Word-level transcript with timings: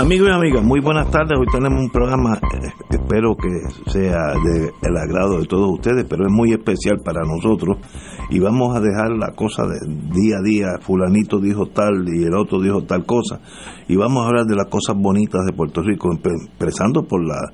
Amigos 0.00 0.28
y 0.28 0.32
amigas, 0.32 0.64
muy 0.64 0.80
buenas 0.80 1.10
tardes. 1.10 1.38
Hoy 1.38 1.44
tenemos 1.52 1.78
un 1.78 1.90
programa, 1.90 2.38
eh, 2.54 2.72
espero 2.88 3.36
que 3.36 3.90
sea 3.90 4.32
del 4.32 4.96
agrado 4.96 5.38
de 5.38 5.44
todos 5.44 5.74
ustedes, 5.74 6.06
pero 6.08 6.24
es 6.24 6.32
muy 6.32 6.52
especial 6.52 7.00
para 7.04 7.20
nosotros. 7.20 7.76
Y 8.30 8.38
vamos 8.38 8.74
a 8.74 8.80
dejar 8.80 9.10
la 9.10 9.32
cosa 9.36 9.64
de 9.66 9.76
día 10.10 10.36
a 10.38 10.42
día, 10.42 10.68
fulanito 10.80 11.38
dijo 11.38 11.66
tal 11.66 12.08
y 12.08 12.24
el 12.24 12.34
otro 12.34 12.62
dijo 12.62 12.84
tal 12.84 13.04
cosa. 13.04 13.40
Y 13.88 13.96
vamos 13.96 14.24
a 14.24 14.28
hablar 14.28 14.46
de 14.46 14.56
las 14.56 14.68
cosas 14.70 14.96
bonitas 14.96 15.44
de 15.44 15.52
Puerto 15.52 15.82
Rico, 15.82 16.08
empezando 16.14 17.02
por 17.02 17.22
la 17.22 17.52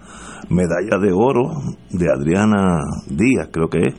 medalla 0.49 0.99
de 1.03 1.13
oro 1.13 1.51
de 1.91 2.07
Adriana 2.09 2.79
Díaz, 3.09 3.49
creo 3.51 3.69
que 3.69 3.89
es, 3.89 3.95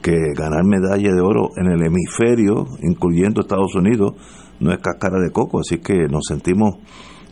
que 0.00 0.32
ganar 0.34 0.64
medalla 0.64 1.12
de 1.12 1.20
oro 1.20 1.50
en 1.58 1.66
el 1.66 1.82
hemisferio, 1.82 2.64
incluyendo 2.80 3.42
Estados 3.42 3.74
Unidos, 3.74 4.14
no 4.58 4.72
es 4.72 4.78
cáscara 4.78 5.20
de 5.20 5.30
coco, 5.30 5.60
así 5.60 5.80
que 5.80 6.08
nos 6.08 6.22
sentimos 6.26 6.76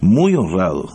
muy 0.03 0.34
honrado 0.34 0.89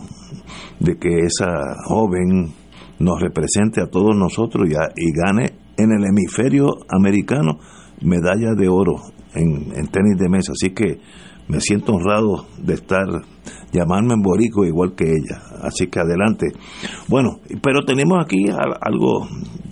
de 0.78 0.96
que 0.96 1.08
esa 1.24 1.74
joven 1.86 2.52
nos 3.00 3.20
represente 3.20 3.80
a 3.80 3.86
todos 3.86 4.16
nosotros 4.16 4.68
y, 4.68 4.72
y 4.72 5.12
gane 5.12 5.52
en 5.76 5.92
el 5.92 6.04
hemisferio 6.04 6.68
americano 6.88 7.58
medalla 8.00 8.54
de 8.56 8.68
oro 8.68 8.96
en, 9.34 9.86
tenis 9.88 10.16
de 10.18 10.28
mesa. 10.28 10.52
Así 10.52 10.70
que 10.70 11.00
me 11.48 11.60
siento 11.60 11.92
honrado 11.92 12.46
de 12.58 12.74
estar, 12.74 13.06
llamarme 13.72 14.14
en 14.14 14.22
Borico 14.22 14.64
igual 14.64 14.94
que 14.94 15.04
ella. 15.04 15.42
Así 15.62 15.86
que 15.86 16.00
adelante. 16.00 16.46
Bueno, 17.08 17.40
pero 17.62 17.84
tenemos 17.84 18.18
aquí 18.22 18.46
algo 18.50 19.26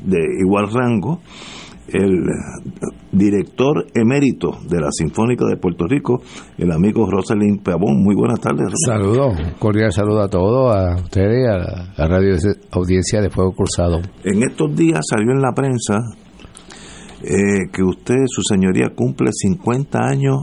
de 0.05 0.19
igual 0.41 0.69
rango 0.73 1.21
el 1.89 2.25
director 3.13 3.87
emérito 3.95 4.59
de 4.69 4.81
la 4.81 4.89
Sinfónica 4.91 5.45
de 5.47 5.57
Puerto 5.57 5.87
Rico, 5.87 6.23
el 6.59 6.73
amigo 6.73 7.09
Rosalind 7.11 7.63
Pavón. 7.63 8.03
Muy 8.03 8.15
buenas 8.15 8.41
tardes. 8.41 8.69
Saludos, 8.85 9.37
cordial 9.59 9.93
saludo 9.93 10.23
a 10.23 10.29
todos, 10.29 10.75
a 10.75 10.97
ustedes 10.97 11.45
y 11.45 11.49
a 11.49 11.59
la, 11.59 12.09
radio 12.09 12.35
audiencia 12.73 13.21
de 13.21 13.31
Fuego 13.31 13.53
Cruzado. 13.53 14.01
En 14.25 14.43
estos 14.43 14.75
días 14.77 15.01
salió 15.09 15.33
en 15.33 15.41
la 15.41 15.53
prensa 15.53 15.99
eh, 17.23 17.71
que 17.73 17.83
usted, 17.83 18.25
su 18.27 18.43
señoría, 18.43 18.91
cumple 18.95 19.31
50 19.33 19.99
años 19.99 20.37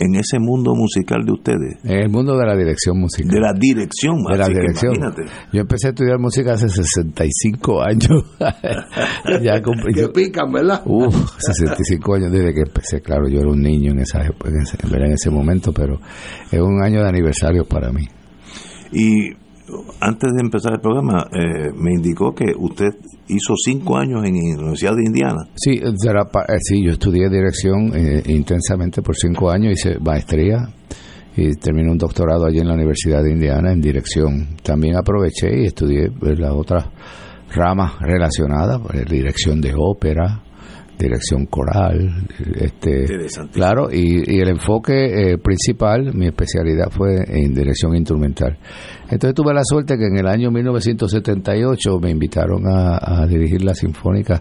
en 0.00 0.14
ese 0.14 0.38
mundo 0.38 0.74
musical 0.74 1.24
de 1.24 1.32
ustedes? 1.32 1.84
En 1.84 2.02
el 2.02 2.08
mundo 2.10 2.36
de 2.36 2.46
la 2.46 2.56
dirección 2.56 2.98
musical. 2.98 3.30
De 3.30 3.40
la 3.40 3.52
dirección, 3.52 4.22
de 4.24 4.38
la 4.38 4.48
dirección. 4.48 4.94
Yo 5.52 5.60
empecé 5.60 5.88
a 5.88 5.90
estudiar 5.90 6.18
música 6.18 6.52
hace 6.52 6.68
65 6.68 7.82
años. 7.82 8.24
ya 9.42 9.62
cumplí, 9.62 9.94
que 9.94 10.08
pican, 10.08 10.52
¿verdad? 10.52 10.82
Uf, 10.84 11.14
65 11.38 12.14
años 12.14 12.32
desde 12.32 12.54
que 12.54 12.60
empecé. 12.60 13.00
Claro, 13.00 13.28
yo 13.28 13.40
era 13.40 13.50
un 13.50 13.60
niño 13.60 13.92
en, 13.92 14.00
esa, 14.00 14.22
en, 14.22 14.60
ese, 14.62 14.78
en 14.82 15.12
ese 15.12 15.30
momento, 15.30 15.72
pero 15.72 16.00
es 16.50 16.60
un 16.60 16.82
año 16.82 17.02
de 17.02 17.08
aniversario 17.08 17.64
para 17.64 17.90
mí. 17.92 18.06
Y 18.92 19.32
antes 20.00 20.32
de 20.32 20.40
empezar 20.40 20.72
el 20.74 20.80
programa, 20.80 21.26
eh, 21.32 21.70
me 21.76 21.92
indicó 21.92 22.34
que 22.34 22.52
usted 22.56 22.88
hizo 23.28 23.54
cinco 23.56 23.96
años 23.96 24.24
en 24.24 24.34
la 24.34 24.62
Universidad 24.62 24.96
de 24.96 25.04
Indiana. 25.04 25.48
Sí, 25.54 25.72
eh, 25.72 26.58
sí 26.60 26.84
yo 26.84 26.92
estudié 26.92 27.28
dirección 27.28 27.92
eh, 27.94 28.22
intensamente 28.26 29.02
por 29.02 29.16
cinco 29.16 29.50
años, 29.50 29.72
hice 29.72 29.98
maestría 29.98 30.68
y 31.36 31.54
terminé 31.56 31.90
un 31.90 31.98
doctorado 31.98 32.46
allí 32.46 32.58
en 32.58 32.68
la 32.68 32.74
Universidad 32.74 33.22
de 33.22 33.32
Indiana 33.32 33.72
en 33.72 33.80
dirección. 33.80 34.56
También 34.62 34.96
aproveché 34.96 35.48
y 35.62 35.66
estudié 35.66 36.10
pues, 36.10 36.38
las 36.38 36.52
otras 36.52 36.86
ramas 37.54 37.98
relacionadas, 38.00 38.80
dirección 39.08 39.60
de 39.60 39.72
ópera, 39.76 40.42
dirección 40.98 41.46
coral, 41.46 42.26
este, 42.56 43.06
claro, 43.52 43.88
y, 43.92 44.40
el 44.40 44.48
enfoque 44.48 45.32
eh, 45.32 45.38
principal, 45.38 46.12
mi 46.14 46.26
especialidad 46.26 46.90
fue 46.90 47.16
en 47.26 47.54
dirección 47.54 47.94
instrumental. 47.96 48.58
Entonces 49.04 49.34
tuve 49.34 49.54
la 49.54 49.62
suerte 49.64 49.96
que 49.96 50.06
en 50.06 50.18
el 50.18 50.26
año 50.26 50.50
1978 50.50 51.98
me 52.00 52.10
invitaron 52.10 52.62
a, 52.66 53.26
dirigir 53.26 53.62
la 53.62 53.74
sinfónica 53.74 54.40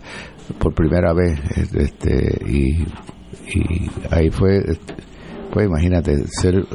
por 0.59 0.73
primera 0.73 1.13
vez, 1.13 1.40
este, 1.75 2.40
y, 2.47 2.81
y 2.81 3.90
ahí 4.12 4.29
fue, 4.29 4.63
pues 5.51 5.67
imagínate, 5.67 6.16
ser 6.28 6.66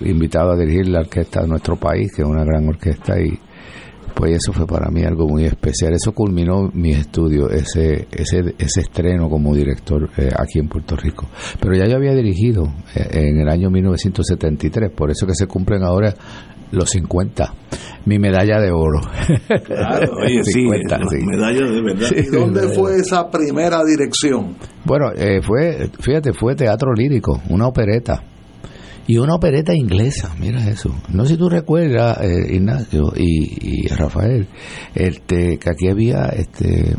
invitado 0.00 0.52
a 0.52 0.56
dirigir 0.56 0.88
la 0.88 1.00
orquesta 1.00 1.42
de 1.42 1.48
nuestro 1.48 1.76
país, 1.76 2.12
que 2.14 2.22
es 2.22 2.28
una 2.28 2.44
gran 2.44 2.68
orquesta, 2.68 3.20
y 3.20 3.38
pues 4.16 4.32
eso 4.32 4.54
fue 4.54 4.66
para 4.66 4.90
mí 4.90 5.04
algo 5.04 5.28
muy 5.28 5.44
especial. 5.44 5.92
Eso 5.92 6.12
culminó 6.12 6.70
mi 6.72 6.92
estudio, 6.92 7.50
ese, 7.50 8.08
ese, 8.10 8.54
ese 8.58 8.80
estreno 8.80 9.28
como 9.28 9.54
director 9.54 10.08
eh, 10.16 10.30
aquí 10.34 10.58
en 10.58 10.68
Puerto 10.68 10.96
Rico. 10.96 11.28
Pero 11.60 11.76
ya 11.76 11.84
yo 11.86 11.96
había 11.96 12.14
dirigido 12.14 12.64
eh, 12.94 13.08
en 13.12 13.40
el 13.40 13.48
año 13.50 13.68
1973, 13.68 14.90
por 14.92 15.10
eso 15.10 15.26
que 15.26 15.34
se 15.34 15.46
cumplen 15.46 15.82
ahora 15.82 16.14
los 16.70 16.88
50. 16.88 17.54
Mi 18.06 18.18
medalla 18.18 18.58
de 18.58 18.70
oro. 18.70 19.00
Claro, 19.64 20.12
oye, 20.24 20.42
sí, 20.44 20.64
medalla 20.64 21.66
de 21.66 21.82
verdad. 21.82 22.08
¿Y 22.16 22.22
dónde 22.34 22.68
fue 22.74 22.96
esa 22.96 23.28
primera 23.30 23.82
dirección? 23.84 24.56
Bueno, 24.86 25.10
eh, 25.14 25.42
fue, 25.42 25.90
fíjate, 26.00 26.32
fue 26.32 26.54
teatro 26.54 26.94
lírico, 26.94 27.42
una 27.50 27.66
opereta 27.66 28.22
y 29.06 29.18
una 29.18 29.34
opereta 29.34 29.74
inglesa, 29.74 30.34
mira 30.38 30.68
eso. 30.68 30.94
No 31.08 31.24
sé 31.24 31.34
si 31.34 31.38
tú 31.38 31.48
recuerdas, 31.48 32.18
eh, 32.22 32.54
Ignacio 32.54 33.12
y, 33.16 33.86
Rafael, 33.88 34.48
este, 34.94 35.58
que 35.58 35.70
aquí 35.70 35.88
había 35.88 36.26
este 36.26 36.96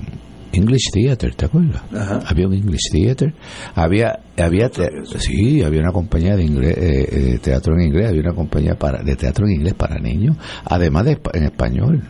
English 0.54 0.92
Theater, 0.94 1.36
¿te 1.36 1.46
acuerdas? 1.46 1.82
Había 2.26 2.48
un 2.48 2.54
English 2.54 2.90
Theater, 2.92 3.34
había, 3.76 4.20
había 4.38 4.72
sí, 5.20 5.62
había 5.62 5.82
una 5.82 5.92
compañía 5.92 6.36
de 6.36 6.44
inglés, 6.44 6.76
eh, 6.78 7.40
teatro 7.42 7.74
en 7.76 7.88
inglés, 7.88 8.10
había 8.10 8.22
una 8.22 8.34
compañía 8.34 8.76
para, 8.76 9.04
de 9.04 9.16
teatro 9.16 9.46
en 9.46 9.56
inglés 9.56 9.74
para 9.74 10.00
niños, 10.00 10.38
además 10.66 11.06
de 11.06 11.20
en 11.34 11.44
español. 11.44 12.04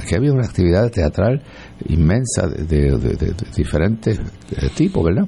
Aquí 0.00 0.14
había 0.14 0.32
una 0.32 0.46
actividad 0.46 0.90
teatral 0.90 1.42
inmensa 1.88 2.46
de, 2.46 2.96
de 2.98 3.34
diferentes 3.56 4.18
eh, 4.18 4.68
tipos, 4.74 5.02
¿verdad? 5.04 5.26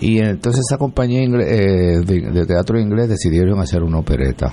Y 0.00 0.18
entonces 0.18 0.62
esa 0.66 0.78
compañía 0.78 1.22
eh, 1.22 2.00
de, 2.00 2.46
teatro 2.46 2.80
inglés 2.80 3.08
decidieron 3.08 3.60
hacer 3.60 3.82
una 3.82 3.98
opereta. 3.98 4.52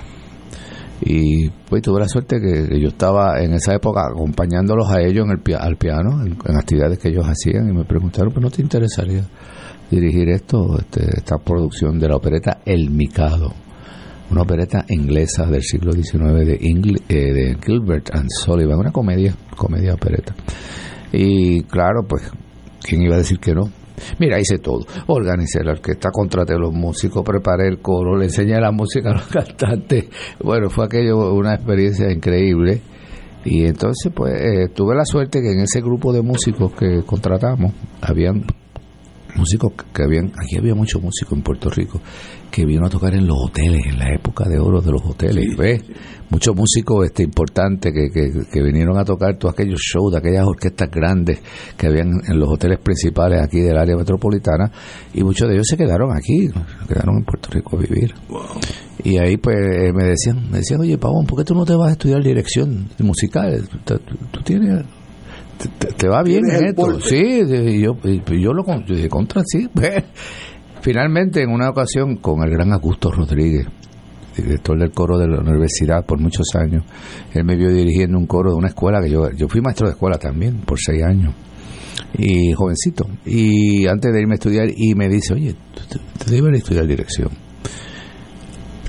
Y 1.00 1.48
pues 1.48 1.80
tuve 1.80 2.00
la 2.00 2.08
suerte 2.08 2.38
que, 2.40 2.78
yo 2.78 2.88
estaba 2.88 3.40
en 3.40 3.54
esa 3.54 3.74
época 3.74 4.02
acompañándolos 4.12 4.90
a 4.90 5.00
ellos 5.00 5.24
en 5.24 5.30
el, 5.30 5.56
al 5.56 5.76
piano, 5.76 6.22
en, 6.22 6.36
actividades 6.56 6.98
que 6.98 7.08
ellos 7.08 7.24
hacían, 7.24 7.68
y 7.68 7.72
me 7.72 7.84
preguntaron, 7.84 8.30
¿pero 8.30 8.42
no 8.42 8.50
te 8.50 8.60
interesaría 8.60 9.24
dirigir 9.90 10.28
esto, 10.28 10.78
este, 10.78 11.16
esta 11.16 11.38
producción 11.38 11.98
de 11.98 12.08
la 12.08 12.16
opereta 12.16 12.60
El 12.66 12.90
Mikado? 12.90 13.54
Una 14.30 14.42
opereta 14.42 14.84
inglesa 14.88 15.46
del 15.46 15.62
siglo 15.62 15.92
XIX 15.92 16.44
de, 16.44 16.58
eh, 17.08 17.32
de 17.32 17.56
Gilbert 17.64 18.10
and 18.14 18.28
Sullivan, 18.28 18.78
una 18.78 18.92
comedia, 18.92 19.34
comedia 19.56 19.94
opereta. 19.94 20.34
Y 21.10 21.62
claro, 21.62 22.02
pues, 22.06 22.30
¿quién 22.82 23.00
iba 23.00 23.14
a 23.14 23.18
decir 23.18 23.38
que 23.38 23.54
no? 23.54 23.70
Mira, 24.18 24.38
hice 24.40 24.58
todo. 24.58 24.86
Organicé 25.06 25.62
la 25.62 25.72
orquesta, 25.72 26.10
contraté 26.10 26.54
a 26.54 26.58
los 26.58 26.72
músicos, 26.72 27.22
preparé 27.24 27.68
el 27.68 27.78
coro, 27.80 28.16
le 28.16 28.26
enseñé 28.26 28.60
la 28.60 28.72
música 28.72 29.10
a 29.10 29.14
los 29.14 29.26
cantantes. 29.28 30.06
Bueno, 30.42 30.70
fue 30.70 30.86
aquello 30.86 31.32
una 31.34 31.54
experiencia 31.54 32.10
increíble. 32.10 32.80
Y 33.44 33.64
entonces, 33.64 34.12
pues, 34.14 34.34
eh, 34.34 34.68
tuve 34.74 34.94
la 34.94 35.04
suerte 35.04 35.40
que 35.40 35.52
en 35.52 35.60
ese 35.60 35.80
grupo 35.80 36.12
de 36.12 36.22
músicos 36.22 36.72
que 36.72 37.02
contratamos, 37.06 37.72
habían 38.02 38.44
músicos 39.36 39.72
que 39.92 40.02
habían, 40.02 40.26
aquí 40.26 40.58
había 40.58 40.74
muchos 40.74 41.02
músicos 41.02 41.32
en 41.34 41.42
Puerto 41.42 41.70
Rico 41.70 42.00
que 42.50 42.64
vino 42.64 42.86
a 42.86 42.88
tocar 42.88 43.14
en 43.14 43.26
los 43.26 43.36
hoteles, 43.38 43.86
en 43.86 43.98
la 43.98 44.12
época 44.14 44.48
de 44.48 44.58
oro 44.58 44.80
de 44.80 44.90
los 44.90 45.02
hoteles, 45.04 45.56
¿ves? 45.56 45.84
Muchos 46.30 46.54
músicos 46.56 47.06
este, 47.06 47.22
importantes 47.22 47.92
que, 47.92 48.08
que, 48.10 48.62
vinieron 48.62 48.98
a 48.98 49.04
tocar 49.04 49.36
todos 49.36 49.54
aquellos 49.54 49.80
shows 49.80 50.12
de 50.12 50.18
aquellas 50.18 50.44
orquestas 50.46 50.90
grandes 50.90 51.40
que 51.76 51.86
habían 51.86 52.08
en 52.26 52.38
los 52.38 52.48
hoteles 52.48 52.78
principales 52.80 53.42
aquí 53.42 53.60
del 53.60 53.78
área 53.78 53.96
metropolitana 53.96 54.70
y 55.14 55.22
muchos 55.22 55.48
de 55.48 55.54
ellos 55.54 55.66
se 55.68 55.76
quedaron 55.76 56.10
aquí, 56.14 56.48
quedaron 56.86 57.18
en 57.18 57.24
Puerto 57.24 57.48
Rico 57.50 57.76
a 57.76 57.80
vivir. 57.80 58.14
Y 59.04 59.16
ahí 59.18 59.36
pues 59.36 59.56
eh, 59.56 59.92
me 59.92 60.04
decían, 60.04 60.50
me 60.50 60.58
decían, 60.58 60.80
oye 60.80 60.98
Pavón, 60.98 61.26
¿por 61.26 61.38
qué 61.38 61.44
tú 61.44 61.54
no 61.54 61.64
te 61.64 61.74
vas 61.74 61.88
a 61.88 61.92
estudiar 61.92 62.22
dirección 62.22 62.88
musical? 62.98 63.68
tú 63.84 64.40
tienes 64.42 64.84
te, 65.96 66.08
va 66.08 66.22
bien 66.22 66.42
en 66.50 66.66
esto. 66.66 67.00
Sí, 67.00 67.40
yo, 67.80 67.96
yo 68.02 68.52
lo 68.52 68.64
yo 68.84 69.08
contra, 69.08 69.42
sí. 69.44 69.68
Finalmente, 70.80 71.42
en 71.42 71.50
una 71.50 71.70
ocasión, 71.70 72.16
con 72.16 72.42
el 72.44 72.50
gran 72.50 72.72
Augusto 72.72 73.10
Rodríguez, 73.10 73.66
director 74.36 74.78
del 74.78 74.92
coro 74.92 75.18
de 75.18 75.26
la 75.26 75.40
universidad 75.40 76.04
por 76.06 76.20
muchos 76.20 76.46
años, 76.54 76.84
él 77.34 77.44
me 77.44 77.56
vio 77.56 77.70
dirigiendo 77.72 78.16
un 78.16 78.26
coro 78.26 78.52
de 78.52 78.56
una 78.56 78.68
escuela 78.68 79.00
que 79.02 79.10
yo, 79.10 79.30
yo 79.32 79.48
fui 79.48 79.60
maestro 79.60 79.88
de 79.88 79.94
escuela 79.94 80.18
también 80.18 80.60
por 80.60 80.78
seis 80.78 81.02
años 81.02 81.34
y 82.16 82.52
jovencito. 82.52 83.06
Y 83.26 83.86
antes 83.88 84.12
de 84.12 84.20
irme 84.20 84.34
a 84.34 84.36
estudiar, 84.36 84.68
y 84.74 84.94
me 84.94 85.08
dice, 85.08 85.34
oye, 85.34 85.56
te 86.24 86.30
debes 86.30 86.58
estudiar 86.58 86.86
dirección 86.86 87.47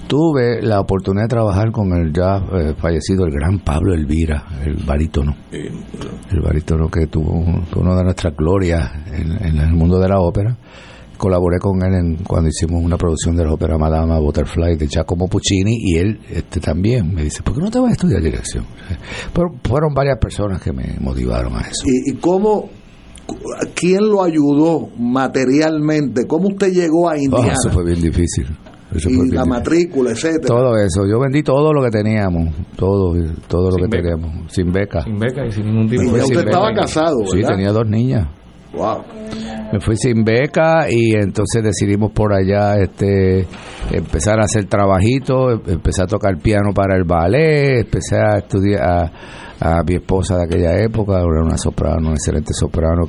tuve 0.10 0.60
la 0.64 0.80
oportunidad 0.80 1.26
de 1.26 1.30
trabajar 1.30 1.72
con 1.72 1.94
el 1.94 2.12
ya 2.12 2.38
eh, 2.38 2.74
fallecido, 2.76 3.26
el 3.26 3.32
gran 3.32 3.60
Pablo 3.60 3.94
Elvira, 3.94 4.44
el 4.66 4.74
barítono. 4.84 5.36
El 5.52 6.42
barítono 6.42 6.90
que 6.90 7.06
tuvo 7.06 7.34
una 7.34 7.96
de 7.96 8.04
nuestras 8.04 8.36
glorias 8.36 8.92
en, 9.14 9.58
el 9.60 9.72
mundo 9.72 10.00
de 10.00 10.10
la 10.10 10.20
ópera. 10.20 10.58
Colaboré 11.16 11.60
con 11.60 11.84
él 11.84 11.94
en, 11.94 12.16
cuando 12.24 12.50
hicimos 12.50 12.82
una 12.84 12.98
producción 12.98 13.36
de 13.36 13.44
la 13.46 13.54
ópera 13.54 13.78
Madama 13.78 14.18
Butterfly 14.20 14.78
de 14.78 14.88
Giacomo 14.88 15.28
Puccini 15.28 15.78
y 15.78 15.98
él 15.98 16.20
este, 16.30 16.60
también 16.60 17.14
me 17.14 17.24
dice, 17.24 17.44
¿por 17.44 17.54
qué 17.54 17.62
no 17.62 17.70
te 17.70 17.78
vas 17.80 17.90
a 17.90 17.92
estudiar 17.92 18.22
dirección? 18.22 18.66
Pero 19.32 19.50
fueron 19.64 19.94
varias 19.94 20.18
personas 20.18 20.60
que 20.60 20.74
me 20.74 20.98
motivaron 21.02 21.56
a 21.56 21.62
eso. 21.62 21.84
¿Y, 21.86 22.12
y 22.12 22.16
cómo, 22.16 22.70
quién 23.76 24.10
lo 24.10 24.24
ayudó 24.24 24.90
materialmente? 24.98 26.26
¿Cómo 26.26 26.48
usted 26.48 26.72
llegó 26.72 27.10
a 27.10 27.14
oh, 27.14 27.18
Indiana? 27.18 27.54
eso 27.54 27.70
fue 27.70 27.84
bien 27.84 28.02
difícil 28.02 28.48
y 28.94 29.32
la 29.32 29.46
matrícula, 29.46 30.12
etcétera. 30.12 30.48
Todo 30.48 30.78
eso. 30.78 31.06
Yo 31.06 31.20
vendí 31.20 31.44
todo 31.44 31.72
lo 31.74 31.84
que 31.84 31.90
teníamos, 31.90 32.56
todo, 32.76 33.14
todo 33.48 33.70
lo 33.72 33.86
que 33.86 33.98
teníamos, 33.98 34.52
sin 34.52 34.72
beca. 34.72 35.04
Sin 35.04 35.20
beca 35.20 35.46
y 35.46 35.52
sin 35.52 35.66
ningún 35.66 35.90
tipo 35.90 36.12
de... 36.12 36.22
usted 36.24 36.48
estaba 36.48 36.74
casado, 36.74 37.18
¿verdad? 37.20 37.50
Sí, 37.50 37.56
tenía 37.56 37.72
dos 37.72 37.88
niñas. 37.88 38.28
Wow. 38.74 39.04
Me 39.74 39.80
fui 39.80 39.96
sin 39.96 40.24
beca 40.24 40.86
y 40.90 41.14
entonces 41.14 41.64
decidimos 41.64 42.12
por 42.12 42.34
allá 42.34 42.80
este 42.80 43.48
empezar 43.92 44.40
a 44.40 44.44
hacer 44.44 44.66
trabajito, 44.66 45.52
empecé 45.52 46.04
a 46.04 46.06
tocar 46.06 46.38
piano 46.38 46.72
para 46.74 46.96
el 46.96 47.04
ballet, 47.04 47.82
empecé 47.82 48.18
a 48.18 48.38
estudiar 48.38 48.82
a 48.84 49.12
mi 49.86 49.96
esposa 49.96 50.38
de 50.38 50.44
aquella 50.46 50.82
época, 50.82 51.20
era 51.20 51.44
una 51.44 51.58
soprano, 51.58 52.08
una 52.08 52.16
excelente 52.16 52.54
soprano, 52.54 53.08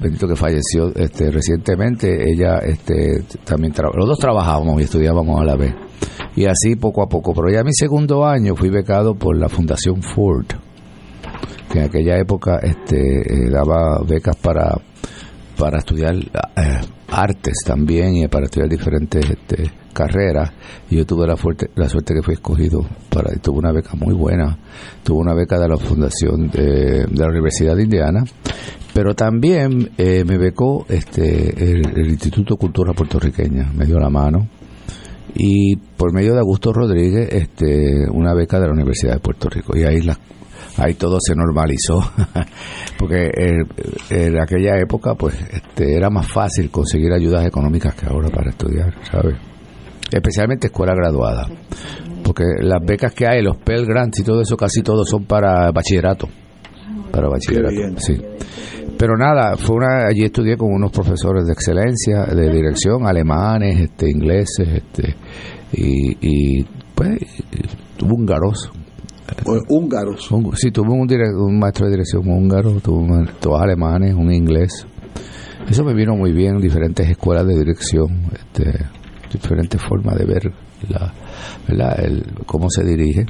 bendito 0.00 0.26
que 0.26 0.36
falleció 0.36 0.94
este, 0.94 1.30
recientemente, 1.30 2.30
ella 2.30 2.58
este, 2.58 3.24
también, 3.44 3.74
los 3.94 4.06
dos 4.06 4.18
trabajábamos 4.18 4.80
y 4.80 4.84
estudiábamos 4.84 5.40
a 5.40 5.44
la 5.44 5.56
vez. 5.56 5.74
Y 6.34 6.46
así 6.46 6.76
poco 6.76 7.02
a 7.02 7.08
poco, 7.08 7.34
pero 7.34 7.50
ya 7.50 7.62
mi 7.62 7.72
segundo 7.74 8.24
año 8.24 8.56
fui 8.56 8.70
becado 8.70 9.14
por 9.14 9.36
la 9.36 9.48
Fundación 9.48 10.02
Ford, 10.02 10.46
que 11.70 11.78
en 11.78 11.84
aquella 11.84 12.16
época 12.16 12.58
este, 12.62 13.20
eh, 13.20 13.50
daba 13.50 14.00
becas 14.06 14.36
para, 14.36 14.74
para 15.58 15.78
estudiar 15.78 16.14
eh, 16.16 16.80
artes 17.10 17.54
también 17.66 18.16
y 18.16 18.28
para 18.28 18.46
estudiar 18.46 18.70
diferentes 18.70 19.28
este, 19.28 19.70
carreras 19.92 20.52
y 20.90 20.96
yo 20.96 21.06
tuve 21.06 21.26
la, 21.26 21.36
fuerte, 21.36 21.70
la 21.76 21.88
suerte 21.88 22.14
que 22.14 22.22
fui 22.22 22.34
escogido 22.34 22.84
para 23.08 23.32
tuve 23.36 23.58
una 23.58 23.72
beca 23.72 23.94
muy 23.94 24.14
buena 24.14 24.58
tuve 25.02 25.18
una 25.18 25.34
beca 25.34 25.58
de 25.58 25.68
la 25.68 25.76
fundación 25.76 26.48
de, 26.50 27.06
la 27.14 27.26
Universidad 27.28 27.76
de 27.76 27.84
Indiana 27.84 28.24
pero 28.94 29.14
también 29.14 29.90
eh, 29.96 30.24
me 30.24 30.38
becó 30.38 30.86
este 30.88 31.72
el, 31.72 32.08
Instituto 32.10 32.54
de 32.54 32.58
Cultura 32.58 32.92
Puertorriqueña 32.92 33.72
me 33.74 33.86
dio 33.86 33.98
la 33.98 34.10
mano 34.10 34.48
y 35.34 35.76
por 35.76 36.12
medio 36.12 36.34
de 36.34 36.40
Augusto 36.40 36.72
Rodríguez 36.72 37.28
este 37.32 38.10
una 38.10 38.34
beca 38.34 38.58
de 38.60 38.66
la 38.66 38.72
Universidad 38.72 39.14
de 39.14 39.20
Puerto 39.20 39.48
Rico 39.48 39.76
y 39.76 39.84
ahí 39.84 40.00
las 40.02 40.18
ahí 40.76 40.94
todo 40.94 41.18
se 41.20 41.34
normalizó 41.34 42.00
porque 42.98 43.30
en, 44.10 44.40
aquella 44.40 44.78
época 44.78 45.14
pues 45.14 45.34
este, 45.50 45.96
era 45.96 46.10
más 46.10 46.30
fácil 46.30 46.70
conseguir 46.70 47.12
ayudas 47.12 47.46
económicas 47.46 47.94
que 47.94 48.06
ahora 48.06 48.28
para 48.30 48.50
estudiar 48.50 48.94
sabes 49.10 49.51
especialmente 50.16 50.68
escuela 50.68 50.94
graduada, 50.94 51.46
porque 52.22 52.44
las 52.60 52.80
becas 52.84 53.12
que 53.14 53.26
hay, 53.26 53.42
los 53.42 53.56
Pell 53.58 53.86
Grants 53.86 54.20
y 54.20 54.22
todo 54.22 54.40
eso, 54.40 54.56
casi 54.56 54.82
todos 54.82 55.08
son 55.08 55.24
para 55.24 55.70
bachillerato, 55.70 56.28
para 57.10 57.28
bachillerato, 57.28 57.98
sí. 57.98 58.20
Pero 58.98 59.16
nada, 59.16 59.56
fue 59.56 59.76
una, 59.76 60.06
allí 60.06 60.24
estudié 60.24 60.56
con 60.56 60.72
unos 60.72 60.92
profesores 60.92 61.46
de 61.46 61.52
excelencia, 61.52 62.24
de 62.26 62.52
dirección, 62.52 63.06
alemanes, 63.06 63.80
este, 63.80 64.10
ingleses, 64.10 64.68
este, 64.68 65.16
y, 65.72 66.16
y 66.20 66.64
pues 66.94 67.18
húngaros, 68.00 68.70
húngaros. 69.68 70.28
Sí, 70.54 70.70
tuve 70.70 70.90
un, 70.90 71.08
un 71.40 71.58
maestro 71.58 71.86
de 71.86 71.92
dirección 71.92 72.28
húngaro, 72.28 72.80
tuve 72.80 73.26
todos 73.40 73.60
alemanes, 73.60 74.14
un 74.14 74.32
inglés. 74.32 74.86
Eso 75.68 75.84
me 75.84 75.94
vino 75.94 76.14
muy 76.14 76.32
bien, 76.32 76.58
diferentes 76.58 77.08
escuelas 77.08 77.46
de 77.46 77.56
dirección. 77.56 78.30
Este, 78.32 78.84
diferentes 79.32 79.80
formas 79.80 80.16
de 80.16 80.24
ver 80.24 80.52
la, 80.88 81.12
¿verdad? 81.66 82.04
El, 82.04 82.24
cómo 82.46 82.70
se 82.70 82.84
dirige. 82.84 83.26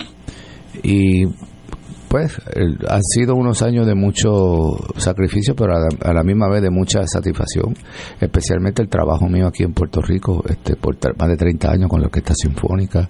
Y 0.82 1.26
pues 2.12 2.38
han 2.90 3.02
sido 3.02 3.34
unos 3.34 3.62
años 3.62 3.87
de 3.87 3.94
mucho 3.94 4.76
sacrificio, 4.99 5.56
pero 5.56 5.72
a 5.75 6.12
la, 6.12 6.22
misma 6.22 6.46
vez 6.46 6.60
de 6.60 6.70
mucha 6.70 7.06
satisfacción, 7.06 7.75
especialmente 8.20 8.82
el 8.82 8.90
trabajo 8.90 9.31
mío 9.31 9.46
aquí 9.46 9.62
en 9.62 9.72
Puerto 9.72 10.02
Rico, 10.02 10.44
este, 10.46 10.76
por 10.76 10.94
más 11.19 11.28
de 11.31 11.37
30 11.38 11.70
años 11.70 11.88
con 11.88 12.02
la 12.02 12.08
Orquesta 12.08 12.34
Sinfónica 12.34 13.08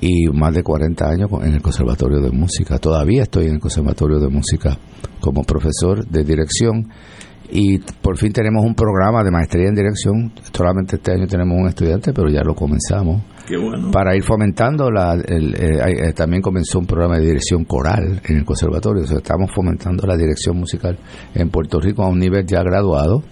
y 0.00 0.28
más 0.28 0.54
de 0.54 0.62
40 0.62 1.04
años 1.04 1.28
en 1.42 1.52
el 1.52 1.60
Conservatorio 1.60 2.20
de 2.20 2.30
Música. 2.30 2.78
Todavía 2.78 3.22
estoy 3.22 3.46
en 3.46 3.54
el 3.54 3.60
Conservatorio 3.60 4.20
de 4.20 4.28
Música 4.28 4.78
como 5.18 5.42
profesor 5.42 6.06
de 6.06 6.22
dirección 6.22 6.90
y 7.50 7.78
por 7.78 8.16
fin 8.18 8.32
tenemos 8.32 8.64
un 8.64 8.74
programa 8.74 9.24
de 9.24 9.30
maestría 9.30 9.68
en 9.68 9.74
dirección. 9.74 10.32
Solamente 10.52 10.96
este 10.96 11.12
año 11.12 11.26
tenemos 11.26 11.56
un 11.58 11.68
estudiante, 11.68 12.12
pero 12.12 12.28
ya 12.28 12.42
lo 12.42 12.54
comenzamos. 12.54 13.22
Para 13.90 14.14
ir 14.14 14.22
fomentando, 14.22 14.90
la, 14.90 15.14
el, 15.14 15.54
eh, 15.54 16.08
eh, 16.08 16.12
también 16.12 16.42
comenzó 16.42 16.78
un 16.78 16.86
programa 16.86 17.16
de 17.16 17.24
dirección 17.24 17.64
coral 17.64 18.20
en 18.26 18.36
el 18.36 18.44
conservatorio. 18.44 19.04
estamos 19.04 19.50
fomentando 19.50 20.06
la 20.06 20.16
dirección 20.16 20.58
musical 20.58 20.98
en 21.34 21.48
Puerto 21.48 21.80
Rico 21.80 22.02
a 22.02 22.08
un 22.08 22.18
nivel 22.18 22.44
ya 22.46 22.62
graduado, 22.62 23.22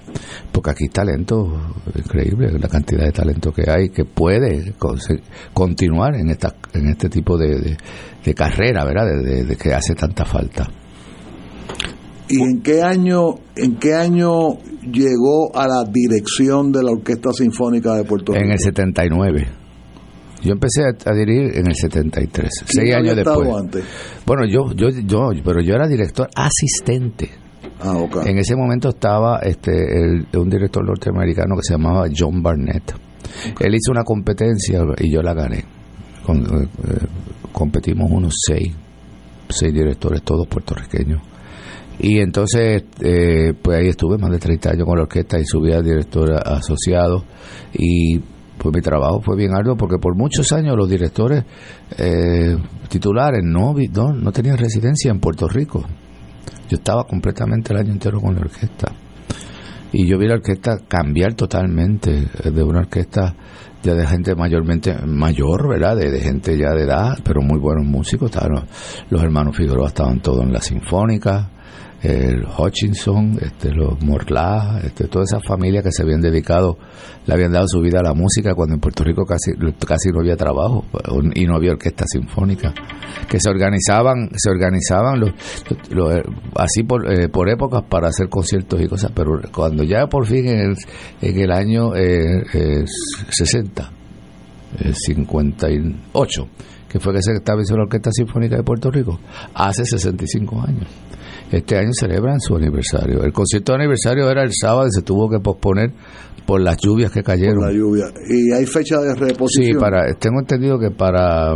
porque 0.52 0.70
aquí 0.70 0.88
talento 0.88 1.74
increíble, 1.94 2.50
la 2.58 2.68
cantidad 2.68 3.04
de 3.04 3.12
talento 3.12 3.52
que 3.52 3.70
hay 3.70 3.90
que 3.90 4.06
puede 4.06 4.72
continuar 5.52 6.14
en, 6.14 6.30
esta, 6.30 6.54
en 6.72 6.88
este 6.88 7.10
tipo 7.10 7.36
de, 7.36 7.76
de, 8.24 8.34
carrera, 8.34 8.86
¿verdad? 8.86 9.04
de 9.22 9.56
que 9.56 9.74
hace 9.74 9.94
tanta 9.94 10.24
falta. 10.24 10.66
¿Y 12.28 12.42
en 12.42 12.62
qué 12.62 12.82
año, 12.82 13.36
en 13.54 13.76
qué 13.76 13.94
año 13.94 14.58
llegó 14.90 15.54
a 15.54 15.68
la 15.68 15.84
dirección 15.84 16.72
de 16.72 16.82
la 16.82 16.90
Orquesta 16.90 17.30
Sinfónica 17.32 17.94
de 17.94 18.04
Puerto 18.04 18.32
Rico? 18.32 18.44
En 18.44 18.50
el 18.52 18.58
79. 18.58 19.46
Yo 20.42 20.52
empecé 20.52 20.82
a, 20.82 21.12
dirigir 21.14 21.56
en 21.56 21.66
el 21.66 21.74
73, 21.74 22.50
seis 22.66 22.94
años 22.94 23.16
después. 23.16 23.48
Antes? 23.52 23.84
Bueno, 24.26 24.44
yo, 24.46 24.72
yo, 24.74 24.88
yo, 24.90 25.30
pero 25.44 25.60
yo 25.60 25.74
era 25.74 25.88
director 25.88 26.28
asistente. 26.34 27.30
Ah, 27.80 27.96
okay. 27.96 28.30
En 28.30 28.38
ese 28.38 28.54
momento 28.54 28.90
estaba 28.90 29.40
este 29.40 29.70
un 30.34 30.48
director 30.48 30.84
norteamericano 30.84 31.56
que 31.56 31.62
se 31.62 31.74
llamaba 31.74 32.06
John 32.16 32.42
Barnett. 32.42 32.94
Él 33.60 33.74
hizo 33.74 33.90
una 33.90 34.04
competencia 34.04 34.82
y 34.98 35.12
yo 35.12 35.20
la 35.20 35.34
gané. 35.34 35.64
Con, 36.24 36.38
eh, 36.38 36.68
eh, 36.88 37.06
competimos 37.52 38.10
unos 38.10 38.34
seis, 38.46 38.72
seis 39.48 39.72
directores, 39.72 40.22
todos 40.22 40.46
puertorriqueños 40.46 41.20
y 41.98 42.20
entonces, 42.20 42.84
eh, 43.00 43.54
pues 43.60 43.78
ahí 43.78 43.88
estuve 43.88 44.18
más 44.18 44.30
de 44.30 44.38
30 44.38 44.70
años 44.70 44.84
con 44.84 44.96
la 44.96 45.04
orquesta 45.04 45.38
y 45.38 45.44
subí 45.44 45.72
a 45.72 45.80
director 45.80 46.30
asociado. 46.32 47.24
Y 47.72 48.18
pues 48.58 48.74
mi 48.74 48.82
trabajo 48.82 49.20
fue 49.22 49.36
bien 49.36 49.54
arduo 49.54 49.76
porque 49.76 49.96
por 49.98 50.16
muchos 50.16 50.52
años 50.52 50.76
los 50.76 50.88
directores 50.88 51.44
eh, 51.96 52.56
titulares 52.88 53.40
no, 53.44 53.74
no, 53.92 54.12
no 54.12 54.32
tenían 54.32 54.58
residencia 54.58 55.10
en 55.10 55.20
Puerto 55.20 55.48
Rico. 55.48 55.84
Yo 56.68 56.76
estaba 56.76 57.04
completamente 57.04 57.72
el 57.72 57.80
año 57.80 57.92
entero 57.92 58.20
con 58.20 58.34
la 58.34 58.40
orquesta. 58.40 58.92
Y 59.92 60.06
yo 60.06 60.18
vi 60.18 60.26
la 60.26 60.34
orquesta 60.34 60.78
cambiar 60.86 61.34
totalmente 61.34 62.28
de 62.44 62.62
una 62.62 62.80
orquesta 62.80 63.34
ya 63.82 63.94
de 63.94 64.06
gente 64.06 64.34
mayormente 64.34 64.94
mayor, 65.06 65.68
¿verdad? 65.68 65.96
De, 65.96 66.20
gente 66.20 66.58
ya 66.58 66.70
de 66.70 66.82
edad, 66.82 67.18
pero 67.24 67.40
muy 67.40 67.58
buenos 67.58 67.86
músicos. 67.86 68.30
Estaban 68.30 68.52
los, 68.52 68.64
los 69.10 69.22
hermanos 69.22 69.56
Figueroa 69.56 69.88
estaban 69.88 70.20
todos 70.20 70.42
en 70.42 70.52
la 70.52 70.60
sinfónica, 70.60 71.50
el 72.06 72.44
Hutchinson, 72.46 73.36
este, 73.40 73.72
los 73.72 74.00
Morlá, 74.00 74.80
este, 74.84 75.08
todas 75.08 75.32
esas 75.32 75.44
familias 75.44 75.82
que 75.82 75.90
se 75.90 76.02
habían 76.02 76.20
dedicado, 76.20 76.78
le 77.26 77.34
habían 77.34 77.50
dado 77.52 77.66
su 77.66 77.80
vida 77.80 77.98
a 77.98 78.02
la 78.02 78.14
música 78.14 78.54
cuando 78.54 78.74
en 78.74 78.80
Puerto 78.80 79.02
Rico 79.02 79.24
casi, 79.24 79.52
casi 79.84 80.10
no 80.10 80.20
había 80.20 80.36
trabajo 80.36 80.84
y 81.34 81.46
no 81.46 81.56
había 81.56 81.72
orquesta 81.72 82.04
sinfónica, 82.06 82.72
que 83.28 83.40
se 83.40 83.50
organizaban, 83.50 84.30
se 84.36 84.50
organizaban 84.50 85.18
los, 85.18 85.30
así 86.54 86.84
por, 86.84 87.12
eh, 87.12 87.28
por 87.28 87.48
épocas 87.48 87.82
para 87.88 88.08
hacer 88.08 88.28
conciertos 88.28 88.80
y 88.80 88.86
cosas, 88.86 89.10
pero 89.12 89.40
cuando 89.52 89.82
ya 89.82 90.06
por 90.06 90.26
fin 90.26 90.46
en 90.46 90.76
el, 91.20 91.50
año 91.50 91.96
eh, 91.96 92.84
60, 93.30 93.90
58, 94.92 96.48
que 96.88 97.00
fue 97.00 97.14
que 97.14 97.22
se 97.22 97.32
estableció 97.32 97.76
la 97.76 97.82
Orquesta 97.82 98.10
Sinfónica 98.12 98.56
de 98.56 98.62
Puerto 98.62 98.92
Rico, 98.92 99.18
hace 99.54 99.84
65 99.84 100.62
años. 100.62 100.86
Este 101.50 101.76
año 101.78 101.90
celebran 101.92 102.40
su 102.40 102.56
aniversario. 102.56 103.22
El 103.22 103.32
concierto 103.32 103.72
de 103.72 103.78
aniversario 103.78 104.28
era 104.30 104.42
el 104.42 104.50
sábado 104.52 104.88
y 104.88 104.90
se 104.90 105.02
tuvo 105.02 105.28
que 105.30 105.38
posponer 105.38 105.92
por 106.44 106.60
las 106.60 106.76
lluvias 106.78 107.10
que 107.10 107.22
cayeron. 107.22 107.60
la 107.60 107.72
lluvia. 107.72 108.04
¿Y 108.28 108.52
hay 108.52 108.66
fecha 108.66 109.00
de 109.00 109.14
reposición? 109.14 109.74
Sí, 109.74 109.74
para, 109.78 110.12
tengo 110.14 110.40
entendido 110.40 110.78
que 110.78 110.90
para... 110.90 111.54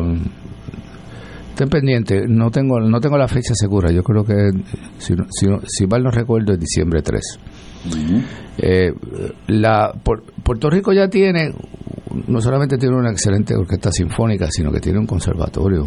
Estén 1.50 1.68
pendientes, 1.68 2.22
no 2.26 2.50
tengo, 2.50 2.80
no 2.80 3.00
tengo 3.00 3.18
la 3.18 3.28
fecha 3.28 3.52
segura, 3.54 3.90
yo 3.92 4.02
creo 4.02 4.24
que, 4.24 4.50
si, 4.96 5.14
si, 5.30 5.46
si 5.66 5.86
mal 5.86 6.02
no 6.02 6.10
recuerdo, 6.10 6.54
es 6.54 6.58
diciembre 6.58 7.02
3. 7.02 7.20
eh, 8.58 8.92
la, 9.48 9.92
Puerto 10.42 10.70
Rico 10.70 10.94
ya 10.94 11.08
tiene, 11.08 11.52
no 12.28 12.40
solamente 12.40 12.78
tiene 12.78 12.96
una 12.96 13.10
excelente 13.10 13.54
orquesta 13.54 13.92
sinfónica, 13.92 14.48
sino 14.50 14.72
que 14.72 14.80
tiene 14.80 15.00
un 15.00 15.06
conservatorio 15.06 15.86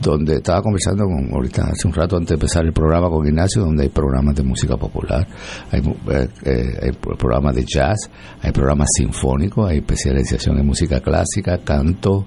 donde 0.00 0.36
estaba 0.36 0.62
conversando 0.62 1.04
con 1.04 1.32
ahorita 1.32 1.62
hace 1.62 1.88
un 1.88 1.94
rato 1.94 2.16
antes 2.16 2.28
de 2.28 2.34
empezar 2.34 2.64
el 2.64 2.72
programa 2.72 3.08
con 3.08 3.26
Ignacio, 3.26 3.62
donde 3.62 3.84
hay 3.84 3.88
programas 3.88 4.34
de 4.36 4.42
música 4.42 4.76
popular, 4.76 5.26
hay, 5.70 5.80
eh, 5.80 6.28
eh, 6.44 6.78
hay 6.82 6.92
programas 6.92 7.54
de 7.54 7.64
jazz, 7.64 8.10
hay 8.42 8.52
programas 8.52 8.88
sinfónicos, 8.96 9.68
hay 9.68 9.78
especialización 9.78 10.58
en 10.58 10.66
música 10.66 11.00
clásica, 11.00 11.58
canto, 11.64 12.26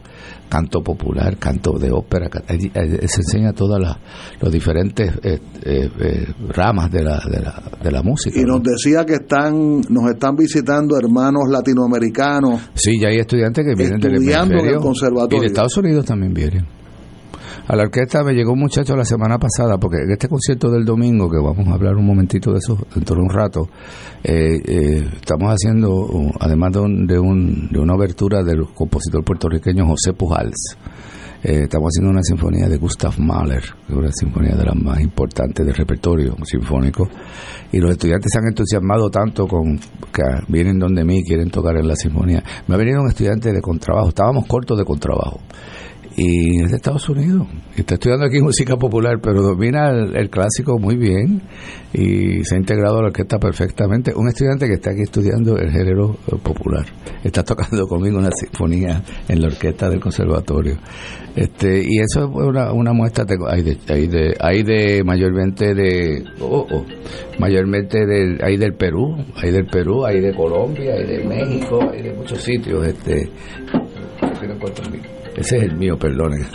canto 0.49 0.81
popular, 0.81 1.37
canto 1.37 1.77
de 1.79 1.91
ópera, 1.91 2.29
se 2.47 3.21
enseña 3.21 3.53
todas 3.53 3.81
las 3.81 3.97
los 4.41 4.51
diferentes 4.51 5.13
eh, 5.23 5.39
ramas 6.49 6.91
de 6.91 7.03
la, 7.03 7.19
de 7.19 7.41
la, 7.41 7.63
de 7.81 7.91
la 7.91 8.03
música. 8.03 8.39
Y 8.39 8.43
nos 8.43 8.61
decía 8.61 9.05
que 9.05 9.13
están 9.13 9.81
nos 9.89 10.11
están 10.11 10.35
visitando 10.35 10.97
hermanos 10.97 11.43
latinoamericanos. 11.49 12.69
Sí, 12.73 12.99
ya 12.99 13.07
hay 13.09 13.19
estudiantes 13.19 13.65
que 13.65 13.75
vienen 13.75 13.99
del 13.99 14.15
el 14.15 14.77
conservatorio. 14.77 15.37
Y 15.37 15.41
de 15.41 15.47
Estados 15.47 15.77
Unidos 15.77 16.05
también 16.05 16.33
vienen 16.33 16.80
a 17.71 17.75
la 17.77 17.83
orquesta 17.83 18.21
me 18.21 18.33
llegó 18.33 18.51
un 18.51 18.59
muchacho 18.59 18.97
la 18.97 19.05
semana 19.05 19.39
pasada, 19.39 19.77
porque 19.77 20.03
en 20.03 20.11
este 20.11 20.27
concierto 20.27 20.69
del 20.69 20.83
domingo, 20.83 21.29
que 21.29 21.37
vamos 21.37 21.65
a 21.69 21.73
hablar 21.75 21.95
un 21.95 22.05
momentito 22.05 22.51
de 22.51 22.57
eso 22.57 22.77
dentro 22.93 23.15
de 23.15 23.21
un 23.21 23.29
rato, 23.29 23.69
eh, 24.21 24.59
eh, 24.65 25.09
estamos 25.15 25.47
haciendo, 25.53 26.05
además 26.41 26.73
de, 26.73 26.79
un, 26.81 27.07
de, 27.07 27.79
una 27.79 27.93
abertura 27.93 28.43
del 28.43 28.65
compositor 28.75 29.23
puertorriqueño 29.23 29.87
José 29.87 30.11
Pujals, 30.11 30.75
eh, 31.43 31.61
estamos 31.63 31.87
haciendo 31.87 32.11
una 32.11 32.23
sinfonía 32.23 32.67
de 32.67 32.75
Gustav 32.75 33.17
Mahler, 33.17 33.63
que 33.87 33.93
es 33.93 33.97
una 33.97 34.11
sinfonía 34.11 34.55
de 34.57 34.65
las 34.65 34.75
más 34.75 34.99
importantes 34.99 35.65
del 35.65 35.73
repertorio 35.73 36.35
sinfónico, 36.43 37.07
y 37.71 37.77
los 37.79 37.91
estudiantes 37.91 38.33
se 38.33 38.39
han 38.39 38.47
entusiasmado 38.49 39.09
tanto 39.09 39.47
con 39.47 39.77
que 39.77 40.23
vienen 40.49 40.77
donde 40.77 41.05
mí, 41.05 41.23
quieren 41.23 41.49
tocar 41.49 41.77
en 41.77 41.87
la 41.87 41.95
sinfonía. 41.95 42.43
Me 42.67 42.75
ha 42.75 42.77
venido 42.77 43.01
un 43.01 43.07
estudiante 43.07 43.53
de 43.53 43.61
contrabajo, 43.61 44.09
estábamos 44.09 44.45
cortos 44.45 44.77
de 44.77 44.83
contrabajo 44.83 45.39
y 46.15 46.61
es 46.61 46.71
de 46.71 46.75
Estados 46.77 47.07
Unidos. 47.09 47.47
Está 47.75 47.95
estudiando 47.95 48.25
aquí 48.25 48.39
música 48.41 48.75
popular, 48.75 49.19
pero 49.21 49.41
domina 49.41 49.89
el, 49.89 50.29
clásico 50.29 50.77
muy 50.77 50.95
bien 50.95 51.41
y 51.93 52.43
se 52.43 52.55
ha 52.55 52.57
integrado 52.57 52.99
a 52.99 53.01
la 53.01 53.07
orquesta 53.07 53.39
perfectamente. 53.39 54.13
Un 54.15 54.27
estudiante 54.27 54.67
que 54.67 54.73
está 54.73 54.91
aquí 54.91 55.01
estudiando 55.03 55.57
el 55.57 55.71
género 55.71 56.17
eh, 56.27 56.35
popular. 56.41 56.85
Está 57.23 57.43
tocando 57.43 57.87
conmigo 57.87 58.17
una 58.17 58.31
sinfonía 58.31 59.01
en 59.27 59.41
la 59.41 59.47
orquesta 59.47 59.89
del 59.89 59.99
conservatorio. 59.99 60.77
Este, 61.35 61.79
y 61.79 61.99
eso 61.99 62.25
es 62.25 62.29
una, 62.29 62.73
una 62.73 62.91
muestra, 62.91 63.25
hay 63.49 63.61
de, 63.61 63.77
hay 63.87 64.07
de, 64.07 64.35
hay 64.39 64.63
de 64.63 65.03
mayormente 65.05 65.73
de, 65.73 66.25
oh, 66.41 66.67
oh, 66.69 66.85
mayormente 67.39 68.05
del, 68.05 68.37
hay 68.43 68.57
del 68.57 68.73
Perú, 68.73 69.15
hay 69.41 69.51
del 69.51 69.65
Perú, 69.65 70.05
hay 70.05 70.19
de 70.19 70.35
Colombia, 70.35 70.93
hay 70.93 71.05
de 71.05 71.23
México, 71.23 71.79
hay 71.89 72.01
de 72.01 72.13
muchos 72.13 72.41
sitios, 72.41 72.85
este, 72.85 73.29
ese 75.35 75.57
es 75.57 75.63
el 75.63 75.77
mío, 75.77 75.97
perdone. 75.97 76.37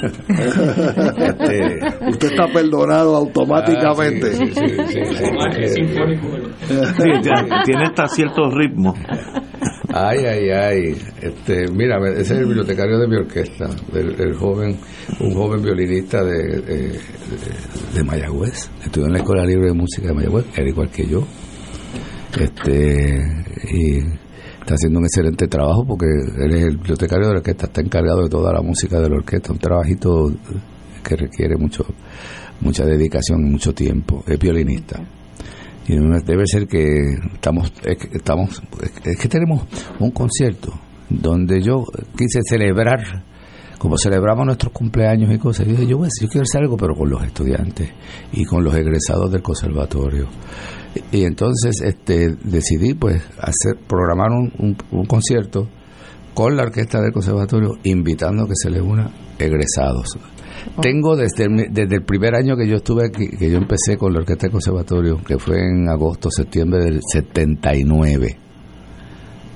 Este, 1.17 1.79
Usted 2.09 2.29
está 2.33 2.47
perdonado 2.53 3.17
automáticamente. 3.17 4.31
tiene 7.65 7.85
hasta 7.85 8.09
cierto 8.09 8.51
ritmo. 8.51 8.95
Ay, 9.93 10.19
ay, 10.19 10.51
ay. 10.51 10.97
Este, 11.23 11.69
mira, 11.73 11.99
ese 12.11 12.21
es 12.21 12.31
el 12.33 12.47
bibliotecario 12.47 12.99
de 12.99 13.09
mi 13.09 13.17
orquesta, 13.17 13.69
del, 13.93 14.35
joven, 14.35 14.79
un 15.21 15.35
joven 15.35 15.63
violinista 15.63 16.23
de, 16.23 17.01
de, 17.95 18.05
Mayagüez. 18.05 18.71
Estudió 18.85 19.07
en 19.07 19.13
la 19.15 19.19
Escuela 19.19 19.45
Libre 19.45 19.69
de 19.69 19.75
Música 19.75 20.09
de 20.09 20.15
Mayagüez, 20.15 20.47
era 20.57 20.69
igual 20.69 20.91
que 20.91 21.07
yo. 21.07 21.27
Este, 22.39 23.25
y 23.73 24.01
está 24.67 24.75
haciendo 24.75 24.99
un 24.99 25.05
excelente 25.05 25.47
trabajo 25.47 25.85
porque 25.87 26.07
él 26.07 26.53
es 26.53 26.65
el 26.65 26.77
bibliotecario 26.77 27.29
de 27.29 27.35
la 27.35 27.39
orquesta, 27.39 27.67
está 27.67 27.81
encargado 27.81 28.25
de 28.25 28.29
toda 28.29 28.53
la 28.53 28.61
música 28.63 29.01
de 29.01 29.09
la 29.09 29.15
orquesta, 29.15 29.53
un 29.53 29.59
trabajito 29.59 30.33
que 31.05 31.15
requiere 31.15 31.57
mucho 31.57 31.87
mucha 32.61 32.85
dedicación 32.85 33.47
y 33.47 33.51
mucho 33.51 33.73
tiempo, 33.73 34.25
es 34.27 34.39
violinista. 34.39 35.01
Y 35.87 35.95
debe 36.25 36.47
ser 36.47 36.67
que 36.67 37.15
estamos, 37.35 37.73
estamos, 38.13 38.61
es 39.05 39.17
que 39.17 39.29
tenemos 39.29 39.67
un 40.01 40.11
concierto 40.11 40.73
donde 41.09 41.63
yo 41.63 41.85
quise 42.17 42.41
celebrar 42.43 43.23
como 43.79 43.97
celebramos 43.99 44.47
nuestros 44.47 44.73
cumpleaños 44.73 45.33
y 45.33 45.39
cosas, 45.39 45.67
yo 45.67 45.73
dije, 45.73 45.87
yo, 45.87 46.03
yo 46.03 46.29
quiero 46.29 46.43
hacer 46.43 46.63
algo, 46.63 46.77
pero 46.77 46.97
con 46.97 47.09
los 47.09 47.23
estudiantes 47.23 47.89
y 48.33 48.45
con 48.45 48.65
los 48.65 48.75
egresados 48.75 49.31
del 49.31 49.43
conservatorio. 49.43 50.27
Y, 51.13 51.25
entonces 51.25 51.81
este, 51.83 52.37
decidí 52.45 52.95
pues 52.95 53.23
hacer 53.39 53.77
programar 53.87 54.31
un, 54.31 54.77
un, 54.91 55.05
concierto 55.07 55.69
con 56.35 56.57
la 56.57 56.65
orquesta 56.65 57.01
del 57.01 57.13
conservatorio, 57.13 57.79
invitando 57.85 58.45
a 58.45 58.47
que 58.47 58.55
se 58.55 58.71
le 58.71 58.81
una 58.81 59.11
egresados. 59.39 60.19
Oh. 60.77 60.81
Tengo 60.81 61.17
desde 61.17 61.45
el, 61.45 61.73
desde 61.73 61.97
el 61.97 62.05
primer 62.05 62.35
año 62.35 62.57
que 62.57 62.69
yo 62.69 62.77
estuve 62.77 63.07
aquí, 63.07 63.29
que 63.29 63.51
yo 63.51 63.59
empecé 63.59 63.97
con 63.97 64.13
la 64.13 64.21
orquesta 64.21 64.47
del 64.47 64.53
conservatorio, 64.53 65.23
que 65.25 65.39
fue 65.39 65.59
en 65.59 65.89
agosto, 65.89 66.31
septiembre 66.31 66.85
del 66.85 67.01
79. 67.11 68.37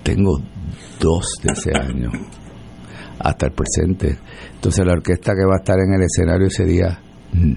Tengo 0.02 0.40
dos 0.98 1.26
de 1.42 1.52
ese 1.52 1.70
año 1.76 2.10
hasta 3.18 3.46
el 3.46 3.52
presente. 3.52 4.18
Entonces 4.54 4.84
la 4.84 4.92
orquesta 4.92 5.34
que 5.34 5.44
va 5.44 5.56
a 5.56 5.58
estar 5.58 5.76
en 5.78 5.94
el 5.94 6.02
escenario 6.02 6.46
ese 6.46 6.64
día 6.64 6.98
mm, 7.32 7.52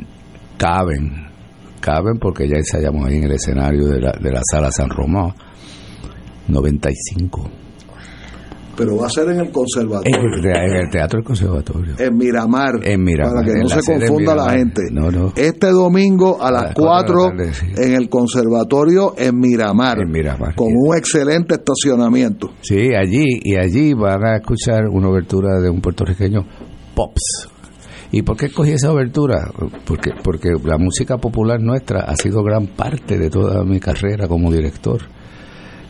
caben, 0.57 1.32
caben 1.83 2.17
porque 2.19 2.47
ya 2.47 2.55
ensayamos 2.55 3.05
ahí 3.05 3.17
en 3.17 3.23
el 3.25 3.33
escenario 3.33 3.87
de 3.87 3.99
la, 3.99 4.13
de 4.13 4.31
la 4.31 4.41
sala 4.49 4.71
San 4.71 4.89
Román 4.89 5.33
95 6.47 7.49
pero 8.75 8.97
va 8.97 9.07
a 9.07 9.09
ser 9.09 9.29
en 9.29 9.39
el 9.39 9.51
conservatorio. 9.51 10.19
En 10.43 10.75
el 10.75 10.89
Teatro 10.89 11.17
del 11.19 11.25
Conservatorio. 11.25 11.93
En 11.99 12.17
Miramar. 12.17 12.79
En 12.83 13.03
Miramar. 13.03 13.33
Para 13.33 13.45
que 13.45 13.59
no 13.59 13.67
se 13.69 13.81
confunda 13.83 14.35
la 14.35 14.49
gente. 14.51 14.81
Este 15.35 15.69
domingo 15.69 16.41
a 16.41 16.51
las 16.51 16.73
4 16.73 17.31
en 17.77 17.93
el 17.93 18.09
Conservatorio 18.09 19.13
en 19.17 19.37
Miramar. 19.37 19.99
En 19.99 20.11
Miramar. 20.11 20.55
Con 20.55 20.69
un 20.75 20.97
excelente 20.97 21.55
estacionamiento. 21.55 22.49
Sí, 22.61 22.95
allí. 22.95 23.39
Y 23.43 23.57
allí 23.57 23.93
van 23.93 24.25
a 24.25 24.37
escuchar 24.37 24.87
una 24.89 25.09
obertura 25.09 25.59
de 25.61 25.69
un 25.69 25.79
puertorriqueño, 25.79 26.43
Pops. 26.95 27.52
¿Y 28.13 28.21
por 28.21 28.37
qué 28.37 28.45
escogí 28.45 28.71
esa 28.71 28.93
obertura? 28.93 29.51
Porque, 29.85 30.11
porque 30.23 30.49
la 30.63 30.77
música 30.77 31.17
popular 31.17 31.59
nuestra 31.59 32.01
ha 32.01 32.15
sido 32.15 32.43
gran 32.43 32.67
parte 32.67 33.17
de 33.17 33.29
toda 33.29 33.65
mi 33.65 33.79
carrera 33.79 34.27
como 34.27 34.51
director 34.51 35.01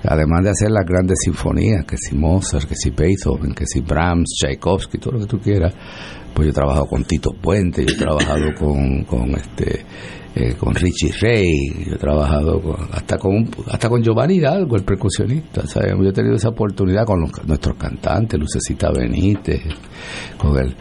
además 0.06 0.44
de 0.44 0.50
hacer 0.50 0.72
las 0.72 0.86
grandes 0.86 1.18
sinfonías, 1.24 1.86
que 1.86 1.96
si 1.98 2.16
Mozart, 2.16 2.68
que 2.68 2.76
si 2.76 2.90
Beethoven, 2.90 3.54
que 3.54 3.66
si 3.66 3.80
Brahms, 3.82 4.36
Tchaikovsky, 4.38 4.98
todo 4.98 5.14
lo 5.14 5.20
que 5.22 5.28
tú 5.28 5.40
quieras, 5.40 5.74
pues 6.34 6.48
yo 6.48 6.52
he 6.52 6.54
trabajado 6.54 6.88
con 6.88 7.04
Tito 7.06 7.32
Puente, 7.32 7.86
yo 7.86 7.94
he 7.94 7.98
trabajado 7.98 8.54
con, 8.60 9.04
con 9.04 9.30
este 9.32 9.86
eh, 10.36 10.56
con 10.58 10.74
Richie 10.74 11.14
Ray, 11.22 11.86
yo 11.86 11.94
he 11.94 11.98
trabajado 11.98 12.60
hasta 12.92 13.18
con 13.18 13.50
hasta 13.68 13.88
con 13.88 14.02
Giovanni 14.02 14.38
Hidalgo, 14.38 14.76
el 14.76 14.84
percusionista, 14.84 15.66
¿sabes? 15.68 15.94
yo 15.96 16.10
he 16.10 16.14
tenido 16.14 16.36
esa 16.36 16.50
oportunidad 16.50 17.06
con 17.06 17.20
nuestros 17.46 17.78
cantantes, 17.78 18.40
Lucecita 18.40 18.92
Benítez, 18.92 19.62
con 20.38 20.58
el 20.58 20.76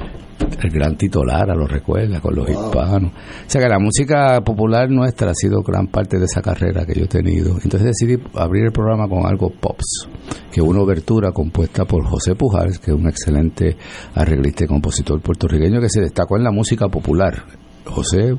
el 0.63 0.71
gran 0.71 0.97
titular, 0.97 1.51
a 1.51 1.55
lo 1.55 1.67
recuerda, 1.67 2.21
con 2.21 2.35
los 2.35 2.49
hispanos. 2.49 3.13
O 3.13 3.51
sea 3.51 3.61
que 3.61 3.69
la 3.69 3.79
música 3.79 4.41
popular 4.41 4.91
nuestra 4.91 5.31
ha 5.31 5.35
sido 5.35 5.63
gran 5.63 5.89
parte 5.89 6.19
de 6.19 6.25
esa 6.25 6.41
carrera 6.41 6.85
que 6.85 6.95
yo 6.95 7.05
he 7.05 7.09
tenido. 7.09 7.57
Entonces 7.63 7.85
decidí 7.85 8.23
abrir 8.35 8.65
el 8.65 8.73
programa 8.73 9.09
con 9.09 9.27
algo 9.27 9.51
pops, 9.51 10.09
que 10.53 10.61
es 10.61 10.67
una 10.67 10.81
obertura 10.81 11.33
compuesta 11.33 11.85
por 11.85 12.05
José 12.07 12.35
Pujals, 12.35 12.79
que 12.79 12.91
es 12.91 12.97
un 12.97 13.09
excelente 13.09 13.77
arreglista 14.15 14.65
y 14.65 14.69
compositor 14.69 15.21
puertorriqueño 15.21 15.81
que 15.81 15.89
se 15.89 16.01
destacó 16.01 16.37
en 16.37 16.45
la 16.45 16.51
música 16.51 16.89
popular 16.89 17.45
José 17.87 18.37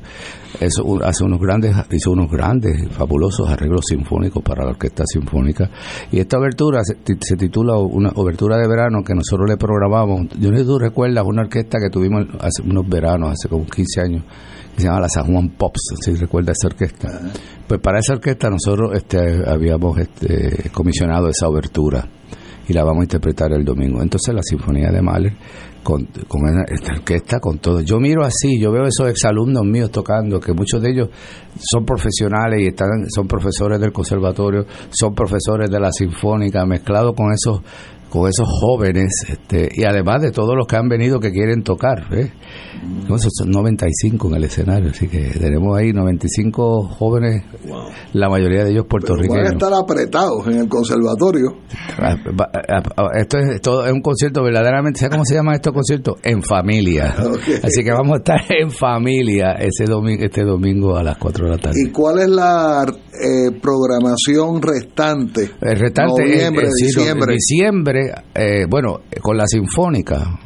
eso 0.60 0.84
hace 1.04 1.24
unos 1.24 1.40
grandes, 1.40 1.74
hizo 1.90 2.12
unos 2.12 2.30
grandes, 2.30 2.88
fabulosos 2.92 3.48
arreglos 3.48 3.82
sinfónicos 3.88 4.42
para 4.42 4.64
la 4.64 4.70
orquesta 4.70 5.04
sinfónica. 5.06 5.68
Y 6.12 6.20
esta 6.20 6.38
obertura 6.38 6.82
se, 6.84 7.36
titula 7.36 7.76
una 7.76 8.10
obertura 8.14 8.56
de 8.58 8.68
verano 8.68 9.02
que 9.02 9.14
nosotros 9.14 9.48
le 9.48 9.56
programamos. 9.56 10.28
Yo 10.38 10.50
no 10.50 10.56
sé 10.56 10.62
si 10.62 10.68
tú 10.68 10.78
recuerdas 10.78 11.24
una 11.26 11.42
orquesta 11.42 11.78
que 11.80 11.90
tuvimos 11.90 12.26
hace 12.40 12.62
unos 12.62 12.88
veranos, 12.88 13.32
hace 13.32 13.48
como 13.48 13.66
15 13.66 14.00
años, 14.00 14.24
que 14.74 14.82
se 14.82 14.86
llama 14.86 15.00
la 15.00 15.08
San 15.08 15.26
Juan 15.26 15.48
Pops, 15.50 15.94
si 16.00 16.14
recuerdas 16.14 16.56
esa 16.60 16.68
orquesta. 16.68 17.20
Pues 17.66 17.80
para 17.80 17.98
esa 17.98 18.14
orquesta 18.14 18.48
nosotros 18.48 18.92
este, 18.94 19.18
habíamos 19.48 19.98
este, 19.98 20.70
comisionado 20.70 21.28
esa 21.28 21.48
obertura 21.48 22.06
y 22.68 22.72
la 22.72 22.84
vamos 22.84 23.00
a 23.00 23.04
interpretar 23.04 23.52
el 23.52 23.64
domingo. 23.64 24.00
Entonces 24.00 24.32
la 24.34 24.42
Sinfonía 24.42 24.90
de 24.90 25.02
Mahler 25.02 25.32
con, 25.84 26.08
con 26.26 26.40
esta 26.68 26.94
orquesta, 26.94 27.38
con 27.38 27.58
todo. 27.58 27.80
Yo 27.80 28.00
miro 28.00 28.24
así, 28.24 28.58
yo 28.58 28.72
veo 28.72 28.84
esos 28.86 29.08
exalumnos 29.08 29.62
míos 29.64 29.90
tocando, 29.90 30.40
que 30.40 30.52
muchos 30.52 30.82
de 30.82 30.90
ellos 30.90 31.08
son 31.60 31.84
profesionales 31.84 32.60
y 32.62 32.66
están, 32.68 32.88
son 33.08 33.28
profesores 33.28 33.78
del 33.78 33.92
conservatorio, 33.92 34.66
son 34.90 35.14
profesores 35.14 35.70
de 35.70 35.78
la 35.78 35.92
Sinfónica, 35.92 36.66
mezclado 36.66 37.14
con 37.14 37.32
esos 37.32 37.60
con 38.14 38.28
esos 38.28 38.46
jóvenes 38.48 39.26
este, 39.28 39.68
y 39.74 39.82
además 39.82 40.22
de 40.22 40.30
todos 40.30 40.54
los 40.56 40.68
que 40.68 40.76
han 40.76 40.88
venido 40.88 41.18
que 41.18 41.32
quieren 41.32 41.64
tocar. 41.64 42.06
¿eh? 42.12 42.30
son 43.08 43.50
95 43.50 44.28
en 44.28 44.34
el 44.36 44.44
escenario, 44.44 44.90
así 44.90 45.08
que 45.08 45.30
tenemos 45.30 45.76
ahí 45.76 45.92
95 45.92 46.90
jóvenes, 46.96 47.42
la 48.12 48.28
mayoría 48.28 48.62
de 48.62 48.70
ellos 48.70 48.86
puertorriqueños. 48.88 49.42
Van 49.42 49.46
a 49.46 49.54
estar 49.54 49.72
apretados 49.74 50.46
en 50.46 50.60
el 50.60 50.68
conservatorio. 50.68 51.56
Ah, 51.98 52.14
ah, 52.38 52.82
ah, 52.96 53.08
esto 53.18 53.38
es, 53.38 53.60
todo, 53.60 53.84
es 53.84 53.92
un 53.92 54.00
concierto 54.00 54.44
verdaderamente, 54.44 55.00
¿sabes 55.00 55.14
cómo 55.14 55.24
se 55.24 55.34
llama 55.34 55.54
estos 55.54 55.72
conciertos? 55.72 56.14
En 56.22 56.40
familia. 56.40 57.16
Así 57.64 57.82
que 57.82 57.90
vamos 57.90 58.14
a 58.14 58.18
estar 58.18 58.40
en 58.48 58.70
familia 58.70 59.54
ese 59.58 59.86
domingo, 59.90 60.22
este 60.22 60.44
domingo 60.44 60.96
a 60.96 61.02
las 61.02 61.18
4 61.18 61.46
de 61.46 61.50
la 61.50 61.58
tarde. 61.58 61.80
¿Y 61.84 61.90
cuál 61.90 62.20
es 62.20 62.28
la 62.28 62.84
eh, 62.86 63.50
programación 63.60 64.62
restante? 64.62 65.50
El 65.60 65.80
restante 65.80 66.22
noviembre, 66.22 66.68
diciembre. 66.80 67.34
diciembre 67.34 68.03
eh, 68.34 68.66
bueno, 68.68 69.00
con 69.20 69.36
la 69.36 69.46
Sinfónica 69.46 70.38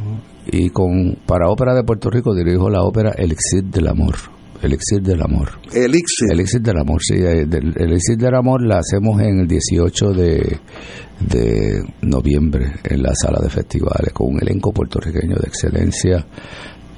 y 0.50 0.70
con 0.70 1.18
para 1.26 1.48
Ópera 1.48 1.74
de 1.74 1.84
Puerto 1.84 2.10
Rico 2.10 2.34
dirijo 2.34 2.70
la 2.70 2.82
ópera 2.82 3.12
Elixir 3.16 3.64
del 3.64 3.88
Amor. 3.88 4.16
Elixir 4.62 5.00
del 5.02 5.22
Amor. 5.22 5.50
Elixir. 5.72 6.32
Elixir 6.32 6.60
del 6.60 6.78
Amor, 6.78 7.00
sí. 7.02 7.14
Eh, 7.14 7.42
el 7.42 7.74
Elixir 7.76 8.16
del 8.16 8.34
Amor 8.34 8.66
la 8.66 8.78
hacemos 8.78 9.20
en 9.20 9.40
el 9.40 9.46
18 9.46 10.10
de, 10.10 10.58
de 11.20 11.82
noviembre 12.02 12.72
en 12.84 13.02
la 13.02 13.14
sala 13.14 13.38
de 13.40 13.50
festivales 13.50 14.12
con 14.12 14.34
un 14.34 14.42
elenco 14.42 14.72
puertorriqueño 14.72 15.36
de 15.36 15.46
excelencia 15.46 16.26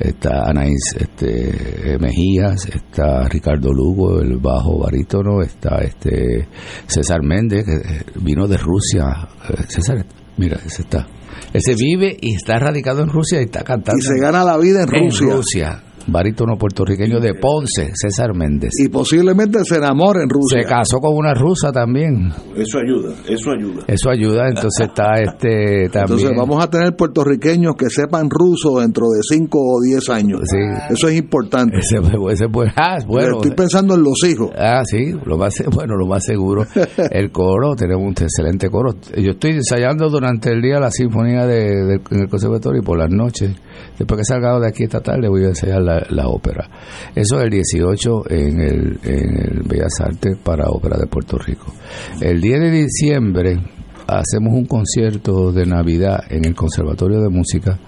está 0.00 0.48
Anaís 0.48 0.94
este, 0.98 1.98
Mejías, 2.00 2.66
está 2.66 3.28
Ricardo 3.28 3.70
Lugo, 3.72 4.20
el 4.20 4.38
bajo 4.38 4.78
barítono, 4.78 5.42
está 5.42 5.78
este 5.82 6.48
César 6.86 7.22
Méndez, 7.22 7.64
que 7.64 8.20
vino 8.20 8.48
de 8.48 8.56
Rusia. 8.56 9.28
Eh, 9.48 9.64
César, 9.68 10.04
Mira, 10.40 10.58
ese 10.64 10.82
está. 10.82 11.06
Ese 11.52 11.74
vive 11.74 12.16
y 12.18 12.34
está 12.34 12.58
radicado 12.58 13.02
en 13.02 13.10
Rusia 13.10 13.42
y 13.42 13.44
está 13.44 13.62
cantando. 13.62 13.98
Y 13.98 14.02
se 14.02 14.18
gana 14.18 14.42
la 14.42 14.56
vida 14.56 14.84
en 14.84 14.88
Rusia. 14.88 15.26
En 15.26 15.36
Rusia 15.36 15.82
barítono 16.12 16.56
puertorriqueño 16.56 17.20
de 17.20 17.34
Ponce, 17.34 17.90
César 17.94 18.34
Méndez. 18.34 18.70
Y 18.78 18.88
posiblemente 18.88 19.58
se 19.64 19.76
enamore 19.76 20.22
en 20.22 20.28
Rusia. 20.28 20.62
Se 20.62 20.68
casó 20.68 20.98
con 20.98 21.16
una 21.16 21.34
rusa 21.34 21.72
también. 21.72 22.32
Eso 22.56 22.78
ayuda, 22.78 23.14
eso 23.28 23.50
ayuda. 23.50 23.84
Eso 23.86 24.10
ayuda, 24.10 24.48
entonces 24.48 24.88
está 24.88 25.14
este 25.20 25.88
también. 25.90 26.18
Entonces 26.18 26.30
vamos 26.36 26.64
a 26.64 26.70
tener 26.70 26.96
puertorriqueños 26.96 27.74
que 27.76 27.90
sepan 27.90 28.28
ruso 28.28 28.80
dentro 28.80 29.06
de 29.08 29.20
5 29.22 29.58
o 29.58 29.80
10 29.82 30.08
años. 30.10 30.40
Sí. 30.44 30.58
Eso 30.90 31.08
es 31.08 31.16
importante. 31.16 31.78
Ese, 31.78 31.96
ese, 31.98 32.46
ah, 32.76 32.98
bueno. 33.06 33.36
Estoy 33.36 33.52
pensando 33.52 33.94
en 33.94 34.02
los 34.02 34.18
hijos. 34.26 34.50
Ah, 34.56 34.82
sí, 34.84 35.12
lo 35.24 35.36
más, 35.36 35.54
bueno, 35.74 35.96
lo 35.96 36.06
más 36.06 36.24
seguro. 36.24 36.66
El 37.10 37.30
coro, 37.30 37.74
tenemos 37.76 38.04
un 38.04 38.10
excelente 38.12 38.68
coro. 38.68 38.94
Yo 39.16 39.32
estoy 39.32 39.52
ensayando 39.52 40.08
durante 40.08 40.50
el 40.50 40.60
día 40.60 40.78
la 40.78 40.90
sinfonía 40.90 41.46
de, 41.46 41.94
en 41.94 42.20
el 42.20 42.28
conservatorio 42.28 42.80
y 42.82 42.84
por 42.84 42.98
las 42.98 43.10
noches, 43.10 43.52
después 43.98 44.18
que 44.18 44.24
salga 44.24 44.58
de 44.58 44.68
aquí 44.68 44.84
esta 44.84 45.00
tarde 45.00 45.28
voy 45.28 45.44
a 45.44 45.48
ensayar 45.48 45.82
la, 45.82 46.28
ópera. 46.28 46.68
Eso 47.14 47.38
es 47.38 47.44
el 47.44 47.50
18 47.50 48.30
en 48.30 48.60
el, 48.60 48.98
en 49.04 49.40
el 49.40 49.62
Bellas 49.64 50.00
Artes 50.00 50.36
para 50.42 50.68
Ópera 50.68 50.96
de 50.98 51.06
Puerto 51.06 51.38
Rico. 51.38 51.72
El 52.20 52.40
10 52.40 52.60
de 52.60 52.70
diciembre 52.70 53.60
hacemos 54.06 54.54
un 54.54 54.66
concierto 54.66 55.52
de 55.52 55.66
Navidad 55.66 56.24
en 56.30 56.44
el 56.44 56.54
Conservatorio 56.54 57.20
de 57.20 57.28
Música. 57.28 57.78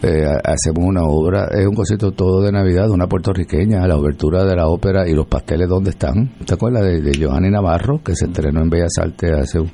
Eh, 0.00 0.24
hacemos 0.44 0.86
una 0.86 1.02
obra, 1.02 1.48
es 1.50 1.66
un 1.66 1.74
concierto 1.74 2.12
todo 2.12 2.40
de 2.40 2.52
Navidad, 2.52 2.88
una 2.88 3.08
puertorriqueña, 3.08 3.86
la 3.86 3.96
obertura 3.96 4.44
de 4.44 4.54
la 4.54 4.68
ópera 4.68 5.08
y 5.08 5.12
los 5.12 5.26
pasteles 5.26 5.68
donde 5.68 5.90
están. 5.90 6.30
¿Te 6.46 6.54
acuerdas 6.54 6.84
de, 6.84 7.00
de 7.00 7.50
Navarro, 7.50 8.00
que 8.02 8.14
se 8.14 8.26
estrenó 8.26 8.62
en 8.62 8.70
Bellas 8.70 8.92
Artes 9.00 9.32
hace 9.32 9.60
un, 9.60 9.70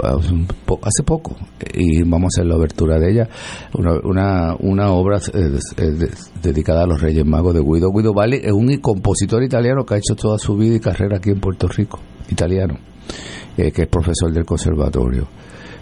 hace 0.00 1.02
poco 1.04 1.36
y 1.74 2.02
vamos 2.02 2.24
a 2.24 2.40
hacer 2.40 2.46
la 2.46 2.54
abertura 2.54 2.98
de 2.98 3.10
ella 3.10 3.28
una, 3.74 3.92
una, 4.02 4.56
una 4.58 4.92
obra 4.92 5.18
eh, 5.34 5.58
eh, 5.76 6.08
dedicada 6.42 6.84
a 6.84 6.86
los 6.86 7.00
Reyes 7.00 7.24
Magos 7.26 7.54
de 7.54 7.60
Guido 7.60 7.90
Guido 7.90 8.14
Valli 8.14 8.40
es 8.42 8.52
un 8.52 8.74
compositor 8.78 9.42
italiano 9.42 9.84
que 9.84 9.94
ha 9.94 9.98
hecho 9.98 10.14
toda 10.14 10.38
su 10.38 10.56
vida 10.56 10.76
y 10.76 10.80
carrera 10.80 11.18
aquí 11.18 11.30
en 11.30 11.40
Puerto 11.40 11.68
Rico 11.68 12.00
italiano 12.30 12.78
eh, 13.56 13.70
que 13.70 13.82
es 13.82 13.88
profesor 13.88 14.32
del 14.32 14.44
conservatorio 14.44 15.28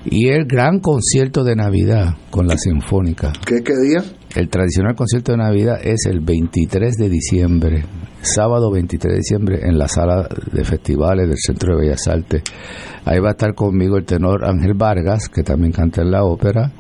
y 0.04 0.28
el 0.28 0.46
gran 0.46 0.80
concierto 0.80 1.44
de 1.44 1.54
Navidad 1.54 2.16
con 2.30 2.46
la 2.46 2.56
Sinfónica. 2.56 3.32
¿Qué, 3.44 3.62
qué 3.62 3.74
día? 3.86 4.02
El 4.34 4.48
tradicional 4.48 4.94
concierto 4.94 5.32
de 5.32 5.38
Navidad 5.38 5.80
es 5.82 6.06
el 6.06 6.20
23 6.20 6.94
de 6.94 7.08
diciembre, 7.08 7.84
sábado 8.22 8.70
23 8.70 9.12
de 9.12 9.18
diciembre, 9.18 9.58
en 9.64 9.76
la 9.76 9.88
sala 9.88 10.28
de 10.52 10.64
festivales 10.64 11.26
del 11.26 11.36
Centro 11.36 11.74
de 11.74 11.80
Bellas 11.82 12.06
Artes. 12.06 12.44
Ahí 13.04 13.18
va 13.18 13.30
a 13.30 13.32
estar 13.32 13.56
conmigo 13.56 13.96
el 13.96 14.04
tenor 14.04 14.44
Ángel 14.44 14.74
Vargas, 14.74 15.28
que 15.28 15.42
también 15.42 15.72
canta 15.72 16.02
en 16.02 16.12
la 16.12 16.22
ópera, 16.22 16.70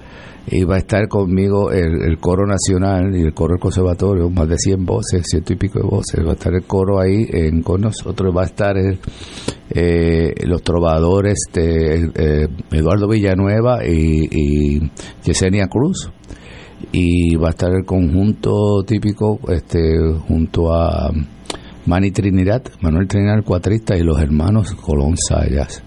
y 0.46 0.62
va 0.62 0.76
a 0.76 0.78
estar 0.78 1.08
conmigo 1.08 1.72
el, 1.72 2.18
coro 2.20 2.46
nacional 2.46 3.16
y 3.16 3.22
el 3.22 3.34
coro 3.34 3.54
del 3.54 3.60
conservatorio, 3.60 4.30
más 4.30 4.48
de 4.48 4.56
100 4.56 4.84
voces, 4.84 5.22
ciento 5.28 5.52
y 5.52 5.56
pico 5.56 5.80
de 5.80 5.88
voces. 5.88 6.24
Va 6.24 6.30
a 6.30 6.34
estar 6.34 6.54
el 6.54 6.62
coro 6.62 7.00
ahí 7.00 7.26
en, 7.32 7.62
con 7.62 7.80
nosotros, 7.80 8.32
va 8.34 8.42
a 8.42 8.46
estar 8.46 8.76
eh, 9.70 10.34
los 10.46 10.62
trovadores 10.62 11.40
de 11.52 12.10
eh, 12.14 12.48
Eduardo 12.70 13.08
Villanueva 13.08 13.84
y 13.84 14.88
Yesenia 15.24 15.66
Cruz 15.66 16.12
y 16.92 17.36
va 17.36 17.48
a 17.48 17.50
estar 17.50 17.70
el 17.72 17.84
conjunto 17.84 18.82
típico 18.86 19.38
este 19.48 19.98
junto 20.26 20.72
a 20.72 21.10
Manny 21.86 22.10
Trinidad, 22.10 22.62
Manuel 22.80 23.08
Trinidad 23.08 23.42
cuatrista 23.44 23.96
y 23.96 24.02
los 24.02 24.20
hermanos 24.20 24.74
Colón 24.74 25.16
Sayas 25.16 25.82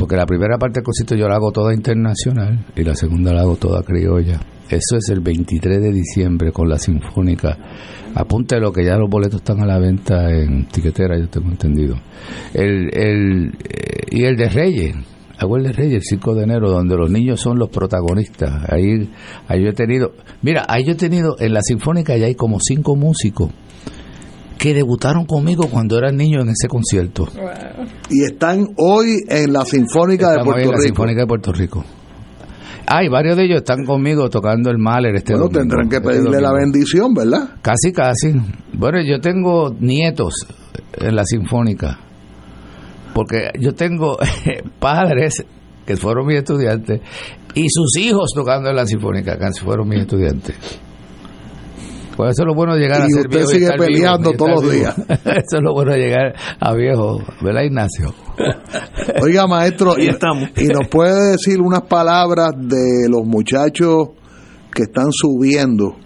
porque 0.00 0.16
la 0.16 0.24
primera 0.24 0.56
parte 0.56 0.80
del 0.80 0.84
concierto 0.84 1.14
yo 1.14 1.28
la 1.28 1.34
hago 1.34 1.52
toda 1.52 1.74
internacional 1.74 2.64
y 2.74 2.82
la 2.82 2.94
segunda 2.94 3.34
la 3.34 3.42
hago 3.42 3.56
toda 3.56 3.82
criolla. 3.82 4.40
Eso 4.70 4.96
es 4.96 5.10
el 5.10 5.20
23 5.20 5.78
de 5.78 5.92
diciembre 5.92 6.52
con 6.52 6.70
la 6.70 6.78
Sinfónica. 6.78 7.58
Apunte 8.14 8.58
lo 8.58 8.72
que 8.72 8.82
ya 8.82 8.96
los 8.96 9.10
boletos 9.10 9.40
están 9.40 9.60
a 9.60 9.66
la 9.66 9.78
venta 9.78 10.30
en 10.30 10.66
tiquetera, 10.68 11.18
yo 11.18 11.28
tengo 11.28 11.50
entendido. 11.50 11.96
El, 12.54 12.88
el, 12.96 13.48
eh, 13.62 14.06
y 14.10 14.24
el 14.24 14.36
de 14.36 14.48
Reyes, 14.48 14.96
de 15.48 15.72
Reyes, 15.72 15.94
el 15.94 16.02
5 16.02 16.34
de 16.34 16.44
enero, 16.44 16.70
donde 16.70 16.96
los 16.96 17.10
niños 17.10 17.40
son 17.40 17.58
los 17.58 17.68
protagonistas. 17.70 18.70
Ahí, 18.70 19.10
ahí 19.48 19.62
yo 19.62 19.70
he 19.70 19.72
tenido, 19.72 20.12
mira, 20.42 20.64
ahí 20.68 20.84
yo 20.84 20.92
he 20.92 20.96
tenido, 20.96 21.36
en 21.38 21.54
la 21.54 21.62
Sinfónica 21.62 22.16
ya 22.16 22.26
hay 22.26 22.34
como 22.34 22.58
cinco 22.60 22.96
músicos 22.96 23.50
que 24.58 24.74
debutaron 24.74 25.24
conmigo 25.24 25.68
cuando 25.70 25.96
eran 25.96 26.16
niños 26.16 26.44
en 26.44 26.50
ese 26.50 26.68
concierto. 26.68 27.26
Y 28.10 28.24
están 28.24 28.68
hoy 28.76 29.20
en 29.28 29.52
la 29.52 29.64
Sinfónica 29.64 30.32
de 30.32 30.44
Puerto 30.44 30.60
hoy 30.60 30.62
en 30.64 30.70
la 30.70 30.78
Sinfónica 30.78 31.20
de 31.22 31.26
Puerto 31.26 31.52
Rico. 31.52 31.84
Hay 32.86 33.08
varios 33.08 33.36
de 33.36 33.44
ellos 33.44 33.58
están 33.58 33.84
conmigo 33.86 34.28
tocando 34.28 34.68
el 34.68 34.76
Mahler 34.76 35.14
este 35.14 35.34
Bueno, 35.34 35.48
tendrán 35.48 35.88
que 35.88 35.96
este 35.96 36.08
pedirle 36.08 36.40
la 36.40 36.52
bendición, 36.52 37.14
¿verdad? 37.14 37.50
Casi, 37.62 37.92
casi. 37.92 38.34
Bueno, 38.72 38.98
yo 39.00 39.20
tengo 39.20 39.70
nietos 39.78 40.34
en 40.94 41.14
la 41.14 41.24
Sinfónica. 41.24 42.09
Porque 43.14 43.50
yo 43.58 43.74
tengo 43.74 44.18
padres 44.78 45.44
que 45.86 45.96
fueron 45.96 46.26
mis 46.26 46.38
estudiantes 46.38 47.00
y 47.54 47.68
sus 47.68 47.96
hijos 47.98 48.32
tocando 48.34 48.70
en 48.70 48.76
la 48.76 48.86
Sinfónica, 48.86 49.36
que 49.36 49.60
fueron 49.60 49.88
mis 49.88 50.00
estudiantes. 50.00 50.56
Pues 52.16 52.32
eso 52.32 52.42
es 52.42 52.46
lo 52.48 52.54
bueno 52.54 52.74
de 52.74 52.80
llegar 52.80 53.00
a 53.00 53.06
ser 53.06 53.28
viejo. 53.28 53.48
sigue 53.48 53.70
peleando 53.78 54.32
todos 54.32 54.62
los 54.62 54.72
días. 54.72 54.94
eso 55.08 55.56
es 55.56 55.62
lo 55.62 55.72
bueno 55.72 55.92
de 55.92 55.98
llegar 55.98 56.34
a 56.60 56.74
viejo, 56.74 57.18
¿verdad, 57.40 57.62
Ignacio? 57.62 58.14
Oiga, 59.22 59.46
maestro, 59.46 59.94
y, 59.98 60.08
y 60.08 60.68
nos 60.68 60.88
puede 60.90 61.32
decir 61.32 61.60
unas 61.62 61.82
palabras 61.82 62.50
de 62.58 63.08
los 63.08 63.24
muchachos 63.24 64.10
que 64.74 64.82
están 64.82 65.10
subiendo, 65.10 65.96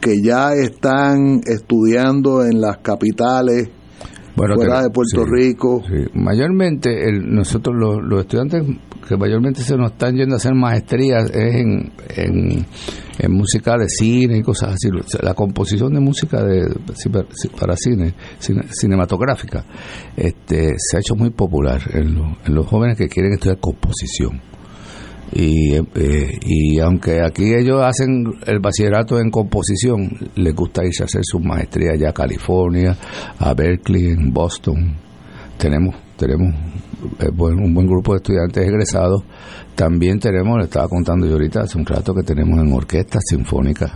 que 0.00 0.14
ya 0.22 0.54
están 0.54 1.40
estudiando 1.46 2.44
en 2.44 2.60
las 2.60 2.78
capitales 2.78 3.70
fuera 4.38 4.82
de 4.82 4.90
Puerto 4.90 5.24
Rico. 5.24 5.82
Mayormente, 6.14 6.90
nosotros 7.12 7.74
los, 7.76 8.20
estudiantes 8.20 8.62
que 9.06 9.16
mayormente 9.16 9.62
se 9.62 9.76
nos 9.76 9.92
están 9.92 10.16
yendo 10.16 10.34
a 10.34 10.36
hacer 10.36 10.54
maestrías 10.54 11.30
es 11.30 11.54
en, 11.54 11.92
en, 12.16 12.66
música 13.30 13.76
de 13.76 13.88
cine 13.88 14.38
y 14.38 14.42
cosas 14.42 14.74
así. 14.74 14.88
La 15.22 15.34
composición 15.34 15.92
de 15.94 16.00
música 16.00 16.42
de, 16.42 16.66
para 17.58 17.76
cine, 17.76 18.14
cinematográfica, 18.38 19.64
este, 20.16 20.74
se 20.76 20.96
ha 20.96 21.00
hecho 21.00 21.16
muy 21.16 21.30
popular 21.30 21.80
en, 21.92 22.16
en 22.44 22.54
los 22.54 22.66
jóvenes 22.66 22.96
que 22.96 23.08
quieren 23.08 23.32
estudiar 23.32 23.58
composición. 23.58 24.40
Y, 25.32 25.74
eh, 25.74 26.38
y 26.42 26.78
aunque 26.80 27.20
aquí 27.22 27.52
ellos 27.54 27.82
hacen 27.82 28.24
el 28.46 28.60
bachillerato 28.60 29.20
en 29.20 29.30
composición, 29.30 30.30
les 30.36 30.54
gusta 30.54 30.84
irse 30.84 31.02
a 31.02 31.06
hacer 31.06 31.22
su 31.24 31.38
maestría 31.38 31.94
ya 31.96 32.10
a 32.10 32.12
California, 32.12 32.96
a 33.38 33.54
Berkeley, 33.54 34.06
en 34.06 34.32
Boston. 34.32 34.96
Tenemos, 35.58 35.94
tenemos 36.16 36.54
eh, 37.20 37.28
un 37.30 37.74
buen 37.74 37.86
grupo 37.86 38.12
de 38.12 38.18
estudiantes 38.18 38.66
egresados. 38.66 39.22
También 39.74 40.18
tenemos, 40.18 40.58
le 40.58 40.64
estaba 40.64 40.88
contando 40.88 41.26
yo 41.26 41.34
ahorita 41.34 41.62
hace 41.62 41.78
un 41.78 41.86
rato 41.86 42.14
que 42.14 42.22
tenemos 42.22 42.58
en 42.58 42.72
orquestas 42.72 43.22
sinfónicas 43.28 43.92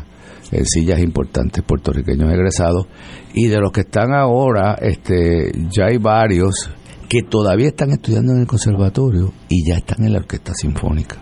en 0.52 0.66
sillas 0.66 1.00
importantes 1.00 1.64
puertorriqueños 1.64 2.30
egresados 2.30 2.86
y 3.32 3.48
de 3.48 3.58
los 3.58 3.72
que 3.72 3.80
están 3.80 4.12
ahora 4.12 4.76
este 4.80 5.50
ya 5.70 5.86
hay 5.86 5.96
varios 5.96 6.70
que 7.12 7.24
todavía 7.24 7.68
están 7.68 7.90
estudiando 7.90 8.32
en 8.32 8.40
el 8.40 8.46
conservatorio 8.46 9.34
y 9.46 9.68
ya 9.68 9.76
están 9.76 10.02
en 10.02 10.14
la 10.14 10.20
orquesta 10.20 10.54
sinfónica. 10.54 11.18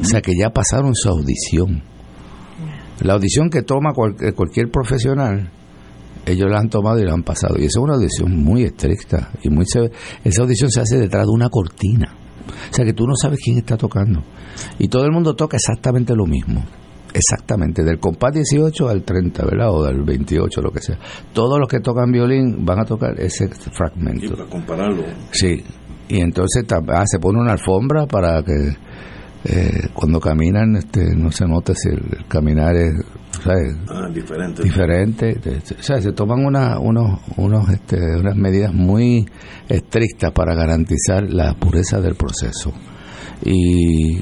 O 0.00 0.04
sea 0.04 0.20
que 0.20 0.30
ya 0.38 0.50
pasaron 0.50 0.94
su 0.94 1.08
audición. 1.08 1.82
La 3.00 3.14
audición 3.14 3.50
que 3.50 3.62
toma 3.62 3.90
eh, 4.20 4.32
cualquier 4.32 4.70
profesional, 4.70 5.50
ellos 6.24 6.48
la 6.48 6.60
han 6.60 6.70
tomado 6.70 7.00
y 7.00 7.04
la 7.04 7.14
han 7.14 7.24
pasado. 7.24 7.56
Y 7.58 7.64
esa 7.64 7.80
es 7.80 7.82
una 7.82 7.94
audición 7.94 8.44
muy 8.44 8.62
estricta. 8.62 9.32
y 9.42 9.48
muy 9.48 9.64
Esa 9.64 10.42
audición 10.42 10.70
se 10.70 10.82
hace 10.82 10.98
detrás 10.98 11.24
de 11.24 11.32
una 11.32 11.48
cortina. 11.48 12.14
O 12.70 12.72
sea 12.72 12.84
que 12.84 12.92
tú 12.92 13.04
no 13.04 13.16
sabes 13.20 13.40
quién 13.42 13.58
está 13.58 13.76
tocando. 13.76 14.22
Y 14.78 14.86
todo 14.86 15.04
el 15.04 15.10
mundo 15.10 15.34
toca 15.34 15.56
exactamente 15.56 16.14
lo 16.14 16.26
mismo. 16.26 16.64
Exactamente, 17.14 17.84
del 17.84 17.98
compás 17.98 18.32
18 18.34 18.88
al 18.88 19.02
30, 19.02 19.44
¿verdad? 19.44 19.70
O 19.70 19.84
del 19.84 20.02
28, 20.02 20.62
lo 20.62 20.70
que 20.70 20.80
sea. 20.80 20.98
Todos 21.32 21.58
los 21.58 21.68
que 21.68 21.80
tocan 21.80 22.10
violín 22.10 22.64
van 22.64 22.80
a 22.80 22.84
tocar 22.84 23.20
ese 23.20 23.48
fragmento. 23.48 24.26
Y 24.26 24.28
para 24.30 24.46
compararlo. 24.46 25.04
Sí, 25.30 25.62
y 26.08 26.20
entonces 26.20 26.64
ah, 26.70 27.04
se 27.06 27.18
pone 27.18 27.40
una 27.40 27.52
alfombra 27.52 28.06
para 28.06 28.42
que 28.42 28.76
eh, 29.44 29.88
cuando 29.92 30.20
caminan 30.20 30.76
este, 30.76 31.16
no 31.16 31.32
se 31.32 31.46
nota 31.46 31.74
si 31.74 31.88
el, 31.88 32.26
caminar 32.28 32.76
es 32.76 32.92
ah, 33.88 34.08
diferente. 34.12 34.62
diferente. 34.62 35.36
O 35.78 35.82
sea, 35.82 36.00
se 36.00 36.12
toman 36.12 36.44
una, 36.44 36.78
unos, 36.78 37.20
unos, 37.36 37.68
este, 37.70 37.96
unas 38.16 38.36
medidas 38.36 38.72
muy 38.72 39.26
estrictas 39.68 40.32
para 40.32 40.54
garantizar 40.54 41.24
la 41.30 41.54
pureza 41.54 42.00
del 42.00 42.14
proceso. 42.14 42.72
Y 43.44 44.20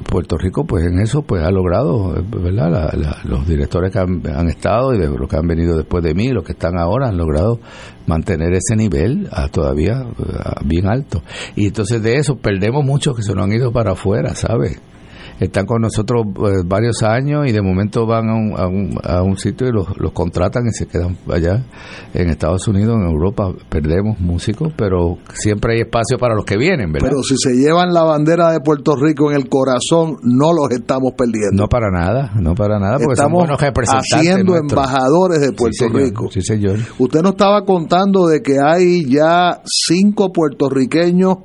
Puerto 0.00 0.36
Rico 0.38 0.64
pues 0.64 0.84
en 0.84 0.98
eso 1.00 1.22
pues 1.22 1.42
ha 1.42 1.50
logrado 1.50 2.14
verdad 2.30 2.92
los 3.24 3.46
directores 3.46 3.92
que 3.92 3.98
han, 3.98 4.48
estado 4.48 4.94
y 4.94 4.98
de 4.98 5.08
los 5.08 5.28
que 5.28 5.36
han 5.36 5.46
venido 5.46 5.76
después 5.76 6.02
de 6.02 6.14
mí 6.14 6.28
los 6.28 6.44
que 6.44 6.52
están 6.52 6.78
ahora 6.78 7.08
han 7.08 7.16
logrado 7.16 7.60
mantener 8.06 8.54
ese 8.54 8.76
nivel 8.76 9.28
todavía 9.50 10.04
bien 10.64 10.88
alto. 10.88 11.22
Y 11.56 11.66
entonces 11.66 12.02
de 12.02 12.16
eso 12.16 12.36
perdemos 12.36 12.84
muchos 12.84 13.16
que 13.16 13.22
se 13.22 13.34
nos 13.34 13.44
han 13.44 13.52
ido 13.52 13.72
para 13.72 13.92
afuera 13.92 14.34
sabes 14.34 14.80
están 15.44 15.66
con 15.66 15.82
nosotros 15.82 16.26
eh, 16.26 16.62
varios 16.64 17.02
años 17.02 17.46
y 17.48 17.52
de 17.52 17.62
momento 17.62 18.06
van 18.06 18.28
a 18.28 18.34
un, 18.34 18.54
a 18.58 18.66
un, 18.66 18.98
a 19.02 19.22
un 19.22 19.36
sitio 19.36 19.68
y 19.68 19.72
los, 19.72 19.96
los, 19.98 20.12
contratan 20.12 20.66
y 20.66 20.72
se 20.72 20.86
quedan 20.86 21.16
allá 21.28 21.64
en 22.14 22.28
Estados 22.28 22.66
Unidos, 22.68 22.96
en 22.96 23.08
Europa. 23.08 23.52
Perdemos 23.68 24.20
músicos, 24.20 24.72
pero 24.76 25.18
siempre 25.34 25.74
hay 25.74 25.80
espacio 25.80 26.18
para 26.18 26.34
los 26.34 26.44
que 26.44 26.56
vienen, 26.56 26.92
¿verdad? 26.92 27.08
Pero 27.08 27.22
si 27.22 27.36
se 27.36 27.54
llevan 27.54 27.92
la 27.92 28.04
bandera 28.04 28.52
de 28.52 28.60
Puerto 28.60 28.94
Rico 28.96 29.30
en 29.30 29.36
el 29.36 29.48
corazón, 29.48 30.16
no 30.22 30.52
los 30.52 30.70
estamos 30.70 31.12
perdiendo. 31.16 31.62
No 31.62 31.68
para 31.68 31.90
nada, 31.90 32.32
no 32.40 32.54
para 32.54 32.78
nada, 32.78 32.98
porque 32.98 33.14
estamos 33.14 33.48
haciendo 33.48 34.56
embajadores 34.56 35.40
de 35.40 35.52
Puerto 35.52 35.88
Rico. 35.88 36.28
Sí, 36.30 36.42
señor. 36.42 36.78
Usted 36.98 37.22
nos 37.22 37.32
estaba 37.32 37.64
contando 37.64 38.26
de 38.26 38.42
que 38.42 38.56
hay 38.64 39.04
ya 39.08 39.60
cinco 39.64 40.32
puertorriqueños 40.32 41.38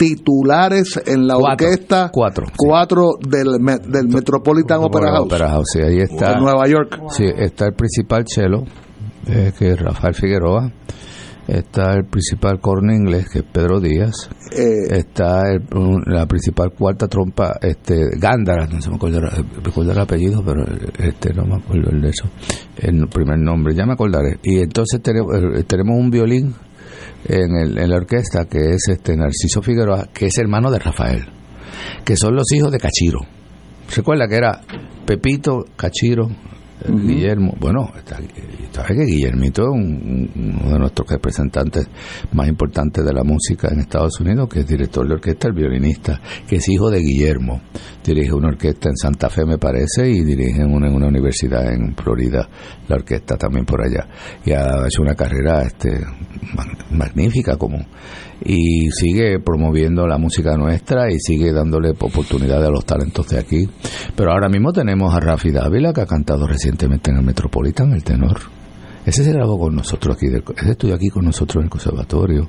titulares 0.00 0.98
en 1.04 1.26
la 1.26 1.36
orquesta. 1.36 2.08
Cuatro. 2.10 2.46
Cuatro 2.56 3.10
del, 3.20 3.58
del 3.86 4.08
Metropolitan 4.08 4.82
Opera 4.82 5.12
House. 5.12 5.26
Opera 5.26 5.50
House, 5.50 5.66
sí, 5.74 5.80
ahí 5.82 5.98
está. 5.98 6.32
En 6.32 6.38
Nueva 6.42 6.66
York. 6.66 6.98
Sí, 7.10 7.24
está 7.24 7.66
el 7.66 7.74
principal 7.74 8.24
cello, 8.26 8.64
eh, 9.26 9.52
que 9.58 9.72
es 9.72 9.78
Rafael 9.78 10.14
Figueroa. 10.14 10.72
Está 11.46 11.92
el 11.94 12.06
principal 12.06 12.60
corno 12.60 12.94
inglés, 12.94 13.28
que 13.30 13.40
es 13.40 13.44
Pedro 13.44 13.78
Díaz. 13.78 14.30
Eh, 14.56 14.96
está 14.96 15.42
la 16.06 16.24
principal 16.26 16.70
cuarta 16.70 17.06
trompa, 17.06 17.58
este 17.60 17.96
Gándara, 18.18 18.66
no 18.66 18.80
se 18.80 18.88
me 18.88 18.96
acuerda, 18.96 19.18
el 19.18 20.00
apellido, 20.00 20.42
pero 20.46 20.64
este 20.98 21.34
no 21.34 21.44
me 21.44 21.56
acuerdo 21.56 21.90
el 21.90 22.00
de 22.00 22.08
eso. 22.08 22.26
El 22.76 23.06
primer 23.08 23.38
nombre, 23.38 23.74
ya 23.74 23.84
me 23.84 23.92
acordaré. 23.94 24.38
Y 24.44 24.60
entonces 24.60 25.02
tenemos, 25.02 25.34
eh, 25.34 25.64
tenemos 25.64 25.98
un 25.98 26.10
violín 26.10 26.54
en, 27.24 27.56
el, 27.56 27.78
en 27.78 27.90
la 27.90 27.96
orquesta, 27.96 28.46
que 28.46 28.70
es 28.70 28.88
este 28.88 29.16
Narciso 29.16 29.62
Figueroa, 29.62 30.08
que 30.12 30.26
es 30.26 30.38
hermano 30.38 30.70
de 30.70 30.78
Rafael, 30.78 31.26
que 32.04 32.16
son 32.16 32.34
los 32.34 32.50
hijos 32.52 32.72
de 32.72 32.78
Cachiro. 32.78 33.20
Recuerda 33.94 34.28
que 34.28 34.36
era 34.36 34.60
Pepito, 35.04 35.64
Cachiro, 35.76 36.28
Guillermo, 36.88 37.54
bueno, 37.58 37.90
sabes 38.72 38.96
que 38.96 39.04
Guillermito 39.04 39.62
es 39.62 39.68
uno 39.70 40.72
de 40.72 40.78
nuestros 40.78 41.08
representantes 41.08 41.88
más 42.32 42.48
importantes 42.48 43.04
de 43.04 43.12
la 43.12 43.22
música 43.22 43.68
en 43.68 43.80
Estados 43.80 44.18
Unidos, 44.20 44.48
que 44.48 44.60
es 44.60 44.66
director 44.66 45.06
de 45.06 45.14
orquesta, 45.14 45.48
el 45.48 45.54
violinista, 45.54 46.20
que 46.48 46.56
es 46.56 46.68
hijo 46.68 46.90
de 46.90 47.00
Guillermo. 47.00 47.60
Dirige 48.04 48.32
una 48.32 48.48
orquesta 48.48 48.88
en 48.88 48.96
Santa 48.96 49.28
Fe, 49.28 49.44
me 49.44 49.58
parece, 49.58 50.08
y 50.08 50.24
dirige 50.24 50.64
una, 50.64 50.88
en 50.88 50.94
una 50.94 51.08
universidad 51.08 51.72
en 51.72 51.94
Florida, 51.94 52.48
la 52.88 52.96
orquesta 52.96 53.36
también 53.36 53.66
por 53.66 53.82
allá. 53.82 54.08
Y 54.44 54.52
ha 54.52 54.86
hecho 54.86 55.02
una 55.02 55.14
carrera 55.14 55.62
este, 55.62 56.00
magnífica 56.90 57.56
como 57.56 57.78
y 58.42 58.90
sigue 58.90 59.38
promoviendo 59.40 60.06
la 60.06 60.18
música 60.18 60.56
nuestra 60.56 61.10
y 61.10 61.18
sigue 61.18 61.52
dándole 61.52 61.90
oportunidad 61.90 62.64
a 62.64 62.70
los 62.70 62.84
talentos 62.84 63.28
de 63.28 63.38
aquí. 63.38 63.68
Pero 64.16 64.32
ahora 64.32 64.48
mismo 64.48 64.72
tenemos 64.72 65.14
a 65.14 65.20
Rafi 65.20 65.50
Dávila 65.50 65.92
que 65.92 66.00
ha 66.02 66.06
cantado 66.06 66.46
recientemente 66.70 67.10
en 67.10 67.18
el 67.18 67.24
Metropolitan, 67.24 67.92
el 67.92 68.04
tenor. 68.04 68.38
Ese 69.04 69.24
se 69.24 69.32
grabó 69.32 69.58
con 69.58 69.74
nosotros 69.74 70.16
aquí, 70.16 70.26
ese 70.26 70.70
estudió 70.70 70.94
aquí 70.94 71.08
con 71.08 71.24
nosotros 71.24 71.56
en 71.56 71.64
el 71.64 71.70
conservatorio. 71.70 72.48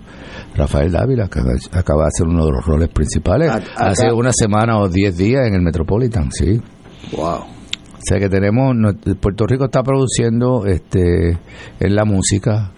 Rafael 0.56 0.92
Dávila, 0.92 1.28
que 1.28 1.40
acaba 1.72 2.04
de 2.04 2.08
hacer 2.10 2.28
uno 2.28 2.46
de 2.46 2.52
los 2.52 2.66
roles 2.66 2.90
principales 2.90 3.52
hace 3.78 4.12
una 4.12 4.32
semana 4.34 4.78
o 4.80 4.90
diez 4.90 5.18
días 5.18 5.48
en 5.48 5.56
el 5.56 5.62
Metropolitan, 5.62 6.32
sí. 6.32 6.62
Wow. 7.16 7.40
O 7.40 8.04
sea 8.04 8.20
que 8.20 8.30
tenemos, 8.30 8.76
Puerto 9.20 9.48
Rico 9.48 9.66
está 9.66 9.82
produciendo 9.82 10.66
este 10.66 11.38
en 11.80 11.96
la 11.96 12.04
música 12.04 12.72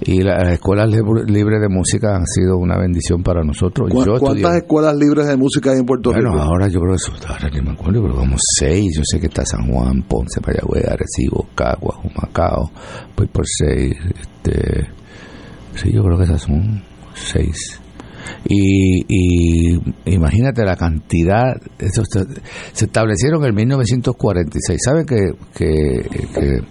y 0.00 0.22
las 0.22 0.52
escuelas 0.52 0.88
libres 0.90 1.60
de 1.60 1.68
música 1.68 2.16
han 2.16 2.26
sido 2.26 2.58
una 2.58 2.78
bendición 2.78 3.22
para 3.22 3.42
nosotros. 3.42 3.90
¿Cuántas 4.20 4.56
escuelas 4.56 4.94
libres 4.94 5.26
de 5.26 5.36
música 5.36 5.70
hay 5.70 5.78
en 5.78 5.86
Puerto 5.86 6.12
Rico? 6.12 6.28
Bueno, 6.28 6.42
ahora 6.42 6.68
yo 6.68 6.80
creo 6.80 6.96
que 6.96 7.26
ahora 7.26 7.48
ni 7.48 7.62
me 7.62 7.72
acuerdo, 7.72 8.02
pero 8.02 8.14
como 8.14 8.36
seis. 8.58 8.92
Yo 8.94 9.02
sé 9.04 9.18
que 9.18 9.26
está 9.26 9.44
San 9.46 9.66
Juan, 9.66 10.02
Ponce, 10.02 10.40
Mayagüez, 10.46 10.84
Arecibo, 10.86 11.48
Cagua, 11.54 11.98
Humacao, 12.04 12.70
pues 13.14 13.30
por 13.30 13.46
seis. 13.46 13.96
Este, 14.20 14.86
sí, 15.74 15.92
yo 15.92 16.02
creo 16.02 16.18
que 16.18 16.24
esas 16.24 16.42
son 16.42 16.82
seis. 17.14 17.80
Y, 18.44 19.00
y, 19.08 19.80
imagínate 20.06 20.64
la 20.64 20.76
cantidad, 20.76 21.56
eso 21.78 22.02
se, 22.04 22.84
establecieron 22.84 23.44
en 23.46 23.54
1946. 23.54 24.78
¿Saben 24.84 25.06
que, 25.06 25.30
que, 25.54 26.62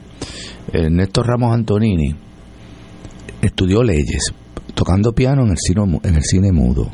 que 0.71 0.89
Néstor 0.89 1.27
Ramos 1.27 1.53
Antonini 1.53 2.25
estudió 3.41 3.83
leyes, 3.83 4.33
tocando 4.73 5.13
piano 5.13 5.43
en 5.43 5.51
el 5.51 5.57
cine, 5.57 5.99
en 6.03 6.15
el 6.15 6.23
cine 6.23 6.51
mudo. 6.51 6.89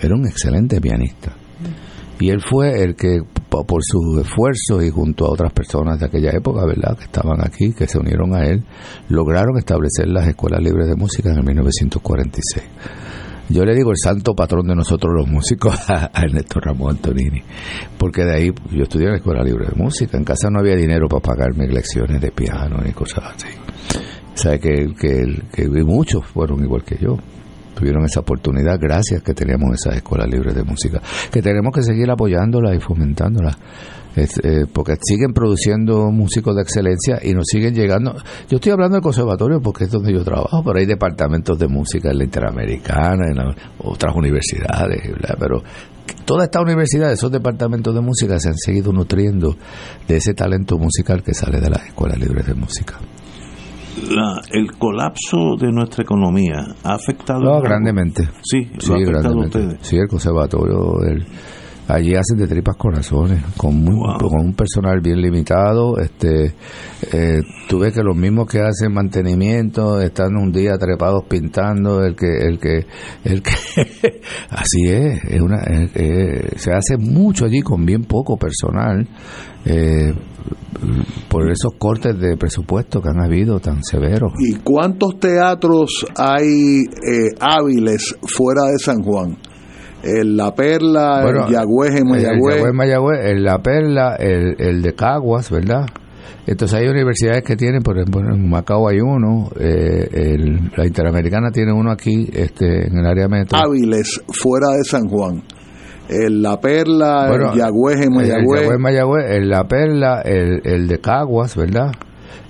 Era 0.00 0.14
un 0.14 0.26
excelente 0.26 0.80
pianista. 0.80 1.32
Y 2.20 2.30
él 2.30 2.40
fue 2.40 2.82
el 2.82 2.96
que, 2.96 3.20
por 3.48 3.80
sus 3.82 4.20
esfuerzos 4.20 4.84
y 4.84 4.90
junto 4.90 5.26
a 5.26 5.30
otras 5.30 5.52
personas 5.52 6.00
de 6.00 6.06
aquella 6.06 6.30
época, 6.30 6.64
¿verdad?, 6.66 6.96
que 6.96 7.04
estaban 7.04 7.38
aquí, 7.44 7.72
que 7.72 7.86
se 7.86 7.98
unieron 7.98 8.34
a 8.34 8.44
él, 8.44 8.64
lograron 9.08 9.56
establecer 9.56 10.08
las 10.08 10.26
escuelas 10.26 10.60
libres 10.60 10.88
de 10.88 10.96
música 10.96 11.30
en 11.30 11.38
el 11.38 11.44
1946. 11.44 12.64
Yo 13.50 13.64
le 13.64 13.74
digo 13.74 13.90
el 13.90 13.96
santo 13.96 14.34
patrón 14.34 14.66
de 14.66 14.74
nosotros 14.74 15.14
los 15.16 15.28
músicos 15.28 15.78
a, 15.90 16.10
Ernesto 16.22 16.60
Ramón 16.60 16.96
Antonini, 16.96 17.42
porque 17.96 18.24
de 18.24 18.34
ahí 18.34 18.52
yo 18.72 18.82
estudié 18.82 19.06
en 19.06 19.12
la 19.12 19.18
escuela 19.18 19.42
libre 19.42 19.66
de 19.68 19.76
música, 19.76 20.18
en 20.18 20.24
casa 20.24 20.50
no 20.50 20.58
había 20.58 20.74
dinero 20.74 21.08
para 21.08 21.22
pagarme 21.22 21.68
lecciones 21.68 22.20
de 22.20 22.30
piano 22.32 22.78
ni 22.84 22.92
cosas 22.92 23.24
así 23.34 23.48
sabe 24.38 24.60
que, 24.60 24.94
que, 24.98 25.42
que 25.52 25.68
muchos 25.84 26.24
fueron 26.26 26.62
igual 26.64 26.84
que 26.84 26.96
yo. 26.96 27.18
tuvieron 27.74 28.04
esa 28.04 28.20
oportunidad 28.20 28.78
gracias 28.80 29.22
que 29.22 29.34
teníamos 29.34 29.74
esas 29.74 29.96
escuelas 29.96 30.28
libres 30.28 30.54
de 30.54 30.64
música, 30.64 31.00
que 31.30 31.42
tenemos 31.42 31.72
que 31.72 31.82
seguir 31.82 32.10
apoyándolas 32.10 32.76
y 32.76 32.80
fomentándolas. 32.80 33.56
Eh, 34.16 34.66
porque 34.72 34.96
siguen 35.00 35.32
produciendo 35.32 36.10
músicos 36.10 36.56
de 36.56 36.62
excelencia 36.62 37.20
y 37.22 37.34
nos 37.34 37.44
siguen 37.46 37.74
llegando. 37.74 38.16
Yo 38.48 38.56
estoy 38.56 38.72
hablando 38.72 38.94
del 38.94 39.02
conservatorio 39.02 39.60
porque 39.60 39.84
es 39.84 39.90
donde 39.90 40.12
yo 40.12 40.24
trabajo, 40.24 40.62
pero 40.64 40.78
hay 40.78 40.86
departamentos 40.86 41.56
de 41.56 41.68
música 41.68 42.10
en 42.10 42.18
la 42.18 42.24
Interamericana, 42.24 43.26
en 43.30 43.54
otras 43.78 44.16
universidades, 44.16 45.02
pero 45.38 45.62
todas 46.24 46.44
estas 46.46 46.62
universidades, 46.62 47.18
esos 47.18 47.30
departamentos 47.30 47.94
de 47.94 48.00
música 48.00 48.40
se 48.40 48.48
han 48.48 48.56
seguido 48.56 48.92
nutriendo 48.92 49.56
de 50.08 50.16
ese 50.16 50.34
talento 50.34 50.78
musical 50.78 51.22
que 51.22 51.34
sale 51.34 51.60
de 51.60 51.70
las 51.70 51.86
escuelas 51.86 52.18
libres 52.18 52.46
de 52.46 52.54
música. 52.54 52.98
El 54.52 54.72
colapso 54.78 55.56
de 55.58 55.72
nuestra 55.72 56.02
economía 56.02 56.74
ha 56.84 56.94
afectado 56.94 57.40
no, 57.40 57.60
grandemente. 57.60 58.28
Sí, 58.42 58.70
sí 58.78 58.92
grandemente. 59.04 59.78
sí 59.80 59.96
el 59.96 60.08
conservatorio 60.08 61.02
el, 61.06 61.26
allí 61.88 62.14
hacen 62.14 62.38
de 62.38 62.46
tripas 62.46 62.76
corazones 62.76 63.42
con, 63.56 63.84
con 63.84 64.40
un 64.40 64.54
personal 64.54 65.00
bien 65.00 65.20
limitado 65.20 65.98
este 65.98 66.54
eh, 67.12 67.40
tuve 67.68 67.92
que 67.92 68.02
los 68.02 68.16
mismos 68.16 68.46
que 68.46 68.60
hacen 68.60 68.92
mantenimiento 68.92 70.00
están 70.00 70.36
un 70.36 70.52
día 70.52 70.78
trepados 70.78 71.24
pintando 71.28 72.04
el 72.04 72.14
que 72.14 72.38
el 72.38 72.58
que 72.58 72.86
el 73.24 73.42
que 73.42 73.50
así 74.50 74.88
es, 74.88 75.24
es 75.24 75.40
una 75.40 75.62
se 76.56 76.72
hace 76.72 76.96
mucho 76.96 77.46
allí 77.46 77.60
con 77.62 77.84
bien 77.84 78.04
poco 78.04 78.36
personal 78.36 79.06
eh, 79.64 80.12
por 81.28 81.50
esos 81.50 81.72
cortes 81.78 82.18
de 82.18 82.36
presupuesto 82.36 83.00
que 83.02 83.08
han 83.08 83.20
habido 83.20 83.60
tan 83.60 83.82
severos. 83.82 84.32
¿Y 84.38 84.56
cuántos 84.56 85.18
teatros 85.18 86.06
hay 86.16 86.80
eh, 86.80 87.34
hábiles 87.40 88.16
fuera 88.22 88.70
de 88.70 88.78
San 88.78 89.02
Juan? 89.02 89.36
El 90.02 90.36
La 90.36 90.54
Perla, 90.54 91.24
el 91.28 91.52
Yagüez 91.52 91.96
en 91.96 92.08
Mayagüez. 92.08 92.62
El 92.62 92.74
Mayagüez, 92.74 93.24
el 93.24 93.44
La 93.44 93.58
Perla, 93.58 94.16
el, 94.16 94.56
el 94.58 94.82
de 94.82 94.94
Caguas, 94.94 95.50
¿verdad? 95.50 95.86
Entonces 96.46 96.80
hay 96.80 96.88
universidades 96.88 97.42
que 97.42 97.56
tienen, 97.56 97.82
por 97.82 97.98
ejemplo, 97.98 98.20
en 98.22 98.48
Macao 98.48 98.88
hay 98.88 99.00
uno, 99.00 99.50
eh, 99.60 100.36
la 100.76 100.86
Interamericana 100.86 101.50
tiene 101.50 101.72
uno 101.72 101.90
aquí 101.90 102.26
este, 102.32 102.86
en 102.86 102.96
el 102.96 103.06
área 103.06 103.28
metro. 103.28 103.58
Hábiles, 103.58 104.22
fuera 104.28 104.70
de 104.72 104.82
San 104.84 105.08
Juan. 105.08 105.42
El 106.08 106.40
La 106.40 106.58
Perla, 106.58 107.28
el 107.30 107.58
Yagüez 107.58 108.00
en 108.00 108.14
Mayagüez. 108.14 108.62
El 108.62 108.78
Mayagüez, 108.78 109.30
el 109.30 109.48
La 109.50 109.64
Perla, 109.68 110.22
el, 110.22 110.62
el 110.64 110.88
de 110.88 110.98
Caguas, 111.00 111.54
¿verdad? 111.54 111.92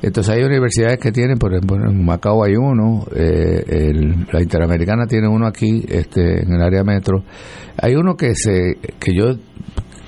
Entonces 0.00 0.34
hay 0.34 0.44
universidades 0.44 0.98
que 0.98 1.10
tienen, 1.10 1.38
por 1.38 1.52
ejemplo, 1.52 1.76
en 1.76 2.04
Macao 2.04 2.44
hay 2.44 2.54
uno, 2.54 3.04
eh, 3.14 3.92
la 4.32 4.40
Interamericana 4.40 5.06
tiene 5.06 5.28
uno 5.28 5.46
aquí, 5.46 5.84
este, 5.88 6.42
en 6.42 6.52
el 6.52 6.62
área 6.62 6.84
metro. 6.84 7.24
Hay 7.80 7.96
uno 7.96 8.14
que 8.14 8.34
se, 8.36 8.76
que 9.00 9.12
yo, 9.12 9.34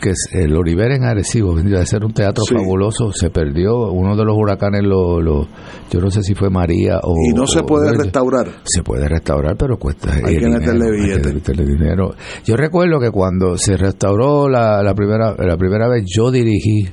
que 0.01 0.11
es 0.11 0.29
el 0.33 0.55
Oliver 0.55 0.93
en 0.93 1.05
Arecibo, 1.05 1.55
vendría 1.55 1.81
a 1.81 1.87
ser 1.87 2.05
un 2.05 2.13
teatro 2.13 2.45
fabuloso, 2.45 3.13
se 3.13 3.31
perdió, 3.31 3.91
uno 3.91 4.17
de 4.17 4.25
los 4.25 4.37
huracanes 4.37 4.83
lo, 4.85 5.21
lo, 5.21 5.49
yo 5.91 6.01
no 6.01 6.11
sé 6.11 6.23
si 6.23 6.35
fue 6.35 6.51
María 6.51 7.01
o... 7.03 7.13
Y 7.29 7.35
no 7.35 7.47
se 7.49 7.63
puede 7.63 7.93
restaurar. 7.93 8.47
Se 8.65 8.85
puede 8.85 9.09
restaurar, 9.09 9.57
pero 9.57 9.77
cuesta... 9.77 10.13
Hay 10.25 10.39
que 10.39 10.49
meterle 10.49 10.91
billetes. 10.93 11.57
dinero. 11.57 12.15
Yo 12.45 12.57
recuerdo 12.57 13.01
que 13.01 13.11
cuando 13.11 13.57
se 13.57 13.77
restauró 13.77 14.49
la, 14.49 14.85
la, 14.85 14.95
primera, 14.95 15.35
la 15.37 15.57
primera 15.57 15.89
vez, 15.89 16.05
yo 16.07 16.31
dirigí 16.31 16.89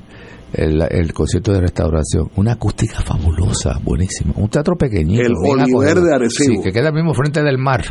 el, 0.52 1.12
concierto 1.12 1.52
de 1.52 1.60
restauración. 1.60 2.30
Una 2.36 2.52
acústica 2.52 3.00
fabulosa, 3.00 3.78
buenísima. 3.82 4.32
Un 4.36 4.48
teatro 4.48 4.76
pequeñito. 4.76 5.22
El 5.22 5.34
Oliver 5.36 6.00
de 6.00 6.14
Arecibo. 6.14 6.56
Sí, 6.56 6.62
que 6.62 6.72
queda 6.72 6.90
mismo 6.90 7.14
frente 7.14 7.42
del 7.42 7.58
mar. 7.58 7.84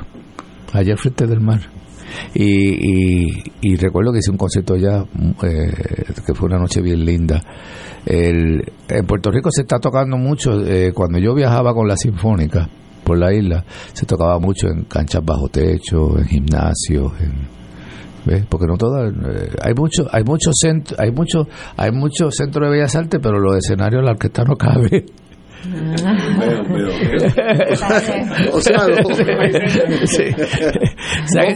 Allá 0.74 0.96
frente 0.98 1.28
del 1.28 1.40
mar. 1.40 1.62
Y, 2.34 3.52
y, 3.62 3.76
recuerdo 3.76 4.12
que 4.12 4.20
hice 4.20 4.32
un 4.32 4.38
concierto 4.38 4.74
allá, 4.76 5.04
eh, 5.44 5.72
que 6.26 6.34
fue 6.34 6.48
una 6.48 6.58
noche 6.58 6.82
bien 6.82 7.04
linda. 7.06 7.42
El, 8.06 8.64
en 8.88 9.06
Puerto 9.06 9.30
Rico 9.30 9.50
se 9.52 9.62
está 9.62 9.80
tocando 9.80 10.18
mucho, 10.18 10.66
eh, 10.66 10.94
cuando 10.94 11.20
yo 11.20 11.36
viajaba 11.36 11.74
con 11.74 11.88
la 11.88 11.98
Sinfónica 11.98 12.70
por 13.04 13.18
la 13.18 13.34
isla, 13.34 13.64
se 13.94 14.06
tocaba 14.06 14.40
mucho 14.40 14.68
en 14.68 14.86
canchas 14.86 15.24
bajo 15.24 15.50
techo, 15.50 16.18
en 16.18 16.26
gimnasios, 16.26 17.12
en 17.20 17.57
porque 18.50 18.66
no 18.68 18.78
todas 18.78 19.12
eh, 19.12 19.50
hay 19.62 19.74
mucho 19.74 20.08
hay 20.12 20.24
muchos 20.24 20.54
centros 20.60 21.00
hay 21.00 21.12
mucho 21.12 21.48
hay 21.76 21.92
muchos 21.92 22.36
centros 22.36 22.70
de 22.70 22.78
bellas 22.78 22.96
artes 22.96 23.20
pero 23.22 23.40
los 23.40 23.58
escenarios 23.58 24.04
la 24.04 24.12
orquesta 24.12 24.44
no 24.44 24.56
cabe 24.56 25.06
o 28.54 28.62
sea, 28.62 28.78
no, 28.88 28.96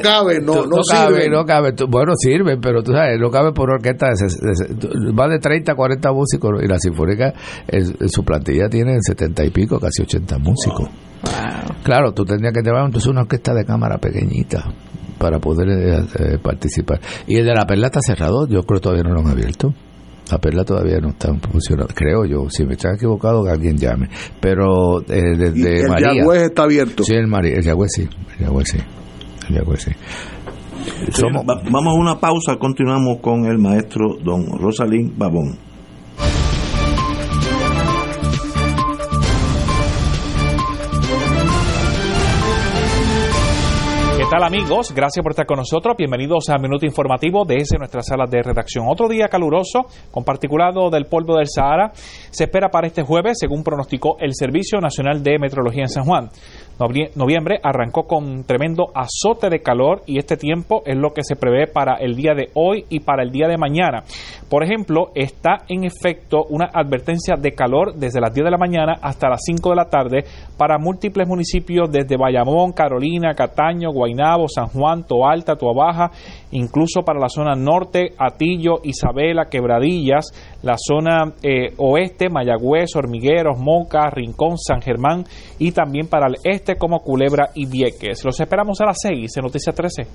cabe, 0.01 0.39
no, 0.41 0.65
no, 0.65 0.81
cabe, 0.89 1.29
no 1.29 1.45
cabe. 1.45 1.73
Bueno, 1.87 2.13
sirve, 2.17 2.57
pero 2.57 2.81
tú 2.83 2.91
sabes, 2.91 3.19
no 3.19 3.29
cabe 3.29 3.53
por 3.53 3.69
orquesta. 3.69 4.07
Va 4.07 5.27
de 5.27 5.39
30 5.39 5.71
a 5.71 5.75
40 5.75 6.11
músicos 6.11 6.63
y 6.63 6.67
la 6.67 6.79
Sinfónica, 6.79 7.33
en, 7.67 8.09
su 8.09 8.23
plantilla 8.23 8.67
tiene 8.69 8.97
70 8.99 9.45
y 9.45 9.49
pico, 9.51 9.79
casi 9.79 10.01
80 10.01 10.39
músicos. 10.39 10.89
Claro, 11.83 12.11
tú 12.11 12.25
tendrías 12.25 12.53
que 12.53 12.61
llevar 12.61 12.85
entonces 12.85 13.09
una 13.09 13.21
orquesta 13.21 13.53
de 13.53 13.65
cámara 13.65 13.97
pequeñita 13.97 14.65
para 15.21 15.39
poder 15.39 15.69
eh, 15.69 16.05
eh, 16.17 16.37
participar. 16.41 16.99
Y 17.27 17.37
el 17.37 17.45
de 17.45 17.53
la 17.53 17.67
perla 17.67 17.87
está 17.87 18.01
cerrado, 18.01 18.47
yo 18.47 18.63
creo 18.63 18.79
que 18.79 18.83
todavía 18.83 19.03
no 19.03 19.13
lo 19.13 19.19
han 19.19 19.27
abierto. 19.27 19.71
La 20.31 20.39
perla 20.39 20.63
todavía 20.63 20.97
no 20.99 21.09
está 21.09 21.33
funcionando, 21.35 21.93
creo 21.93 22.25
yo. 22.25 22.49
Si 22.49 22.65
me 22.65 22.73
están 22.73 22.95
equivocado, 22.95 23.43
que 23.43 23.51
alguien 23.51 23.77
llame. 23.77 24.09
Pero 24.39 25.01
eh, 25.01 25.37
desde 25.37 25.81
el 25.81 25.89
Yagüez 25.99 26.43
está 26.43 26.63
abierto. 26.63 27.03
Sí, 27.03 27.13
el, 27.13 27.25
el 27.25 27.63
Yagüez 27.63 27.91
sí. 27.93 28.07
El 28.39 28.45
Yagüez 28.45 28.69
sí. 28.69 28.77
El 29.49 29.55
Yagüez 29.55 29.81
sí. 29.83 29.91
vamos 31.69 31.93
a 31.93 31.99
una 31.99 32.19
pausa, 32.19 32.55
continuamos 32.57 33.19
con 33.21 33.45
el 33.45 33.59
maestro 33.59 34.17
don 34.23 34.57
Rosalín 34.57 35.13
Babón. 35.17 35.70
Tal 44.31 44.43
amigos? 44.45 44.93
Gracias 44.95 45.21
por 45.21 45.33
estar 45.33 45.45
con 45.45 45.57
nosotros. 45.57 45.93
Bienvenidos 45.97 46.49
a 46.49 46.57
Minuto 46.57 46.85
Informativo 46.85 47.43
desde 47.43 47.77
nuestra 47.77 48.01
sala 48.01 48.27
de 48.29 48.41
redacción. 48.41 48.85
Otro 48.87 49.09
día 49.09 49.27
caluroso, 49.27 49.87
con 50.09 50.23
particulado 50.23 50.89
del 50.89 51.03
polvo 51.03 51.35
del 51.35 51.47
Sahara, 51.49 51.91
se 51.93 52.45
espera 52.45 52.69
para 52.69 52.87
este 52.87 53.03
jueves, 53.03 53.37
según 53.37 53.61
pronosticó 53.61 54.15
el 54.21 54.33
Servicio 54.33 54.79
Nacional 54.79 55.21
de 55.21 55.37
Meteorología 55.37 55.83
en 55.83 55.89
San 55.89 56.05
Juan. 56.05 56.29
Noviembre 57.15 57.59
arrancó 57.61 58.03
con 58.03 58.43
tremendo 58.43 58.87
azote 58.95 59.49
de 59.49 59.61
calor 59.61 60.01
y 60.07 60.17
este 60.17 60.35
tiempo 60.35 60.81
es 60.85 60.97
lo 60.97 61.13
que 61.13 61.23
se 61.23 61.35
prevé 61.35 61.67
para 61.67 61.95
el 61.95 62.15
día 62.15 62.33
de 62.33 62.49
hoy 62.55 62.85
y 62.89 63.01
para 63.01 63.23
el 63.23 63.31
día 63.31 63.47
de 63.47 63.57
mañana. 63.57 64.03
Por 64.49 64.63
ejemplo, 64.63 65.11
está 65.13 65.59
en 65.69 65.83
efecto 65.83 66.45
una 66.49 66.69
advertencia 66.73 67.35
de 67.35 67.51
calor 67.51 67.93
desde 67.95 68.19
las 68.19 68.33
10 68.33 68.45
de 68.45 68.51
la 68.51 68.57
mañana 68.57 68.95
hasta 69.01 69.29
las 69.29 69.41
5 69.45 69.69
de 69.69 69.75
la 69.75 69.89
tarde 69.89 70.23
para 70.57 70.79
múltiples 70.79 71.27
municipios 71.27 71.91
desde 71.91 72.17
Bayamón, 72.17 72.73
Carolina, 72.73 73.33
Cataño, 73.33 73.91
Guaynabo, 73.91 74.47
San 74.47 74.67
Juan, 74.67 75.05
Toalta, 75.05 75.55
Tuabaja, 75.55 76.11
incluso 76.51 77.01
para 77.01 77.19
la 77.19 77.29
zona 77.29 77.55
norte, 77.55 78.13
Atillo, 78.17 78.79
Isabela, 78.83 79.45
Quebradillas, 79.45 80.25
la 80.63 80.75
zona 80.77 81.33
eh, 81.43 81.73
oeste, 81.77 82.29
Mayagüez, 82.29 82.95
Hormigueros, 82.95 83.59
Moca, 83.59 84.09
Rincón, 84.09 84.57
San 84.57 84.81
Germán 84.81 85.23
y 85.59 85.71
también 85.71 86.07
para 86.07 86.27
el 86.27 86.35
este 86.43 86.70
como 86.77 87.01
Culebra 87.01 87.49
y 87.55 87.65
Vieques. 87.65 88.23
Los 88.23 88.39
esperamos 88.39 88.79
a 88.81 88.85
las 88.85 88.97
6 89.01 89.31
en 89.37 89.43
Noticias 89.43 89.75
13. 89.75 90.07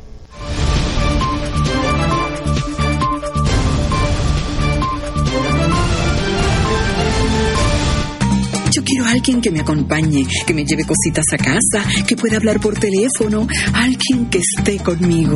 Yo 8.72 8.84
quiero 8.84 9.04
a 9.04 9.10
alguien 9.10 9.40
que 9.40 9.50
me 9.50 9.60
acompañe, 9.60 10.26
que 10.46 10.54
me 10.54 10.64
lleve 10.64 10.84
cositas 10.84 11.24
a 11.32 11.38
casa, 11.38 12.04
que 12.06 12.16
pueda 12.16 12.36
hablar 12.36 12.60
por 12.60 12.78
teléfono, 12.78 13.46
alguien 13.74 14.28
que 14.30 14.38
esté 14.38 14.78
conmigo. 14.78 15.34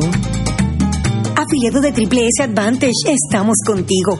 Afiliado 1.35 1.81
de 1.81 1.91
Triple 1.91 2.27
S 2.27 2.43
Advantage, 2.43 2.91
estamos 3.07 3.57
contigo. 3.65 4.19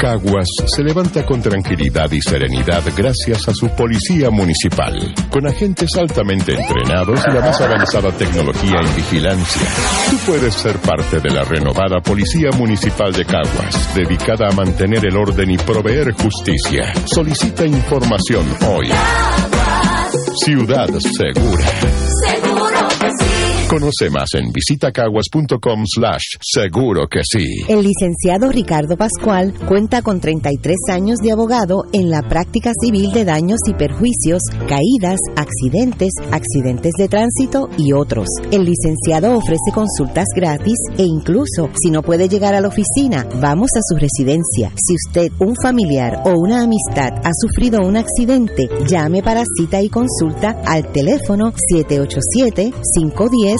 Caguas 0.00 0.48
se 0.64 0.82
levanta 0.82 1.26
con 1.26 1.42
tranquilidad 1.42 2.10
y 2.10 2.22
serenidad 2.22 2.82
gracias 2.96 3.46
a 3.48 3.52
su 3.52 3.68
policía 3.68 4.30
municipal, 4.30 4.96
con 5.30 5.46
agentes 5.46 5.90
altamente 5.94 6.54
entrenados 6.54 7.20
y 7.28 7.34
la 7.34 7.40
más 7.40 7.60
avanzada 7.60 8.10
tecnología 8.12 8.80
en 8.80 8.96
vigilancia. 8.96 9.62
Tú 10.08 10.16
puedes 10.24 10.54
ser 10.54 10.78
parte 10.78 11.20
de 11.20 11.28
la 11.28 11.44
renovada 11.44 12.00
Policía 12.00 12.48
Municipal 12.56 13.12
de 13.12 13.26
Caguas, 13.26 13.94
dedicada 13.94 14.48
a 14.48 14.52
mantener 14.52 15.04
el 15.04 15.18
orden 15.18 15.50
y 15.50 15.58
proveer 15.58 16.12
justicia. 16.12 16.94
Solicita 17.04 17.66
información 17.66 18.46
hoy. 18.66 18.88
Ciudad 20.42 20.88
Segura. 20.98 22.49
Conoce 23.70 24.10
más 24.10 24.34
en 24.34 24.50
visitacaguas.com 24.50 25.84
slash 25.86 26.38
seguro 26.42 27.06
que 27.06 27.20
sí. 27.22 27.46
El 27.68 27.84
licenciado 27.84 28.50
Ricardo 28.50 28.96
Pascual 28.96 29.54
cuenta 29.68 30.02
con 30.02 30.18
33 30.18 30.76
años 30.90 31.18
de 31.22 31.30
abogado 31.30 31.84
en 31.92 32.10
la 32.10 32.22
práctica 32.22 32.72
civil 32.82 33.12
de 33.12 33.24
daños 33.24 33.60
y 33.68 33.74
perjuicios, 33.74 34.42
caídas, 34.68 35.20
accidentes, 35.36 36.10
accidentes 36.32 36.94
de 36.98 37.06
tránsito 37.06 37.68
y 37.78 37.92
otros. 37.92 38.26
El 38.50 38.64
licenciado 38.64 39.36
ofrece 39.36 39.70
consultas 39.72 40.26
gratis 40.34 40.78
e 40.98 41.04
incluso, 41.04 41.70
si 41.80 41.92
no 41.92 42.02
puede 42.02 42.28
llegar 42.28 42.56
a 42.56 42.60
la 42.60 42.66
oficina, 42.66 43.24
vamos 43.40 43.70
a 43.76 43.82
su 43.88 44.00
residencia. 44.00 44.72
Si 44.84 44.96
usted, 44.96 45.30
un 45.38 45.54
familiar 45.62 46.22
o 46.24 46.32
una 46.36 46.64
amistad 46.64 47.12
ha 47.22 47.30
sufrido 47.40 47.86
un 47.86 47.96
accidente, 47.96 48.68
llame 48.88 49.22
para 49.22 49.44
cita 49.56 49.80
y 49.80 49.88
consulta 49.88 50.60
al 50.66 50.90
teléfono 50.90 51.52
787 51.70 52.72
510 52.98 53.59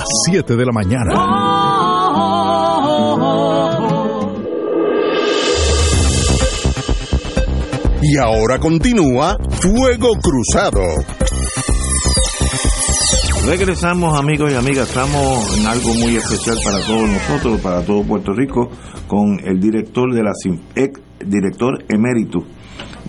las 0.00 0.08
7 0.30 0.56
de 0.56 0.64
la 0.64 0.72
mañana. 0.72 1.12
Y 8.02 8.16
ahora 8.16 8.58
continúa 8.58 9.36
Fuego 9.50 10.08
Cruzado. 10.22 10.80
Regresamos 13.46 14.18
amigos 14.18 14.52
y 14.52 14.54
amigas, 14.54 14.88
estamos 14.88 15.58
en 15.58 15.66
algo 15.66 15.94
muy 15.94 16.16
especial 16.16 16.56
para 16.64 16.86
todos 16.86 17.08
nosotros, 17.08 17.60
para 17.60 17.82
todo 17.82 18.02
Puerto 18.02 18.32
Rico, 18.32 18.70
con 19.06 19.38
el 19.44 19.60
director 19.60 20.14
de 20.14 20.22
la 20.22 20.32
ex 20.76 21.00
director 21.26 21.84
emérito 21.88 22.44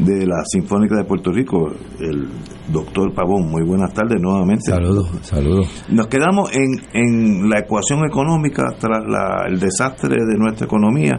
de 0.06 0.26
la 0.26 0.44
Sinfónica 0.46 0.96
de 0.98 1.04
Puerto 1.06 1.32
Rico, 1.32 1.70
el 2.00 2.28
doctor 2.72 3.14
Pavón. 3.14 3.50
Muy 3.50 3.64
buenas 3.64 3.94
tardes 3.94 4.20
nuevamente. 4.20 4.72
Saludos, 4.72 5.10
saludos. 5.22 5.68
Nos 5.90 6.08
quedamos 6.08 6.52
en, 6.56 6.72
en 6.94 7.50
la 7.50 7.60
ecuación 7.60 8.06
económica 8.06 8.64
tras 8.80 9.00
la- 9.08 9.46
el 9.48 9.60
desastre 9.60 10.16
de 10.16 10.38
nuestra 10.38 10.66
economía. 10.66 11.18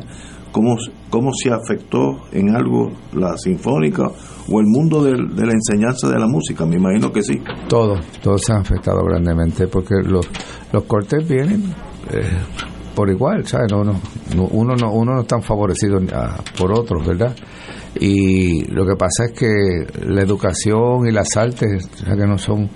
¿Cómo, 0.50 0.76
¿Cómo 1.08 1.30
se 1.32 1.50
afectó 1.50 2.24
en 2.32 2.54
algo 2.54 2.90
la 3.14 3.36
sinfónica 3.38 4.02
o 4.50 4.60
el 4.60 4.66
mundo 4.66 5.02
del- 5.02 5.34
de 5.34 5.46
la 5.46 5.52
enseñanza 5.52 6.08
de 6.10 6.18
la 6.18 6.26
música? 6.26 6.66
Me 6.66 6.76
imagino 6.76 7.10
que 7.10 7.22
sí. 7.22 7.40
Todos, 7.68 8.00
todos 8.22 8.42
se 8.42 8.52
han 8.52 8.60
afectado 8.60 9.02
grandemente 9.04 9.66
porque 9.68 9.94
los, 10.04 10.28
los 10.72 10.82
cortes 10.84 11.26
vienen 11.26 11.62
eh, 12.10 12.20
por 12.94 13.08
igual, 13.08 13.46
¿sabes? 13.46 13.72
No, 13.72 13.82
no, 13.82 13.94
no- 14.36 14.48
uno, 14.50 14.74
no, 14.76 14.92
uno 14.92 15.14
no 15.14 15.20
es 15.22 15.26
tan 15.26 15.40
favorecido 15.40 15.98
por 16.58 16.70
otros, 16.72 17.06
¿verdad? 17.06 17.34
Y 18.00 18.64
lo 18.72 18.86
que 18.86 18.96
pasa 18.96 19.26
es 19.26 19.32
que 19.32 19.86
la 20.06 20.22
educación 20.22 21.06
y 21.06 21.12
las 21.12 21.36
artes, 21.36 21.88
que 22.04 22.26
no 22.26 22.38
son, 22.38 22.68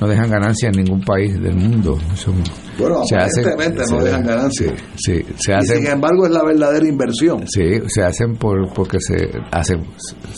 no 0.00 0.08
dejan 0.08 0.30
ganancia 0.30 0.68
en 0.68 0.84
ningún 0.84 1.00
país 1.02 1.40
del 1.40 1.54
mundo. 1.54 1.98
Son, 2.14 2.34
Bueno, 2.78 3.02
se 3.08 3.16
hacen- 3.16 3.44
aparentemente 3.46 3.82
no 3.90 3.98
se- 4.00 4.04
dejan 4.04 4.24
ganancia. 4.26 4.72
Sí, 4.96 5.22
se 5.36 5.52
Y 5.52 5.54
hacen 5.54 5.76
sin 5.78 5.86
embargo 5.86 6.26
es 6.26 6.32
la 6.32 6.44
verdadera 6.44 6.86
inversión. 6.88 7.44
Sí, 7.48 7.80
se 7.86 8.02
hacen 8.02 8.36
por, 8.36 8.72
porque 8.74 8.98
se 9.00 9.30
hacen, 9.52 9.82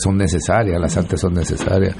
son 0.02 0.16
necesarias, 0.18 0.80
las 0.80 0.96
artes 0.96 1.20
son 1.20 1.34
necesarias. 1.34 1.96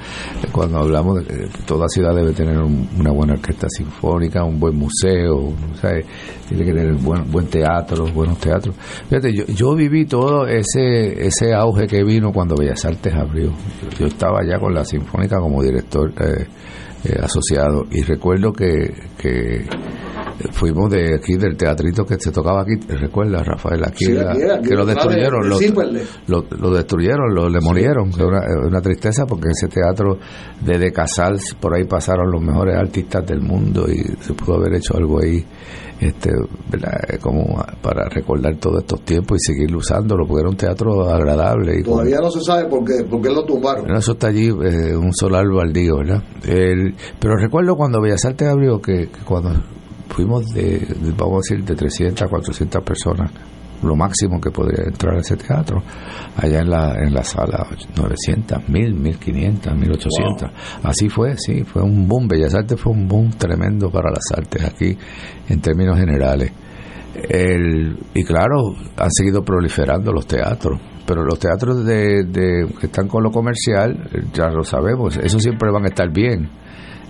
Cuando 0.51 0.77
hablamos 0.77 1.25
de 1.27 1.47
toda 1.65 1.87
ciudad 1.89 2.13
debe 2.15 2.31
tener 2.33 2.57
un- 2.59 2.87
una 2.99 3.11
buena 3.11 3.33
orquesta 3.33 3.67
sinfónica, 3.69 4.43
un 4.43 4.59
buen 4.59 4.75
museo, 4.75 5.35
un- 5.37 5.75
¿sabe? 5.81 6.05
tiene 6.47 6.63
que 6.63 6.71
tener 6.73 6.93
buen, 6.93 7.29
buen 7.29 7.47
teatro, 7.47 8.05
buenos 8.13 8.37
teatros. 8.39 8.73
Fíjate, 9.09 9.33
yo, 9.33 9.43
yo 9.47 9.75
viví 9.75 10.05
todo 10.05 10.47
ese, 10.47 11.27
ese 11.27 11.53
auge 11.53 11.87
que 11.87 12.03
vino 12.05 12.31
cuando 12.31 12.55
Bellas 12.55 12.85
Artes 12.85 13.13
abrió. 13.13 13.51
Yo 13.99 14.05
estaba 14.07 14.39
ya 14.47 14.57
con 14.57 14.73
la 14.73 14.85
sinfónica 14.85 15.39
como 15.39 15.61
director 15.61 16.09
eh, 16.21 16.45
eh, 17.07 17.17
asociado. 17.21 17.85
Y 17.91 18.01
recuerdo 18.03 18.51
que, 18.51 18.93
que 19.17 19.65
fuimos 20.51 20.89
de 20.91 21.15
aquí 21.15 21.35
del 21.35 21.55
teatrito 21.57 22.05
que 22.05 22.15
se 22.19 22.31
tocaba 22.31 22.61
aquí 22.61 22.75
recuerda 22.87 23.43
Rafael 23.43 23.83
aquí, 23.85 24.05
Sí, 24.05 24.11
era, 24.11 24.33
que 24.61 24.75
lo 24.75 24.85
de- 24.85 24.93
destruyeron 24.93 25.41
de 25.41 26.03
lo, 26.27 26.41
lo, 26.41 26.57
lo 26.57 26.69
destruyeron 26.75 27.33
lo 27.33 27.49
demolieron 27.49 28.11
Fue 28.11 28.25
una, 28.25 28.41
una 28.67 28.81
tristeza 28.81 29.25
porque 29.25 29.49
ese 29.49 29.67
teatro 29.67 30.17
de 30.61 30.91
Casals 30.91 31.55
por 31.59 31.75
ahí 31.75 31.85
pasaron 31.85 32.31
los 32.31 32.41
mejores 32.41 32.75
artistas 32.75 33.25
del 33.25 33.41
mundo 33.41 33.85
y 33.89 33.97
se 34.21 34.33
pudo 34.33 34.55
haber 34.57 34.75
hecho 34.75 34.95
algo 34.97 35.19
ahí 35.21 35.43
este 35.99 36.29
¿verdad? 36.69 36.91
como 37.21 37.59
para 37.81 38.07
recordar 38.09 38.55
todos 38.57 38.81
estos 38.83 39.01
tiempos 39.01 39.37
y 39.41 39.51
seguir 39.53 39.75
usándolo 39.75 40.27
porque 40.27 40.41
era 40.41 40.49
un 40.49 40.57
teatro 40.57 41.09
agradable 41.09 41.79
y 41.79 41.83
con- 41.83 41.93
Todavía 41.93 42.19
no 42.21 42.29
se 42.29 42.41
sabe 42.41 42.65
por 42.69 42.85
qué, 42.85 43.03
por 43.09 43.19
qué 43.21 43.29
lo 43.29 43.43
tumbaron. 43.43 43.81
bueno, 43.85 43.97
eso 43.97 44.11
está 44.11 44.27
allí, 44.27 44.47
eh, 44.49 44.95
un 44.95 45.11
solar 45.13 45.45
baldío, 45.51 45.97
¿verdad? 45.97 46.21
El- 46.47 46.93
pero 47.19 47.35
recuerdo 47.35 47.75
cuando 47.75 47.99
Bellas 47.99 48.23
Artes 48.25 48.47
abrió 48.47 48.79
que, 48.79 49.07
que 49.09 49.23
cuando 49.25 49.49
fuimos 50.09 50.45
de, 50.53 50.79
de, 50.79 51.11
vamos 51.17 51.35
a 51.49 51.53
decir, 51.53 51.65
de 51.65 51.75
300 51.75 52.21
a 52.23 52.27
400 52.27 52.83
personas, 52.83 53.31
lo 53.83 53.95
máximo 53.95 54.41
que 54.41 54.49
podría 54.49 54.85
entrar 54.85 55.15
a 55.17 55.19
ese 55.19 55.35
teatro, 55.37 55.83
allá 56.35 56.61
en 56.61 56.69
la, 56.69 56.95
en 56.95 57.13
la 57.13 57.23
sala 57.23 57.67
900, 57.95 58.67
1000, 58.67 58.93
1500, 58.95 59.75
1800. 59.75 60.49
Así 60.83 61.09
fue, 61.09 61.35
sí, 61.37 61.63
fue 61.63 61.83
un 61.83 62.07
boom. 62.07 62.27
Bellas 62.27 62.55
Artes 62.55 62.79
fue 62.81 62.91
un 62.93 63.07
boom 63.07 63.29
tremendo 63.37 63.91
para 63.91 64.09
las 64.09 64.35
artes 64.35 64.63
aquí, 64.63 64.97
en 65.49 65.61
términos 65.61 65.97
generales. 65.99 66.51
El, 67.29 67.97
y 68.13 68.23
claro, 68.23 68.57
han 68.97 69.11
seguido 69.11 69.43
proliferando 69.43 70.11
los 70.11 70.27
teatros, 70.27 70.79
pero 71.05 71.23
los 71.23 71.39
teatros 71.39 71.85
de, 71.85 72.23
de- 72.25 72.67
que 72.79 72.87
están 72.87 73.07
con 73.07 73.23
lo 73.23 73.31
comercial, 73.31 74.09
ya 74.33 74.49
lo 74.49 74.63
sabemos, 74.63 75.17
eso 75.17 75.39
siempre 75.39 75.71
van 75.71 75.85
a 75.85 75.87
estar 75.87 76.11
bien. 76.11 76.49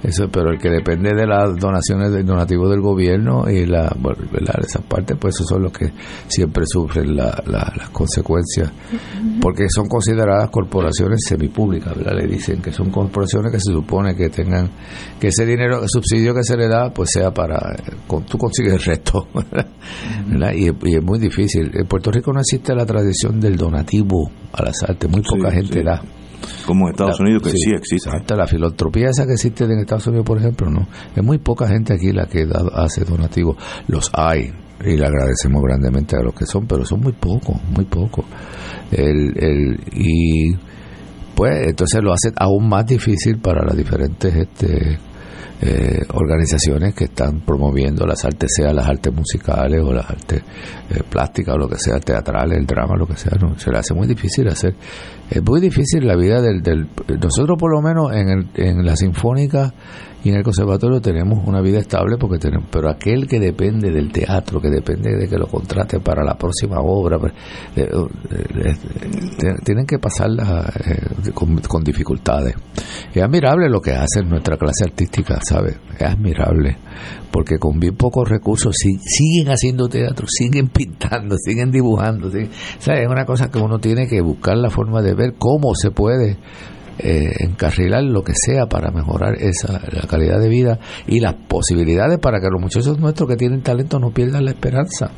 Eso, 0.08 0.30
pero 0.32 0.52
el 0.52 0.58
que 0.58 0.70
depende 0.70 1.10
de 1.14 1.28
las 1.28 1.54
donaciones 1.60 2.14
del 2.14 2.26
donativo 2.26 2.70
del 2.70 2.80
gobierno 2.80 3.44
y 3.50 3.66
la, 3.66 3.94
bueno, 4.00 4.20
¿verdad? 4.32 4.56
esas 4.66 4.82
partes, 4.84 5.18
pues 5.20 5.36
esos 5.36 5.48
son 5.48 5.64
los 5.64 5.74
que 5.74 5.92
siempre 6.30 6.64
sufren 6.66 7.14
la- 7.16 7.44
la- 7.46 7.74
las 7.76 7.90
consecuencias, 7.90 8.72
porque 9.42 9.66
son 9.70 9.88
consideradas 9.90 10.50
corporaciones 10.50 11.20
semipúblicas, 11.28 11.94
¿verdad? 11.94 12.14
Le 12.22 12.26
dicen 12.28 12.62
que 12.62 12.72
son 12.72 12.90
corporaciones 12.90 13.52
que 13.52 13.60
se 13.60 13.74
supone 13.74 14.16
que 14.16 14.30
tengan, 14.30 14.70
que 15.20 15.28
ese 15.28 15.46
dinero, 15.46 15.84
el 15.84 15.90
subsidio 15.90 16.34
que 16.34 16.44
se 16.44 16.56
le 16.56 16.70
da, 16.70 16.90
pues 16.94 17.10
sea 17.12 17.32
para, 17.34 17.76
con- 18.08 18.24
tú 18.26 18.38
consigues 18.38 18.74
el 18.76 18.80
resto, 18.84 19.28
¿verdad? 19.34 20.54
Y, 20.54 20.68
y 20.90 20.96
es 20.96 21.04
muy 21.04 21.20
difícil. 21.20 21.70
En 21.74 21.86
Puerto 21.86 22.12
Rico 22.12 22.32
no 22.32 22.40
existe 22.40 22.74
la 22.74 22.86
tradición 22.86 23.42
del 23.42 23.58
donativo 23.58 24.32
a 24.54 24.64
las 24.64 24.82
artes, 24.84 25.10
muy 25.12 25.22
poca 25.22 25.50
Sí, 25.50 25.56
gente 25.58 25.80
sí. 25.80 25.84
da. 25.84 26.02
Como 26.66 26.88
en 26.88 26.92
Estados 26.94 27.20
La- 27.20 27.26
Unidos, 27.26 27.44
que 27.44 27.50
sí, 27.52 27.72
existe. 27.74 28.10
Hasta 28.10 28.36
la 28.36 28.48
filantropía 28.48 29.10
esa 29.10 29.26
que 29.26 29.34
existe 29.34 29.64
en 29.64 29.80
Estados 29.80 30.08
Unidos, 30.08 30.26
por 30.26 30.38
ejemplo, 30.38 30.70
no. 30.70 30.88
Es 31.16 31.24
muy 31.24 31.38
poca 31.40 31.68
gente 31.68 31.94
aquí 31.94 32.12
la 32.12 32.26
que 32.28 32.46
da, 32.46 32.62
hace 32.76 33.04
donativos. 33.06 33.58
Los 33.88 34.10
hay, 34.14 34.52
y 34.86 34.96
le 34.98 35.06
agradecemos 35.06 35.62
grandemente 35.64 36.16
a 36.16 36.22
los 36.24 36.34
que 36.34 36.46
son, 36.46 36.68
pero 36.68 36.86
son 36.86 37.02
muy 37.02 37.14
pocos, 37.14 37.56
muy 37.76 37.86
pocos. 37.86 38.26
El, 38.92 39.34
el, 39.44 39.80
y 39.94 40.56
pues 41.36 41.68
entonces 41.68 42.02
lo 42.04 42.14
hace 42.14 42.32
aún 42.38 42.68
más 42.68 42.86
difícil 42.86 43.38
para 43.40 43.64
las 43.66 43.76
diferentes 43.78 44.34
este, 44.36 44.98
eh, 45.62 46.00
organizaciones 46.14 46.94
que 46.96 47.06
están 47.06 47.42
promoviendo 47.42 48.06
las 48.06 48.24
artes, 48.26 48.52
sea 48.56 48.74
las 48.74 48.88
artes 48.88 49.14
musicales 49.14 49.82
o 49.84 49.92
las 49.94 50.10
artes 50.10 50.42
eh, 50.90 51.02
plásticas 51.10 51.56
o 51.56 51.58
lo 51.58 51.68
que 51.68 51.78
sea, 51.78 52.00
teatrales, 52.00 52.58
el 52.58 52.66
drama, 52.66 52.96
lo 52.98 53.06
que 53.08 53.18
sea, 53.18 53.34
no, 53.42 53.58
se 53.60 53.72
le 53.72 53.78
hace 53.78 53.94
muy 53.94 54.08
difícil 54.08 54.48
hacer. 54.48 54.74
Es 55.30 55.44
muy 55.44 55.60
difícil 55.62 56.08
la 56.08 56.16
vida 56.16 56.42
del... 56.42 56.62
del 56.62 56.88
nosotros 57.22 57.58
por 57.58 57.72
lo 57.72 57.82
menos 57.82 58.14
en, 58.14 58.30
el, 58.30 58.48
en 58.56 58.86
la 58.86 58.96
sinfónica 58.96 59.74
y 60.24 60.30
en 60.30 60.36
el 60.36 60.44
conservatorio 60.44 61.00
tenemos 61.00 61.46
una 61.46 61.62
vida 61.62 61.80
estable 61.80 62.18
porque 62.18 62.40
tenemos 62.40 62.68
pero 62.72 62.90
aquel 62.90 63.28
que 63.28 63.40
depende 63.40 63.92
del 63.92 64.12
teatro 64.12 64.60
que 64.60 64.70
depende 64.70 65.16
de 65.16 65.28
que 65.28 65.38
lo 65.38 65.48
contrate 65.48 66.00
para 66.00 66.24
la 66.24 66.38
próxima 66.38 66.80
obra 66.80 67.20
pues, 67.20 67.34
eh, 67.76 67.88
eh, 67.88 68.76
eh, 69.44 69.54
tienen 69.64 69.86
que 69.86 70.00
pasarla 70.00 70.72
con, 71.34 71.84
dificultades 71.84 72.56
es 73.14 73.24
admirable 73.24 73.70
lo 73.70 73.80
que 73.80 73.92
hace 73.92 74.24
nuestra 74.24 74.58
clase 74.58 74.86
artística 74.86 75.40
¿sabes? 75.48 75.78
es 75.98 76.02
admirable 76.02 76.78
porque 77.32 77.60
con 77.60 77.80
bien 77.80 77.96
pocos 77.96 78.28
recursos 78.28 78.76
siguen 78.76 79.52
haciendo 79.52 79.88
teatro 79.88 80.26
siguen 80.28 80.68
pintando 80.74 81.36
siguen 81.38 81.72
dibujando 81.72 82.32
¿sabes? 82.32 82.50
es 83.02 83.08
una 83.08 83.26
cosa 83.26 83.50
que 83.50 83.60
uno 83.60 83.78
tiene 83.80 84.08
que 84.08 84.22
buscar 84.22 84.58
la 84.58 84.70
forma 84.70 85.02
de 85.02 85.14
ver 85.14 85.36
cómo 85.38 85.76
se 85.76 85.92
puede 85.92 86.38
eh, 87.00 87.32
encarrilar 87.40 88.04
lo 88.04 88.24
que 88.24 88.34
sea 88.36 88.66
para 88.68 88.92
mejorar 88.92 89.36
esa 89.36 89.82
la 89.92 90.08
calidad 90.08 90.40
de 90.40 90.50
vida 90.50 90.80
y 91.08 91.20
las 91.20 91.36
posibilidades 91.36 92.20
para 92.20 92.40
que 92.40 92.48
los 92.50 92.62
muchachos 92.62 93.00
nuestros 93.00 93.30
que 93.30 93.36
tienen 93.36 93.62
talento 93.62 94.00
no 94.00 94.12
pierdan 94.12 94.46
la 94.46 94.52
esperanza 94.52 95.12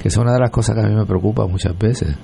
que 0.00 0.08
es 0.08 0.16
una 0.16 0.32
de 0.32 0.40
las 0.40 0.50
cosas 0.50 0.74
que 0.74 0.80
a 0.80 0.88
mí 0.88 0.94
me 0.94 1.06
preocupa 1.06 1.46
muchas 1.46 1.76
veces 1.78 2.16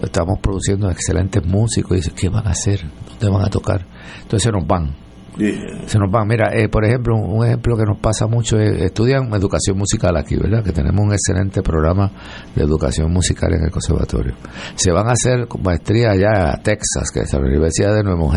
estamos 0.00 0.38
produciendo 0.40 0.90
excelentes 0.90 1.44
músicos 1.44 1.92
y 1.92 1.96
dicen 1.96 2.14
¿qué 2.14 2.28
van 2.28 2.46
a 2.46 2.50
hacer? 2.50 2.80
¿dónde 3.08 3.36
van 3.36 3.46
a 3.46 3.50
tocar? 3.50 3.86
entonces 4.22 4.52
nos 4.52 4.66
van 4.66 5.01
se 5.38 5.98
nos 5.98 6.10
van. 6.10 6.28
Mira, 6.28 6.50
eh, 6.52 6.68
por 6.68 6.84
ejemplo, 6.84 7.16
un 7.16 7.44
ejemplo 7.46 7.76
que 7.76 7.84
nos 7.84 7.98
pasa 7.98 8.26
mucho 8.26 8.58
es, 8.58 8.82
estudian 8.82 9.32
educación 9.34 9.78
musical 9.78 10.16
aquí, 10.16 10.36
¿verdad? 10.36 10.62
Que 10.62 10.72
tenemos 10.72 11.04
un 11.04 11.12
excelente 11.12 11.62
programa 11.62 12.10
de 12.54 12.62
educación 12.62 13.10
musical 13.12 13.52
en 13.54 13.64
el 13.64 13.70
conservatorio. 13.70 14.34
Se 14.74 14.92
van 14.92 15.08
a 15.08 15.12
hacer 15.12 15.46
maestría 15.62 16.10
allá 16.10 16.52
a 16.52 16.62
Texas, 16.62 17.10
que 17.12 17.20
es 17.20 17.32
la 17.32 17.40
Universidad 17.40 17.94
de 17.94 18.02
Nuevo, 18.02 18.30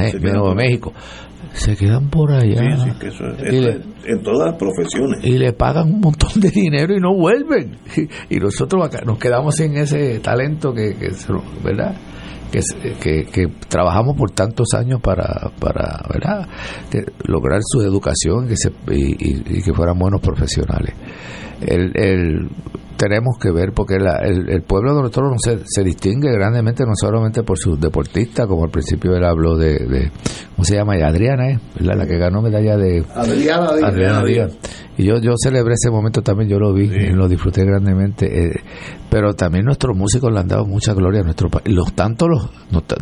México. 0.56 0.94
Se 1.54 1.76
quedan 1.76 2.10
por 2.10 2.32
allá. 2.32 2.62
en 2.62 4.24
todas 4.24 4.52
las 4.52 4.56
profesiones. 4.58 5.24
Y 5.24 5.38
le 5.38 5.54
pagan 5.54 5.94
un 5.94 6.02
montón 6.02 6.42
de 6.42 6.50
dinero 6.50 6.94
y 6.96 7.00
no 7.00 7.14
vuelven. 7.16 7.78
Y, 8.30 8.38
nosotros 8.38 8.86
acá 8.86 9.02
nos 9.06 9.18
quedamos 9.18 9.56
sin 9.56 9.78
ese 9.78 10.20
talento 10.20 10.74
que, 10.74 10.96
que 10.96 11.10
¿verdad? 11.64 11.96
Que, 13.02 13.26
que, 13.26 13.48
trabajamos 13.68 14.16
por 14.18 14.32
tantos 14.32 14.74
años 14.74 15.02
para, 15.02 15.52
para 15.60 16.04
¿verdad? 16.12 16.48
lograr 17.24 17.62
su 17.64 17.82
educación 17.82 18.48
que 18.48 18.56
se, 18.58 18.72
y, 18.92 19.62
que 19.62 19.74
fueran 19.74 19.98
buenos 19.98 20.22
profesionales. 20.22 20.94
El, 21.62 21.92
el, 21.96 22.50
tenemos 23.08 23.38
que 23.40 23.52
ver 23.52 23.72
porque 23.72 23.96
el, 23.96 24.64
pueblo 24.64 24.96
de 24.96 25.02
nosotros 25.02 25.32
no 25.32 25.38
se, 25.38 25.60
se, 25.66 25.84
distingue 25.84 26.32
grandemente 26.32 26.84
no 26.86 26.94
solamente 26.96 27.44
por 27.44 27.58
sus 27.58 27.80
deportistas 27.80 28.48
como 28.48 28.64
al 28.64 28.72
principio 28.72 29.16
él 29.16 29.24
habló 29.24 29.56
de, 29.56 30.12
¿cómo 30.56 30.66
se 30.66 30.76
llama? 30.76 30.94
Adriana 30.96 31.52
¿eh? 31.52 31.60
la 31.80 32.06
que 32.08 32.18
ganó 32.18 32.42
medalla 32.42 32.78
de 32.78 33.06
Adriana, 33.14 33.68
Adriana, 33.84 34.24
Díaz. 34.24 34.58
y 34.98 35.04
yo 35.04 35.20
yo 35.20 35.34
celebré 35.38 35.76
ese 35.76 35.92
momento 35.92 36.22
también 36.24 36.50
yo 36.50 36.58
lo 36.58 36.74
vi 36.74 36.88
lo 36.88 37.28
disfruté 37.28 37.64
grandemente 37.64 38.26
eh, 38.26 38.64
pero 39.10 39.34
también 39.34 39.66
nuestros 39.66 39.96
músicos 39.96 40.32
le 40.34 40.40
han 40.40 40.48
dado 40.48 40.66
mucha 40.66 40.94
gloria 40.94 41.22
a 41.22 41.24
nuestro 41.24 41.50
país 41.50 41.68
los 41.68 41.94
tanto 41.94 42.28
los 42.28 42.50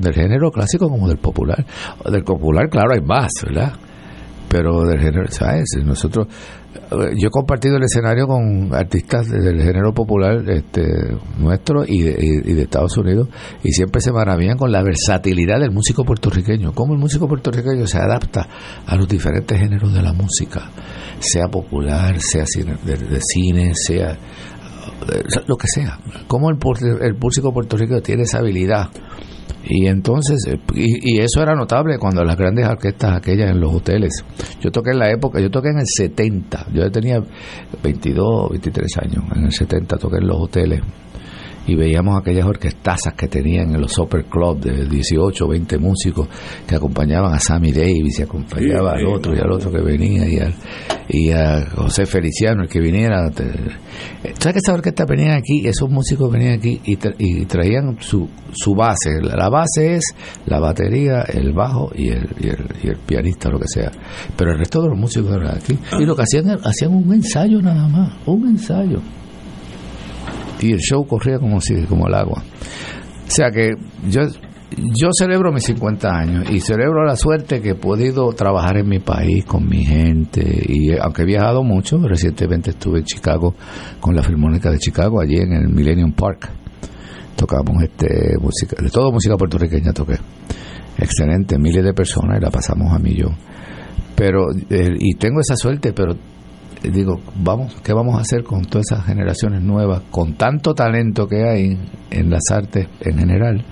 del 0.02 0.14
género 0.14 0.52
clásico 0.52 0.90
como 0.90 1.08
del 1.08 1.18
popular 1.18 1.66
del 2.12 2.24
popular 2.24 2.70
claro 2.70 2.94
hay 2.94 3.02
más 3.02 3.32
¿verdad? 3.46 3.74
pero 4.50 4.84
del 4.84 5.00
género 5.00 5.28
¿sabes? 5.30 5.66
nosotros 5.84 6.28
yo 6.92 7.28
he 7.28 7.32
compartido 7.32 7.78
el 7.78 7.84
escenario 7.84 8.28
con 8.28 8.74
artistas 8.74 9.30
del 9.30 9.62
género 9.62 9.94
popular 9.94 10.44
este, 10.50 10.84
nuestro 11.38 11.84
y 11.88 12.02
de, 12.02 12.62
Estados 12.62 12.98
Unidos 12.98 13.28
y 13.64 13.72
siempre 13.72 14.02
se 14.02 14.12
maravillan 14.12 14.58
con 14.58 14.72
la 14.72 14.82
versatilidad 14.84 15.60
del 15.60 15.72
músico 15.72 16.04
puertorriqueño, 16.04 16.74
cómo 16.74 16.94
el 16.94 17.00
músico 17.00 17.28
puertorriqueño 17.28 17.86
se 17.88 17.98
adapta 17.98 18.48
a 18.86 18.96
los 18.96 19.08
diferentes 19.08 19.60
géneros 19.60 19.94
de 19.94 20.02
la 20.02 20.14
música, 20.14 20.70
sea 21.20 21.48
popular, 21.48 22.20
sea 22.20 22.46
de, 22.86 23.20
cine, 23.22 23.74
sea 23.76 24.18
lo 25.48 25.58
que 25.58 25.68
sea, 25.68 26.00
cómo 26.28 26.50
el, 26.50 26.58
el 27.02 27.16
músico 27.16 27.54
puertorriqueño 27.54 28.02
tiene 28.02 28.24
esa 28.24 28.40
habilidad 28.40 28.90
y 29.66 29.88
entonces, 29.88 30.38
eh, 30.48 30.60
y, 30.76 31.20
eso 31.20 31.42
era 31.42 31.56
notable 31.56 31.98
cuando 31.98 32.24
las 32.24 32.36
grandes 32.36 32.68
orquestas 32.68 33.18
aquellas 33.18 33.52
en 33.52 33.60
los 33.60 33.74
hoteles. 33.74 34.24
Yo 34.62 34.72
toqué 34.72 34.92
en 34.92 35.00
la 35.00 35.12
época, 35.12 35.40
yo 35.40 35.50
toqué 35.50 35.70
en 35.70 35.80
el 35.80 35.86
70, 35.88 36.68
yo 36.74 36.92
tenía 36.92 37.22
22, 37.82 38.50
23 38.52 38.98
años, 38.98 39.24
en 39.36 39.46
el 39.46 39.52
70 39.52 39.98
toqué 39.98 40.18
en 40.18 40.28
los 40.28 40.38
hoteles 40.38 40.82
y 41.66 41.76
veíamos 41.76 42.20
aquellas 42.20 42.46
orquestazas 42.46 43.14
que 43.14 43.28
tenían 43.28 43.74
en 43.74 43.82
los 43.82 43.92
Super 43.92 44.26
Club 44.26 44.60
de 44.60 44.86
18, 44.86 45.48
20 45.48 45.78
músicos 45.78 46.28
que 46.68 46.76
acompañaban 46.76 47.34
a 47.34 47.40
Sammy 47.40 47.72
Davis 47.72 48.20
y 48.20 48.24
acompañaba 48.24 48.94
al 48.94 49.06
otro 49.06 49.36
y 49.36 49.40
al 49.40 49.52
otro 49.52 49.72
que 49.72 49.82
venía 49.82 50.28
y, 50.28 50.40
y 51.10 51.32
a 51.32 51.66
José 51.76 52.06
Feliciano, 52.06 52.64
el 52.64 52.70
que 52.70 52.80
viniera. 52.80 53.32
¿Sabes 53.32 54.54
que 54.54 54.60
esa 54.60 54.74
orquesta 54.74 55.06
venía 55.06 55.36
aquí? 55.36 55.66
Esos 55.66 55.90
músicos 55.90 56.32
venían 56.32 56.54
aquí 56.58 56.82
y, 56.84 56.98
y 57.20 57.46
traían 57.46 57.98
su, 58.02 58.28
su 58.52 58.76
base. 58.76 59.22
La 59.22 59.50
base 59.50 59.96
es 59.96 60.04
la 60.46 60.60
batería, 60.60 61.22
el 61.22 61.54
bajo 61.54 61.92
y 61.96 62.10
el, 62.10 62.28
y 62.40 62.48
el, 62.48 62.66
y 62.84 62.88
el 62.90 62.98
pianista, 62.98 63.50
lo 63.50 63.60
que 63.60 63.68
sea. 63.68 63.92
Pero 64.36 64.52
el 64.52 64.60
resto 64.60 64.82
de 64.82 64.90
los 64.90 65.00
músicos 65.00 65.32
eran 65.32 65.58
aquí. 65.58 65.78
Y 66.00 66.06
lo 66.06 66.16
que 66.16 66.24
hacían, 66.24 66.50
hacían 66.64 66.94
un 66.94 67.14
ensayo 67.14 67.62
nada 67.62 67.88
más, 67.88 68.14
un 68.26 68.48
ensayo 68.48 69.00
y 70.64 70.72
el 70.72 70.80
show 70.80 71.06
corría 71.06 71.40
como 71.40 71.60
si 71.60 71.84
como 71.84 72.08
el 72.08 72.14
agua. 72.14 72.42
O 73.28 73.32
sea 73.32 73.52
que 73.52 73.72
yo 74.10 74.22
yo 74.76 75.10
celebro 75.18 75.52
mis 75.52 75.66
50 75.66 76.10
años 76.10 76.46
y 76.50 76.60
celebro 76.60 77.06
la 77.06 77.16
suerte 77.16 77.62
que 77.62 77.72
he 77.72 77.76
podido 77.76 78.32
trabajar 78.34 78.78
en 78.78 78.90
mi 78.90 79.00
país 79.00 79.46
con 79.46 79.68
mi 79.68 79.86
gente 79.86 80.44
y 80.68 80.98
aunque 80.98 81.24
he 81.24 81.26
viajado 81.26 81.64
mucho, 81.64 81.98
recientemente 82.00 82.72
estuve 82.72 83.00
en 83.00 83.06
Chicago 83.06 83.54
con 84.00 84.16
la 84.16 84.24
Filmónica 84.24 84.72
de 84.72 84.80
Chicago 84.80 85.22
allí 85.22 85.38
en 85.38 85.54
el 85.54 85.70
Millennium 85.70 86.14
Park. 86.14 86.50
Tocamos 87.36 87.84
este 87.84 88.36
música, 88.40 88.82
de 88.82 88.90
todo 88.90 89.12
música 89.12 89.36
puertorriqueña 89.38 89.92
toqué. 89.92 90.16
Excelente, 90.98 91.58
miles 91.58 91.84
de 91.84 91.94
personas 91.94 92.38
y 92.40 92.42
la 92.42 92.50
pasamos 92.50 92.94
a 92.94 93.00
millón. 93.00 93.36
Pero 94.16 94.52
eh, 94.70 94.96
y 95.00 95.16
tengo 95.16 95.40
esa 95.40 95.56
suerte, 95.56 95.94
pero 95.94 96.16
digo, 96.92 97.20
vamos, 97.36 97.76
¿qué 97.84 97.94
vamos 97.94 98.18
a 98.18 98.22
hacer 98.22 98.44
con 98.44 98.66
todas 98.66 98.92
esas 98.92 99.06
generaciones 99.06 99.62
nuevas, 99.62 100.02
con 100.12 100.34
tanto 100.36 100.74
talento 100.74 101.28
que 101.28 101.48
hay 101.48 101.78
en 102.12 102.30
las 102.30 102.44
artes 102.52 102.88
en 103.02 103.18
general, 103.18 103.64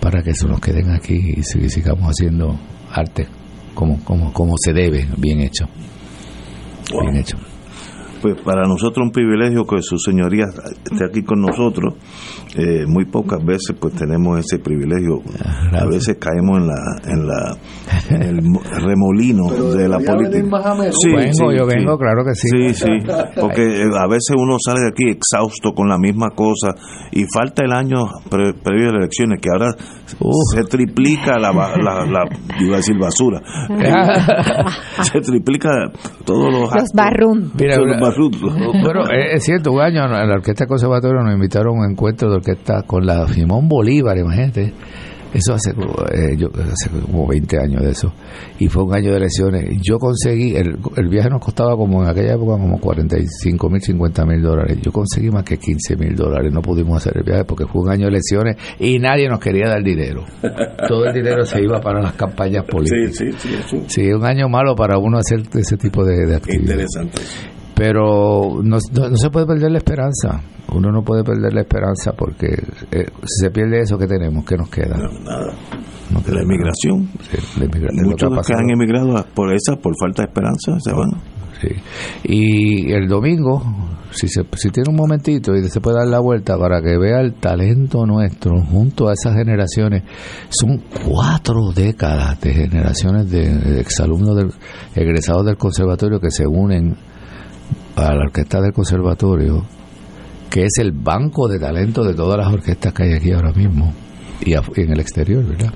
para 0.00 0.22
que 0.22 0.34
se 0.34 0.46
nos 0.46 0.60
queden 0.60 0.90
aquí 0.90 1.34
y 1.36 1.42
sigamos 1.42 2.10
haciendo 2.10 2.58
arte 2.92 3.26
como, 3.74 4.02
como, 4.04 4.32
como 4.32 4.54
se 4.58 4.72
debe, 4.72 5.06
bien 5.16 5.40
hecho. 5.40 5.66
Bien 7.02 7.16
hecho 7.16 7.36
pues 8.26 8.42
para 8.42 8.62
nosotros 8.62 9.06
un 9.06 9.12
privilegio 9.12 9.64
que 9.64 9.80
su 9.82 9.98
señoría 9.98 10.46
esté 10.46 11.04
aquí 11.04 11.22
con 11.22 11.40
nosotros. 11.40 11.94
Eh, 12.56 12.86
muy 12.86 13.04
pocas 13.04 13.44
veces 13.44 13.76
pues 13.78 13.94
tenemos 13.94 14.40
ese 14.40 14.58
privilegio. 14.58 15.20
Ah, 15.44 15.82
a 15.82 15.86
veces 15.86 16.16
caemos 16.18 16.58
en 16.58 16.66
la 16.66 16.76
en 17.04 17.26
la 17.26 17.56
el 18.10 18.38
remolino 18.82 19.50
de 19.74 19.88
la 19.88 19.98
política. 19.98 20.90
Sí, 20.90 21.10
vengo, 21.14 21.52
yo 21.52 21.66
vengo, 21.66 21.98
claro 21.98 22.24
que 22.24 22.34
sí. 22.34 22.48
Sí, 22.48 22.74
sí, 22.74 22.90
porque 23.38 23.82
eh, 23.82 23.90
a 23.96 24.08
veces 24.08 24.34
uno 24.36 24.56
sale 24.58 24.80
de 24.80 24.88
aquí 24.88 25.10
exhausto 25.10 25.72
con 25.72 25.88
la 25.88 25.98
misma 25.98 26.30
cosa 26.30 26.74
y 27.12 27.24
falta 27.32 27.62
el 27.64 27.72
año 27.72 28.06
previo 28.28 28.88
a 28.88 28.92
las 28.92 29.02
elecciones 29.02 29.40
que 29.40 29.50
ahora 29.50 29.74
se 30.54 30.62
triplica 30.64 31.38
la, 31.38 31.52
la, 31.52 32.06
la, 32.06 32.24
iba 32.60 32.74
a 32.74 32.76
decir 32.78 32.96
basura. 32.98 33.40
se 35.02 35.20
triplica 35.20 35.70
todos 36.24 36.52
los 36.52 36.66
los 36.74 36.92
barrum. 36.94 37.50
Bueno, 38.82 39.04
es 39.10 39.44
cierto, 39.44 39.72
un 39.72 39.80
año 39.80 40.04
en 40.04 40.28
la 40.28 40.34
Orquesta 40.34 40.66
Conservatorio 40.66 41.22
nos 41.22 41.34
invitaron 41.34 41.76
a 41.76 41.86
un 41.86 41.90
encuentro 41.90 42.30
de 42.30 42.36
orquesta 42.36 42.82
con 42.82 43.04
la 43.04 43.26
Simón 43.28 43.68
Bolívar, 43.68 44.16
imagínate. 44.18 44.72
Eso 45.36 45.52
hace, 45.52 45.72
eh, 45.72 46.36
yo, 46.38 46.48
hace 46.54 46.88
como 46.88 47.26
20 47.26 47.58
años 47.58 47.82
de 47.82 47.90
eso. 47.90 48.10
Y 48.58 48.68
fue 48.68 48.84
un 48.84 48.94
año 48.94 49.10
de 49.10 49.18
elecciones. 49.18 49.82
Yo 49.82 49.98
conseguí, 49.98 50.56
el, 50.56 50.78
el 50.96 51.08
viaje 51.08 51.28
nos 51.28 51.42
costaba 51.42 51.76
como 51.76 52.02
en 52.02 52.08
aquella 52.08 52.34
época 52.34 52.52
como 52.52 52.78
45 52.80 53.68
mil, 53.68 53.82
50 53.82 54.24
mil 54.24 54.40
dólares. 54.40 54.78
Yo 54.80 54.92
conseguí 54.92 55.28
más 55.30 55.44
que 55.44 55.58
15 55.58 55.96
mil 55.96 56.14
dólares. 56.14 56.50
No 56.54 56.62
pudimos 56.62 56.96
hacer 56.96 57.18
el 57.18 57.24
viaje 57.24 57.44
porque 57.44 57.66
fue 57.66 57.82
un 57.82 57.90
año 57.90 58.04
de 58.04 58.12
elecciones 58.12 58.56
y 58.78 58.98
nadie 58.98 59.28
nos 59.28 59.40
quería 59.40 59.68
dar 59.68 59.82
dinero. 59.82 60.24
Todo 60.88 61.04
el 61.04 61.12
dinero 61.12 61.44
se 61.44 61.60
iba 61.60 61.80
para 61.80 62.00
las 62.00 62.14
campañas 62.14 62.64
políticas. 62.64 63.16
Sí, 63.16 63.32
sí, 63.32 63.58
sí. 63.66 63.84
Sí, 63.88 64.12
un 64.12 64.24
año 64.24 64.48
malo 64.48 64.74
para 64.74 64.96
uno 64.96 65.18
hacer 65.18 65.42
ese 65.52 65.76
tipo 65.76 66.02
de, 66.02 66.26
de 66.26 66.36
actividades. 66.36 66.96
Interesante. 66.96 67.55
Pero 67.76 68.62
no, 68.62 68.78
no, 68.92 69.16
se 69.16 69.28
puede 69.28 69.44
perder 69.44 69.70
la 69.70 69.78
esperanza. 69.78 70.40
Uno 70.72 70.90
no 70.90 71.02
puede 71.02 71.22
perder 71.22 71.52
la 71.52 71.60
esperanza 71.60 72.12
porque 72.16 72.46
eh, 72.90 73.06
si 73.20 73.44
se 73.44 73.50
pierde 73.50 73.80
eso, 73.80 73.98
que 73.98 74.06
tenemos? 74.06 74.46
¿Qué 74.46 74.56
nos 74.56 74.70
queda? 74.70 74.96
nada. 74.96 75.52
la 76.10 76.40
emigración. 76.40 77.10
Muchos 78.02 78.46
que, 78.46 78.54
han 78.54 78.70
emigrado 78.70 79.22
por 79.34 79.52
esa, 79.52 79.76
por 79.76 79.92
falta 80.00 80.22
de 80.22 80.28
esperanza, 80.28 80.80
se 80.80 80.90
van. 80.90 81.20
Sí. 81.60 81.68
Y 82.24 82.92
el 82.92 83.08
domingo, 83.08 83.62
si, 84.10 84.26
se, 84.26 84.42
si 84.56 84.70
tiene 84.70 84.88
un 84.88 84.96
momentito 84.96 85.54
y 85.54 85.62
se 85.68 85.80
puede 85.82 85.98
dar 85.98 86.08
la 86.08 86.20
vuelta 86.20 86.58
para 86.58 86.80
que 86.80 86.96
vea 86.96 87.20
el 87.20 87.34
talento 87.34 88.06
nuestro 88.06 88.58
junto 88.62 89.08
a 89.08 89.12
esas 89.12 89.34
generaciones, 89.34 90.02
son 90.48 90.82
cuatro 91.04 91.72
décadas 91.74 92.40
de 92.40 92.54
generaciones 92.54 93.30
de, 93.30 93.80
exalumnos 93.80 94.34
del, 94.34 94.50
egresados 94.94 95.44
del 95.44 95.58
conservatorio 95.58 96.18
que 96.20 96.30
se 96.30 96.46
unen 96.46 96.96
a 97.96 98.14
la 98.14 98.24
orquesta 98.26 98.60
del 98.60 98.72
conservatorio, 98.72 99.64
que 100.48 100.64
es 100.64 100.78
el 100.78 100.92
banco 100.92 101.48
de 101.48 101.58
talento 101.58 102.04
de 102.04 102.14
todas 102.14 102.38
las 102.38 102.52
orquestas 102.52 102.92
que 102.92 103.02
hay 103.02 103.12
aquí 103.14 103.32
ahora 103.32 103.52
mismo 103.52 103.92
y 104.40 104.52
en 104.52 104.92
el 104.92 105.00
exterior, 105.00 105.44
¿verdad? 105.44 105.72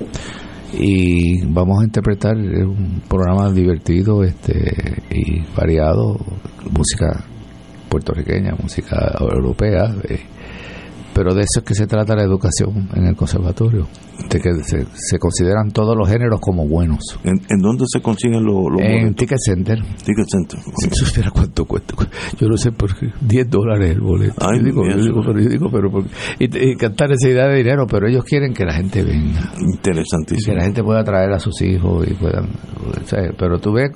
y 0.72 1.44
vamos 1.46 1.80
a 1.80 1.84
interpretar 1.84 2.36
un 2.36 3.02
programa 3.08 3.50
divertido 3.50 4.22
este 4.22 5.02
y 5.10 5.40
variado 5.56 6.16
música 6.70 7.24
puertorriqueña 7.88 8.54
música 8.60 9.16
europea 9.18 9.92
eh, 10.08 10.20
pero 11.20 11.34
de 11.34 11.42
eso 11.42 11.58
es 11.58 11.64
que 11.64 11.74
se 11.74 11.86
trata 11.86 12.16
la 12.16 12.22
educación 12.22 12.88
en 12.94 13.04
el 13.04 13.14
conservatorio 13.14 13.86
de 14.30 14.40
que 14.40 14.50
se, 14.64 15.18
consideran 15.18 15.70
todos 15.70 15.94
los 15.94 16.08
géneros 16.08 16.40
como 16.40 16.66
buenos. 16.66 17.00
¿en, 17.24 17.58
dónde 17.60 17.84
se 17.92 18.00
consiguen 18.00 18.42
los, 18.42 18.68
en 18.78 19.12
Ticket 19.12 19.38
Center. 19.38 19.78
Ticket 19.82 20.26
Center 20.26 20.60
si 20.78 21.04
supiera 21.04 21.30
cuánto 21.30 21.66
cuesta 21.66 21.94
yo 22.38 22.48
no 22.48 22.56
sé 22.56 22.72
por 22.72 22.96
qué 22.96 23.08
10 23.20 23.50
dólares 23.50 23.90
el 23.90 24.00
boleto. 24.00 24.34
Yo, 24.54 25.34
digo, 25.50 25.70
pero, 25.70 25.90
pero 25.90 26.06
y, 26.38 26.76
cantar 26.76 27.12
esa 27.12 27.28
idea 27.28 27.48
de 27.48 27.56
dinero 27.56 27.86
pero 27.86 28.08
ellos 28.08 28.24
quieren 28.24 28.54
que 28.54 28.64
la 28.64 28.72
gente 28.72 29.02
venga. 29.02 29.52
Interesantísimo 29.58 30.54
que 30.54 30.58
la 30.58 30.64
gente 30.64 30.82
pueda 30.82 31.04
traer 31.04 31.32
a 31.32 31.38
sus 31.38 31.60
hijos 31.60 32.08
y 32.08 32.14
puedan 32.14 32.48
pero 33.38 33.58
tú 33.58 33.72
ves 33.74 33.90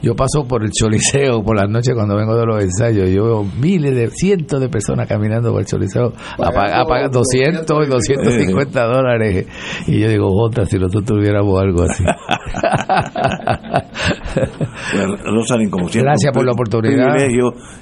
yo 0.00 0.14
paso 0.14 0.46
por 0.46 0.62
el 0.62 0.70
choliseo 0.70 1.42
por 1.42 1.56
las 1.56 1.68
noches 1.68 1.92
cuando 1.94 2.16
vengo 2.16 2.36
de 2.36 2.46
los 2.46 2.62
ensayos 2.62 3.10
yo 3.10 3.24
veo 3.24 3.44
miles 3.60 3.96
de 3.96 4.10
cientos 4.10 4.60
de 4.60 4.68
personas 4.68 5.08
caminando 5.08 5.50
por 5.50 5.60
el 5.60 5.66
choliseo 5.66 6.12
a 6.72 6.84
pagar 6.84 7.10
200 7.10 7.86
y 7.86 7.90
250 7.90 8.84
dólares. 8.84 9.46
Y 9.86 10.00
yo 10.00 10.08
digo, 10.08 10.28
otra, 10.30 10.64
si 10.66 10.78
nosotros 10.78 11.04
tuviéramos 11.04 11.60
algo 11.60 11.82
así. 11.82 12.04
como 15.70 15.88
siempre. 15.88 16.02
Gracias 16.02 16.32
por 16.32 16.44
la 16.44 16.52
oportunidad. 16.52 17.16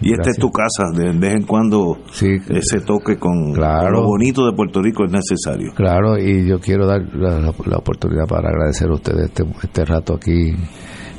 y 0.01 0.12
esta 0.12 0.30
es 0.30 0.39
tu 0.39 0.51
casa. 0.51 0.84
De 0.95 1.12
vez 1.12 1.34
en 1.34 1.43
cuando 1.45 1.99
ese 2.11 2.80
toque 2.80 3.18
con, 3.18 3.53
lo 3.55 4.05
bonito 4.05 4.47
de 4.47 4.57
Puerto 4.57 4.80
Rico 4.82 5.05
es 5.05 5.12
necesario. 5.12 5.72
Claro, 5.74 6.18
y 6.18 6.49
yo 6.49 6.59
quiero 6.61 6.87
dar 6.87 7.03
la, 7.14 7.51
oportunidad 7.76 8.26
para 8.26 8.49
agradecer 8.49 8.89
a 8.89 8.95
ustedes 8.95 9.26
este, 9.26 9.45
este 9.62 9.84
rato 9.84 10.14
aquí. 10.14 10.55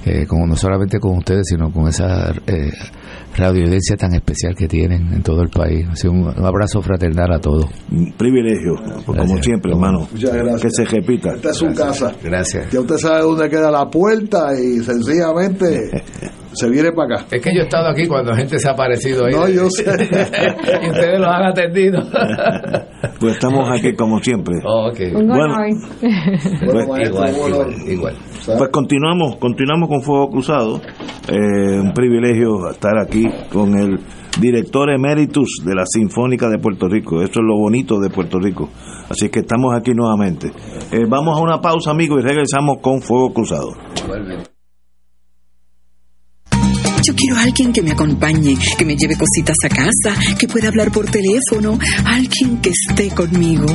Eh, 0.06 0.26
no 0.30 0.56
solamente 0.56 1.00
con 1.00 1.18
ustedes, 1.18 1.48
sino 1.50 1.72
con 1.72 1.88
esa 1.88 2.32
eh, 2.48 2.72
audiencia 3.46 3.96
tan 3.96 4.14
especial 4.14 4.56
que 4.56 4.68
tienen 4.68 5.14
en 5.14 5.22
todo 5.22 5.42
el 5.42 5.50
país. 5.50 5.88
un, 6.06 6.28
abrazo 6.44 6.82
fraternal 6.82 7.34
a 7.34 7.40
todos. 7.40 7.66
Un 7.92 8.12
privilegio, 8.14 8.76
como 9.06 9.42
siempre, 9.42 9.72
hermano. 9.72 10.08
Muchas 10.12 10.34
gracias. 10.34 10.62
Que 10.62 10.70
se 10.72 10.86
repita. 10.86 11.36
Esta 11.36 11.52
es 11.52 11.58
su 11.58 11.74
casa. 11.74 12.14
Gracias. 12.24 12.72
Ya 12.72 12.80
usted 12.80 12.98
sabe 12.98 13.22
dónde 13.22 13.50
queda 13.50 13.70
la 13.72 13.90
puerta 13.90 14.60
y 14.60 14.80
sencillamente 14.80 16.04
se 16.58 16.70
viene 16.70 16.92
para 16.92 17.16
acá. 17.16 17.26
Es 17.32 17.42
que 17.42 17.54
yo 17.54 17.62
he 17.62 17.64
estado 17.64 17.90
aquí 17.90 18.08
cuando 18.08 18.34
gente 18.34 18.58
se 18.60 18.68
ha 18.68 18.72
aparecido 18.72 19.26
ahí. 19.26 19.34
No, 19.34 19.48
yo 19.48 19.70
sé. 19.70 19.84
y 19.84 20.90
ustedes 20.90 21.20
los 21.20 21.30
han 21.30 21.44
atendido. 21.44 22.02
pues 23.20 23.34
estamos 23.34 23.70
aquí 23.70 23.94
como 23.94 24.20
siempre. 24.20 24.56
Bueno, 24.64 25.56
pues, 26.66 27.10
igual, 27.10 27.76
igual, 27.88 28.16
Pues 28.46 28.70
continuamos, 28.72 29.38
continuamos 29.38 29.90
con 29.90 30.02
Fuego 30.02 30.30
Cruzado. 30.30 30.82
Eh, 31.30 31.80
un 31.80 31.94
privilegio 31.94 32.70
estar 32.70 32.98
aquí 32.98 33.28
con 33.52 33.78
el 33.78 34.00
director 34.40 34.90
emeritus 34.92 35.62
de 35.66 35.76
la 35.76 35.84
Sinfónica 35.86 36.50
de 36.50 36.58
Puerto 36.60 36.88
Rico. 36.88 37.22
Eso 37.22 37.40
es 37.40 37.46
lo 37.46 37.58
bonito 37.58 38.00
de 38.00 38.10
Puerto 38.10 38.40
Rico. 38.40 38.70
Así 39.10 39.30
que 39.30 39.40
estamos 39.40 39.74
aquí 39.76 39.92
nuevamente. 39.94 40.52
Eh, 40.92 41.06
vamos 41.08 41.38
a 41.38 41.42
una 41.42 41.60
pausa, 41.60 41.92
amigos, 41.92 42.20
y 42.20 42.28
regresamos 42.28 42.78
con 42.82 43.02
Fuego 43.02 43.34
Cruzado. 43.34 43.72
Yo 44.08 44.57
quiero 47.18 47.36
a 47.36 47.42
alguien 47.42 47.74
que 47.74 47.82
me 47.82 47.92
acompañe, 47.92 48.58
que 48.78 48.86
me 48.86 48.96
lleve 48.96 49.18
cositas 49.18 49.58
a 49.66 49.70
casa, 49.70 50.16
que 50.38 50.48
pueda 50.48 50.68
hablar 50.68 50.92
por 50.92 51.10
teléfono, 51.10 51.78
alguien 52.06 52.62
que 52.62 52.70
esté 52.70 53.10
conmigo. 53.10 53.66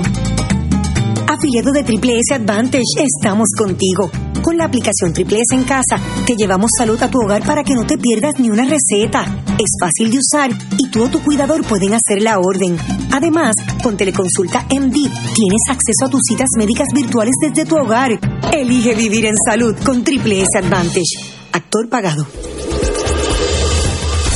Afiliado 1.26 1.72
de 1.72 1.82
Triple 1.82 2.18
S 2.20 2.34
Advantage, 2.34 2.82
estamos 2.98 3.48
contigo. 3.58 4.10
Con 4.42 4.56
la 4.56 4.64
aplicación 4.64 5.12
Triple 5.12 5.40
S 5.40 5.56
en 5.56 5.64
casa, 5.64 5.96
te 6.24 6.36
llevamos 6.36 6.70
salud 6.76 7.02
a 7.02 7.10
tu 7.10 7.18
hogar 7.18 7.44
para 7.44 7.64
que 7.64 7.74
no 7.74 7.84
te 7.84 7.98
pierdas 7.98 8.34
ni 8.38 8.48
una 8.48 8.64
receta. 8.64 9.24
Es 9.58 9.70
fácil 9.80 10.10
de 10.10 10.18
usar 10.18 10.50
y 10.78 10.90
tú 10.90 11.02
o 11.02 11.08
tu 11.08 11.20
cuidador 11.22 11.64
pueden 11.64 11.94
hacer 11.94 12.22
la 12.22 12.38
orden. 12.38 12.76
Además, 13.10 13.54
con 13.82 13.96
Teleconsulta 13.96 14.66
MD, 14.70 14.94
tienes 15.34 15.62
acceso 15.68 16.06
a 16.06 16.10
tus 16.10 16.20
citas 16.28 16.48
médicas 16.56 16.88
virtuales 16.94 17.34
desde 17.40 17.68
tu 17.68 17.76
hogar. 17.76 18.18
Elige 18.52 18.94
vivir 18.94 19.26
en 19.26 19.34
salud 19.44 19.74
con 19.84 20.04
Triple 20.04 20.42
S 20.42 20.58
Advantage. 20.58 21.42
Actor 21.52 21.88
pagado. 21.88 22.26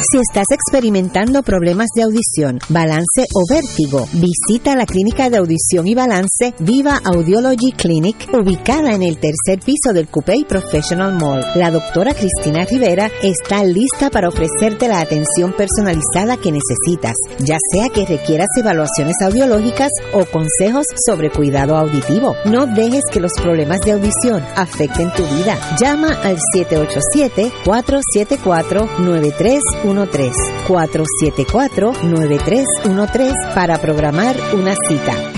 Si 0.00 0.18
estás 0.18 0.46
experimentando 0.52 1.42
problemas 1.42 1.88
de 1.92 2.04
audición, 2.04 2.60
balance 2.68 3.26
o 3.34 3.42
vértigo, 3.50 4.06
visita 4.12 4.76
la 4.76 4.86
clínica 4.86 5.28
de 5.28 5.38
audición 5.38 5.88
y 5.88 5.94
balance 5.96 6.54
Viva 6.60 7.00
Audiology 7.04 7.72
Clinic, 7.72 8.28
ubicada 8.32 8.92
en 8.92 9.02
el 9.02 9.18
tercer 9.18 9.58
piso 9.58 9.92
del 9.92 10.06
Coupé 10.06 10.44
Professional 10.48 11.14
Mall. 11.14 11.44
La 11.56 11.72
doctora 11.72 12.14
Cristina 12.14 12.64
Rivera 12.64 13.10
está 13.24 13.64
lista 13.64 14.08
para 14.08 14.28
ofrecerte 14.28 14.86
la 14.86 15.00
atención 15.00 15.52
personalizada 15.52 16.36
que 16.36 16.52
necesitas, 16.52 17.16
ya 17.40 17.56
sea 17.72 17.88
que 17.88 18.06
requieras 18.06 18.48
evaluaciones 18.56 19.16
audiológicas 19.20 19.90
o 20.12 20.24
consejos 20.26 20.86
sobre 21.06 21.30
cuidado 21.30 21.76
auditivo. 21.76 22.36
No 22.44 22.66
dejes 22.66 23.02
que 23.10 23.20
los 23.20 23.32
problemas 23.32 23.80
de 23.80 23.92
audición 23.92 24.44
afecten 24.54 25.12
tu 25.12 25.24
vida. 25.24 25.58
Llama 25.80 26.10
al 26.22 26.38
787 26.54 27.50
474 27.64 28.88
93 29.00 29.60
474-9313 30.66 33.54
para 33.54 33.78
programar 33.78 34.36
una 34.54 34.74
cita. 34.88 35.37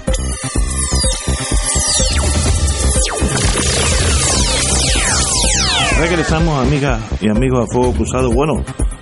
Regresamos, 6.01 6.65
amigas 6.65 6.99
y 7.21 7.29
amigos 7.29 7.59
a 7.59 7.71
Fuego 7.71 7.93
Cruzado. 7.93 8.31
Bueno, 8.31 8.53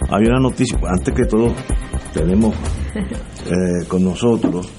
hay 0.10 0.26
una 0.26 0.38
noticia, 0.38 0.78
antes 0.86 1.14
que 1.16 1.24
todo, 1.24 1.54
tenemos 2.14 2.54
eh, 2.94 3.88
con 3.88 4.04
nosotros 4.04 4.70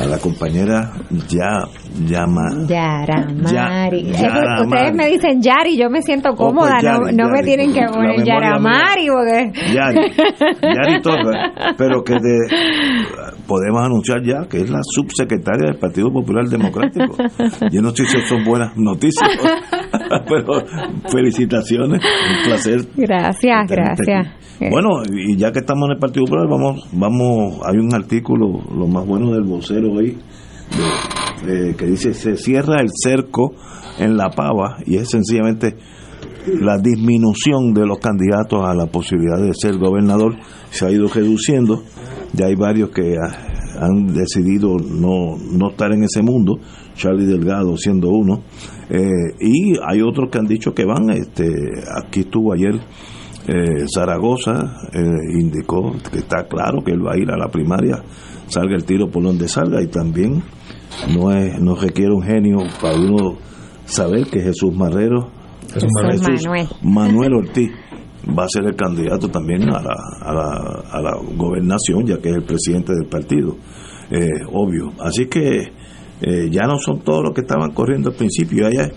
a 0.00 0.04
la 0.04 0.18
compañera 0.18 0.92
ya 1.28 1.68
Llama. 2.04 2.66
Yaramari. 2.68 4.10
Ustedes 4.10 4.94
me 4.94 5.06
dicen 5.08 5.40
Yari, 5.40 5.76
yo 5.76 5.88
me 5.88 6.02
siento 6.02 6.30
oh, 6.30 6.36
pues 6.36 6.48
cómoda, 6.48 6.80
no, 6.82 7.10
no 7.12 7.30
me 7.30 7.42
tienen 7.42 7.72
que 7.72 7.80
poner 7.86 8.24
Yaramari. 8.24 9.06
Porque... 9.08 9.52
Yari, 9.72 10.12
Yari 10.62 11.02
Torres, 11.02 11.52
pero 11.78 12.02
que 12.02 12.14
podemos 13.46 13.82
anunciar 13.82 14.22
ya 14.22 14.46
que 14.48 14.58
es 14.58 14.70
la 14.70 14.80
subsecretaria 14.82 15.70
del 15.72 15.78
Partido 15.78 16.10
Popular 16.12 16.44
Democrático. 16.46 17.16
Yo 17.70 17.80
no 17.80 17.90
sé 17.90 18.04
si 18.04 18.20
son 18.28 18.44
buenas 18.44 18.76
noticias, 18.76 19.28
pero 20.28 20.64
felicitaciones, 21.10 22.02
un 22.02 22.44
placer. 22.44 22.80
Gracias, 22.96 23.66
gracias. 23.68 24.28
Bueno, 24.70 25.02
y 25.12 25.36
ya 25.36 25.52
que 25.52 25.60
estamos 25.60 25.86
en 25.86 25.92
el 25.92 25.98
Partido 25.98 26.24
Popular, 26.24 26.46
vamos, 26.48 26.88
vamos, 26.92 27.60
hay 27.64 27.78
un 27.78 27.94
artículo, 27.94 28.60
lo 28.74 28.86
más 28.86 29.06
bueno 29.06 29.32
del 29.32 29.44
vocero 29.44 29.92
hoy, 29.92 30.18
que 31.46 31.86
dice 31.86 32.14
se 32.14 32.36
cierra 32.36 32.80
el 32.80 32.88
cerco 32.92 33.54
en 33.98 34.16
la 34.16 34.30
pava 34.30 34.78
y 34.84 34.96
es 34.96 35.10
sencillamente 35.10 35.76
la 36.60 36.78
disminución 36.78 37.74
de 37.74 37.86
los 37.86 37.98
candidatos 37.98 38.64
a 38.64 38.74
la 38.74 38.86
posibilidad 38.86 39.38
de 39.38 39.52
ser 39.54 39.78
gobernador. 39.78 40.36
Se 40.70 40.86
ha 40.86 40.90
ido 40.90 41.08
reduciendo. 41.08 41.82
Ya 42.32 42.46
hay 42.46 42.54
varios 42.54 42.90
que 42.90 43.16
han 43.78 44.06
decidido 44.14 44.76
no, 44.78 45.36
no 45.36 45.70
estar 45.70 45.92
en 45.92 46.04
ese 46.04 46.22
mundo 46.22 46.58
Charlie 46.94 47.26
Delgado 47.26 47.76
siendo 47.76 48.10
uno. 48.10 48.42
Eh, 48.88 49.00
y 49.40 49.74
hay 49.86 50.00
otros 50.02 50.30
que 50.30 50.38
han 50.38 50.46
dicho 50.46 50.72
que 50.74 50.84
van 50.84 51.10
este 51.10 51.48
aquí 52.02 52.20
estuvo 52.20 52.52
ayer 52.52 52.74
eh, 53.48 53.84
Zaragoza 53.92 54.76
eh, 54.92 55.40
indicó 55.40 55.92
que 56.12 56.18
está 56.18 56.46
claro 56.48 56.82
que 56.84 56.92
él 56.92 57.04
va 57.04 57.14
a 57.14 57.18
ir 57.18 57.28
a 57.30 57.36
la 57.36 57.48
primaria 57.48 58.00
salga 58.46 58.76
el 58.76 58.84
tiro 58.84 59.10
por 59.10 59.24
donde 59.24 59.48
salga 59.48 59.82
y 59.82 59.88
también 59.88 60.40
no 61.14 61.32
es 61.32 61.60
no 61.60 61.74
requiere 61.74 62.12
un 62.12 62.22
genio 62.22 62.58
para 62.80 62.96
uno 62.96 63.38
saber 63.86 64.26
que 64.26 64.40
Jesús 64.40 64.74
Marrero 64.74 65.30
Jesús, 65.72 66.48
Manuel. 66.82 67.34
Ortiz 67.34 67.70
va 68.26 68.44
a 68.44 68.48
ser 68.48 68.64
el 68.64 68.76
candidato 68.76 69.28
también 69.28 69.68
a 69.68 69.80
la, 69.82 69.94
a 70.20 70.32
la, 70.32 70.84
a 70.90 71.00
la 71.00 71.16
gobernación 71.36 72.06
ya 72.06 72.18
que 72.18 72.30
es 72.30 72.36
el 72.36 72.44
presidente 72.44 72.92
del 72.92 73.08
partido. 73.08 73.56
Eh, 74.10 74.28
obvio. 74.52 74.92
Así 75.00 75.26
que 75.26 75.72
eh, 76.20 76.48
ya 76.50 76.66
no 76.66 76.78
son 76.78 77.00
todos 77.00 77.22
los 77.24 77.34
que 77.34 77.42
estaban 77.42 77.72
corriendo 77.72 78.10
al 78.10 78.16
principio. 78.16 78.66
Allá 78.66 78.90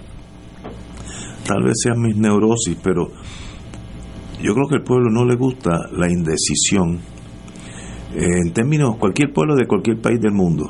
tal 1.45 1.64
vez 1.64 1.74
sean 1.84 2.00
mis 2.00 2.16
neurosis 2.16 2.78
pero 2.84 3.08
yo 4.41 4.54
creo 4.54 4.68
que 4.70 4.76
al 4.76 4.84
pueblo 4.84 5.10
no 5.10 5.26
le 5.26 5.36
gusta 5.36 5.72
la 5.91 6.08
indecisión 6.10 7.00
en 8.14 8.54
términos 8.54 8.97
cualquier 8.97 9.34
pueblo 9.34 9.56
de 9.56 9.66
cualquier 9.66 10.00
país 10.00 10.20
del 10.22 10.34
mundo 10.34 10.70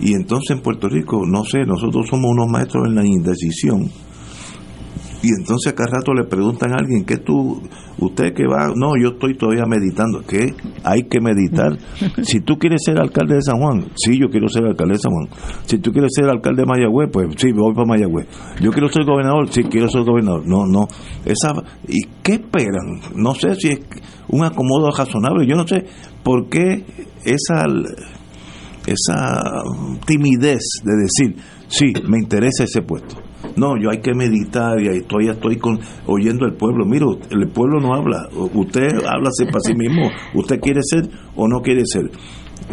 y 0.00 0.14
entonces 0.14 0.56
en 0.56 0.62
Puerto 0.62 0.88
Rico, 0.88 1.22
no 1.26 1.44
sé, 1.44 1.64
nosotros 1.66 2.06
somos 2.08 2.30
unos 2.30 2.48
maestros 2.48 2.86
en 2.88 2.94
la 2.94 3.06
indecisión. 3.06 3.90
Y 5.20 5.30
entonces 5.36 5.72
cada 5.72 5.90
rato 5.98 6.14
le 6.14 6.24
preguntan 6.24 6.72
a 6.72 6.76
alguien, 6.76 7.04
¿qué 7.04 7.16
tú, 7.16 7.60
usted 7.98 8.32
que 8.34 8.44
va? 8.46 8.72
No, 8.76 8.92
yo 9.00 9.14
estoy 9.14 9.36
todavía 9.36 9.64
meditando. 9.66 10.20
¿Qué? 10.20 10.54
Hay 10.84 11.04
que 11.04 11.20
meditar. 11.20 11.76
Si 12.22 12.40
tú 12.40 12.56
quieres 12.58 12.82
ser 12.84 13.00
alcalde 13.00 13.36
de 13.36 13.42
San 13.42 13.58
Juan, 13.58 13.86
sí, 13.96 14.18
yo 14.18 14.28
quiero 14.28 14.48
ser 14.48 14.64
alcalde 14.64 14.94
de 14.94 15.00
San 15.00 15.12
Juan. 15.12 15.28
Si 15.64 15.78
tú 15.78 15.92
quieres 15.92 16.10
ser 16.14 16.28
alcalde 16.28 16.62
de 16.62 16.66
Mayagüez, 16.66 17.08
pues 17.12 17.28
sí, 17.36 17.52
voy 17.52 17.74
para 17.74 17.86
Mayagüez. 17.86 18.26
Yo 18.60 18.70
quiero 18.70 18.88
ser 18.88 19.04
gobernador, 19.04 19.48
sí, 19.50 19.62
quiero 19.64 19.88
ser 19.88 20.04
gobernador. 20.04 20.46
No, 20.46 20.66
no. 20.66 20.86
Esa, 21.24 21.52
¿Y 21.88 22.02
qué 22.22 22.34
esperan? 22.34 23.00
No 23.16 23.34
sé 23.34 23.54
si 23.56 23.68
es 23.68 23.80
un 24.28 24.44
acomodo 24.44 24.90
razonable. 24.90 25.46
Yo 25.46 25.56
no 25.56 25.66
sé 25.66 25.84
por 26.22 26.48
qué 26.48 26.84
esa 27.24 27.64
esa 28.92 29.42
timidez 30.06 30.62
de 30.84 30.96
decir, 30.96 31.36
sí, 31.68 31.92
me 32.08 32.18
interesa 32.18 32.64
ese 32.64 32.82
puesto. 32.82 33.16
No, 33.56 33.76
yo 33.80 33.90
hay 33.90 34.00
que 34.00 34.14
meditar 34.14 34.80
y 34.80 34.88
ahí 34.88 34.98
estoy, 34.98 35.56
con, 35.56 35.78
oyendo 36.06 36.44
al 36.44 36.54
pueblo. 36.54 36.84
Mira, 36.84 37.06
el 37.30 37.48
pueblo 37.48 37.80
no 37.80 37.94
habla. 37.94 38.28
Usted 38.54 38.86
habla 39.06 39.30
para 39.46 39.60
sí 39.60 39.74
mismo. 39.74 40.10
¿Usted 40.34 40.60
quiere 40.60 40.80
ser 40.82 41.08
o 41.36 41.48
no 41.48 41.60
quiere 41.60 41.82
ser? 41.84 42.10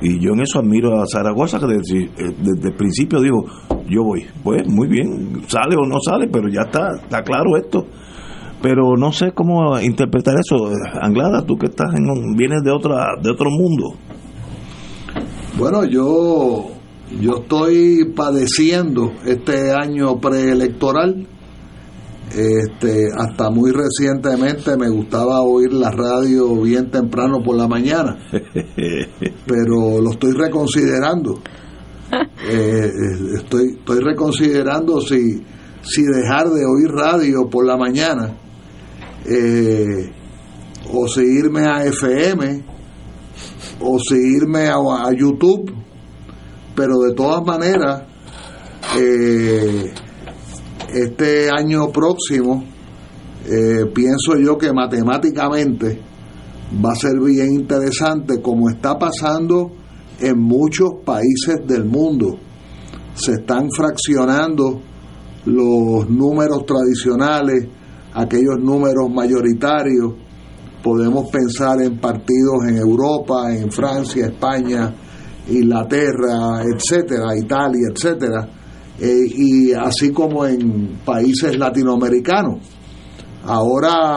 Y 0.02 0.20
yo 0.20 0.34
en 0.34 0.42
eso 0.42 0.60
admiro 0.60 1.02
a 1.02 1.06
Zaragoza, 1.08 1.60
que 1.60 1.68
desde, 1.68 2.04
eh, 2.04 2.36
desde 2.38 2.70
el 2.70 2.76
principio 2.76 3.22
digo, 3.22 3.46
yo 3.90 4.04
voy. 4.04 4.26
Pues 4.44 4.68
muy 4.68 4.88
bien, 4.88 5.42
sale 5.48 5.76
o 5.76 5.86
no 5.86 6.00
sale, 6.00 6.28
pero 6.28 6.50
ya 6.50 6.62
está, 6.62 6.96
está 7.02 7.22
claro 7.22 7.56
esto. 7.58 7.86
Pero 8.62 8.96
no 8.98 9.12
sé 9.12 9.32
cómo 9.32 9.80
interpretar 9.80 10.36
eso. 10.36 10.72
Anglada, 11.02 11.46
tú 11.46 11.56
que 11.56 11.68
estás 11.68 11.94
en, 11.96 12.04
vienes 12.36 12.64
de, 12.64 12.72
otra, 12.72 13.08
de 13.22 13.30
otro 13.30 13.50
mundo. 13.50 13.96
Bueno, 15.58 15.86
yo, 15.86 16.66
yo 17.22 17.38
estoy 17.38 18.12
padeciendo 18.14 19.14
este 19.26 19.72
año 19.72 20.20
preelectoral. 20.20 21.28
Este, 22.30 23.08
hasta 23.16 23.50
muy 23.50 23.72
recientemente 23.72 24.76
me 24.76 24.90
gustaba 24.90 25.42
oír 25.42 25.72
la 25.72 25.92
radio 25.92 26.62
bien 26.62 26.92
temprano 26.92 27.42
por 27.42 27.56
la 27.56 27.68
mañana, 27.70 28.18
pero 29.46 30.02
lo 30.02 30.12
estoy 30.12 30.34
reconsiderando. 30.34 31.42
Eh, 32.48 32.92
estoy, 33.36 33.70
estoy 33.80 34.00
reconsiderando 34.00 35.02
si, 35.02 35.44
si 35.82 36.04
dejar 36.04 36.50
de 36.50 36.64
oír 36.64 36.90
radio 36.92 37.50
por 37.50 37.66
la 37.66 37.76
mañana 37.76 38.38
eh, 39.26 40.12
o 40.94 41.08
si 41.08 41.22
irme 41.22 41.66
a 41.66 41.84
FM 41.84 42.75
o 43.80 43.98
si 44.00 44.16
irme 44.16 44.68
a, 44.68 45.12
YouTube, 45.18 45.72
pero 46.76 47.00
de 47.00 47.14
todas 47.14 47.46
maneras, 47.46 48.04
eh, 49.00 49.94
este 50.94 51.50
año 51.50 51.92
próximo, 51.92 52.64
eh, 53.46 53.86
pienso 53.94 54.38
yo 54.38 54.58
que 54.58 54.72
matemáticamente 54.74 56.00
va 56.84 56.92
a 56.92 56.96
ser 56.96 57.20
bien 57.20 57.54
interesante 57.54 58.42
como 58.42 58.70
está 58.70 58.98
pasando 58.98 59.72
en 60.20 60.40
muchos 60.40 60.94
países 61.06 61.66
del 61.68 61.86
mundo. 61.86 62.38
Se 63.14 63.34
están 63.34 63.70
fraccionando 63.72 64.82
los 65.46 66.10
números 66.10 66.66
tradicionales, 66.66 67.68
aquellos 68.14 68.60
números 68.60 69.10
mayoritarios, 69.14 70.14
podemos 70.86 71.32
pensar 71.32 71.82
en 71.82 71.98
partidos 71.98 72.68
en 72.68 72.78
Europa, 72.78 73.52
en 73.52 73.72
Francia, 73.72 74.28
España, 74.28 74.94
Inglaterra, 75.50 76.62
etcétera, 76.62 77.36
Italia, 77.36 77.90
etcétera, 77.92 78.48
eh, 79.00 79.26
y 79.36 79.74
así 79.74 80.12
como 80.12 80.46
en 80.46 81.00
países 81.04 81.58
latinoamericanos. 81.58 82.60
Ahora 83.46 84.16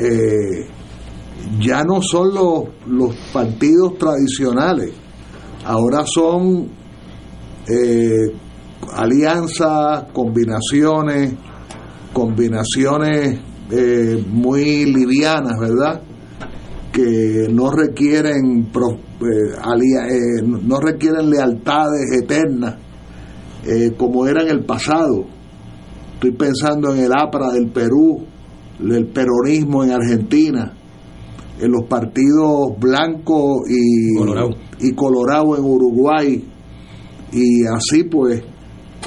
eh, 0.00 0.68
ya 1.58 1.82
no 1.82 2.00
son 2.00 2.32
los, 2.32 3.16
partidos 3.32 3.98
tradicionales, 3.98 4.92
ahora 5.64 6.04
son 6.06 6.68
eh, 7.66 8.32
alianzas, 8.94 10.04
combinaciones, 10.12 11.34
combinaciones 12.12 13.40
eh, 13.70 14.24
muy 14.26 14.86
livianas, 14.86 15.58
¿verdad? 15.60 16.00
Que 16.90 17.48
no 17.50 17.70
requieren, 17.70 18.66
eh, 18.66 19.52
eh, 19.60 20.42
no 20.42 20.80
requieren 20.80 21.28
lealtades 21.28 22.22
eternas 22.22 22.76
como 23.98 24.26
era 24.26 24.42
en 24.42 24.48
el 24.48 24.64
pasado. 24.64 25.26
Estoy 26.14 26.32
pensando 26.32 26.94
en 26.94 27.00
el 27.02 27.12
APRA 27.12 27.50
del 27.52 27.70
Perú, 27.70 28.24
el 28.80 29.06
peronismo 29.08 29.84
en 29.84 29.90
Argentina, 29.90 30.72
en 31.60 31.70
los 31.70 31.84
partidos 31.86 32.78
blanco 32.80 33.64
y 33.68 34.16
colorado, 34.16 34.50
y 34.80 34.94
colorado 34.94 35.58
en 35.58 35.64
Uruguay, 35.64 36.44
y 37.32 37.66
así 37.66 38.04
pues 38.04 38.42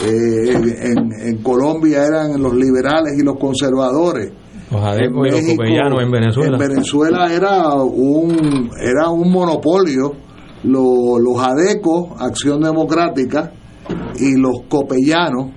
en, 0.04 1.12
en, 1.20 1.42
Colombia 1.42 2.06
eran 2.06 2.40
los 2.40 2.54
liberales 2.54 3.14
y 3.18 3.24
los 3.24 3.40
conservadores 3.40 4.32
los 4.72 5.00
y 5.00 5.32
los 5.32 5.56
copellanos 5.58 6.02
en 6.02 6.12
Venezuela. 6.12 6.58
En 6.58 6.70
Venezuela 6.70 7.34
era 7.34 7.74
un, 7.76 8.70
era 8.80 9.10
un 9.10 9.32
monopolio. 9.32 10.14
Los, 10.64 11.20
los 11.20 11.44
adecos, 11.44 12.10
Acción 12.20 12.62
Democrática, 12.62 13.52
y 14.20 14.38
los 14.38 14.62
copellanos 14.70 15.52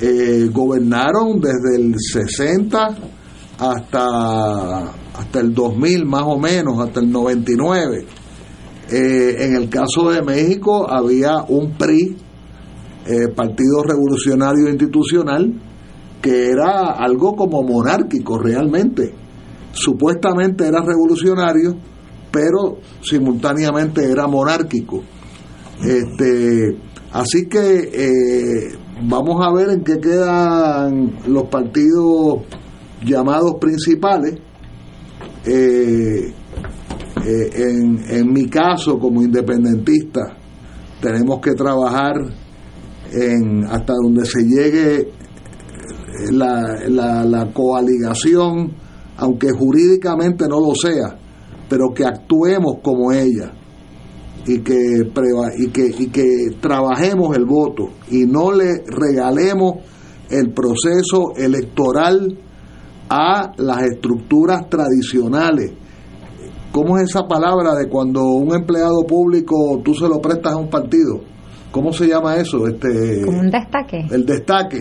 eh, 0.00 0.48
gobernaron 0.52 1.40
desde 1.40 1.76
el 1.76 1.94
60 1.98 2.96
hasta, 3.58 4.78
hasta 5.18 5.40
el 5.40 5.52
2000 5.52 6.06
más 6.06 6.22
o 6.22 6.38
menos, 6.38 6.78
hasta 6.78 7.00
el 7.00 7.10
99. 7.10 8.06
Eh, 8.90 9.36
en 9.40 9.56
el 9.56 9.68
caso 9.68 10.10
de 10.10 10.22
México 10.22 10.88
había 10.88 11.42
un 11.48 11.76
PRI, 11.76 12.16
eh, 13.06 13.28
Partido 13.34 13.82
Revolucionario 13.82 14.68
Institucional, 14.68 15.52
que 16.20 16.50
era 16.50 16.92
algo 16.92 17.34
como 17.34 17.62
monárquico 17.62 18.38
realmente. 18.38 19.12
Supuestamente 19.72 20.66
era 20.66 20.80
revolucionario, 20.80 21.76
pero 22.30 22.78
simultáneamente 23.00 24.10
era 24.10 24.26
monárquico. 24.26 25.02
Este, 25.84 26.76
Así 27.12 27.46
que 27.46 27.90
eh, 27.92 28.78
vamos 29.08 29.44
a 29.44 29.52
ver 29.52 29.70
en 29.70 29.82
qué 29.82 29.98
quedan 29.98 31.18
los 31.26 31.44
partidos 31.44 32.40
llamados 33.04 33.54
principales. 33.58 34.34
Eh, 35.46 36.34
eh, 37.24 37.50
en, 37.54 38.04
en 38.10 38.32
mi 38.32 38.46
caso, 38.48 38.98
como 38.98 39.22
independentista, 39.22 40.36
tenemos 41.00 41.40
que 41.40 41.52
trabajar 41.54 42.14
en 43.10 43.64
hasta 43.64 43.94
donde 44.02 44.26
se 44.26 44.42
llegue 44.42 45.10
la, 46.30 46.76
la, 46.88 47.24
la 47.24 47.52
coaligación, 47.52 48.72
aunque 49.16 49.50
jurídicamente 49.50 50.46
no 50.48 50.60
lo 50.60 50.74
sea, 50.74 51.18
pero 51.68 51.92
que 51.94 52.04
actuemos 52.04 52.76
como 52.82 53.12
ella 53.12 53.52
y 54.46 54.60
que, 54.60 55.10
y 55.58 55.68
que, 55.68 55.86
y 55.98 56.06
que 56.06 56.24
trabajemos 56.60 57.36
el 57.36 57.44
voto 57.44 57.90
y 58.10 58.24
no 58.24 58.50
le 58.52 58.82
regalemos 58.86 59.76
el 60.30 60.52
proceso 60.52 61.34
electoral 61.36 62.38
a 63.10 63.52
las 63.56 63.82
estructuras 63.82 64.68
tradicionales. 64.68 65.72
¿Cómo 66.72 66.98
es 66.98 67.10
esa 67.10 67.26
palabra 67.26 67.74
de 67.74 67.88
cuando 67.88 68.22
un 68.24 68.54
empleado 68.54 69.02
público 69.06 69.80
tú 69.84 69.94
se 69.94 70.08
lo 70.08 70.20
prestas 70.20 70.52
a 70.52 70.56
un 70.56 70.68
partido? 70.68 71.20
¿Cómo 71.70 71.92
se 71.92 72.06
llama 72.06 72.36
eso? 72.36 72.66
Este, 72.66 73.22
Como 73.24 73.40
un 73.40 73.50
destaque. 73.50 74.06
El 74.10 74.24
destaque. 74.24 74.78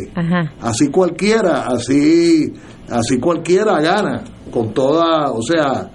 Así 0.61 0.89
cualquiera, 0.89 1.65
así, 1.67 2.53
así 2.89 3.19
cualquiera 3.19 3.81
gana, 3.81 4.23
con 4.51 4.73
toda, 4.73 5.31
o 5.31 5.41
sea, 5.41 5.91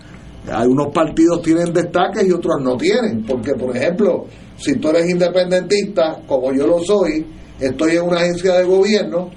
algunos 0.51 0.89
partidos 0.93 1.41
tienen 1.43 1.73
destaques 1.73 2.27
y 2.27 2.33
otros 2.33 2.57
no 2.63 2.77
tienen, 2.77 3.25
porque 3.25 3.55
por 3.55 3.77
ejemplo, 3.77 4.27
si 4.57 4.77
tú 4.77 4.89
eres 4.89 5.09
independentista, 5.09 6.21
como 6.27 6.53
yo 6.53 6.67
lo 6.67 6.79
soy, 6.81 7.27
estoy 7.59 7.97
en 7.97 8.03
una 8.03 8.19
agencia 8.19 8.55
de 8.55 8.65
gobierno 8.65 9.31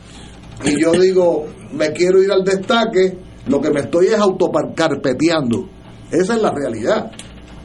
y 0.64 0.82
yo 0.82 0.91
digo, 0.93 1.45
me 1.74 1.91
quiero 1.91 2.22
ir 2.22 2.32
al 2.32 2.43
destaque, 2.43 3.18
lo 3.47 3.62
que 3.62 3.70
me 3.70 3.82
estoy 3.82 4.08
es 4.08 4.20
autocarpeteando. 4.20 5.70
Esa 6.12 6.36
es 6.36 6.41
la 6.41 6.51
realidad. 6.51 7.12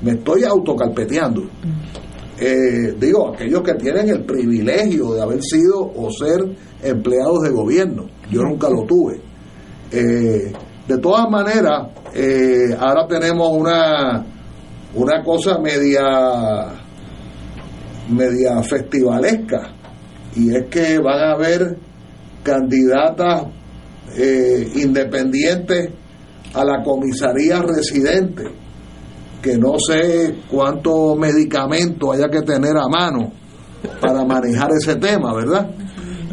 Me 0.03 0.13
estoy 0.13 0.45
autocarpeteando. 0.45 1.43
Eh, 2.43 2.95
digo, 2.99 3.35
aquellos 3.35 3.61
que 3.61 3.75
tienen 3.75 4.09
el 4.09 4.25
privilegio 4.25 5.13
de 5.13 5.21
haber 5.21 5.43
sido 5.43 5.79
o 5.79 6.11
ser 6.11 6.41
empleados 6.83 7.43
de 7.43 7.51
gobierno. 7.51 8.07
Yo 8.31 8.41
nunca 8.43 8.71
lo 8.71 8.87
tuve. 8.87 9.21
Eh, 9.93 10.51
de 10.89 10.99
todas 10.99 11.29
maneras, 11.29 11.89
eh, 12.15 12.75
ahora 12.79 13.07
tenemos 13.07 13.47
una, 13.53 14.25
una 14.95 15.23
cosa 15.23 15.59
media, 15.59 16.73
media 18.09 18.63
festivalesca, 18.63 19.75
y 20.35 20.57
es 20.57 20.65
que 20.71 20.99
van 20.99 21.19
a 21.19 21.33
haber 21.33 21.77
candidatas 22.43 23.49
independientes 24.77 25.91
a 26.55 26.65
la 26.65 26.83
comisaría 26.83 27.61
residente, 27.61 28.45
que 29.43 29.57
no 29.57 29.75
sé 29.79 30.37
cuánto 30.51 31.17
medicamento 31.17 32.13
haya 32.13 32.29
que 32.29 32.43
tener 32.43 32.77
a 32.77 32.89
mano 32.89 33.33
para 34.01 34.25
manejar 34.25 34.71
ese 34.73 34.97
tema, 34.97 35.35
¿verdad? 35.35 35.71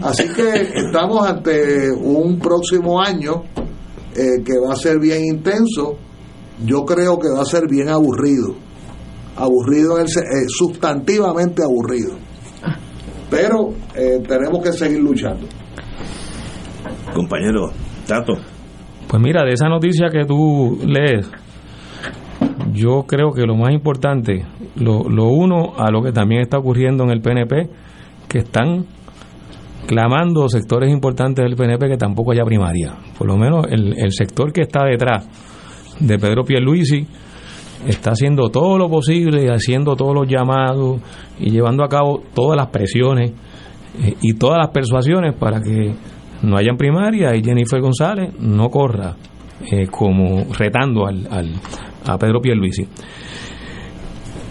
Así 0.01 0.27
que 0.29 0.69
estamos 0.75 1.27
ante 1.27 1.91
un 1.91 2.37
próximo 2.37 3.01
año 3.01 3.43
eh, 4.15 4.43
que 4.43 4.53
va 4.59 4.73
a 4.73 4.75
ser 4.75 4.99
bien 4.99 5.23
intenso, 5.25 5.97
yo 6.65 6.85
creo 6.85 7.17
que 7.19 7.29
va 7.29 7.41
a 7.41 7.45
ser 7.45 7.67
bien 7.69 7.89
aburrido. 7.89 8.55
Aburrido, 9.35 9.99
es, 9.99 10.17
eh, 10.17 10.21
sustantivamente 10.47 11.63
aburrido. 11.63 12.15
Pero 13.29 13.69
eh, 13.95 14.21
tenemos 14.27 14.63
que 14.63 14.71
seguir 14.71 14.99
luchando. 14.99 15.47
Compañero, 17.13 17.71
Tato. 18.07 18.33
Pues 19.07 19.21
mira, 19.21 19.43
de 19.43 19.53
esa 19.53 19.69
noticia 19.69 20.09
que 20.11 20.25
tú 20.25 20.79
lees, 20.85 21.29
yo 22.77 23.03
creo 23.07 23.31
que 23.33 23.45
lo 23.45 23.55
más 23.55 23.73
importante, 23.73 24.45
lo, 24.75 25.09
lo 25.09 25.25
uno 25.25 25.73
a 25.77 25.91
lo 25.91 26.01
que 26.01 26.11
también 26.11 26.41
está 26.41 26.57
ocurriendo 26.57 27.03
en 27.03 27.11
el 27.11 27.21
PNP, 27.21 27.69
que 28.27 28.39
están 28.39 28.85
clamando 29.87 30.47
sectores 30.49 30.91
importantes 30.91 31.43
del 31.43 31.55
PNP 31.55 31.87
que 31.87 31.97
tampoco 31.97 32.31
haya 32.31 32.43
primaria. 32.43 32.95
Por 33.17 33.27
lo 33.27 33.37
menos 33.37 33.65
el, 33.69 33.97
el 33.97 34.11
sector 34.11 34.51
que 34.51 34.61
está 34.61 34.83
detrás 34.85 35.27
de 35.99 36.19
Pedro 36.19 36.43
Pierluisi 36.43 37.07
está 37.87 38.11
haciendo 38.11 38.49
todo 38.49 38.77
lo 38.77 38.89
posible 38.89 39.49
haciendo 39.51 39.95
todos 39.95 40.13
los 40.13 40.27
llamados 40.27 40.99
y 41.39 41.51
llevando 41.51 41.83
a 41.83 41.89
cabo 41.89 42.21
todas 42.33 42.57
las 42.57 42.67
presiones 42.67 43.31
eh, 44.01 44.15
y 44.21 44.33
todas 44.33 44.57
las 44.57 44.69
persuasiones 44.69 45.33
para 45.35 45.61
que 45.61 45.93
no 46.41 46.57
hayan 46.57 46.77
primaria 46.77 47.35
y 47.35 47.43
Jennifer 47.43 47.79
González 47.81 48.33
no 48.39 48.69
corra 48.69 49.15
eh, 49.71 49.87
como 49.87 50.45
retando 50.53 51.07
al, 51.07 51.27
a 52.07 52.17
Pedro 52.17 52.41
Pierluisi. 52.41 52.87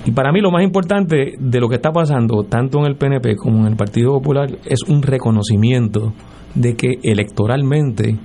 Y 0.07 0.13
para 0.13 0.31
mí 0.31 0.41
lo 0.41 0.53
más 0.53 0.63
importante 0.63 1.35
de 1.37 1.61
lo 1.61 1.69
que 1.69 1.77
está 1.77 1.91
pasando, 1.91 2.45
tanto 2.45 2.79
en 2.79 2.87
el 2.87 2.97
PNP 2.97 3.35
como 3.37 3.59
en 3.61 3.73
el 3.73 3.77
Partido 3.77 4.13
Popular, 4.13 4.49
es 4.65 4.83
un 4.89 5.03
reconocimiento 5.03 6.13
de 6.55 6.77
que 6.77 6.99
electoralmente 7.03 8.17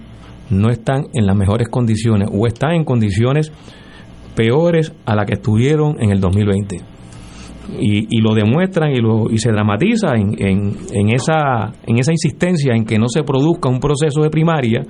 no 0.51 0.69
están 0.69 1.07
en 1.13 1.25
las 1.25 1.36
mejores 1.36 1.69
condiciones 1.69 2.29
o 2.32 2.45
están 2.45 2.73
en 2.73 2.84
condiciones 2.84 3.51
peores 4.36 4.93
a 5.05 5.15
las 5.15 5.25
que 5.25 5.34
estuvieron 5.34 5.95
en 5.99 6.11
el 6.11 6.19
2020. 6.19 6.82
Y, 7.79 8.17
y 8.17 8.21
lo 8.21 8.34
demuestran 8.34 8.91
y, 8.91 8.99
lo, 8.99 9.32
y 9.32 9.38
se 9.38 9.51
dramatiza 9.51 10.15
en, 10.15 10.36
en, 10.38 10.77
en, 10.93 11.09
esa, 11.09 11.71
en 11.86 11.99
esa 11.99 12.11
insistencia 12.11 12.75
en 12.75 12.86
que 12.86 12.97
no 12.97 13.07
se 13.07 13.23
produzca 13.23 13.69
un 13.69 13.79
proceso 13.79 14.21
de 14.21 14.29
primaria 14.29 14.84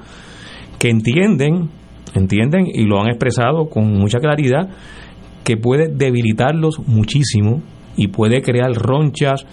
que 0.80 0.90
entienden, 0.90 1.70
entienden 2.16 2.68
y 2.68 2.86
lo 2.86 3.00
han 3.00 3.08
expresado 3.08 3.70
con 3.70 3.92
mucha 3.94 4.20
claridad, 4.20 4.70
que 5.44 5.58
puede 5.58 5.88
debilitarlos 5.88 6.80
muchísimo 6.86 7.62
y 7.98 8.08
puede 8.10 8.42
crear 8.42 8.72
ronchas, 8.74 9.46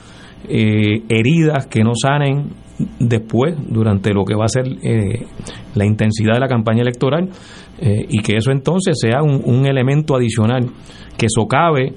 eh, 0.49 1.03
heridas 1.09 1.67
que 1.67 1.83
no 1.83 1.93
sanen 2.01 2.51
después, 3.01 3.57
durante 3.69 4.13
lo 4.13 4.25
que 4.25 4.37
va 4.37 4.45
a 4.45 4.49
ser 4.49 4.67
eh, 4.83 5.27
la 5.75 5.85
intensidad 5.85 6.35
de 6.35 6.41
la 6.41 6.49
campaña 6.49 6.83
electoral, 6.83 7.29
eh, 7.81 8.07
y 8.09 8.21
que 8.21 8.37
eso 8.37 8.53
entonces 8.53 8.97
sea 9.01 9.23
un, 9.23 9.43
un 9.45 9.67
elemento 9.67 10.15
adicional 10.15 10.67
que 11.17 11.27
socave 11.29 11.95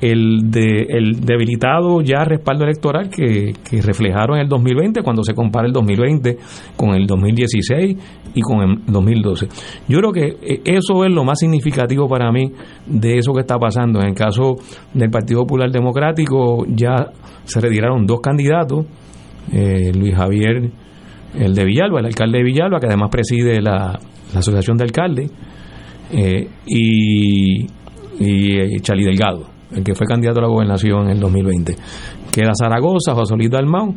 el, 0.00 0.50
de, 0.50 0.86
el 0.88 1.20
debilitado 1.20 2.00
ya 2.02 2.24
respaldo 2.24 2.64
electoral 2.64 3.10
que, 3.10 3.52
que, 3.68 3.82
reflejaron 3.82 4.36
en 4.36 4.42
el 4.42 4.48
2020 4.48 5.02
cuando 5.02 5.22
se 5.24 5.34
compara 5.34 5.66
el 5.66 5.72
2020 5.72 6.38
con 6.76 6.94
el 6.94 7.06
2016 7.06 7.96
y 8.34 8.40
con 8.40 8.60
el 8.62 8.84
2012. 8.86 9.48
Yo 9.88 9.98
creo 9.98 10.12
que 10.12 10.26
eh, 10.40 10.62
eso 10.64 11.04
es 11.04 11.12
lo 11.12 11.24
más 11.24 11.40
significativo 11.40 12.08
para 12.08 12.30
mí 12.30 12.52
de 12.86 13.18
eso 13.18 13.32
que 13.32 13.40
está 13.40 13.58
pasando. 13.58 14.00
En 14.00 14.08
el 14.08 14.14
caso 14.14 14.56
del 14.94 15.10
Partido 15.10 15.40
Popular 15.40 15.70
Democrático 15.70 16.64
ya 16.68 17.10
se 17.44 17.60
retiraron 17.60 18.06
dos 18.06 18.20
candidatos, 18.20 18.86
eh, 19.52 19.92
Luis 19.92 20.14
Javier, 20.14 20.70
el 21.34 21.54
de 21.54 21.64
Villalba, 21.64 22.00
el 22.00 22.06
alcalde 22.06 22.38
de 22.38 22.44
Villalba, 22.44 22.78
que 22.78 22.86
además 22.86 23.10
preside 23.10 23.60
la, 23.60 23.98
la 24.32 24.38
Asociación 24.38 24.76
de 24.76 24.84
Alcaldes, 24.84 25.30
eh, 26.12 26.48
y, 26.66 27.66
y 28.20 28.80
Charlie 28.80 29.04
Delgado 29.04 29.57
el 29.72 29.84
que 29.84 29.94
fue 29.94 30.06
candidato 30.06 30.40
a 30.40 30.42
la 30.42 30.48
gobernación 30.48 31.04
en 31.04 31.10
el 31.10 31.20
2020. 31.20 31.76
Queda 32.32 32.52
Zaragoza, 32.58 33.14
José 33.14 33.36
Luis 33.36 33.50
Dalmau 33.50 33.94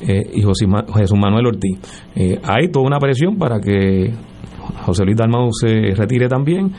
eh, 0.00 0.22
y 0.34 0.42
José 0.42 0.66
Jesús 0.94 1.18
Manuel 1.18 1.46
Ortiz. 1.46 1.78
Eh, 2.14 2.38
hay 2.42 2.68
toda 2.68 2.86
una 2.86 2.98
presión 2.98 3.36
para 3.36 3.60
que 3.60 4.12
José 4.84 5.04
Luis 5.04 5.16
Dalmau 5.16 5.50
se 5.52 5.94
retire 5.94 6.28
también. 6.28 6.72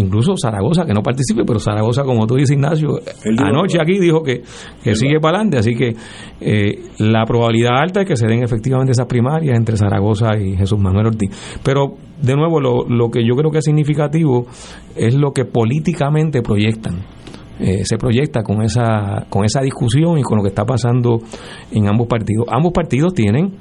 Incluso 0.00 0.34
Zaragoza, 0.40 0.84
que 0.84 0.94
no 0.94 1.02
participe, 1.02 1.42
pero 1.44 1.58
Zaragoza, 1.58 2.04
como 2.04 2.24
tú 2.24 2.36
dices, 2.36 2.52
Ignacio, 2.52 3.00
anoche 3.38 3.78
aquí 3.80 3.98
dijo 3.98 4.22
que, 4.22 4.42
que 4.80 4.94
sigue 4.94 5.18
para 5.18 5.38
adelante. 5.38 5.58
Así 5.58 5.74
que 5.74 5.96
eh, 6.40 6.78
la 6.98 7.24
probabilidad 7.24 7.80
alta 7.82 8.02
es 8.02 8.06
que 8.06 8.16
se 8.16 8.28
den 8.28 8.44
efectivamente 8.44 8.92
esas 8.92 9.06
primarias 9.06 9.58
entre 9.58 9.76
Zaragoza 9.76 10.38
y 10.38 10.56
Jesús 10.56 10.78
Manuel 10.78 11.08
Ortiz. 11.08 11.30
Pero, 11.64 11.96
de 12.22 12.36
nuevo, 12.36 12.60
lo, 12.60 12.84
lo 12.88 13.10
que 13.10 13.26
yo 13.26 13.34
creo 13.34 13.50
que 13.50 13.58
es 13.58 13.64
significativo 13.64 14.46
es 14.94 15.16
lo 15.16 15.32
que 15.32 15.44
políticamente 15.44 16.42
proyectan 16.42 17.17
eh, 17.60 17.84
se 17.84 17.96
proyecta 17.98 18.42
con 18.42 18.62
esa, 18.62 19.26
con 19.28 19.44
esa 19.44 19.60
discusión 19.60 20.18
y 20.18 20.22
con 20.22 20.38
lo 20.38 20.42
que 20.42 20.50
está 20.50 20.64
pasando 20.64 21.18
en 21.72 21.88
ambos 21.88 22.06
partidos. 22.06 22.46
Ambos 22.50 22.72
partidos 22.72 23.14
tienen 23.14 23.54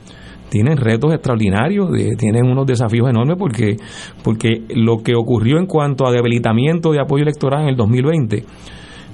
tienen 0.49 0.77
retos 0.77 1.13
extraordinarios, 1.13 1.89
tienen 2.17 2.45
unos 2.45 2.65
desafíos 2.65 3.09
enormes 3.09 3.35
porque, 3.37 3.75
porque 4.23 4.63
lo 4.69 5.03
que 5.03 5.13
ocurrió 5.15 5.57
en 5.57 5.65
cuanto 5.65 6.07
a 6.07 6.11
debilitamiento 6.11 6.91
de 6.91 7.01
apoyo 7.01 7.23
electoral 7.23 7.63
en 7.63 7.69
el 7.69 7.75
2020, 7.75 8.45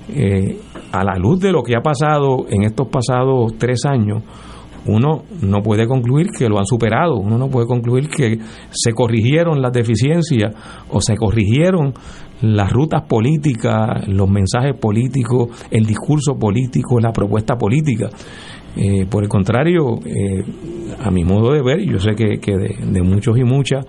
eh, 0.09 0.59
a 0.91 1.03
la 1.03 1.15
luz 1.17 1.39
de 1.39 1.51
lo 1.51 1.63
que 1.63 1.75
ha 1.75 1.81
pasado 1.81 2.45
en 2.49 2.63
estos 2.63 2.87
pasados 2.87 3.53
tres 3.57 3.85
años, 3.85 4.21
uno 4.85 5.23
no 5.41 5.61
puede 5.61 5.87
concluir 5.87 6.27
que 6.37 6.49
lo 6.49 6.59
han 6.59 6.65
superado, 6.65 7.15
uno 7.15 7.37
no 7.37 7.49
puede 7.49 7.67
concluir 7.67 8.09
que 8.09 8.37
se 8.71 8.93
corrigieron 8.93 9.61
las 9.61 9.71
deficiencias 9.71 10.53
o 10.89 11.01
se 11.01 11.15
corrigieron 11.15 11.93
las 12.41 12.71
rutas 12.71 13.03
políticas, 13.03 14.07
los 14.07 14.29
mensajes 14.29 14.75
políticos, 14.77 15.65
el 15.71 15.85
discurso 15.85 16.35
político, 16.37 16.99
la 16.99 17.13
propuesta 17.13 17.55
política. 17.55 18.09
Eh, 18.75 19.05
por 19.09 19.23
el 19.23 19.29
contrario, 19.29 19.99
eh, 20.05 20.43
a 20.99 21.11
mi 21.11 21.23
modo 21.23 21.53
de 21.53 21.61
ver, 21.61 21.79
yo 21.81 21.99
sé 21.99 22.15
que, 22.15 22.37
de, 22.37 23.01
muchos 23.01 23.37
y 23.37 23.43
muchas, 23.43 23.85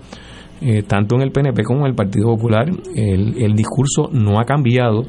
eh, 0.61 0.83
tanto 0.83 1.15
en 1.15 1.23
el 1.23 1.31
PNP 1.31 1.63
como 1.63 1.81
en 1.81 1.87
el 1.87 1.95
Partido 1.95 2.27
Popular, 2.27 2.69
el, 2.95 3.43
el 3.43 3.55
discurso 3.55 4.09
no 4.13 4.39
ha 4.39 4.45
cambiado, 4.45 5.03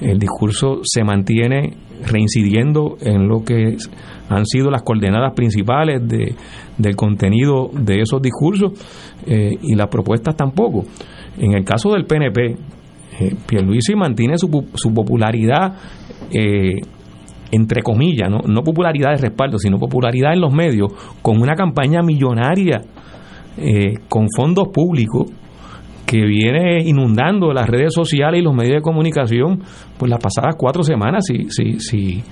el 0.00 0.18
discurso 0.18 0.80
se 0.82 1.04
mantiene 1.04 1.74
reincidiendo 2.06 2.96
en 3.00 3.28
lo 3.28 3.44
que 3.44 3.76
han 4.28 4.46
sido 4.46 4.70
las 4.70 4.82
coordenadas 4.82 5.32
principales 5.34 6.06
de, 6.06 6.34
del 6.76 6.96
contenido 6.96 7.70
de 7.72 8.00
esos 8.00 8.20
discursos 8.20 8.72
y 9.26 9.74
las 9.74 9.88
propuestas 9.88 10.36
tampoco. 10.36 10.84
En 11.38 11.56
el 11.56 11.64
caso 11.64 11.92
del 11.92 12.04
PNP, 12.04 12.56
eh, 13.20 13.36
Pierluisi 13.46 13.94
mantiene 13.94 14.38
su, 14.38 14.48
su 14.74 14.92
popularidad, 14.92 15.74
eh, 16.32 16.80
entre 17.52 17.82
comillas, 17.82 18.28
¿no? 18.28 18.40
no 18.46 18.62
popularidad 18.62 19.10
de 19.10 19.18
respaldo, 19.18 19.58
sino 19.58 19.78
popularidad 19.78 20.32
en 20.32 20.40
los 20.40 20.52
medios, 20.52 20.92
con 21.22 21.40
una 21.40 21.54
campaña 21.54 22.02
millonaria, 22.02 22.82
eh, 23.56 23.94
con 24.08 24.26
fondos 24.36 24.68
públicos, 24.72 25.30
que 26.06 26.24
viene 26.24 26.82
inundando 26.84 27.52
las 27.52 27.68
redes 27.68 27.94
sociales 27.94 28.40
y 28.40 28.44
los 28.44 28.54
medios 28.54 28.76
de 28.76 28.82
comunicación 28.82 29.62
por 29.98 30.08
las 30.08 30.18
pasadas 30.18 30.56
cuatro 30.58 30.82
semanas, 30.82 31.24
si, 31.26 31.48
si, 31.50 31.80
si, 31.80 32.22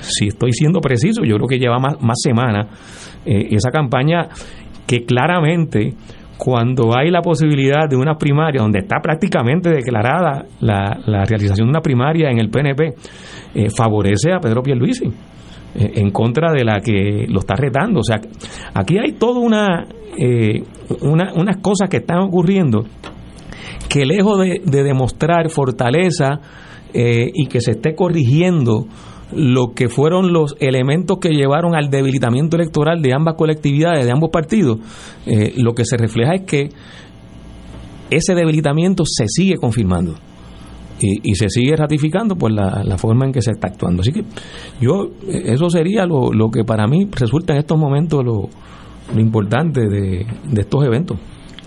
si 0.00 0.26
estoy 0.28 0.52
siendo 0.52 0.80
preciso, 0.80 1.22
yo 1.24 1.36
creo 1.36 1.48
que 1.48 1.58
lleva 1.58 1.78
más, 1.78 2.00
más 2.00 2.18
semanas, 2.22 2.68
eh, 3.24 3.48
esa 3.50 3.70
campaña 3.70 4.28
que 4.86 5.04
claramente 5.04 5.94
cuando 6.36 6.96
hay 6.96 7.10
la 7.10 7.22
posibilidad 7.22 7.88
de 7.88 7.96
una 7.96 8.16
primaria, 8.16 8.60
donde 8.60 8.80
está 8.80 9.00
prácticamente 9.02 9.70
declarada 9.70 10.44
la, 10.60 11.24
realización 11.24 11.66
de 11.66 11.70
una 11.70 11.80
primaria 11.80 12.30
en 12.30 12.38
el 12.38 12.50
PNP, 12.50 12.94
eh, 13.54 13.70
favorece 13.74 14.32
a 14.32 14.38
Pedro 14.38 14.62
Pierluisi 14.62 15.06
eh, 15.06 15.92
en 15.96 16.10
contra 16.10 16.52
de 16.52 16.64
la 16.64 16.80
que 16.80 17.26
lo 17.28 17.40
está 17.40 17.54
retando. 17.54 18.00
O 18.00 18.02
sea, 18.02 18.20
aquí 18.74 18.98
hay 18.98 19.12
toda 19.12 19.40
una, 19.40 19.86
eh, 20.18 20.62
una 21.02 21.32
unas 21.34 21.56
cosas 21.58 21.88
que 21.88 21.98
están 21.98 22.18
ocurriendo 22.18 22.84
que 23.96 24.06
lejos 24.06 24.38
de, 24.40 24.60
de 24.64 24.82
demostrar 24.82 25.48
fortaleza 25.50 26.40
y 26.94 27.46
que 27.48 27.60
se 27.60 27.72
esté 27.72 27.94
corrigiendo 27.94 28.86
lo 29.32 29.72
que 29.74 29.88
fueron 29.88 30.32
los 30.32 30.54
elementos 30.60 31.18
que 31.18 31.30
llevaron 31.30 31.74
al 31.74 31.90
debilitamiento 31.90 32.56
electoral 32.56 33.02
de 33.02 33.12
ambas 33.12 33.34
colectividades, 33.34 34.04
de 34.04 34.12
ambos 34.12 34.30
partidos, 34.30 34.78
eh, 35.26 35.52
lo 35.56 35.74
que 35.74 35.84
se 35.84 35.96
refleja 35.96 36.34
es 36.34 36.42
que 36.42 36.68
ese 38.10 38.34
debilitamiento 38.34 39.04
se 39.04 39.26
sigue 39.26 39.56
confirmando. 39.56 40.14
Y, 40.98 41.34
se 41.34 41.50
sigue 41.50 41.76
ratificando 41.76 42.36
por 42.36 42.50
la, 42.50 42.96
forma 42.96 43.26
en 43.26 43.32
que 43.32 43.42
se 43.42 43.50
está 43.50 43.68
actuando. 43.68 44.00
Así 44.00 44.12
que 44.12 44.24
yo, 44.80 45.10
eso 45.28 45.68
sería 45.68 46.06
lo, 46.06 46.50
que 46.50 46.64
para 46.64 46.86
mí 46.86 47.06
resulta 47.12 47.52
en 47.52 47.58
estos 47.58 47.78
momentos 47.78 48.24
lo 48.24 48.48
importante 49.20 49.82
de 49.90 50.24
estos 50.58 50.86
eventos 50.86 51.18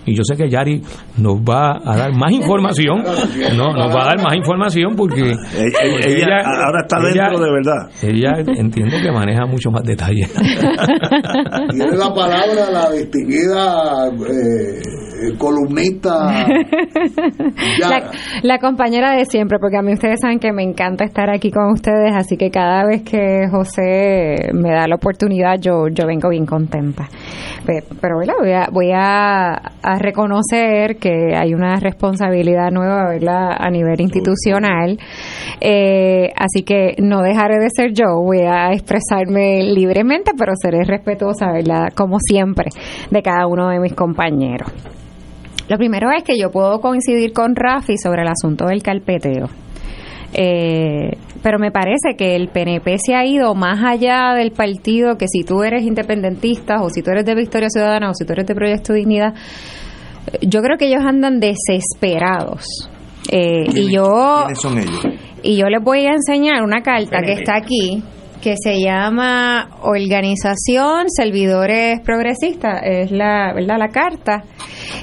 y 0.10 0.16
yo 0.16 0.24
sé 0.24 0.36
que 0.36 0.50
Yari 0.50 0.82
nos 1.18 1.38
va 1.38 1.80
a 1.84 1.96
dar 1.96 2.16
más 2.16 2.32
información, 2.40 3.04
no, 3.56 3.74
nos 3.74 3.96
va 3.96 4.04
a 4.04 4.06
dar 4.06 4.22
más 4.22 4.36
información 4.36 4.96
porque 4.96 5.22
ella, 5.22 6.42
ahora 6.66 6.82
está 6.82 7.00
dentro 7.00 7.40
de 7.40 7.52
verdad. 7.52 7.90
Ella 8.02 8.54
entiendo 8.58 8.98
que 9.02 9.12
maneja 9.12 9.46
mucho 9.46 9.70
más 9.72 9.84
detalles. 9.84 10.32
Tiene 11.72 11.96
la 11.96 12.14
palabra 12.14 12.70
la 12.72 12.92
distinguida 12.92 14.08
eh, 14.08 15.09
columnista. 15.38 16.46
La, 17.80 18.12
la, 18.44 18.60
compañera 18.60 19.16
de 19.16 19.26
siempre, 19.26 19.58
porque 19.60 19.78
a 19.78 19.82
mí 19.82 19.94
ustedes 19.94 20.20
saben 20.22 20.40
que 20.40 20.52
me 20.52 20.64
encanta 20.64 21.06
estar 21.06 21.30
aquí 21.30 21.52
con 21.52 21.72
ustedes, 21.72 22.14
así 22.14 22.38
que 22.38 22.50
cada 22.50 22.86
vez 22.86 23.04
que 23.04 23.48
José 23.50 24.52
me 24.54 24.72
da 24.72 24.88
la 24.88 24.96
oportunidad, 24.96 25.60
yo, 25.60 25.88
yo 25.90 26.06
vengo 26.06 26.30
bien 26.30 26.46
contenta. 26.46 27.08
Pero, 27.66 28.18
voy 28.18 28.52
a, 28.52 28.68
voy 28.72 28.92
a 28.94 29.62
reconocer 30.00 30.98
que 30.98 31.36
hay 31.36 31.54
una 31.54 31.76
responsabilidad 31.80 32.72
nueva 32.72 33.10
¿verdad? 33.10 33.52
a 33.58 33.70
nivel 33.70 34.00
institucional. 34.02 34.98
Eh, 35.62 36.32
así 36.36 36.64
que 36.64 36.96
no 37.00 37.22
dejaré 37.22 37.56
de 37.60 37.70
ser 37.70 37.94
yo, 37.94 38.22
voy 38.24 38.42
a 38.42 38.72
expresarme 38.72 39.64
libremente, 39.64 40.32
pero 40.38 40.54
seré 40.62 40.84
respetuosa, 40.84 41.52
¿verdad? 41.52 41.90
como 41.96 42.20
siempre, 42.20 42.70
de 43.10 43.22
cada 43.22 43.48
uno 43.48 43.70
de 43.70 43.80
mis 43.80 43.94
compañeros. 43.94 44.72
Lo 45.70 45.78
primero 45.78 46.10
es 46.12 46.24
que 46.24 46.38
yo 46.38 46.52
puedo 46.52 46.82
coincidir 46.82 47.32
con 47.32 47.56
Rafi 47.56 47.98
sobre 47.98 48.24
el 48.24 48.28
asunto 48.28 48.66
del 48.66 48.82
carpeteo. 48.82 49.48
Eh, 50.34 51.12
pero 51.42 51.58
me 51.58 51.72
parece 51.72 52.16
que 52.18 52.36
el 52.36 52.50
PNP 52.50 52.98
se 52.98 53.16
ha 53.16 53.26
ido 53.26 53.56
más 53.56 53.84
allá 53.84 54.34
del 54.36 54.52
partido 54.52 55.18
que 55.18 55.28
si 55.28 55.44
tú 55.44 55.64
eres 55.64 55.84
independentista 55.84 56.82
o 56.82 56.90
si 56.90 57.02
tú 57.02 57.12
eres 57.12 57.26
de 57.26 57.36
Victoria 57.36 57.70
Ciudadana 57.70 58.10
o 58.10 58.14
si 58.14 58.26
tú 58.26 58.34
eres 58.34 58.46
de 58.46 58.56
Proyecto 58.56 58.94
Dignidad, 58.94 59.34
yo 60.42 60.62
creo 60.62 60.78
que 60.78 60.88
ellos 60.88 61.04
andan 61.06 61.40
desesperados. 61.40 62.90
Eh, 63.32 63.66
y 63.74 63.94
yo 63.94 64.48
y 65.44 65.56
yo 65.56 65.68
les 65.68 65.84
voy 65.84 66.06
a 66.06 66.14
enseñar 66.14 66.64
una 66.64 66.82
carta 66.82 67.22
que 67.22 67.34
está 67.34 67.58
aquí 67.58 68.04
que 68.42 68.56
se 68.62 68.80
llama 68.80 69.70
Organización 69.82 71.10
Servidores 71.10 72.00
Progresistas, 72.02 72.82
es 72.84 73.12
la, 73.12 73.54
¿verdad? 73.54 73.78
la 73.78 73.90
carta. 73.90 74.44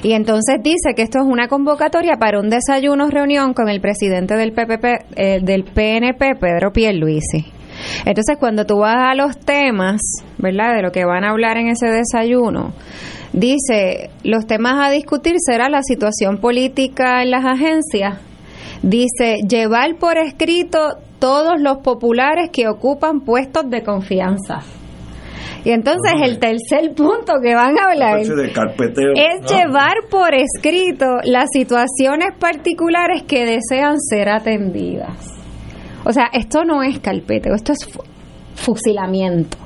Y 0.03 0.13
entonces 0.13 0.57
dice 0.63 0.93
que 0.95 1.03
esto 1.03 1.19
es 1.19 1.25
una 1.25 1.47
convocatoria 1.47 2.17
para 2.19 2.39
un 2.39 2.49
desayuno 2.49 3.09
reunión 3.09 3.53
con 3.53 3.69
el 3.69 3.81
presidente 3.81 4.35
del 4.35 4.53
PPP, 4.53 4.85
eh, 5.15 5.39
del 5.41 5.63
PNP, 5.63 6.35
Pedro 6.35 6.71
Pierluisi. 6.71 7.45
Entonces, 8.05 8.37
cuando 8.39 8.65
tú 8.65 8.79
vas 8.79 9.11
a 9.11 9.15
los 9.15 9.37
temas, 9.37 10.01
¿verdad? 10.39 10.75
De 10.75 10.81
lo 10.81 10.91
que 10.91 11.05
van 11.05 11.23
a 11.23 11.29
hablar 11.29 11.57
en 11.57 11.67
ese 11.67 11.87
desayuno, 11.87 12.73
Dice, 13.33 14.09
los 14.23 14.47
temas 14.47 14.83
a 14.83 14.89
discutir 14.89 15.35
será 15.37 15.69
la 15.69 15.83
situación 15.83 16.37
política 16.37 17.21
en 17.21 17.31
las 17.31 17.45
agencias. 17.45 18.19
Dice, 18.81 19.37
llevar 19.47 19.95
por 19.99 20.17
escrito 20.17 20.97
todos 21.19 21.59
los 21.59 21.77
populares 21.79 22.49
que 22.51 22.67
ocupan 22.67 23.21
puestos 23.21 23.69
de 23.69 23.83
confianza. 23.83 24.59
Y 25.63 25.71
entonces 25.71 26.13
el 26.23 26.39
tercer 26.39 26.93
punto 26.95 27.33
que 27.41 27.53
van 27.53 27.77
a 27.77 27.91
hablar 27.91 28.19
es 28.19 28.29
llevar 28.29 29.95
por 30.09 30.33
escrito 30.33 31.17
las 31.23 31.49
situaciones 31.51 32.29
particulares 32.39 33.23
que 33.23 33.45
desean 33.45 33.99
ser 33.99 34.29
atendidas. 34.29 35.33
O 36.05 36.13
sea, 36.13 36.27
esto 36.31 36.63
no 36.63 36.83
es 36.83 36.99
carpeteo, 36.99 37.53
esto 37.53 37.73
es 37.73 37.79
fusilamiento. 38.55 39.57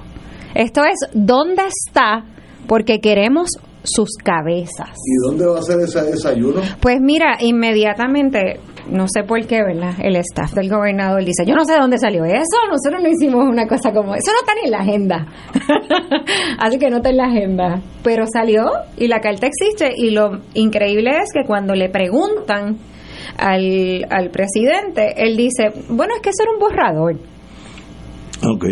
Esto 0.55 0.83
es 0.83 0.95
dónde 1.13 1.63
está 1.67 2.25
porque 2.67 2.99
queremos 2.99 3.49
sus 3.83 4.09
cabezas. 4.23 4.89
¿Y 5.05 5.27
dónde 5.27 5.45
va 5.45 5.59
a 5.59 5.61
ser 5.61 5.79
ese 5.81 6.01
desayuno? 6.03 6.61
Pues 6.79 6.99
mira, 6.99 7.37
inmediatamente, 7.39 8.59
no 8.91 9.07
sé 9.07 9.23
por 9.23 9.45
qué, 9.47 9.63
¿verdad? 9.63 9.93
El 9.99 10.15
staff 10.17 10.53
del 10.53 10.69
gobernador 10.69 11.23
dice, 11.23 11.45
yo 11.45 11.55
no 11.55 11.65
sé 11.65 11.73
de 11.73 11.79
dónde 11.79 11.97
salió 11.97 12.25
eso, 12.25 12.57
nosotros 12.69 13.01
no 13.01 13.09
hicimos 13.09 13.43
una 13.47 13.67
cosa 13.67 13.91
como 13.91 14.13
eso, 14.15 14.31
no 14.31 14.39
está 14.39 14.53
ni 14.55 14.65
en 14.65 14.71
la 14.71 14.79
agenda. 14.79 15.27
Así 16.59 16.77
que 16.77 16.89
no 16.89 16.97
está 16.97 17.09
en 17.09 17.17
la 17.17 17.25
agenda. 17.25 17.81
Pero 18.03 18.25
salió 18.31 18.65
y 18.97 19.07
la 19.07 19.19
carta 19.19 19.47
existe 19.47 19.93
y 19.95 20.11
lo 20.11 20.41
increíble 20.53 21.11
es 21.11 21.31
que 21.33 21.45
cuando 21.47 21.73
le 21.73 21.89
preguntan 21.89 22.77
al, 23.37 24.05
al 24.09 24.29
presidente, 24.29 25.13
él 25.17 25.37
dice, 25.37 25.71
bueno, 25.89 26.13
es 26.15 26.21
que 26.21 26.29
eso 26.29 26.43
era 26.43 26.51
un 26.51 26.59
borrador. 26.59 27.15
Ok. 28.43 28.65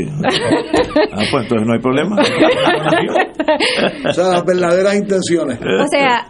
Ah, 1.11 1.23
pues 1.31 1.43
entonces 1.43 1.67
no 1.67 1.73
hay 1.73 1.79
problema. 1.79 2.15
o 4.09 4.13
sea, 4.13 4.29
las 4.29 4.45
verdaderas 4.45 4.95
intenciones. 4.95 5.59
O 5.59 5.87
sea, 5.87 6.25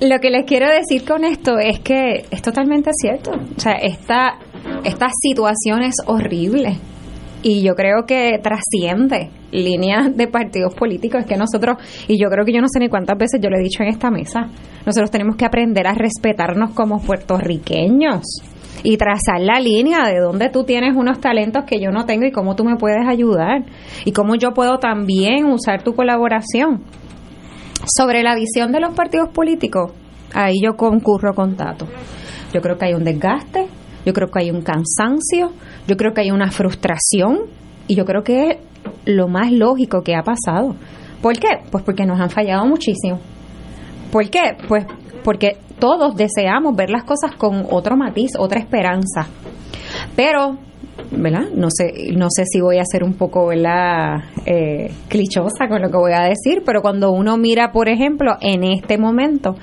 lo 0.00 0.18
que 0.18 0.30
les 0.30 0.44
quiero 0.46 0.66
decir 0.68 1.04
con 1.04 1.24
esto 1.24 1.58
es 1.58 1.80
que 1.80 2.24
es 2.30 2.42
totalmente 2.42 2.90
cierto. 2.92 3.32
O 3.32 3.60
sea, 3.60 3.74
esta, 3.74 4.38
esta 4.84 5.08
situación 5.22 5.82
es 5.82 5.96
horrible. 6.06 6.76
Y 7.42 7.62
yo 7.62 7.74
creo 7.74 8.04
que 8.06 8.38
trasciende 8.42 9.30
líneas 9.50 10.14
de 10.14 10.26
partidos 10.26 10.74
políticos. 10.74 11.20
Es 11.20 11.26
que 11.26 11.36
nosotros, 11.36 11.78
y 12.08 12.20
yo 12.20 12.28
creo 12.28 12.44
que 12.44 12.52
yo 12.52 12.60
no 12.60 12.68
sé 12.68 12.78
ni 12.80 12.88
cuántas 12.88 13.18
veces 13.18 13.40
yo 13.42 13.48
lo 13.50 13.58
he 13.58 13.62
dicho 13.62 13.82
en 13.82 13.88
esta 13.88 14.10
mesa, 14.10 14.48
nosotros 14.84 15.10
tenemos 15.10 15.36
que 15.36 15.44
aprender 15.44 15.86
a 15.86 15.94
respetarnos 15.94 16.72
como 16.72 17.00
puertorriqueños 17.00 18.24
y 18.82 18.96
trazar 18.96 19.40
la 19.40 19.60
línea 19.60 20.06
de 20.06 20.18
dónde 20.18 20.48
tú 20.48 20.64
tienes 20.64 20.96
unos 20.96 21.20
talentos 21.20 21.64
que 21.64 21.80
yo 21.80 21.90
no 21.90 22.06
tengo 22.06 22.26
y 22.26 22.32
cómo 22.32 22.56
tú 22.56 22.64
me 22.64 22.76
puedes 22.76 23.06
ayudar 23.06 23.64
y 24.04 24.12
cómo 24.12 24.34
yo 24.36 24.52
puedo 24.52 24.78
también 24.78 25.46
usar 25.46 25.82
tu 25.82 25.94
colaboración. 25.94 26.84
Sobre 27.86 28.22
la 28.22 28.34
visión 28.34 28.72
de 28.72 28.80
los 28.80 28.94
partidos 28.94 29.30
políticos, 29.30 29.92
ahí 30.34 30.54
yo 30.62 30.76
concurro 30.76 31.34
con 31.34 31.56
Tato. 31.56 31.86
Yo 32.52 32.60
creo 32.60 32.76
que 32.78 32.86
hay 32.86 32.94
un 32.94 33.04
desgaste, 33.04 33.66
yo 34.04 34.12
creo 34.12 34.30
que 34.30 34.40
hay 34.40 34.50
un 34.50 34.62
cansancio, 34.62 35.52
yo 35.86 35.96
creo 35.96 36.12
que 36.12 36.22
hay 36.22 36.30
una 36.30 36.50
frustración 36.50 37.40
y 37.86 37.94
yo 37.94 38.04
creo 38.04 38.22
que 38.22 38.60
lo 39.04 39.28
más 39.28 39.52
lógico 39.52 40.02
que 40.02 40.14
ha 40.14 40.22
pasado. 40.22 40.74
¿Por 41.22 41.38
qué? 41.38 41.48
Pues 41.70 41.84
porque 41.84 42.06
nos 42.06 42.20
han 42.20 42.30
fallado 42.30 42.66
muchísimo. 42.66 43.18
¿Por 44.10 44.28
qué? 44.30 44.56
Pues 44.68 44.86
porque 45.22 45.58
todos 45.78 46.16
deseamos 46.16 46.74
ver 46.76 46.90
las 46.90 47.04
cosas 47.04 47.34
con 47.36 47.66
otro 47.70 47.96
matiz, 47.96 48.32
otra 48.38 48.60
esperanza. 48.60 49.26
Pero 50.16 50.58
¿verdad? 51.10 51.48
No 51.54 51.68
sé, 51.70 52.12
no 52.16 52.28
sé 52.30 52.44
si 52.46 52.60
voy 52.60 52.78
a 52.78 52.84
ser 52.84 53.02
un 53.04 53.14
poco, 53.14 53.46
¿verdad? 53.46 54.24
Eh, 54.46 54.90
clichosa 55.08 55.68
con 55.68 55.82
lo 55.82 55.90
que 55.90 55.96
voy 55.96 56.12
a 56.12 56.22
decir, 56.22 56.62
pero 56.64 56.82
cuando 56.82 57.10
uno 57.12 57.36
mira, 57.36 57.72
por 57.72 57.88
ejemplo, 57.88 58.36
en 58.40 58.64
este 58.64 58.98
momento 58.98 59.56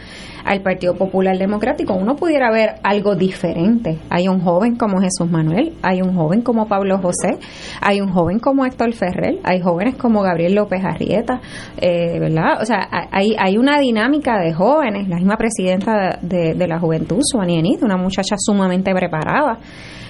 al 0.47 0.61
Partido 0.61 0.95
Popular 0.95 1.37
Democrático, 1.37 1.93
uno 1.93 2.15
pudiera 2.15 2.49
ver 2.51 2.75
algo 2.83 3.15
diferente. 3.15 3.99
Hay 4.09 4.29
un 4.29 4.39
joven 4.39 4.77
como 4.77 5.01
Jesús 5.01 5.29
Manuel, 5.29 5.73
hay 5.81 6.01
un 6.01 6.15
joven 6.15 6.41
como 6.41 6.67
Pablo 6.67 6.97
José, 6.99 7.37
hay 7.81 7.99
un 7.99 8.09
joven 8.09 8.39
como 8.39 8.65
Héctor 8.65 8.93
Ferrer, 8.93 9.39
hay 9.43 9.59
jóvenes 9.59 9.95
como 9.95 10.21
Gabriel 10.21 10.55
López 10.55 10.83
Arrieta, 10.85 11.41
eh, 11.77 12.17
¿verdad? 12.19 12.61
O 12.61 12.65
sea, 12.65 12.87
hay, 13.11 13.35
hay 13.37 13.57
una 13.57 13.77
dinámica 13.79 14.39
de 14.39 14.53
jóvenes, 14.53 15.09
la 15.09 15.17
misma 15.17 15.35
presidenta 15.35 16.17
de, 16.21 16.67
la 16.67 16.79
juventud, 16.79 17.19
Suani 17.21 17.59
Enid, 17.59 17.83
una 17.83 17.97
muchacha 17.97 18.35
sumamente 18.37 18.93
preparada, 18.93 19.59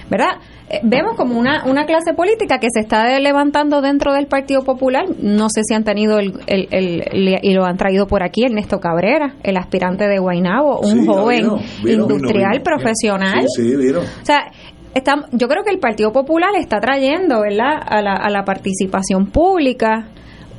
¿verdad? 0.08 0.38
Eh, 0.70 0.80
vemos 0.82 1.16
como 1.16 1.38
una, 1.38 1.64
una 1.64 1.86
clase 1.86 2.12
política 2.14 2.58
que 2.58 2.68
se 2.70 2.80
está 2.80 3.18
levantando 3.18 3.80
dentro 3.80 4.12
del 4.12 4.26
Partido 4.26 4.64
Popular. 4.64 5.06
No 5.20 5.48
sé 5.48 5.62
si 5.64 5.74
han 5.74 5.84
tenido 5.84 6.18
el, 6.18 6.34
el, 6.46 7.38
y 7.42 7.54
lo 7.54 7.64
han 7.64 7.76
traído 7.76 8.06
por 8.06 8.22
aquí 8.22 8.44
Ernesto 8.44 8.78
Cabrera, 8.78 9.34
el 9.42 9.56
aspirante 9.56 10.06
de 10.06 10.18
Guainabo, 10.18 10.80
un 10.80 11.06
joven 11.06 11.46
industrial 11.84 12.60
profesional. 12.62 13.46
Sí, 13.56 13.74
o 13.74 14.24
sea, 14.24 14.50
está, 14.94 15.26
yo 15.32 15.48
creo 15.48 15.64
que 15.64 15.70
el 15.70 15.78
Partido 15.78 16.12
Popular 16.12 16.50
está 16.58 16.80
trayendo, 16.80 17.40
¿verdad?, 17.40 17.80
a 17.86 18.02
la, 18.02 18.12
a 18.12 18.28
la 18.28 18.44
participación 18.44 19.30
pública 19.30 20.08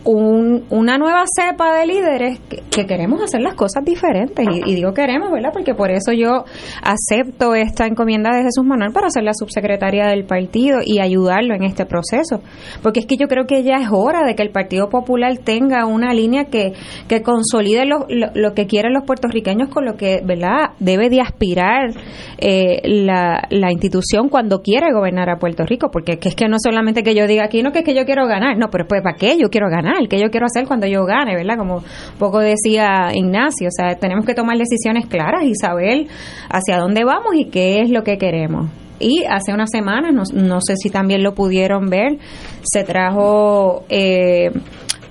un, 0.05 0.65
una 0.69 0.97
nueva 0.97 1.23
cepa 1.27 1.77
de 1.77 1.87
líderes 1.87 2.39
que, 2.39 2.85
queremos 2.85 3.21
hacer 3.21 3.41
las 3.41 3.55
cosas 3.55 3.83
diferentes. 3.83 4.45
Y, 4.65 4.73
digo 4.75 4.93
queremos, 4.93 5.31
¿verdad? 5.31 5.49
Porque 5.51 5.75
por 5.75 5.91
eso 5.91 6.13
yo 6.13 6.45
acepto 6.81 7.53
esta 7.53 7.85
encomienda 7.85 8.29
de 8.31 8.43
Jesús 8.43 8.63
Manuel 8.63 8.93
para 8.93 9.09
ser 9.09 9.23
la 9.23 9.33
subsecretaria 9.33 10.07
del 10.07 10.23
partido 10.23 10.79
y 10.83 10.99
ayudarlo 10.99 11.55
en 11.55 11.63
este 11.63 11.85
proceso. 11.85 12.41
Porque 12.81 13.01
es 13.01 13.05
que 13.05 13.17
yo 13.17 13.27
creo 13.27 13.45
que 13.45 13.63
ya 13.63 13.75
es 13.75 13.89
hora 13.91 14.25
de 14.25 14.35
que 14.35 14.43
el 14.43 14.51
Partido 14.51 14.89
Popular 14.89 15.37
tenga 15.39 15.85
una 15.85 16.13
línea 16.13 16.45
que, 16.45 16.73
que 17.09 17.21
consolide 17.21 17.85
lo, 17.85 18.05
lo, 18.07 18.53
que 18.53 18.65
quieren 18.65 18.93
los 18.93 19.03
puertorriqueños 19.03 19.67
con 19.69 19.85
lo 19.85 19.97
que, 19.97 20.21
¿verdad? 20.23 20.71
Debe 20.79 21.09
de 21.09 21.19
aspirar 21.19 21.91
eh, 22.37 22.81
la, 22.85 23.45
la 23.49 23.71
institución 23.71 24.29
cuando 24.29 24.61
quiere 24.61 24.93
gobernar 24.93 25.29
a 25.29 25.37
Puerto 25.37 25.65
Rico. 25.65 25.89
Porque 25.91 26.17
es 26.21 26.35
que 26.35 26.47
no 26.47 26.57
solamente 26.63 27.03
que 27.03 27.13
yo 27.13 27.27
diga 27.27 27.43
aquí, 27.43 27.61
no 27.61 27.73
que 27.73 27.79
es 27.79 27.85
que 27.85 27.93
yo 27.93 28.05
quiero 28.05 28.25
ganar, 28.25 28.57
no, 28.57 28.69
pero 28.71 28.87
pues 28.87 29.01
¿para 29.01 29.17
qué 29.17 29.37
yo 29.37 29.49
quiero 29.49 29.67
ganar? 29.69 29.88
El 29.99 30.07
que 30.07 30.19
yo 30.19 30.29
quiero 30.29 30.45
hacer 30.45 30.67
cuando 30.67 30.87
yo 30.87 31.05
gane, 31.05 31.35
¿verdad? 31.35 31.57
Como 31.57 31.83
poco 32.17 32.39
decía 32.39 33.11
Ignacio, 33.13 33.67
o 33.67 33.71
sea, 33.71 33.95
tenemos 33.95 34.25
que 34.25 34.33
tomar 34.33 34.57
decisiones 34.57 35.07
claras 35.07 35.43
y 35.43 35.55
saber 35.55 36.07
hacia 36.49 36.77
dónde 36.77 37.03
vamos 37.03 37.35
y 37.35 37.45
qué 37.45 37.81
es 37.81 37.89
lo 37.89 38.03
que 38.03 38.17
queremos. 38.17 38.69
Y 38.99 39.23
hace 39.29 39.53
unas 39.53 39.69
semanas, 39.71 40.33
no, 40.33 40.59
sé 40.61 40.75
si 40.75 40.89
también 40.89 41.23
lo 41.23 41.33
pudieron 41.33 41.89
ver, 41.89 42.17
se 42.63 42.83
trajo 42.83 43.85
eh, 43.87 44.51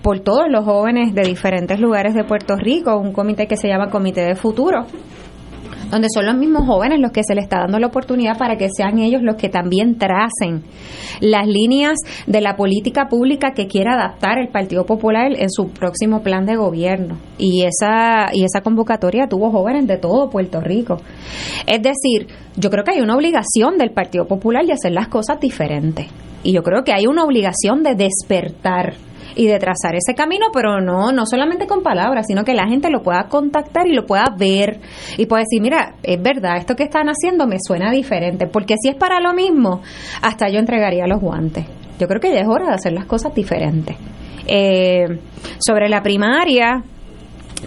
por 0.03 0.21
todos 0.21 0.45
los 0.49 0.65
jóvenes 0.65 1.15
de 1.15 1.23
diferentes 1.23 1.81
lugares 1.81 2.15
de 2.15 2.25
Puerto 2.25 2.57
Rico 2.57 2.97
un 2.99 3.13
comité 3.13 3.47
que 3.47 3.57
se 3.57 3.69
llama 3.69 3.89
Comité 3.91 4.23
de 4.23 4.35
Futuro, 4.35 4.87
donde 5.91 6.09
son 6.13 6.27
los 6.27 6.37
mismos 6.37 6.67
jóvenes 6.67 6.99
los 7.01 7.13
que 7.13 7.23
se 7.25 7.35
les 7.35 7.45
está 7.45 7.61
dando 7.61 7.79
la 7.79 7.87
oportunidad 7.87 8.37
para 8.39 8.57
que 8.57 8.69
sean 8.75 8.99
ellos 8.99 9.23
los 9.23 9.37
que 9.37 9.49
también 9.49 9.97
tracen 9.99 10.63
las 11.21 11.47
líneas 11.47 11.97
de 12.27 12.41
la 12.41 12.57
política 12.57 13.09
pública 13.09 13.53
que 13.53 13.67
quiera 13.67 13.95
adaptar 13.95 14.39
el 14.39 14.49
Partido 14.49 14.85
Popular 14.85 15.33
en 15.37 15.51
su 15.51 15.69
próximo 15.69 16.23
plan 16.23 16.47
de 16.47 16.57
gobierno. 16.57 17.19
Y 17.39 17.65
esa, 17.65 18.29
y 18.33 18.45
esa 18.45 18.63
convocatoria 18.63 19.29
tuvo 19.29 19.51
jóvenes 19.51 19.87
de 19.87 19.97
todo 19.97 20.31
Puerto 20.31 20.61
Rico. 20.61 21.01
Es 21.67 21.83
decir, 21.83 22.29
yo 22.57 22.71
creo 22.71 22.85
que 22.85 22.93
hay 22.93 23.01
una 23.01 23.17
obligación 23.17 23.79
del 23.79 23.91
Partido 23.91 24.27
Popular 24.27 24.65
de 24.65 24.73
hacer 24.73 24.93
las 24.93 25.09
cosas 25.09 25.41
diferentes. 25.41 26.07
Y 26.43 26.53
yo 26.53 26.63
creo 26.63 26.85
que 26.85 26.93
hay 26.93 27.07
una 27.07 27.25
obligación 27.25 27.83
de 27.83 27.95
despertar 27.95 28.95
y 29.39 29.47
de 29.47 29.61
trazar 29.61 29.95
ese 29.95 30.17
camino, 30.17 30.47
pero 30.53 30.81
no, 30.81 31.13
no 31.13 31.25
solamente 31.25 31.69
con 31.69 31.81
palabras, 31.81 32.27
sino 32.27 32.43
que 32.43 32.55
la 32.55 32.67
gente 32.67 32.91
lo 32.91 33.05
pueda 33.05 33.29
contactar 33.29 33.87
y 33.87 33.95
lo 33.95 34.05
pueda 34.05 34.25
ver 34.37 34.81
y 35.17 35.27
pueda 35.27 35.45
decir, 35.49 35.63
mira, 35.63 35.95
es 36.03 36.21
verdad, 36.21 36.57
esto 36.57 36.75
que 36.75 36.83
están 36.83 37.07
haciendo 37.07 37.47
me 37.47 37.59
suena 37.65 37.93
diferente, 37.93 38.49
porque 38.49 38.75
si 38.83 38.89
es 38.89 38.97
para 38.97 39.21
lo 39.21 39.33
mismo, 39.35 39.81
hasta 40.23 40.49
yo 40.49 40.59
entregaría 40.59 41.07
los 41.07 41.21
guantes. 41.21 41.65
Yo 42.01 42.09
creo 42.09 42.21
que 42.21 42.33
ya 42.33 42.41
es 42.41 42.49
hora 42.49 42.67
de 42.67 42.75
hacer 42.75 42.93
las 42.93 43.05
cosas 43.05 43.33
diferentes. 43.33 43.97
Eh, 44.49 45.07
sobre 45.61 45.89
la 45.89 46.03
primaria, 46.03 46.83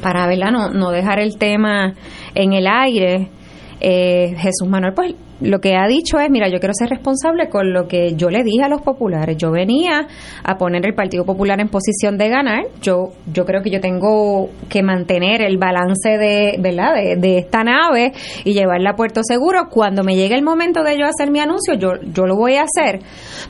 para 0.01 0.27
verla, 0.27 0.51
no, 0.51 0.71
no 0.71 0.91
dejar 0.91 1.19
el 1.19 1.37
tema 1.37 1.93
en 2.35 2.51
el 2.51 2.67
aire, 2.67 3.29
eh, 3.79 4.35
Jesús 4.37 4.67
Manuel, 4.67 4.93
pues 4.93 5.15
lo 5.41 5.59
que 5.59 5.75
ha 5.75 5.87
dicho 5.87 6.19
es, 6.19 6.29
mira, 6.29 6.47
yo 6.49 6.59
quiero 6.59 6.73
ser 6.73 6.89
responsable 6.89 7.49
con 7.49 7.73
lo 7.73 7.87
que 7.87 8.15
yo 8.15 8.29
le 8.29 8.43
dije 8.43 8.63
a 8.63 8.69
los 8.69 8.81
populares. 8.81 9.37
Yo 9.37 9.51
venía 9.51 10.07
a 10.43 10.57
poner 10.57 10.85
el 10.85 10.93
Partido 10.93 11.25
Popular 11.25 11.59
en 11.59 11.67
posición 11.67 12.17
de 12.17 12.29
ganar. 12.29 12.65
Yo, 12.81 13.09
yo 13.31 13.45
creo 13.45 13.61
que 13.61 13.71
yo 13.71 13.79
tengo 13.79 14.49
que 14.69 14.83
mantener 14.83 15.41
el 15.41 15.57
balance 15.57 16.17
de, 16.17 16.57
¿verdad? 16.59 16.93
De, 17.17 17.37
esta 17.37 17.63
nave 17.63 18.11
y 18.43 18.53
llevarla 18.53 18.91
a 18.91 18.95
puerto 18.95 19.21
seguro. 19.23 19.67
Cuando 19.69 20.03
me 20.03 20.15
llegue 20.15 20.35
el 20.35 20.43
momento 20.43 20.83
de 20.83 20.97
yo 20.97 21.05
hacer 21.05 21.31
mi 21.31 21.39
anuncio, 21.39 21.73
yo, 21.73 21.93
yo 22.13 22.27
lo 22.27 22.35
voy 22.35 22.55
a 22.55 22.63
hacer. 22.63 22.99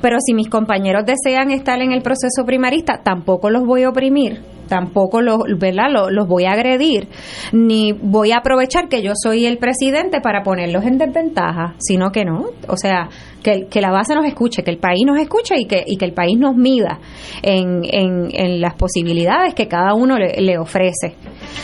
Pero 0.02 0.18
si 0.26 0.34
mis 0.34 0.50
compañeros 0.50 1.04
desean 1.06 1.52
estar 1.52 1.82
en 1.82 1.92
el 1.92 2.02
proceso 2.02 2.46
primarista, 2.46 3.02
tampoco 3.04 3.50
los 3.50 3.66
voy 3.66 3.84
a 3.84 3.90
oprimir 3.90 4.61
tampoco 4.72 5.22
los, 5.22 5.40
¿verdad? 5.60 5.90
Los, 6.10 6.30
voy 6.30 6.46
a 6.46 6.54
agredir, 6.54 7.10
ni 7.52 7.92
voy 7.92 8.32
a 8.32 8.38
aprovechar 8.38 8.88
que 8.88 9.04
yo 9.04 9.12
soy 9.22 9.46
el 9.46 9.58
presidente 9.58 10.22
para 10.22 10.44
ponerlos 10.44 10.86
en 10.86 10.98
desventaja, 10.98 11.76
sino 11.78 12.10
que 12.14 12.24
no, 12.24 12.46
o 12.70 12.78
sea, 12.78 13.10
que, 13.44 13.68
que 13.70 13.82
la 13.82 13.92
base 13.92 14.16
nos 14.16 14.26
escuche, 14.26 14.64
que 14.64 14.72
el 14.72 14.78
país 14.78 15.04
nos 15.06 15.20
escuche 15.20 15.56
y 15.60 15.66
que, 15.66 15.84
y 15.86 15.98
que 15.98 16.06
el 16.06 16.14
país 16.14 16.40
nos 16.40 16.56
mida 16.56 17.00
en, 17.42 17.82
en, 17.84 18.62
las 18.62 18.76
posibilidades 18.76 19.54
que 19.56 19.68
cada 19.68 19.94
uno 19.94 20.18
le, 20.18 20.42
le 20.42 20.58
ofrece. 20.58 21.16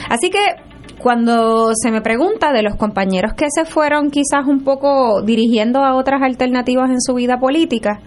Así 0.10 0.30
que 0.30 0.40
cuando 1.00 1.72
se 1.76 1.90
me 1.92 2.02
pregunta 2.02 2.52
de 2.52 2.62
los 2.62 2.76
compañeros 2.76 3.32
que 3.38 3.46
se 3.50 3.64
fueron 3.64 4.10
quizás 4.10 4.46
un 4.48 4.66
poco 4.66 5.22
dirigiendo 5.22 5.80
a 5.80 5.96
otras 5.96 6.22
alternativas 6.22 6.90
en 6.90 7.00
su 7.00 7.14
vida 7.14 7.40
política, 7.40 8.02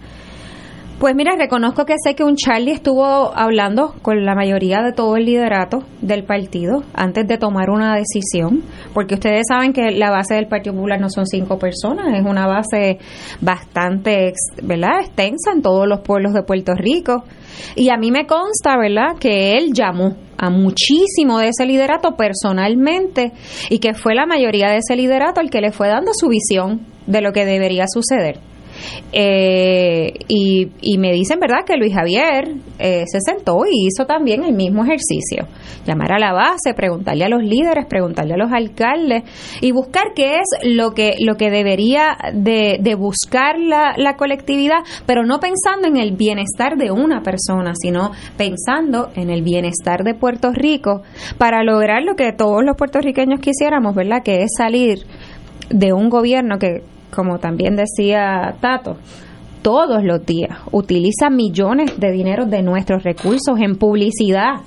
pues 1.01 1.14
mira, 1.16 1.34
reconozco 1.34 1.86
que 1.86 1.94
sé 2.05 2.14
que 2.14 2.24
un 2.24 2.36
Charlie 2.36 2.72
estuvo 2.72 3.34
hablando 3.34 3.94
con 4.03 4.22
la 4.26 4.34
mayoría 4.34 4.82
de 4.82 4.92
todo 4.92 5.16
el 5.16 5.24
liderato 5.24 5.82
del 6.03 6.24
partido 6.24 6.82
antes 6.92 7.26
de 7.26 7.38
tomar 7.38 7.70
una 7.70 7.96
decisión, 7.96 8.62
porque 8.92 9.14
ustedes 9.14 9.46
saben 9.48 9.72
que 9.72 9.92
la 9.92 10.11
base 10.11 10.34
del 10.34 10.46
Partido 10.46 10.74
Popular 10.74 11.01
no 11.01 11.09
son 11.09 11.24
cinco 11.24 11.59
personas, 11.59 12.14
es 12.14 12.22
una 12.22 12.46
base 12.46 12.98
bastante, 13.40 14.34
¿verdad?, 14.62 15.01
extensa 15.01 15.53
en 15.55 15.62
todos 15.62 15.88
los 15.88 16.01
pueblos 16.01 16.34
de 16.34 16.42
Puerto 16.42 16.74
Rico. 16.74 17.24
Y 17.76 17.88
a 17.88 17.96
mí 17.96 18.11
me 18.11 18.26
consta, 18.26 18.76
¿verdad?, 18.76 19.16
que 19.18 19.57
él 19.57 19.72
llamó 19.72 20.16
a 20.36 20.51
muchísimo 20.51 21.38
de 21.38 21.48
ese 21.48 21.64
liderato 21.64 22.14
personalmente 22.14 23.32
y 23.70 23.78
que 23.78 23.94
fue 23.94 24.14
la 24.14 24.26
mayoría 24.26 24.68
de 24.68 24.78
ese 24.78 24.96
liderato 24.96 25.40
el 25.40 25.48
que 25.48 25.62
le 25.62 25.72
fue 25.72 25.88
dando 25.88 26.12
su 26.12 26.28
visión 26.28 26.86
de 27.07 27.22
lo 27.22 27.32
que 27.32 27.46
debería 27.46 27.86
suceder. 27.88 28.49
Eh, 29.12 30.12
y, 30.28 30.99
me 30.99 31.12
dicen, 31.12 31.41
¿verdad?, 31.41 31.64
que 31.66 31.76
Luis 31.76 31.95
Javier 31.95 32.57
eh, 32.78 33.05
se 33.07 33.20
sentó 33.20 33.62
y 33.70 33.87
hizo 33.87 34.07
también 34.07 34.45
el 34.45 34.55
mismo 34.55 34.85
ejercicio. 34.85 35.47
Llamar 35.87 36.12
a 36.12 36.18
la 36.18 36.33
base, 36.33 36.74
preguntarle 36.74 37.24
a 37.24 37.28
los 37.28 37.43
líderes, 37.43 37.87
preguntarle 37.87 38.35
a 38.35 38.37
los 38.37 38.53
alcaldes 38.53 39.22
y 39.61 39.72
buscar 39.72 40.12
qué 40.14 40.37
es 40.37 40.49
lo 40.62 40.93
que, 40.93 41.14
lo 41.20 41.37
que 41.37 41.51
debería 41.51 42.16
de, 42.35 42.78
buscar 42.99 43.59
la, 43.59 43.95
la 43.97 44.16
colectividad, 44.16 44.78
pero 45.07 45.24
no 45.24 45.41
pensando 45.41 45.89
en 45.89 45.97
el 45.97 46.16
bienestar 46.16 46.76
de 46.76 46.91
una 46.91 47.22
persona, 47.22 47.72
sino 47.74 48.11
pensando 48.37 49.11
en 49.14 49.31
el 49.31 49.43
bienestar 49.43 50.05
de 50.05 50.14
Puerto 50.14 50.53
Rico 50.53 51.03
para 51.39 51.62
lograr 51.62 52.03
lo 52.03 52.14
que 52.14 52.33
todos 52.33 52.62
los 52.64 52.76
puertorriqueños 52.76 53.41
quisiéramos, 53.41 53.95
¿verdad?, 53.95 54.22
que 54.22 54.43
es 54.43 54.51
salir 54.57 55.07
de 55.70 55.93
un 55.93 56.09
gobierno 56.11 56.59
que 56.59 56.83
como 57.15 57.39
también 57.39 57.77
decía 57.77 58.55
Tato, 58.61 58.97
todos 59.63 60.03
los 60.03 60.25
días 60.25 60.59
utiliza 60.73 61.29
millones 61.31 61.99
de 61.99 62.11
dinero 62.11 62.47
de 62.47 62.63
nuestros 62.63 63.03
recursos 63.03 63.59
en 63.61 63.77
publicidad 63.77 64.61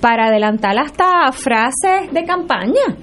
para 0.00 0.26
adelantar 0.26 0.78
hasta 0.78 1.32
frases 1.32 2.12
de 2.12 2.24
campaña. 2.24 2.96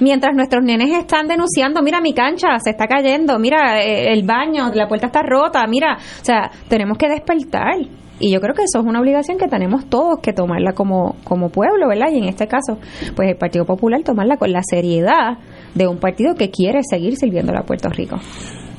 Mientras 0.00 0.34
nuestros 0.34 0.64
nenes 0.64 0.90
están 0.90 1.28
denunciando, 1.28 1.80
mira 1.82 2.00
mi 2.00 2.12
cancha 2.12 2.58
se 2.58 2.70
está 2.70 2.86
cayendo, 2.86 3.38
mira 3.38 3.80
eh, 3.80 4.12
el 4.12 4.24
baño, 4.24 4.70
la 4.74 4.88
puerta 4.88 5.06
está 5.06 5.22
rota, 5.22 5.64
mira, 5.68 5.96
o 5.96 6.24
sea, 6.24 6.50
tenemos 6.68 6.98
que 6.98 7.08
despertar. 7.08 7.76
Y 8.20 8.32
yo 8.32 8.40
creo 8.40 8.54
que 8.54 8.62
eso 8.62 8.80
es 8.80 8.86
una 8.86 9.00
obligación 9.00 9.38
que 9.38 9.48
tenemos 9.48 9.86
todos 9.86 10.20
que 10.20 10.32
tomarla 10.32 10.72
como, 10.72 11.16
como 11.24 11.48
pueblo, 11.48 11.88
¿verdad? 11.88 12.10
Y 12.12 12.18
en 12.18 12.24
este 12.24 12.46
caso, 12.46 12.78
pues 13.16 13.28
el 13.28 13.36
Partido 13.36 13.64
Popular 13.64 14.02
tomarla 14.02 14.36
con 14.36 14.52
la 14.52 14.62
seriedad 14.62 15.38
de 15.74 15.88
un 15.88 15.98
partido 15.98 16.34
que 16.34 16.50
quiere 16.50 16.80
seguir 16.88 17.16
sirviendo 17.16 17.52
a 17.56 17.62
Puerto 17.62 17.88
Rico. 17.88 18.18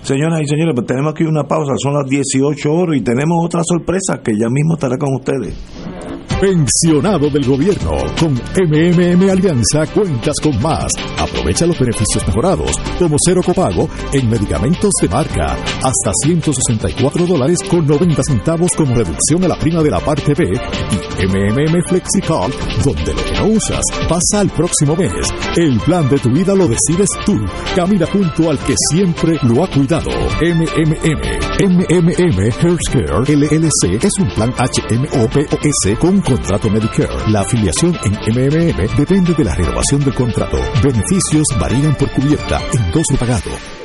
Señoras 0.06 0.40
y 0.40 0.46
señores, 0.46 0.76
pues 0.76 0.86
tenemos 0.86 1.14
aquí 1.14 1.24
una 1.24 1.46
pausa, 1.46 1.74
son 1.82 1.96
las 1.96 2.08
18 2.08 2.72
horas 2.72 2.96
y 2.96 3.02
tenemos 3.02 3.44
otra 3.44 3.62
sorpresa 3.64 4.22
que 4.24 4.38
ya 4.38 4.48
mismo 4.50 4.76
estará 4.76 5.00
con 5.00 5.16
ustedes. 5.16 5.56
Pensionado 6.40 7.30
del 7.30 7.46
gobierno. 7.46 7.92
Con 8.20 8.34
MMM 8.34 9.30
Alianza 9.30 9.88
cuentas 9.94 10.36
con 10.44 10.62
más. 10.62 10.92
Aprovecha 11.18 11.66
los 11.66 11.80
beneficios 11.80 12.28
mejorados, 12.28 12.78
como 13.00 13.16
cero 13.26 13.42
copago 13.44 13.90
en 14.12 14.30
medicamentos 14.30 14.92
de 15.02 15.08
marca, 15.08 15.54
hasta 15.82 16.12
164 16.24 17.26
dólares 17.26 17.60
con 17.68 17.88
90 17.88 18.22
centavos 18.22 18.72
como 18.76 18.94
reducción 18.94 19.44
a 19.46 19.48
la 19.48 19.56
prima 19.58 19.82
de 19.82 19.90
la 19.90 20.02
parte 20.02 20.34
B 20.34 20.52
y 20.52 21.26
MMM 21.26 21.82
FlexiCard, 21.88 22.52
donde 22.84 23.14
lo 23.14 23.24
que 23.24 23.40
no 23.40 23.48
usas 23.56 23.84
pasa 24.10 24.42
al 24.42 24.50
próximo 24.50 24.96
mes. 24.96 25.14
El 25.56 25.80
plan 25.80 26.08
de 26.10 26.20
tu 26.20 26.30
vida 26.30 26.54
lo 26.54 26.68
decides 26.68 27.10
tú. 27.26 27.38
Camina 27.76 28.06
junto 28.08 28.52
al 28.52 28.60
que 28.60 28.76
siempre 28.92 29.40
lo 29.44 29.64
ha 29.64 29.68
cuidado. 29.68 29.95
MMM. 30.04 31.22
MMM 31.64 32.40
Healthcare 32.52 33.24
LLC 33.28 34.04
es 34.04 34.12
un 34.20 34.28
plan 34.30 34.54
HMOPOS 34.58 35.98
con 36.00 36.20
contrato 36.20 36.70
Medicare. 36.70 37.32
La 37.32 37.42
afiliación 37.42 37.98
en 38.04 38.12
MMM 38.34 38.98
depende 38.98 39.34
de 39.34 39.44
la 39.44 39.56
renovación 39.56 40.02
del 40.04 40.14
contrato. 40.14 40.58
Beneficios 40.84 41.46
varían 41.60 41.96
por 41.96 42.12
cubierta, 42.12 42.62
endoso 42.74 43.16
pagado. 43.18 43.85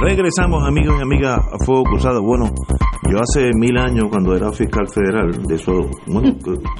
Regresamos 0.00 0.62
amigos 0.64 0.94
y 0.96 1.02
amigas 1.02 1.38
a 1.38 1.64
Fuego 1.64 1.82
Cruzado. 1.82 2.22
Bueno, 2.22 2.44
yo 3.10 3.18
hace 3.18 3.50
mil 3.58 3.76
años 3.76 4.04
cuando 4.08 4.36
era 4.36 4.52
fiscal 4.52 4.86
federal, 4.86 5.42
de 5.44 5.56
eso, 5.56 5.72
bueno, 6.06 6.36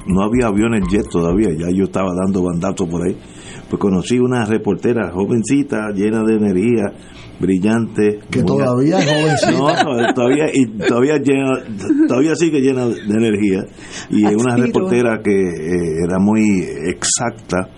no 0.07 0.23
había 0.23 0.47
aviones 0.47 0.87
jet 0.89 1.05
todavía, 1.11 1.49
ya 1.49 1.67
yo 1.75 1.83
estaba 1.83 2.11
dando 2.15 2.43
bandazos 2.43 2.87
por 2.87 3.05
ahí, 3.05 3.17
pues 3.69 3.77
conocí 3.77 4.19
una 4.19 4.45
reportera 4.45 5.11
jovencita, 5.11 5.89
llena 5.93 6.23
de 6.23 6.35
energía, 6.35 6.83
brillante. 7.41 8.19
Que 8.31 8.41
todavía 8.43 8.99
es 8.99 9.05
jovencita. 9.05 9.83
No, 9.83 10.13
todavía, 10.13 10.45
y 10.53 10.65
todavía, 10.77 11.17
llena, 11.17 11.59
todavía 12.07 12.35
sigue 12.35 12.61
llena 12.61 12.85
de 12.85 13.01
energía. 13.01 13.65
Y 14.09 14.25
es 14.25 14.35
una 14.35 14.55
reportera 14.55 15.19
que 15.21 15.31
eh, 15.31 16.05
era 16.07 16.19
muy 16.19 16.61
exacta. 16.87 17.69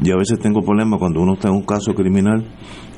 Yo 0.00 0.14
a 0.14 0.18
veces 0.18 0.40
tengo 0.40 0.62
problemas 0.62 0.98
cuando 0.98 1.20
uno 1.20 1.34
está 1.34 1.48
en 1.48 1.54
un 1.54 1.64
caso 1.64 1.94
criminal 1.94 2.44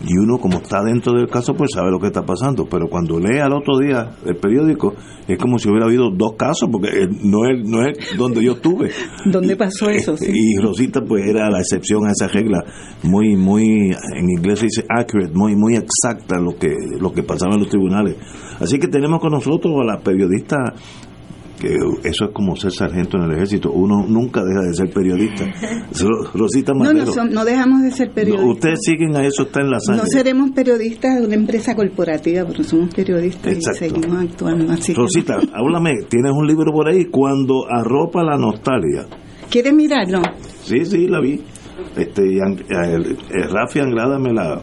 y 0.05 0.17
uno 0.17 0.39
como 0.39 0.59
está 0.59 0.83
dentro 0.83 1.13
del 1.13 1.29
caso 1.29 1.55
pues 1.55 1.71
sabe 1.75 1.91
lo 1.91 1.99
que 1.99 2.09
está 2.09 2.23
pasando, 2.23 2.67
pero 2.67 2.89
cuando 2.89 3.19
lee 3.19 3.39
al 3.39 3.53
otro 3.53 3.79
día 3.79 4.17
el 4.25 4.37
periódico 4.37 4.95
es 5.29 5.39
como 5.39 5.59
si 5.59 5.69
hubiera 5.69 5.87
habido 5.87 6.11
dos 6.11 6.35
casos 6.37 6.69
porque 6.71 7.09
no 7.23 7.47
es, 7.47 7.69
no 7.69 7.87
es 7.87 8.17
donde 8.17 8.43
yo 8.43 8.53
estuve. 8.53 8.91
¿Dónde 9.25 9.57
pasó 9.57 9.89
eso? 9.89 10.17
Sí. 10.17 10.31
Y 10.33 10.63
Rosita 10.63 11.01
pues 11.07 11.27
era 11.27 11.51
la 11.51 11.61
excepción 11.61 12.07
a 12.07 12.13
esa 12.13 12.29
regla, 12.29 12.65
muy, 13.03 13.37
muy, 13.37 13.65
en 13.65 14.31
inglés 14.37 14.61
se 14.61 14.67
dice 14.67 14.85
accurate, 14.89 15.33
muy, 15.35 15.55
muy 15.57 15.77
exacta 15.77 16.41
lo 16.41 16.57
que, 16.57 16.75
lo 17.01 17.13
que 17.13 17.23
pasaba 17.23 17.55
en 17.55 17.61
los 17.61 17.69
tribunales. 17.69 18.17
Así 18.61 18.79
que 18.79 18.89
tenemos 18.89 19.21
con 19.21 19.33
nosotros 19.33 19.75
a 19.81 19.85
la 19.85 20.01
periodista 20.01 20.57
que 21.63 21.75
eso 22.09 22.25
es 22.27 22.31
como 22.33 22.57
ser 22.57 22.73
sargento 22.73 23.17
en 23.19 23.25
el 23.25 23.33
ejército. 23.33 23.71
Uno 23.71 24.05
nunca 24.07 24.43
deja 24.45 24.61
de 24.67 24.75
ser 24.75 24.91
periodista. 24.91 25.45
Rosita 26.35 26.73
no, 26.73 26.81
Madero. 26.81 27.05
no, 27.07 27.13
son- 27.13 27.33
no 27.33 27.45
dejamos 27.45 27.83
de 27.83 27.91
ser 27.91 28.11
periodistas. 28.13 28.49
Ustedes 28.51 28.79
siguen 28.83 29.17
a 29.17 29.25
eso, 29.25 29.43
está 29.45 29.61
en 29.61 29.71
la 29.71 29.79
sangre. 29.81 30.03
No 30.03 30.09
seremos 30.09 30.51
periodistas 30.51 31.21
de 31.21 31.27
una 31.27 31.35
empresa 31.35 31.75
corporativa, 31.77 32.45
pero 32.47 32.65
somos 32.65 32.93
periodistas 32.95 33.53
Exacto. 33.53 33.85
y 33.85 33.89
seguimos 33.91 34.25
actuando 34.25 34.73
así. 34.73 34.93
que- 34.93 35.01
Rosita, 35.01 35.39
háblame, 35.55 35.93
tienes 36.09 36.33
un 36.33 36.47
libro 36.47 36.73
por 36.73 36.89
ahí, 36.89 37.05
Cuando 37.07 37.65
arropa 37.71 38.23
la 38.25 38.37
nostalgia. 38.37 39.07
¿Quiere 39.51 39.73
mirarlo? 39.73 40.21
Sí, 40.65 40.85
sí, 40.85 41.07
la 41.07 41.21
vi. 41.21 41.41
Este, 41.97 42.23
el, 42.23 43.17
el 43.31 43.51
Rafi 43.51 43.81
Anglada 43.81 44.19
me 44.19 44.33
la 44.33 44.63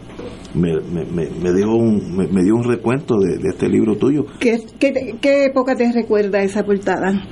me, 0.54 0.80
me, 0.80 1.04
me, 1.04 1.28
me 1.42 1.52
dio 1.52 1.70
un 1.70 2.16
me, 2.16 2.42
dio 2.42 2.54
un 2.56 2.64
recuento 2.64 3.18
de, 3.18 3.38
de 3.38 3.48
este 3.50 3.68
libro 3.68 3.96
tuyo. 3.96 4.24
¿Qué, 4.38 4.58
qué, 4.78 5.16
qué 5.20 5.44
época 5.46 5.74
te 5.76 5.90
recuerda 5.92 6.42
esa 6.42 6.64
portada? 6.64 7.24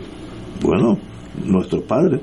Bueno, 0.62 0.99
nuestros 1.45 1.82
padres. 1.85 2.20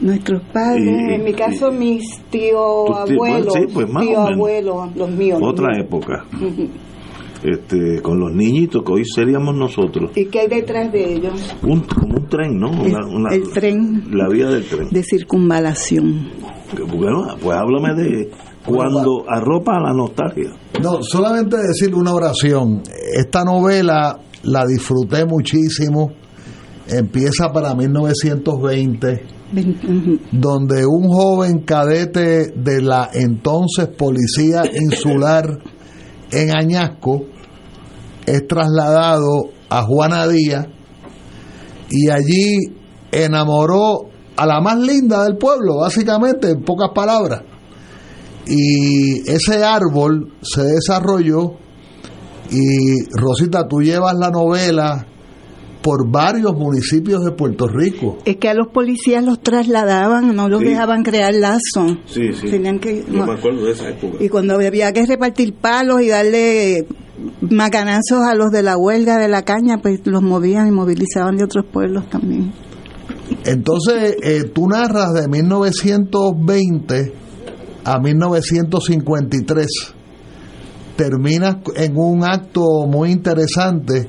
Nuestros 0.00 0.42
padres, 0.52 0.84
Y- 0.84 1.14
en 1.14 1.24
mi 1.24 1.32
caso 1.32 1.72
mis 1.72 2.20
tíos, 2.30 2.90
abuelos, 2.94 3.54
sí, 3.54 3.60
pues, 3.72 3.88
más 3.90 4.02
o 4.02 4.06
tíos 4.06 4.18
menos. 4.24 4.32
abuelos, 4.34 4.96
los 4.96 5.10
míos. 5.10 5.40
los 5.40 5.50
Otra 5.50 5.68
míos. 5.72 5.86
época. 5.86 6.24
Este, 7.44 8.00
con 8.02 8.18
los 8.18 8.32
niñitos 8.34 8.82
que 8.82 8.92
hoy 8.92 9.04
seríamos 9.04 9.54
nosotros. 9.54 10.10
¿Y 10.16 10.24
qué 10.24 10.40
hay 10.40 10.48
detrás 10.48 10.90
de 10.90 11.12
ellos? 11.12 11.54
Un, 11.62 11.80
como 11.82 12.14
un 12.16 12.28
tren, 12.28 12.58
¿no? 12.58 12.70
Una- 12.70 13.28
el 13.34 13.50
tren 13.52 14.04
la 14.10 14.26
vía 14.28 14.48
del 14.48 14.64
tren. 14.64 14.88
de 14.90 15.02
circunvalación. 15.02 16.28
Bueno, 16.96 17.36
pues 17.40 17.56
háblame 17.56 17.94
de 18.02 18.30
cuando 18.66 19.24
arropa 19.28 19.78
la 19.80 19.92
nostalgia. 19.92 20.50
No, 20.82 21.02
solamente 21.02 21.56
decir 21.56 21.94
una 21.94 22.12
oración. 22.12 22.82
Esta 23.16 23.44
novela 23.44 24.18
la 24.42 24.64
disfruté 24.66 25.24
muchísimo. 25.24 26.10
Empieza 26.88 27.52
para 27.52 27.74
1920, 27.74 29.26
donde 30.32 30.86
un 30.86 31.08
joven 31.08 31.60
cadete 31.64 32.52
de 32.54 32.80
la 32.80 33.10
entonces 33.12 33.88
Policía 33.88 34.62
Insular 34.72 35.58
en 36.30 36.56
Añasco 36.56 37.22
es 38.24 38.46
trasladado 38.46 39.50
a 39.68 39.82
Juana 39.82 40.28
Díaz 40.28 40.66
y 41.90 42.10
allí 42.10 42.72
enamoró 43.10 44.08
a 44.36 44.46
la 44.46 44.60
más 44.60 44.78
linda 44.78 45.24
del 45.24 45.36
pueblo, 45.36 45.78
básicamente, 45.78 46.50
en 46.50 46.62
pocas 46.62 46.90
palabras. 46.94 47.42
Y 48.46 49.28
ese 49.30 49.64
árbol 49.64 50.32
se 50.42 50.62
desarrolló 50.62 51.54
y 52.50 53.04
Rosita, 53.12 53.66
tú 53.68 53.80
llevas 53.82 54.14
la 54.16 54.30
novela 54.30 55.06
por 55.82 56.08
varios 56.10 56.52
municipios 56.56 57.24
de 57.24 57.32
Puerto 57.32 57.66
Rico. 57.68 58.18
Es 58.24 58.36
que 58.36 58.48
a 58.48 58.54
los 58.54 58.68
policías 58.68 59.24
los 59.24 59.40
trasladaban, 59.40 60.34
no 60.34 60.48
los 60.48 60.60
Sí. 60.60 60.66
dejaban 60.68 61.02
crear 61.02 61.32
lazo. 61.34 61.96
Sí, 62.06 62.32
sí. 62.32 62.48
Tenían 62.50 62.78
que, 62.80 63.04
Yo 63.08 63.24
me 63.26 63.32
acuerdo 63.34 63.64
de 63.66 63.72
esa 63.72 63.88
época. 63.90 64.16
y 64.22 64.28
cuando 64.28 64.54
había 64.54 64.92
que 64.92 65.06
repartir 65.06 65.54
palos 65.54 66.02
y 66.02 66.08
darle 66.08 66.86
macanazos 67.40 68.22
a 68.28 68.34
los 68.34 68.50
de 68.50 68.62
la 68.62 68.76
huelga 68.76 69.16
de 69.18 69.28
la 69.28 69.42
caña, 69.42 69.78
pues 69.80 70.00
los 70.04 70.22
movían 70.22 70.66
y 70.68 70.70
movilizaban 70.72 71.36
de 71.36 71.44
otros 71.44 71.64
pueblos 71.72 72.08
también. 72.10 72.52
Entonces, 73.44 74.16
eh, 74.22 74.44
tú 74.52 74.68
narras 74.68 75.12
de 75.14 75.28
1920 75.28 77.12
a 77.86 78.00
1953. 78.00 79.66
Terminas 80.96 81.56
en 81.76 81.96
un 81.96 82.24
acto 82.24 82.62
muy 82.88 83.12
interesante 83.12 84.08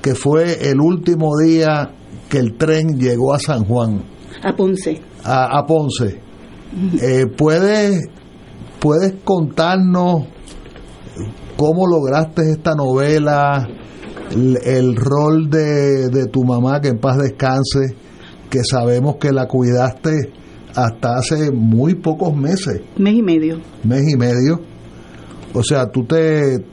que 0.00 0.14
fue 0.14 0.70
el 0.70 0.80
último 0.80 1.36
día 1.36 1.92
que 2.30 2.38
el 2.38 2.56
tren 2.56 2.98
llegó 2.98 3.34
a 3.34 3.38
San 3.38 3.64
Juan, 3.64 4.02
A 4.42 4.54
Ponce. 4.56 5.02
a, 5.22 5.58
a 5.58 5.66
Ponce. 5.66 6.18
Eh, 7.02 7.26
¿puedes, 7.36 8.06
¿Puedes 8.78 9.14
contarnos 9.24 10.24
cómo 11.56 11.86
lograste 11.86 12.52
esta 12.52 12.74
novela, 12.74 13.68
el, 14.30 14.56
el 14.64 14.96
rol 14.96 15.50
de, 15.50 16.08
de 16.08 16.26
tu 16.28 16.44
mamá, 16.44 16.80
que 16.80 16.88
en 16.88 16.98
paz 16.98 17.18
descanse, 17.18 17.96
que 18.48 18.60
sabemos 18.64 19.16
que 19.16 19.32
la 19.32 19.46
cuidaste 19.46 20.32
hasta 20.74 21.16
hace 21.16 21.50
muy 21.50 21.94
pocos 21.94 22.34
meses, 22.36 22.80
Mes 22.96 23.14
y 23.14 23.22
medio. 23.22 23.58
mes 23.84 24.02
y 24.12 24.16
medio? 24.16 24.60
O 25.54 25.62
sea, 25.62 25.86
tú 25.90 26.04
te 26.04 26.64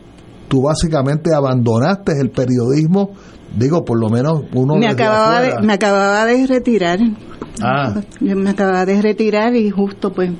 tú 0.47 0.61
básicamente 0.61 1.33
abandonaste 1.33 2.13
el 2.21 2.29
periodismo, 2.29 3.11
digo, 3.57 3.83
por 3.83 3.99
lo 3.99 4.09
menos 4.09 4.43
uno 4.53 4.75
Me 4.75 4.87
acababa, 4.87 5.41
de, 5.41 5.61
me 5.61 5.73
acababa 5.73 6.25
de 6.25 6.47
retirar. 6.47 6.99
Ah, 7.61 8.01
Yo 8.21 8.35
me 8.35 8.51
acababa 8.51 8.85
de 8.85 9.01
retirar 9.01 9.55
y 9.55 9.69
justo 9.71 10.13
pues 10.13 10.31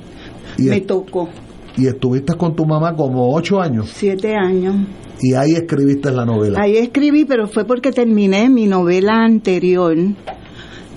Y 0.56 0.62
me 0.62 0.80
tocó. 0.82 1.28
y 1.76 1.88
estuviste 1.88 2.34
con 2.36 2.54
tu 2.56 2.64
mamá 2.64 2.94
como 2.94 3.34
ocho 3.34 3.60
años 3.60 3.90
Siete 3.92 4.34
años. 4.36 4.76
y 5.20 5.34
ahí 5.34 5.52
escribiste 5.52 6.10
la 6.12 6.24
novela. 6.24 6.60
Ahí 6.62 6.76
escribí, 6.76 7.24
pero 7.24 7.48
fue 7.48 7.64
porque 7.64 7.90
terminé 7.90 8.48
mi 8.48 8.66
novela 8.66 9.14
anterior, 9.24 9.96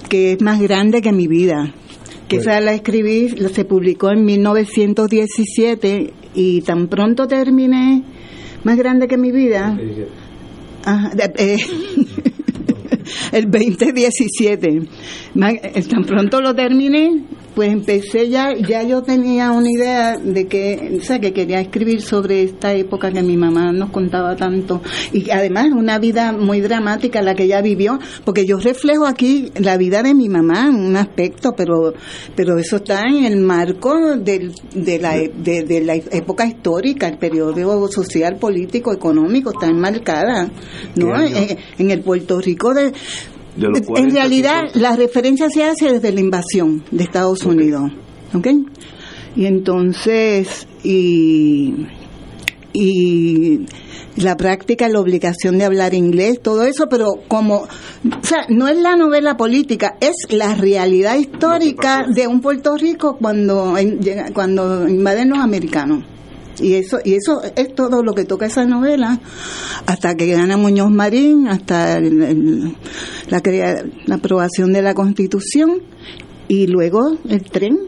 que 0.10 0.34
es 0.34 0.42
más 0.42 0.62
grande 0.62 1.02
que 1.02 1.12
mi 1.12 1.28
vida. 1.28 1.74
Que 2.32 2.38
esa 2.42 2.60
la 2.62 2.74
escribí, 2.74 3.30
se 3.54 3.66
publicó 3.66 4.12
en 4.12 4.24
1917 4.26 6.14
y 6.34 6.62
tan 6.62 6.88
pronto 6.88 7.28
terminé, 7.28 8.04
más 8.64 8.78
grande 8.78 9.08
que 9.08 9.18
mi 9.18 9.32
vida, 9.32 9.78
Ajá, 10.84 11.12
eh, 11.38 11.58
el 13.32 13.52
2017. 13.52 14.82
Ma- 15.36 15.52
eh, 15.52 15.84
Tan 15.90 16.04
pronto 16.06 16.42
lo 16.42 16.56
terminé, 16.56 17.22
pues 17.56 17.70
empecé 17.72 18.30
ya, 18.30 18.54
ya 18.56 18.84
yo 18.84 19.02
tenía 19.02 19.52
una 19.52 19.70
idea 19.70 20.18
de 20.18 20.48
que, 20.48 20.98
o 21.02 21.04
sea, 21.04 21.20
que 21.20 21.34
quería 21.34 21.60
escribir 21.60 22.02
sobre 22.02 22.44
esta 22.44 22.74
época 22.74 23.12
que 23.12 23.22
mi 23.22 23.36
mamá 23.36 23.72
nos 23.74 23.90
contaba 23.92 24.36
tanto. 24.36 24.82
Y 25.12 25.30
además 25.32 25.68
una 25.76 26.00
vida 26.00 26.32
muy 26.32 26.62
dramática 26.62 27.22
la 27.22 27.36
que 27.36 27.44
ella 27.44 27.62
vivió, 27.62 28.00
porque 28.24 28.46
yo 28.46 28.58
reflejo 28.58 29.06
aquí 29.06 29.52
la 29.60 29.76
vida 29.78 30.02
de 30.02 30.14
mi 30.14 30.30
mamá 30.30 30.68
en 30.70 30.76
un 30.76 30.96
aspecto, 30.96 31.54
pero, 31.56 31.94
pero 32.36 32.58
eso 32.58 32.78
está 32.78 33.02
en 33.08 33.26
el 33.26 33.38
marco 33.38 34.16
del- 34.18 34.54
de, 34.74 35.00
la, 35.00 35.16
de, 35.18 35.64
de 35.64 35.82
la 35.82 35.96
época 35.96 36.46
histórica, 36.46 37.08
el 37.08 37.18
periodo 37.18 37.88
social, 37.92 38.38
político, 38.38 38.94
económico, 38.94 39.52
está 39.52 39.68
enmarcada, 39.68 40.50
¿no? 40.96 41.22
En, 41.22 41.58
en 41.78 41.92
el 41.92 42.02
Puerto 42.02 42.40
Rico 42.40 42.74
de, 42.74 42.92
De 43.56 43.68
los 43.68 43.80
en 43.80 43.86
40, 43.86 44.14
realidad, 44.16 44.60
50. 44.74 44.80
la 44.80 44.96
referencia 44.96 45.50
se 45.50 45.64
hace 45.64 45.94
desde 45.94 46.12
la 46.12 46.20
invasión 46.20 46.84
de 46.92 47.04
Estados 47.04 47.44
Unidos. 47.46 47.92
¿Ok? 48.34 48.48
Y 49.36 49.46
entonces, 49.46 50.68
y, 50.84 51.88
y 52.74 53.66
la 54.16 54.36
práctica, 54.36 54.90
la 54.90 55.00
obligación 55.00 55.58
de 55.58 55.66
hablar 55.66 55.94
inglés, 55.94 56.42
todo 56.42 56.64
eso, 56.64 56.88
pero 56.90 57.08
como, 57.28 57.62
o 57.64 58.24
sea, 58.24 58.46
no 58.50 58.68
es 58.68 58.78
la 58.78 58.96
novela 58.96 59.38
política, 59.38 59.96
es 60.00 60.16
la 60.30 60.56
realidad 60.56 61.16
histórica 61.16 62.06
de 62.14 62.28
un 62.28 62.42
Puerto 62.42 62.76
Rico 62.76 63.18
cuando, 63.18 63.76
cuando 64.34 64.88
invaden 64.88 65.30
los 65.30 65.40
americanos. 65.40 66.04
Y 66.62 66.74
eso, 66.76 67.00
y 67.04 67.14
eso 67.16 67.42
es 67.56 67.74
todo 67.76 68.04
lo 68.04 68.14
que 68.14 68.24
toca 68.26 68.46
esa 68.46 68.66
novela, 68.66 69.20
hasta 69.88 70.16
que 70.16 70.28
gana 70.28 70.58
Muñoz 70.58 70.92
Marín, 70.92 71.48
hasta 71.48 71.98
el- 71.98 72.22
el- 72.22 72.76
la, 73.30 73.42
crea- 73.42 73.84
la 74.06 74.16
aprobación 74.16 74.72
de 74.74 74.82
la 74.82 74.94
Constitución, 74.94 75.82
y 76.48 76.68
luego 76.68 77.18
el 77.30 77.44
tren, 77.44 77.80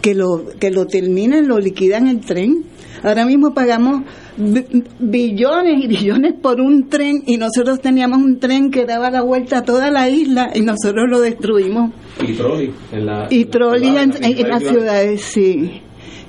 que 0.00 0.14
lo, 0.14 0.46
que 0.58 0.70
lo 0.70 0.86
terminan, 0.86 1.46
lo 1.46 1.58
liquidan 1.58 2.06
el 2.08 2.20
tren. 2.20 2.64
Ahora 3.02 3.24
mismo 3.26 3.52
pagamos 3.54 4.02
bi- 4.36 4.84
billones 4.98 5.84
y 5.84 5.88
billones 5.88 6.34
por 6.40 6.60
un 6.60 6.88
tren, 6.88 7.22
y 7.26 7.36
nosotros 7.36 7.80
teníamos 7.80 8.22
un 8.22 8.38
tren 8.38 8.70
que 8.70 8.86
daba 8.86 9.10
la 9.10 9.22
vuelta 9.22 9.58
a 9.58 9.62
toda 9.62 9.90
la 9.90 10.08
isla, 10.08 10.50
y 10.54 10.60
nosotros 10.62 11.06
lo 11.08 11.20
destruimos. 11.20 11.92
Y 12.26 12.32
trolley 12.32 12.72
en 12.92 13.06
la 13.06 13.26
Y 13.30 13.44
trolley 13.46 13.88
en, 13.96 14.12
en- 14.24 14.38
en 14.38 14.48
las 14.48 14.62
ciudades, 14.62 15.20
sí. 15.22 15.82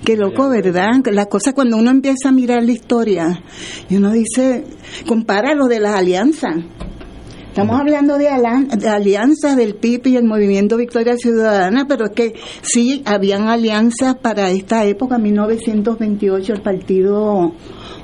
Qué 0.04 0.18
loco, 0.18 0.50
¿verdad? 0.50 0.90
Las 1.12 1.28
cosas 1.28 1.54
cuando 1.54 1.78
uno 1.78 1.92
empieza 1.92 2.30
a 2.30 2.32
mirar 2.32 2.64
la 2.64 2.72
historia 2.72 3.44
y 3.88 3.98
uno 3.98 4.12
dice, 4.12 4.64
compara 5.08 5.54
lo 5.54 5.68
de 5.68 5.80
las 5.80 5.96
alianzas. 5.96 6.56
Estamos 7.50 7.80
hablando 7.80 8.18
de, 8.18 8.30
alianzas 8.30 9.58
del 9.58 9.76
PIB 9.76 10.08
y 10.08 10.16
el 10.16 10.24
Movimiento 10.24 10.78
Victoria 10.78 11.18
Ciudadana, 11.18 11.86
pero 11.86 12.06
es 12.06 12.12
que 12.12 12.34
sí, 12.62 13.04
habían 13.06 13.50
alianzas 13.50 14.16
para 14.16 14.50
esta 14.50 14.86
época, 14.86 15.18
1928, 15.18 16.54
el 16.54 16.62
partido 16.62 17.54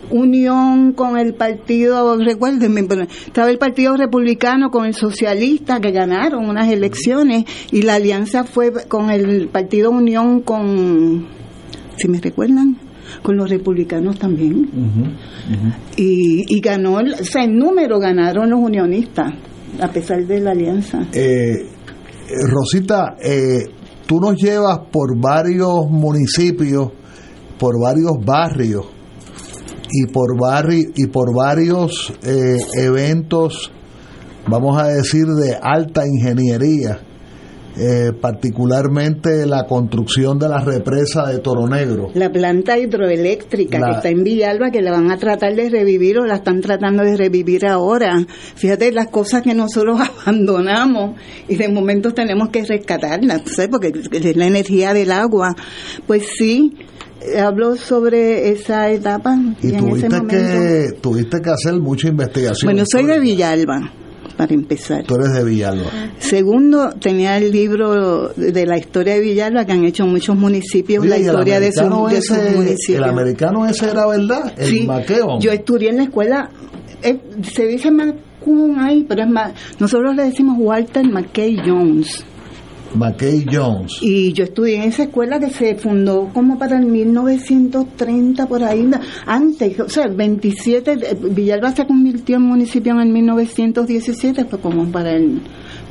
Unión 0.09 0.93
con 0.93 1.17
el 1.17 1.33
partido, 1.33 2.17
recuérdenme, 2.17 2.87
estaba 3.25 3.49
el 3.49 3.57
Partido 3.57 3.97
Republicano 3.97 4.69
con 4.69 4.85
el 4.85 4.93
Socialista 4.93 5.81
que 5.81 5.91
ganaron 5.91 6.47
unas 6.47 6.69
elecciones 6.69 7.43
y 7.71 7.81
la 7.81 7.95
alianza 7.95 8.45
fue 8.45 8.71
con 8.87 9.09
el 9.09 9.49
Partido 9.49 9.91
Unión 9.91 10.41
con, 10.41 11.27
si 11.97 12.07
me 12.07 12.19
recuerdan, 12.19 12.77
con 13.21 13.37
los 13.37 13.49
republicanos 13.49 14.17
también. 14.19 14.69
Y, 15.95 16.55
y 16.55 16.59
ganó, 16.59 16.95
o 16.95 17.23
sea, 17.23 17.43
en 17.43 17.57
número 17.57 17.99
ganaron 17.99 18.49
los 18.49 18.59
unionistas, 18.59 19.33
a 19.79 19.87
pesar 19.89 20.25
de 20.25 20.39
la 20.39 20.51
alianza. 20.51 21.01
Eh, 21.13 21.53
eh, 22.29 22.33
Rosita, 22.47 23.15
eh, 23.21 23.65
tú 24.05 24.19
nos 24.19 24.35
llevas 24.35 24.79
por 24.91 25.19
varios 25.19 25.89
municipios, 25.89 26.91
por 27.57 27.81
varios 27.81 28.13
barrios 28.23 28.85
y 29.89 30.11
por 30.11 30.39
barri 30.39 30.91
y 30.95 31.07
por 31.07 31.33
varios 31.33 32.13
eh, 32.23 32.57
eventos, 32.77 33.71
vamos 34.47 34.81
a 34.81 34.87
decir, 34.87 35.25
de 35.25 35.55
alta 35.61 36.03
ingeniería 36.05 36.99
eh, 37.79 38.11
particularmente 38.19 39.45
la 39.45 39.65
construcción 39.65 40.39
de 40.39 40.49
la 40.49 40.59
represa 40.59 41.27
de 41.27 41.39
Toro 41.39 41.67
Negro. 41.67 42.09
La 42.13 42.31
planta 42.31 42.77
hidroeléctrica 42.77 43.79
que 43.79 43.91
está 43.91 44.09
en 44.09 44.23
Villalba, 44.23 44.71
que 44.71 44.81
la 44.81 44.91
van 44.91 45.11
a 45.11 45.17
tratar 45.17 45.55
de 45.55 45.69
revivir 45.69 46.19
o 46.19 46.25
la 46.25 46.35
están 46.35 46.61
tratando 46.61 47.03
de 47.03 47.15
revivir 47.15 47.67
ahora. 47.67 48.25
Fíjate 48.55 48.91
las 48.91 49.07
cosas 49.07 49.43
que 49.43 49.53
nosotros 49.53 49.99
abandonamos 50.25 51.15
y 51.47 51.55
de 51.55 51.69
momento 51.69 52.13
tenemos 52.13 52.49
que 52.49 52.65
rescatarlas, 52.65 53.41
¿sabes? 53.45 53.69
porque 53.69 53.93
es 54.11 54.35
la 54.35 54.47
energía 54.47 54.93
del 54.93 55.11
agua. 55.11 55.55
Pues 56.07 56.23
sí, 56.37 56.73
hablo 57.39 57.75
sobre 57.75 58.49
esa 58.49 58.89
etapa. 58.89 59.37
Y, 59.61 59.71
tuviste, 59.73 60.07
que, 60.27 60.87
tuviste 60.99 61.41
que 61.41 61.49
hacer 61.49 61.75
mucha 61.75 62.07
investigación. 62.07 62.71
Bueno, 62.71 62.83
soy 62.89 63.05
de 63.05 63.19
Villalba 63.19 63.91
para 64.37 64.53
empezar. 64.53 65.03
Tú 65.03 65.15
eres 65.15 65.33
de 65.33 65.43
Villalba. 65.43 65.89
Segundo, 66.19 66.91
tenía 66.91 67.37
el 67.37 67.51
libro 67.51 68.29
de 68.35 68.65
la 68.65 68.77
historia 68.77 69.15
de 69.15 69.19
Villalba 69.21 69.65
que 69.65 69.73
han 69.73 69.83
hecho 69.83 70.05
muchos 70.05 70.35
municipios, 70.35 71.05
la 71.05 71.17
historia 71.17 71.59
de, 71.59 71.71
sus, 71.71 71.89
municipios. 71.89 72.79
El 72.89 73.03
americano 73.03 73.65
ese 73.65 73.89
era 73.89 74.07
verdad, 74.07 74.53
el 74.57 74.67
sí, 74.67 74.87
Yo 75.39 75.51
estudié 75.51 75.89
en 75.89 75.97
la 75.97 76.03
escuela, 76.03 76.49
eh, 77.01 77.19
se 77.41 77.65
dice 77.65 77.91
Macun 77.91 78.79
ahí, 78.79 79.05
pero 79.07 79.23
es 79.23 79.29
más, 79.29 79.53
nosotros 79.79 80.15
le 80.15 80.23
decimos 80.23 80.55
Walter 80.59 81.03
McKay 81.05 81.57
Jones. 81.65 82.23
McKay 82.95 83.45
Jones. 83.51 83.99
Y 84.01 84.33
yo 84.33 84.45
estudié 84.45 84.77
en 84.77 84.89
esa 84.89 85.03
escuela 85.03 85.39
que 85.39 85.49
se 85.49 85.75
fundó 85.75 86.29
como 86.33 86.57
para 86.57 86.77
el 86.77 86.85
1930, 86.85 88.45
por 88.47 88.63
ahí, 88.63 88.89
antes, 89.25 89.79
o 89.79 89.89
sea, 89.89 90.05
el 90.05 90.15
27, 90.15 90.91
eh, 90.91 91.17
Villalba 91.31 91.71
se 91.71 91.85
convirtió 91.85 92.37
en 92.37 92.43
municipio 92.43 92.93
en 92.93 93.01
el 93.01 93.09
1917, 93.09 94.45
pues 94.45 94.61
como 94.61 94.85
para 94.91 95.11
el 95.11 95.41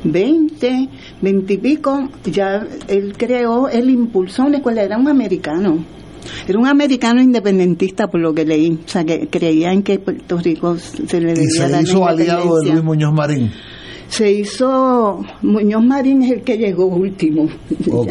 20, 0.03 0.89
20 1.21 1.53
y 1.53 1.57
pico, 1.57 2.09
ya 2.25 2.65
él 2.87 3.13
creó, 3.17 3.67
él 3.69 3.89
impulsó 3.89 4.43
una 4.43 4.57
escuela, 4.57 4.83
era 4.83 4.97
un 4.97 5.07
americano. 5.07 5.83
Era 6.47 6.59
un 6.59 6.67
americano 6.67 7.21
independentista, 7.21 8.07
por 8.07 8.19
lo 8.19 8.33
que 8.33 8.45
leí. 8.45 8.79
O 8.85 8.89
sea, 8.89 9.05
que 9.05 9.27
creía 9.29 9.71
en 9.71 9.81
que 9.81 9.99
Puerto 9.99 10.37
Rico 10.37 10.77
se 10.77 11.21
le 11.21 11.33
debía 11.33 11.43
¿Y 11.43 11.49
se 11.49 11.81
hizo 11.81 12.05
aliado 12.05 12.59
de 12.59 12.71
Luis 12.71 12.83
Muñoz 12.83 13.13
Marín? 13.13 13.51
Se 14.07 14.31
hizo, 14.31 15.23
Muñoz 15.41 15.83
Marín 15.83 16.23
es 16.23 16.31
el 16.31 16.41
que 16.41 16.57
llegó 16.57 16.85
último. 16.85 17.49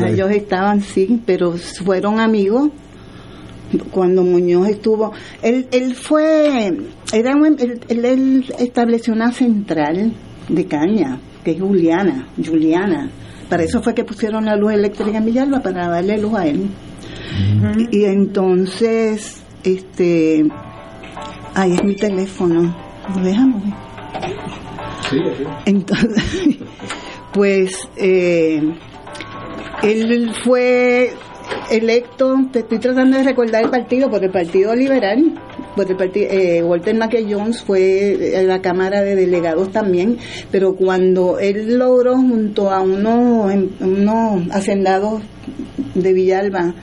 ellos 0.06 0.31
estaban, 0.31 0.81
sí, 0.81 1.20
pero 1.24 1.52
fueron 1.52 2.20
amigos 2.20 2.70
cuando 3.90 4.23
Muñoz 4.23 4.68
estuvo. 4.68 5.12
Él, 5.43 5.66
él 5.73 5.94
fue, 5.94 6.77
era 7.12 7.32
él, 7.89 8.44
estableció 8.59 9.14
una 9.14 9.32
central 9.32 10.12
de 10.48 10.64
caña, 10.66 11.18
que 11.44 11.52
es 11.52 11.60
Juliana, 11.60 12.28
Juliana. 12.44 13.10
Para 13.48 13.62
eso 13.62 13.81
fue 13.82 13.94
que 13.94 14.05
pusieron 14.05 14.44
la 14.44 14.56
luz 14.56 14.73
eléctrica 14.73 15.18
en 15.18 15.24
Villalba, 15.24 15.60
para 15.60 15.89
darle 15.89 16.18
luz 16.18 16.35
a 16.35 16.47
él. 16.47 16.68
y, 17.90 17.98
y 17.98 18.05
entonces, 18.05 19.43
este, 19.64 20.44
ahí 21.55 21.73
es 21.73 21.85
mi 21.85 21.94
teléfono. 21.94 22.77
Lo 23.14 23.23
dejamos. 23.23 23.62
Entonces, 25.65 26.59
pues 27.33 27.89
eh, 27.97 28.61
él 29.83 30.33
fue 30.45 31.12
electo, 31.70 32.37
te 32.53 32.61
estoy 32.61 32.78
tratando 32.78 33.19
de 33.19 33.24
recordar 33.24 33.65
el 33.65 33.70
partido, 33.70 34.11
por 34.11 34.23
el 34.23 34.31
Partido 34.31 34.74
Liberal, 34.74 35.35
por 35.74 35.91
el 35.91 35.97
partido, 35.97 36.28
eh, 36.31 36.62
Walter 36.62 36.95
McKay 36.95 37.33
Jones 37.33 37.62
fue 37.62 38.39
en 38.41 38.49
la 38.49 38.61
Cámara 38.61 39.03
de 39.03 39.15
Delegados 39.15 39.70
también, 39.73 40.19
pero 40.51 40.74
cuando 40.74 41.39
él 41.39 41.78
logró 41.78 42.15
junto 42.15 42.70
a 42.70 42.81
unos, 42.81 43.53
unos 43.81 44.51
hacendados 44.51 45.23
de 45.95 46.12
Villalba, 46.12 46.74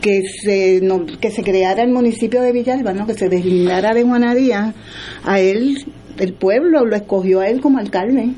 que 0.00 0.22
se 0.42 0.80
que 1.20 1.30
se 1.30 1.42
creara 1.42 1.82
el 1.82 1.90
municipio 1.90 2.42
de 2.42 2.52
Villalba, 2.52 2.92
¿no? 2.92 3.06
que 3.06 3.14
se 3.14 3.28
deslindara 3.28 3.94
de 3.94 4.04
Juanadía, 4.04 4.74
a 5.24 5.40
él 5.40 5.84
el 6.18 6.32
pueblo 6.32 6.84
lo 6.84 6.96
escogió 6.96 7.40
a 7.40 7.48
él 7.48 7.60
como 7.60 7.78
alcalde. 7.78 8.34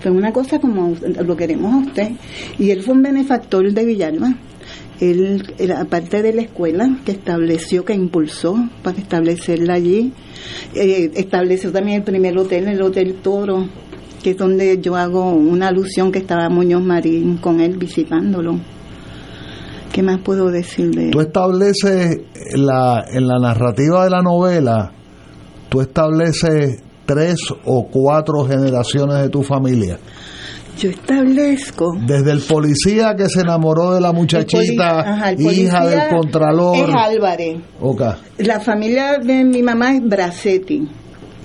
Fue 0.00 0.10
una 0.10 0.32
cosa 0.32 0.58
como 0.58 0.94
lo 1.24 1.36
queremos 1.36 1.72
a 1.72 1.78
usted. 1.78 2.10
Y 2.58 2.70
él 2.70 2.82
fue 2.82 2.94
un 2.94 3.02
benefactor 3.02 3.72
de 3.72 3.84
Villalba. 3.84 4.34
Él, 5.00 5.42
aparte 5.76 6.22
de 6.22 6.32
la 6.32 6.42
escuela 6.42 6.98
que 7.04 7.12
estableció, 7.12 7.84
que 7.84 7.94
impulsó 7.94 8.56
para 8.82 8.98
establecerla 8.98 9.74
allí, 9.74 10.12
eh, 10.74 11.10
estableció 11.14 11.72
también 11.72 11.98
el 11.98 12.04
primer 12.04 12.36
hotel, 12.38 12.68
el 12.68 12.80
Hotel 12.80 13.16
Toro, 13.22 13.66
que 14.22 14.30
es 14.30 14.36
donde 14.36 14.80
yo 14.80 14.96
hago 14.96 15.32
una 15.32 15.68
alusión 15.68 16.12
que 16.12 16.20
estaba 16.20 16.48
Muñoz 16.48 16.82
Marín 16.82 17.38
con 17.38 17.60
él 17.60 17.76
visitándolo. 17.76 18.60
¿Qué 19.92 20.02
más 20.02 20.20
puedo 20.20 20.50
decir 20.50 20.90
de 20.90 21.06
él? 21.06 21.10
Tú 21.10 21.20
estableces 21.20 22.20
la, 22.54 23.04
en 23.12 23.26
la 23.26 23.38
narrativa 23.38 24.04
de 24.04 24.10
la 24.10 24.22
novela, 24.22 24.92
tú 25.68 25.80
estableces 25.80 26.82
tres 27.06 27.36
o 27.64 27.86
cuatro 27.88 28.44
generaciones 28.44 29.22
de 29.22 29.28
tu 29.28 29.42
familia. 29.42 29.98
Yo 30.78 30.90
establezco. 30.90 31.92
Desde 32.04 32.32
el 32.32 32.40
policía 32.40 33.14
que 33.16 33.28
se 33.28 33.42
enamoró 33.42 33.94
de 33.94 34.00
la 34.00 34.12
muchachita, 34.12 35.34
hija 35.38 35.86
del 35.86 36.08
contralor. 36.08 36.88
Es 36.88 36.94
Álvarez. 36.94 37.60
La 38.38 38.60
familia 38.60 39.18
de 39.18 39.44
mi 39.44 39.62
mamá 39.62 39.94
es 39.94 40.02
Bracetti. 40.02 40.88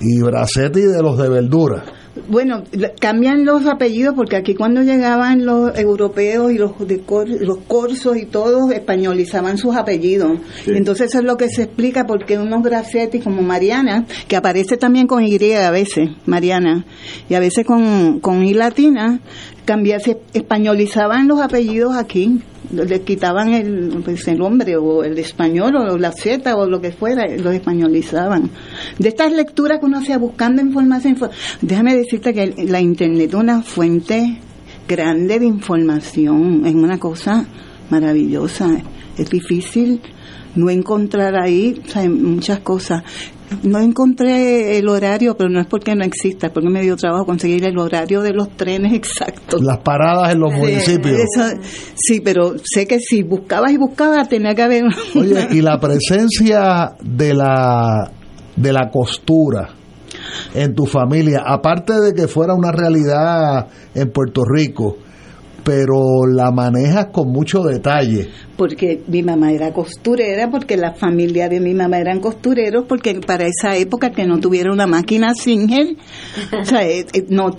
Y 0.01 0.21
Bracetti 0.21 0.81
de 0.81 1.01
los 1.03 1.17
de 1.17 1.29
verdura. 1.29 1.83
Bueno, 2.27 2.63
cambian 2.99 3.45
los 3.45 3.65
apellidos 3.67 4.15
porque 4.15 4.35
aquí 4.35 4.55
cuando 4.55 4.81
llegaban 4.81 5.45
los 5.45 5.77
europeos 5.77 6.51
y 6.51 6.57
los 6.57 6.71
los 6.79 7.57
corsos 7.67 8.17
y 8.17 8.25
todos 8.25 8.71
españolizaban 8.71 9.57
sus 9.57 9.75
apellidos. 9.75 10.39
Entonces 10.65 11.09
eso 11.09 11.19
es 11.19 11.23
lo 11.23 11.37
que 11.37 11.49
se 11.49 11.63
explica 11.63 12.05
porque 12.05 12.37
unos 12.37 12.63
Gracetti 12.63 13.19
como 13.19 13.41
Mariana, 13.41 14.05
que 14.27 14.35
aparece 14.35 14.77
también 14.77 15.07
con 15.07 15.23
Y 15.23 15.39
a 15.53 15.71
veces, 15.71 16.09
Mariana, 16.25 16.85
y 17.29 17.35
a 17.35 17.39
veces 17.39 17.65
con, 17.65 18.19
con 18.19 18.43
I 18.43 18.53
latina, 18.53 19.19
cambiarse, 19.65 20.19
españolizaban 20.33 21.27
los 21.27 21.39
apellidos 21.39 21.95
aquí 21.95 22.41
le 22.71 23.01
quitaban 23.01 23.53
el, 23.53 24.01
pues, 24.03 24.27
el 24.27 24.41
hombre 24.41 24.77
o 24.77 25.03
el 25.03 25.17
español 25.17 25.75
o 25.75 25.97
la 25.97 26.11
Z 26.11 26.55
o 26.55 26.67
lo 26.67 26.81
que 26.81 26.91
fuera, 26.91 27.27
los 27.37 27.53
españolizaban. 27.53 28.49
De 28.97 29.09
estas 29.09 29.31
lecturas 29.31 29.79
que 29.79 29.85
uno 29.85 29.97
hacía 29.97 30.17
buscando 30.17 30.61
información, 30.61 31.17
déjame 31.61 31.95
decirte 31.95 32.33
que 32.33 32.65
la 32.67 32.79
Internet 32.79 33.29
es 33.29 33.35
una 33.35 33.61
fuente 33.61 34.39
grande 34.87 35.39
de 35.39 35.45
información, 35.45 36.65
es 36.65 36.75
una 36.75 36.99
cosa 36.99 37.45
maravillosa, 37.89 38.69
es 39.17 39.29
difícil 39.29 40.01
no 40.55 40.69
encontrar 40.69 41.35
ahí 41.35 41.81
muchas 42.09 42.59
cosas 42.59 43.03
no 43.63 43.79
encontré 43.79 44.77
el 44.77 44.87
horario, 44.87 45.35
pero 45.35 45.49
no 45.49 45.59
es 45.59 45.67
porque 45.67 45.95
no 45.95 46.03
exista, 46.03 46.47
es 46.47 46.53
porque 46.53 46.69
me 46.69 46.81
dio 46.81 46.95
trabajo 46.95 47.25
conseguir 47.25 47.65
el 47.65 47.77
horario 47.77 48.21
de 48.21 48.33
los 48.33 48.49
trenes 48.55 48.93
exactos. 48.93 49.61
Las 49.61 49.79
paradas 49.79 50.33
en 50.33 50.39
los 50.39 50.53
municipios. 50.53 51.21
sí, 51.95 52.21
pero 52.21 52.55
sé 52.63 52.87
que 52.87 52.99
si 52.99 53.23
buscabas 53.23 53.71
y 53.71 53.77
buscabas 53.77 54.29
tenía 54.29 54.53
que 54.55 54.61
haber... 54.61 54.83
Oye, 55.15 55.47
y 55.51 55.61
la 55.61 55.79
presencia 55.79 56.95
de 57.01 57.33
la, 57.33 58.11
de 58.55 58.73
la 58.73 58.89
costura 58.91 59.69
en 60.53 60.75
tu 60.75 60.85
familia, 60.85 61.43
aparte 61.45 61.93
de 61.99 62.13
que 62.13 62.27
fuera 62.27 62.53
una 62.53 62.71
realidad 62.71 63.67
en 63.93 64.11
Puerto 64.11 64.43
Rico, 64.45 64.97
pero 65.63 66.25
la 66.25 66.51
manejas 66.51 67.07
con 67.11 67.31
mucho 67.31 67.63
detalle. 67.63 68.29
Porque 68.57 69.01
mi 69.07 69.23
mamá 69.23 69.51
era 69.51 69.71
costurera, 69.71 70.49
porque 70.49 70.75
la 70.75 70.93
familia 70.93 71.47
de 71.47 71.59
mi 71.59 71.73
mamá 71.73 71.97
eran 71.97 72.19
costureros, 72.19 72.85
porque 72.87 73.19
para 73.25 73.45
esa 73.45 73.77
época 73.77 74.11
que 74.11 74.25
no 74.25 74.39
tuviera 74.39 74.73
una 74.73 74.85
máquina 74.85 75.33
Singer, 75.33 75.95
o 76.59 76.65
sea, 76.65 76.85
eh, 76.85 77.05
eh, 77.13 77.25
no, 77.29 77.51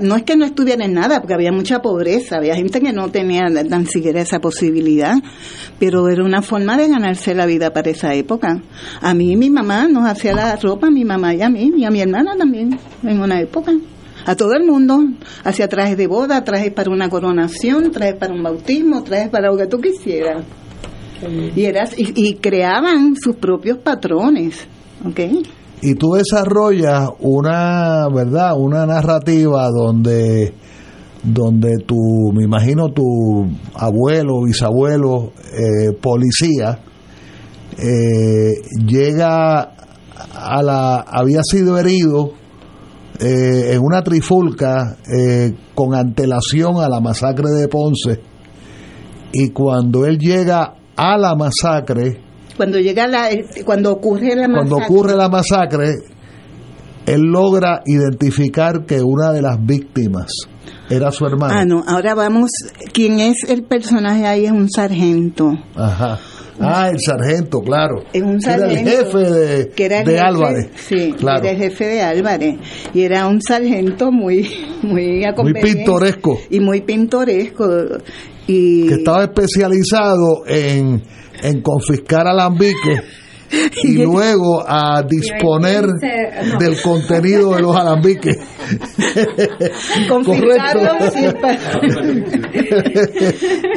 no 0.00 0.16
es 0.16 0.22
que 0.22 0.36
no 0.36 0.46
en 0.46 0.94
nada, 0.94 1.20
porque 1.20 1.34
había 1.34 1.52
mucha 1.52 1.80
pobreza, 1.80 2.36
había 2.38 2.56
gente 2.56 2.80
que 2.80 2.92
no 2.92 3.10
tenía 3.10 3.44
tan 3.68 3.86
siquiera 3.86 4.20
esa 4.20 4.40
posibilidad, 4.40 5.14
pero 5.78 6.08
era 6.08 6.24
una 6.24 6.42
forma 6.42 6.76
de 6.76 6.88
ganarse 6.88 7.34
la 7.34 7.46
vida 7.46 7.72
para 7.72 7.90
esa 7.90 8.14
época. 8.14 8.62
A 9.00 9.14
mí 9.14 9.36
mi 9.36 9.50
mamá 9.50 9.88
nos 9.88 10.08
hacía 10.08 10.32
la 10.32 10.56
ropa, 10.56 10.90
mi 10.90 11.04
mamá 11.04 11.34
y 11.34 11.42
a 11.42 11.50
mí, 11.50 11.72
y 11.76 11.84
a 11.84 11.90
mi 11.90 12.00
hermana 12.00 12.34
también, 12.36 12.78
en 13.02 13.20
una 13.20 13.40
época 13.40 13.72
a 14.26 14.34
todo 14.34 14.54
el 14.54 14.66
mundo, 14.66 14.98
hacia 15.44 15.68
trajes 15.68 15.96
de 15.96 16.08
boda, 16.08 16.42
trajes 16.42 16.72
para 16.72 16.90
una 16.90 17.08
coronación, 17.08 17.92
trajes 17.92 18.16
para 18.16 18.34
un 18.34 18.42
bautismo, 18.42 19.04
trajes 19.04 19.28
para 19.28 19.48
lo 19.48 19.56
que 19.56 19.66
tú 19.66 19.78
quisieras. 19.78 20.44
Y, 21.54 21.64
eras, 21.64 21.94
y, 21.96 22.34
creaban 22.34 23.14
sus 23.16 23.36
propios 23.36 23.78
patrones, 23.78 24.66
¿ok? 25.02 25.20
Y 25.80 25.94
tú 25.94 26.12
desarrollas 26.14 27.08
una, 27.20 28.08
¿verdad? 28.12 28.58
Una 28.58 28.84
narrativa 28.84 29.70
donde 29.70 30.52
donde 31.22 31.78
tu, 31.84 32.30
me 32.32 32.44
imagino 32.44 32.88
tu 32.90 33.48
abuelo, 33.74 34.42
bisabuelo, 34.44 35.32
eh, 35.52 35.92
policía, 36.00 36.78
eh, 37.78 38.54
llega 38.86 39.72
a 40.34 40.62
la, 40.62 41.00
había 41.00 41.40
sido 41.42 41.78
herido 41.78 42.32
eh, 43.20 43.74
en 43.74 43.80
una 43.82 44.02
trifulca 44.02 44.96
eh, 45.06 45.54
con 45.74 45.94
antelación 45.94 46.80
a 46.80 46.88
la 46.88 47.00
masacre 47.00 47.50
de 47.50 47.68
Ponce 47.68 48.20
y 49.32 49.50
cuando 49.50 50.06
él 50.06 50.18
llega 50.18 50.74
a 50.96 51.18
la 51.18 51.34
masacre 51.34 52.20
cuando 52.56 52.78
llega 52.78 53.06
la 53.06 53.28
cuando 53.64 53.92
ocurre 53.92 54.34
la 54.34 54.48
masacre. 54.48 54.54
cuando 54.54 54.76
ocurre 54.76 55.16
la 55.16 55.28
masacre 55.28 55.94
él 57.06 57.20
logra 57.20 57.82
identificar 57.86 58.84
que 58.84 59.00
una 59.02 59.32
de 59.32 59.42
las 59.42 59.64
víctimas 59.64 60.26
era 60.90 61.10
su 61.12 61.26
hermano 61.26 61.54
ah 61.54 61.64
no 61.64 61.84
ahora 61.86 62.14
vamos 62.14 62.50
quién 62.92 63.20
es 63.20 63.36
el 63.48 63.62
personaje 63.64 64.26
ahí 64.26 64.46
es 64.46 64.52
un 64.52 64.68
sargento 64.70 65.52
ajá 65.74 66.18
Ah, 66.58 66.88
el 66.90 66.98
sargento, 67.00 67.60
claro. 67.60 68.04
Es 68.12 68.22
un 68.22 68.40
sargento. 68.40 68.72
Era 68.72 68.80
el 68.80 69.04
jefe 69.04 69.18
de, 69.18 69.68
que 69.70 69.84
era 69.84 70.00
el 70.00 70.06
de 70.06 70.12
jefe, 70.12 70.26
Álvarez. 70.26 70.70
Sí, 70.76 71.14
claro. 71.18 71.40
era 71.40 71.50
el 71.50 71.56
jefe 71.58 71.86
de 71.86 72.02
Álvarez. 72.02 72.56
Y 72.94 73.02
era 73.02 73.26
un 73.26 73.42
sargento 73.42 74.10
muy, 74.10 74.48
muy 74.82 75.22
Muy 75.36 75.52
pintoresco. 75.52 76.38
Y 76.50 76.60
muy 76.60 76.80
pintoresco. 76.80 77.68
Y 78.46 78.88
Que 78.88 78.94
estaba 78.94 79.24
especializado 79.24 80.44
en, 80.46 81.02
en 81.42 81.60
confiscar 81.62 82.26
alambiques 82.26 83.02
y 83.82 83.98
luego 83.98 84.62
a 84.66 85.02
disponer 85.02 85.86
del 86.58 86.80
contenido 86.82 87.54
de 87.54 87.62
los 87.62 87.76
alambiques. 87.76 88.36
confiscarlo 90.08 91.10
sí, 91.12 91.26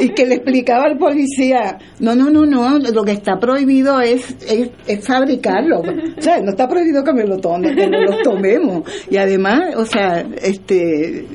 y 0.00 0.08
que 0.08 0.26
le 0.26 0.34
explicaba 0.36 0.86
al 0.86 0.98
policía 0.98 1.78
no 2.00 2.16
no 2.16 2.28
no 2.28 2.44
no 2.44 2.78
lo 2.78 3.04
que 3.04 3.12
está 3.12 3.38
prohibido 3.38 4.00
es 4.00 4.34
es, 4.48 4.70
es 4.88 5.06
fabricarlo 5.06 5.80
o 5.80 6.20
sea 6.20 6.40
no 6.40 6.50
está 6.50 6.66
prohibido 6.66 7.04
que 7.04 7.12
me 7.12 7.24
lo 7.24 7.38
tome 7.38 7.74
que 7.74 7.86
nos 7.86 8.10
lo 8.10 8.22
tomemos. 8.22 8.82
Y 9.10 9.16
además 9.16 9.76
o 9.76 9.84
sea 9.84 10.26
este 10.42 11.26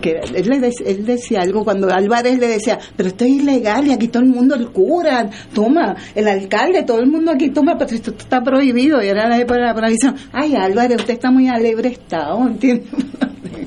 que 0.00 0.20
él, 0.34 0.48
le 0.48 0.60
dec- 0.60 0.82
él 0.86 1.04
decía 1.04 1.40
algo 1.42 1.64
cuando 1.64 1.88
Álvarez 1.92 2.38
le 2.38 2.46
decía, 2.48 2.78
pero 2.96 3.08
esto 3.08 3.24
es 3.24 3.30
ilegal 3.30 3.86
y 3.86 3.92
aquí 3.92 4.08
todo 4.08 4.22
el 4.22 4.28
mundo, 4.28 4.54
el 4.54 4.68
cura, 4.68 5.28
toma, 5.52 5.96
el 6.14 6.28
alcalde, 6.28 6.82
todo 6.84 7.00
el 7.00 7.08
mundo 7.10 7.32
aquí 7.32 7.50
toma, 7.50 7.76
pero 7.78 7.90
esto 7.94 8.12
está 8.16 8.40
prohibido. 8.42 9.02
Y 9.02 9.08
era 9.08 9.28
la 9.28 9.38
época 9.38 9.58
de 9.60 9.66
la 9.66 9.74
prohibición. 9.74 10.14
Ay, 10.32 10.54
Álvarez, 10.54 10.98
usted 11.00 11.14
está 11.14 11.30
muy 11.30 11.48
alegre 11.48 11.88
estado, 11.88 12.46
¿entiendes? 12.46 12.88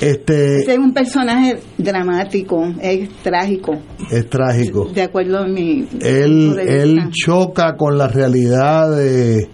Este 0.00 0.60
Ese 0.62 0.72
es 0.72 0.78
un 0.78 0.94
personaje 0.94 1.58
dramático, 1.76 2.72
es 2.80 3.06
trágico, 3.22 3.76
es 4.10 4.30
trágico. 4.30 4.86
de 4.94 5.02
acuerdo 5.02 5.40
a 5.40 5.46
mi... 5.46 5.86
Él, 6.00 6.54
de 6.56 6.82
él 6.82 7.00
choca 7.12 7.76
con 7.76 7.98
la 7.98 8.08
realidad 8.08 8.96
de, 8.96 9.46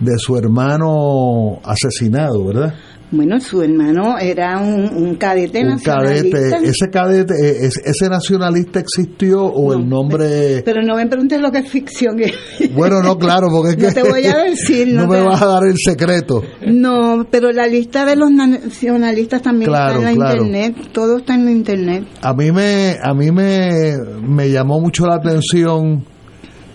de 0.00 0.18
su 0.18 0.36
hermano 0.36 1.58
asesinado, 1.64 2.44
¿verdad? 2.44 2.74
Bueno, 3.10 3.40
su 3.40 3.62
hermano 3.62 4.18
era 4.18 4.58
un, 4.60 4.84
un 4.94 5.14
cadete 5.14 5.64
Un 5.64 5.78
cadete. 5.78 6.30
nacionalista. 6.30 6.58
¿Ese 6.62 6.90
cadete, 6.90 7.34
eh, 7.42 7.56
es- 7.66 7.80
ese 7.84 8.10
nacionalista 8.10 8.80
existió 8.80 9.44
o 9.44 9.72
el 9.72 9.88
nombre... 9.88 10.62
Pero 10.62 10.82
no 10.82 10.94
me 10.96 11.06
preguntes 11.06 11.40
lo 11.40 11.50
que 11.50 11.58
es 11.58 11.70
ficción. 11.70 12.16
Bueno, 12.74 13.00
no, 13.02 13.16
claro, 13.16 13.46
porque 13.50 13.70
es 13.70 13.78
No 13.78 13.88
que 13.88 13.94
te 13.94 14.02
voy 14.02 14.24
a 14.26 14.36
decir, 14.50 14.92
no, 14.92 15.02
no 15.02 15.08
me 15.08 15.18
te- 15.18 15.24
vas 15.24 15.40
a 15.40 15.46
dar 15.46 15.64
el 15.64 15.76
secreto. 15.82 16.42
No, 16.66 17.26
pero 17.30 17.50
la 17.50 17.66
lista 17.66 18.04
de 18.04 18.14
los 18.16 18.30
nacionalistas 18.30 19.40
también 19.40 19.70
Claro, 19.70 19.98
está 20.00 20.10
en 20.12 20.18
la 20.18 20.24
claro. 20.26 20.44
internet, 20.44 20.76
todo 20.92 21.16
está 21.18 21.34
en 21.34 21.44
la 21.46 21.50
internet. 21.50 22.04
A 22.20 22.34
mí 22.34 22.52
me, 22.52 22.96
a 23.02 23.14
mí 23.14 23.30
me, 23.32 23.96
me 24.22 24.50
llamó 24.50 24.80
mucho 24.80 25.06
la 25.06 25.14
atención 25.16 26.04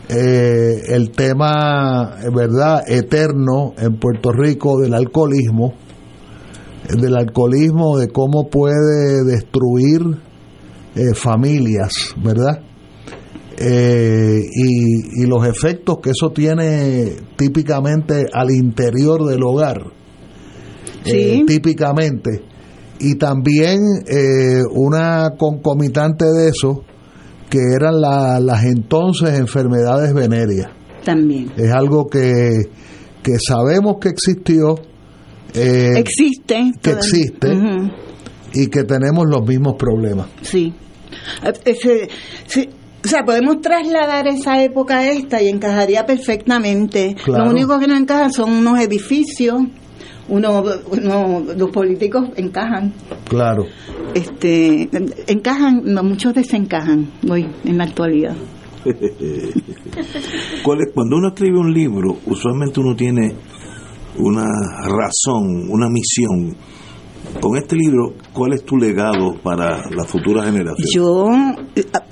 eh, 0.10 0.82
el 0.90 1.12
tema, 1.12 2.16
eh, 2.24 2.30
¿verdad?, 2.34 2.82
eterno 2.88 3.74
en 3.78 3.98
Puerto 3.98 4.32
Rico 4.32 4.80
del 4.82 4.94
alcoholismo, 4.94 5.76
del 6.90 7.16
alcoholismo, 7.16 7.98
de 7.98 8.10
cómo 8.10 8.50
puede 8.50 9.24
destruir 9.26 10.02
eh, 10.96 11.14
familias, 11.16 11.92
¿verdad? 12.24 12.62
Eh, 13.58 14.42
y, 14.52 15.24
y 15.24 15.26
los 15.28 15.46
efectos 15.48 15.98
que 16.02 16.10
eso 16.10 16.32
tiene 16.32 17.16
típicamente 17.38 18.26
al 18.34 18.52
interior 18.52 19.26
del 19.26 19.44
hogar, 19.44 19.82
eh, 21.06 21.44
típicamente. 21.48 22.42
Y 23.00 23.16
también 23.16 23.80
eh, 24.08 24.62
una 24.74 25.32
concomitante 25.38 26.26
de 26.26 26.50
eso, 26.50 26.84
que 27.50 27.60
eran 27.76 28.02
la- 28.02 28.40
las 28.40 28.64
entonces 28.66 29.38
enfermedades 29.38 30.14
venéreas. 30.14 30.70
También. 31.06 31.52
Es 31.58 31.72
algo 31.72 32.08
que, 32.08 32.70
que 33.22 33.34
sabemos 33.46 33.98
que 34.00 34.10
existió, 34.10 34.76
eh, 35.54 35.92
Existe. 35.98 36.72
que 36.82 36.92
existe 36.92 37.50
y 38.54 38.68
que 38.68 38.84
tenemos 38.84 39.26
los 39.28 39.48
mismos 39.48 39.76
problemas. 39.78 40.28
Sí. 40.42 40.74
Eh, 41.44 41.54
ese- 41.66 42.10
sí, 42.46 42.70
O 43.04 43.08
sea, 43.08 43.24
podemos 43.26 43.60
trasladar 43.62 44.28
esa 44.28 44.64
época 44.64 45.00
a 45.00 45.12
esta 45.12 45.42
y 45.42 45.50
encajaría 45.50 46.06
perfectamente. 46.06 47.16
Claro. 47.24 47.46
Lo 47.46 47.52
único 47.52 47.78
que 47.80 47.88
no 47.88 47.98
encaja 47.98 48.30
son 48.30 48.52
unos 48.52 48.80
edificios, 48.80 49.62
uno, 50.30 50.64
uno- 50.90 51.44
los 51.58 51.70
políticos 51.72 52.30
encajan. 52.38 52.94
Claro. 53.28 53.66
este 54.14 54.90
encajan 55.28 55.82
no, 55.86 56.04
muchos 56.04 56.34
desencajan 56.36 57.10
hoy 57.30 57.48
en 57.66 57.78
la 57.80 57.86
actualidad 57.86 58.36
¿Cuál 60.64 60.80
es- 60.82 60.94
Cuando 60.94 61.18
uno 61.18 61.30
escribe 61.30 61.58
un 61.58 61.74
libro, 61.74 62.18
usualmente 62.26 62.80
uno 62.80 62.96
tiene 62.96 63.34
una 64.18 64.46
razón, 64.86 65.70
una 65.70 65.88
misión. 65.90 66.56
Con 67.40 67.58
este 67.58 67.76
libro, 67.78 68.14
¿cuál 68.34 68.54
es 68.54 68.64
tu 68.64 68.78
legado 68.78 69.34
para 69.42 69.90
la 69.90 70.04
futura 70.04 70.44
generación? 70.44 70.88
yo 70.94 71.30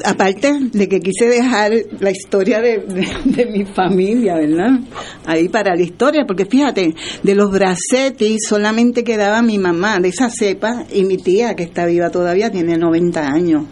aparte 0.06 0.52
de 0.72 0.88
que 0.88 1.00
quise 1.00 1.28
dejar 1.28 1.72
la 2.00 2.10
historia 2.12 2.62
de, 2.62 2.80
de- 2.80 3.08
de 3.26 3.46
mi 3.52 3.66
familia 3.66 4.36
verdad 4.36 4.80
ahí 5.26 5.50
para 5.50 5.76
la 5.76 5.82
historia 5.84 6.24
porque 6.26 6.46
fíjate 6.46 6.96
de 7.22 7.36
los 7.36 7.52
Bracetti 7.52 8.38
solamente 8.40 9.04
quedaba 9.04 9.42
mi 9.44 9.60
mamá 9.60 10.00
de 10.00 10.08
esa 10.10 10.30
cepa 10.30 10.86
y 10.92 11.04
mi 11.04 11.18
tía 11.18 11.56
que 11.56 11.64
está 11.64 11.86
viva 11.86 12.10
todavía 12.10 12.50
tiene 12.50 12.78
90 12.78 13.28
años 13.28 13.66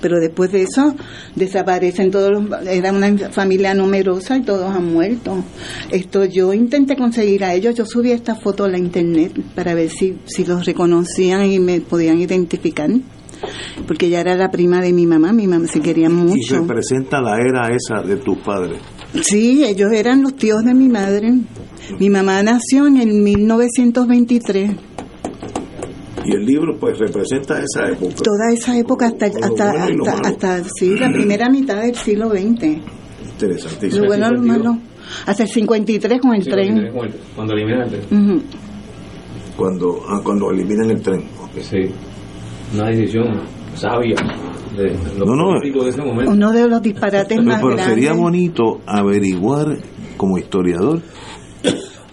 pero 0.00 0.18
después 0.20 0.52
de 0.52 0.62
eso 0.62 0.94
desaparecen 1.34 2.10
todos 2.10 2.30
los, 2.30 2.66
era 2.66 2.92
una 2.92 3.16
familia 3.30 3.74
numerosa 3.74 4.36
y 4.36 4.42
todos 4.42 4.74
han 4.74 4.92
muerto. 4.92 5.44
Esto 5.90 6.24
yo 6.24 6.52
intenté 6.52 6.96
conseguir 6.96 7.44
a 7.44 7.54
ellos. 7.54 7.74
Yo 7.74 7.84
subí 7.86 8.10
esta 8.12 8.34
foto 8.34 8.64
a 8.64 8.68
la 8.68 8.78
internet 8.78 9.32
para 9.54 9.74
ver 9.74 9.90
si, 9.90 10.18
si 10.26 10.44
los 10.44 10.64
reconocían 10.64 11.44
y 11.46 11.58
me 11.58 11.80
podían 11.80 12.18
identificar 12.18 12.90
porque 13.86 14.06
ella 14.06 14.20
era 14.20 14.34
la 14.34 14.50
prima 14.50 14.80
de 14.80 14.92
mi 14.92 15.06
mamá. 15.06 15.32
Mi 15.32 15.46
mamá 15.46 15.66
se 15.68 15.80
querían 15.80 16.12
Y 16.12 16.22
mucho. 16.22 16.60
representa 16.60 17.20
la 17.20 17.38
era 17.38 17.68
esa 17.74 18.00
de 18.02 18.16
tus 18.16 18.38
padres. 18.38 18.78
sí 19.22 19.64
ellos 19.64 19.92
eran 19.92 20.22
los 20.22 20.34
tíos 20.36 20.64
de 20.64 20.74
mi 20.74 20.88
madre. 20.88 21.32
Mi 22.00 22.10
mamá 22.10 22.42
nació 22.42 22.86
en 22.86 22.96
el 22.96 23.12
1923 23.12 24.70
Y 26.28 26.32
el 26.34 26.44
libro, 26.44 26.76
pues, 26.78 26.98
representa 26.98 27.58
esa 27.62 27.88
época. 27.88 28.14
toda 28.22 28.52
esa 28.52 28.76
época 28.78 29.06
hasta 29.06 29.26
hasta 29.26 29.72
bueno 29.84 30.04
hasta, 30.24 30.64
sí 30.64 30.96
la 30.98 31.10
primera 31.12 31.48
mitad 31.48 31.82
del 31.82 31.94
siglo 31.94 32.30
XX 32.30 32.78
Interesantísimo. 33.32 34.02
lo 34.02 34.08
bueno 34.08 34.30
lo 34.32 34.42
malo 34.42 34.78
hasta 35.26 35.44
el 35.44 35.48
53 35.48 36.20
con 36.20 36.34
el 36.34 36.44
tren 36.44 36.90
Cuando 37.34 37.54
eliminan 37.54 37.82
el 37.82 37.90
tren. 38.08 38.42
Cuando, 39.56 40.00
ah, 40.08 40.20
cuando 40.22 40.50
eliminan 40.50 40.90
el 40.90 41.00
tren. 41.00 41.22
Sí. 41.60 41.78
Una 42.74 42.88
decisión 42.90 43.40
sabia 43.74 44.16
de 44.76 44.88
los 45.18 45.28
No, 45.28 45.60
de 45.60 45.88
ese 45.88 46.02
momento. 46.02 46.32
uno 46.32 46.52
de 46.52 46.68
los 46.68 46.82
disparates 46.82 47.28
Pero, 47.38 47.42
más 47.42 47.56
pero 47.62 47.68
grandes 47.76 47.86
sería 47.86 48.12
bonito 48.12 48.80
averiguar, 48.86 49.78
como 50.16 50.36
historiador, 50.38 51.00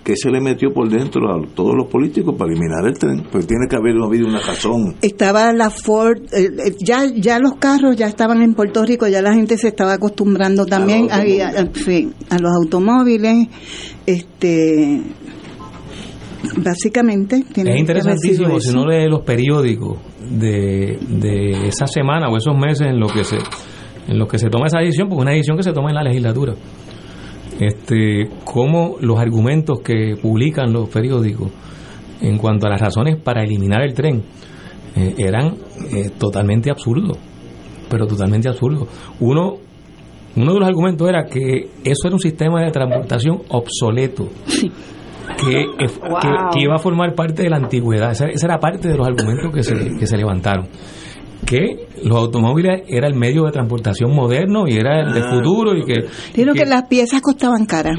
qué 0.04 0.16
se 0.16 0.30
le 0.30 0.42
metió 0.42 0.72
por 0.74 0.90
dentro 0.90 1.32
a 1.32 1.42
todos 1.56 1.76
los 1.76 1.88
políticos 1.88 2.36
para 2.38 2.52
eliminar 2.52 2.86
el 2.86 2.98
tren. 2.98 3.24
Pues 3.32 3.48
tiene 3.48 3.68
que 3.70 3.76
haber 3.76 3.96
habido 4.04 4.28
una 4.28 4.40
razón. 4.40 4.96
estaba 5.02 5.54
la 5.54 5.70
Ford, 5.70 6.20
eh, 6.34 6.50
eh, 6.66 6.76
ya 6.80 7.06
ya 7.16 7.40
los 7.40 7.54
carros 7.56 7.96
ya 7.96 8.08
estaban 8.08 8.42
en 8.42 8.54
Puerto 8.54 8.84
Rico, 8.84 9.08
ya 9.08 9.22
la 9.22 9.34
gente 9.34 9.58
se 9.58 9.70
estaba 9.70 9.94
acostumbrando 9.94 10.66
también 10.66 11.12
A 11.12 11.24
los 11.24 11.28
eh, 11.28 11.72
sí, 11.74 12.12
a 12.30 12.38
los 12.40 12.52
automóviles, 12.56 13.48
este 14.06 15.02
básicamente 16.58 17.46
tiene 17.54 17.70
Es 17.70 17.76
que 17.76 17.80
interesantísimo 17.80 18.60
si 18.60 18.72
uno 18.72 18.88
lee 18.88 19.08
los 19.10 19.22
periódicos 19.22 19.98
de, 20.30 21.00
de 21.08 21.68
esa 21.68 21.88
semana 21.88 22.30
o 22.30 22.36
esos 22.36 22.56
meses 22.58 22.88
en 22.88 23.00
los 23.00 23.12
que 23.14 23.24
se 23.24 23.38
en 24.08 24.20
los 24.20 24.28
que 24.28 24.38
se 24.38 24.50
toma 24.50 24.68
esa 24.68 24.80
decisión, 24.80 25.08
porque 25.08 25.22
es 25.22 25.24
una 25.24 25.32
decisión 25.32 25.58
que 25.58 25.64
se 25.64 25.72
toma 25.72 25.90
en 25.90 25.96
la 25.96 26.04
legislatura. 26.04 26.56
Este, 27.60 28.30
cómo 28.44 28.96
los 29.00 29.20
argumentos 29.20 29.82
que 29.82 30.16
publican 30.22 30.74
los 30.74 30.90
periódicos 30.90 31.52
en 32.22 32.38
cuanto 32.38 32.68
a 32.68 32.70
las 32.70 32.82
razones 32.82 33.18
para 33.18 33.44
eliminar 33.44 33.84
el 33.84 33.94
tren 33.94 34.24
eh, 34.96 35.16
eran 35.18 35.56
eh, 35.92 36.10
totalmente 36.18 36.72
absurdos, 36.72 37.18
pero 37.90 38.08
totalmente 38.08 38.50
absurdos. 38.50 38.88
Uno 39.20 39.58
uno 40.36 40.54
de 40.54 40.60
los 40.60 40.68
argumentos 40.68 41.08
era 41.08 41.26
que 41.26 41.70
eso 41.84 42.08
era 42.08 42.16
un 42.16 42.20
sistema 42.20 42.64
de 42.64 42.72
transportación 42.72 43.42
obsoleto. 43.50 44.30
que, 45.38 45.66
que, 45.78 46.60
iba 46.60 46.76
a 46.76 46.80
formar 46.80 47.14
parte 47.14 47.44
de 47.44 47.50
la 47.50 47.58
antigüedad. 47.58 48.12
Esa, 48.12 48.26
era 48.28 48.60
parte 48.60 48.88
de 48.88 48.98
los 48.98 49.08
argumentos 49.08 49.54
que 49.54 49.64
se, 49.64 49.76
que 49.98 50.08
se 50.08 50.18
levantaron. 50.18 50.68
Que 51.46 51.88
los 52.04 52.18
automóviles 52.18 52.84
era 52.88 53.08
el 53.08 53.16
medio 53.16 53.44
de 53.44 53.52
transportación 53.52 54.14
moderno 54.14 54.66
y 54.68 54.76
era 54.76 55.02
el 55.02 55.14
de 55.14 55.22
ah. 55.22 55.36
futuro 55.36 55.76
y 55.76 55.84
que... 55.84 56.06
Digo 56.34 56.54
que, 56.54 56.66
las 56.66 56.88
piezas 56.88 57.22
costaban 57.22 57.66
caras. 57.66 57.98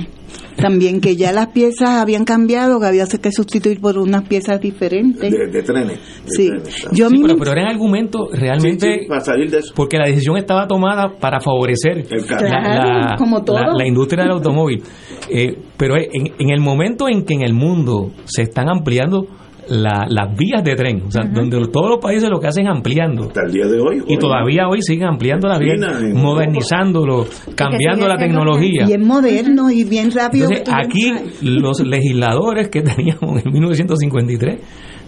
También 0.57 1.01
que 1.01 1.17
ya 1.17 1.33
las 1.33 1.49
piezas 1.49 1.91
habían 1.91 2.25
cambiado, 2.25 2.79
que 2.79 2.87
había 2.87 3.07
que 3.07 3.33
sustituir 3.33 3.81
por 3.81 3.99
unas 3.99 4.27
piezas 4.29 4.61
diferentes. 4.61 5.31
De, 5.31 5.63
trenes. 5.63 5.99
sí. 6.27 6.49
Yo 6.93 7.09
pero, 7.11 7.37
pero 7.37 7.53
eran 7.53 7.67
argumentos 7.67 8.29
realmente... 8.33 9.07
para 9.09 9.21
salir 9.21 9.51
de 9.51 9.59
eso. 9.59 9.73
Porque 9.75 9.99
la 9.99 10.07
decisión 10.07 10.37
estaba 10.37 10.67
tomada 10.67 11.17
para 11.19 11.41
favorecer 11.41 12.05
la, 12.31 13.75
la, 13.77 13.87
industria 13.87 14.25
del 14.25 14.33
automóvil. 14.33 14.83
Eh, 15.29 15.57
pero 15.77 15.97
en, 15.97 16.35
en 16.39 16.51
el 16.51 16.61
momento 16.61 17.09
en 17.09 17.25
que 17.25 17.35
en 17.35 17.43
el 17.43 17.53
mundo 17.53 18.13
se 18.25 18.43
están 18.43 18.69
ampliando 18.69 19.27
las 19.69 20.37
vías 20.37 20.63
de 20.63 20.75
tren, 20.75 21.03
o 21.07 21.11
sea, 21.11 21.23
donde 21.25 21.67
todos 21.69 21.91
los 21.91 21.99
países 22.01 22.29
lo 22.29 22.41
que 22.41 22.49
hacen 22.49 22.67
es 22.67 22.71
ampliando. 22.71 23.25
Hasta 23.25 23.43
el 23.47 23.53
día 23.53 23.67
de 23.67 23.81
hoy. 23.81 24.03
Y 24.07 24.17
todavía 24.19 24.69
hoy 24.69 24.83
siguen 24.83 25.09
ampliando 25.09 25.49
las 25.49 25.59
vías, 25.59 25.79
modernizándolo, 26.15 27.27
cambiando 27.55 28.07
la 28.09 28.17
tecnología. 28.17 28.87
Bien 28.87 29.07
moderno 29.07 29.71
y 29.71 29.85
bien 29.85 30.11
rápido. 30.11 30.49
aquí 30.73 31.13
los 31.43 31.81
legisladores 31.81 32.69
que 32.69 32.83
teníamos 32.95 33.45
en 33.45 33.53
1953 33.53 34.61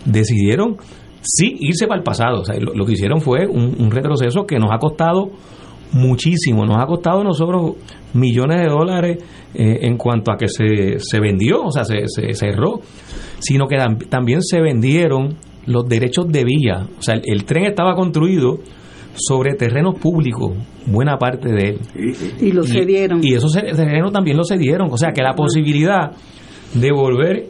decidieron 0.04 0.76
sí 1.22 1.56
irse 1.60 1.86
para 1.86 1.98
el 1.98 2.04
pasado. 2.04 2.40
O 2.40 2.44
sea, 2.44 2.56
lo, 2.58 2.84
que 2.84 2.92
hicieron 2.92 3.20
fue 3.20 3.46
un, 3.46 3.90
retroceso 3.90 4.46
que 4.46 4.58
nos 4.58 4.70
ha 4.72 4.78
costado 4.78 5.30
muchísimo, 5.92 6.64
nos 6.64 6.76
ha 6.78 6.86
costado 6.86 7.20
a 7.20 7.24
nosotros 7.24 7.74
millones 8.14 8.62
de 8.62 8.68
dólares 8.68 9.18
eh, 9.54 9.78
en 9.82 9.96
cuanto 9.96 10.32
a 10.32 10.36
que 10.36 10.48
se, 10.48 10.98
se 10.98 11.20
vendió, 11.20 11.64
o 11.64 11.70
sea, 11.70 11.84
se, 11.84 12.06
se 12.08 12.32
cerró 12.34 12.80
sino 13.38 13.66
que 13.66 13.76
también 14.08 14.42
se 14.42 14.60
vendieron 14.60 15.36
los 15.66 15.88
derechos 15.88 16.28
de 16.28 16.44
vía. 16.44 16.86
O 16.98 17.02
sea, 17.02 17.20
el, 17.22 17.44
tren 17.44 17.64
estaba 17.66 17.94
construido 17.94 18.58
sobre 19.14 19.54
terrenos 19.54 19.98
públicos, 19.98 20.52
buena 20.86 21.16
parte 21.16 21.50
de 21.50 21.68
él. 21.70 21.80
Y 22.40 22.52
lo 22.52 22.62
cedieron. 22.62 23.20
Y, 23.22 23.34
esos 23.34 23.52
terrenos 23.52 24.12
también 24.12 24.36
lo 24.36 24.44
cedieron. 24.44 24.88
O 24.90 24.96
sea, 24.96 25.10
que 25.12 25.22
la 25.22 25.34
posibilidad 25.34 26.12
de 26.74 26.92
volver 26.92 27.46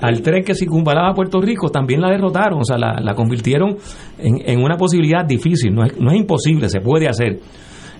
al 0.00 0.22
tren 0.22 0.42
que 0.44 0.54
circunvalaba 0.54 1.10
a 1.10 1.14
Puerto 1.14 1.40
Rico 1.40 1.68
también 1.68 2.00
la 2.00 2.08
derrotaron, 2.08 2.60
o 2.60 2.64
sea, 2.64 2.78
la, 2.78 3.14
convirtieron 3.14 3.76
en, 4.18 4.62
una 4.62 4.76
posibilidad 4.76 5.24
difícil. 5.24 5.74
No 5.74 5.84
es, 5.84 5.98
no 6.00 6.10
es 6.10 6.16
imposible, 6.16 6.68
se 6.68 6.80
puede 6.80 7.08
hacer. 7.08 7.40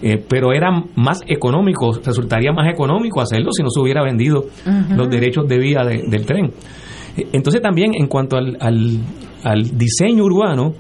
Eh, 0.02 0.22
pero 0.27 0.52
era 0.52 0.70
más 0.97 1.20
económico, 1.27 1.93
resultaría 2.05 2.52
más 2.52 2.72
económico 2.72 3.20
hacerlo 3.20 3.52
si 3.52 3.62
no 3.62 3.68
se 3.68 3.81
hubiera 3.81 4.02
vendido 4.02 4.47
los 4.97 5.10
derechos 5.10 5.47
de 5.47 5.59
vía 5.59 5.82
del 5.85 6.24
tren. 6.24 6.52
Entonces 7.32 7.60
también 7.60 7.93
en 7.94 8.06
cuanto 8.06 8.36
al, 8.36 8.56
al, 8.60 9.78
diseño 9.78 10.24
urbano, 10.24 10.72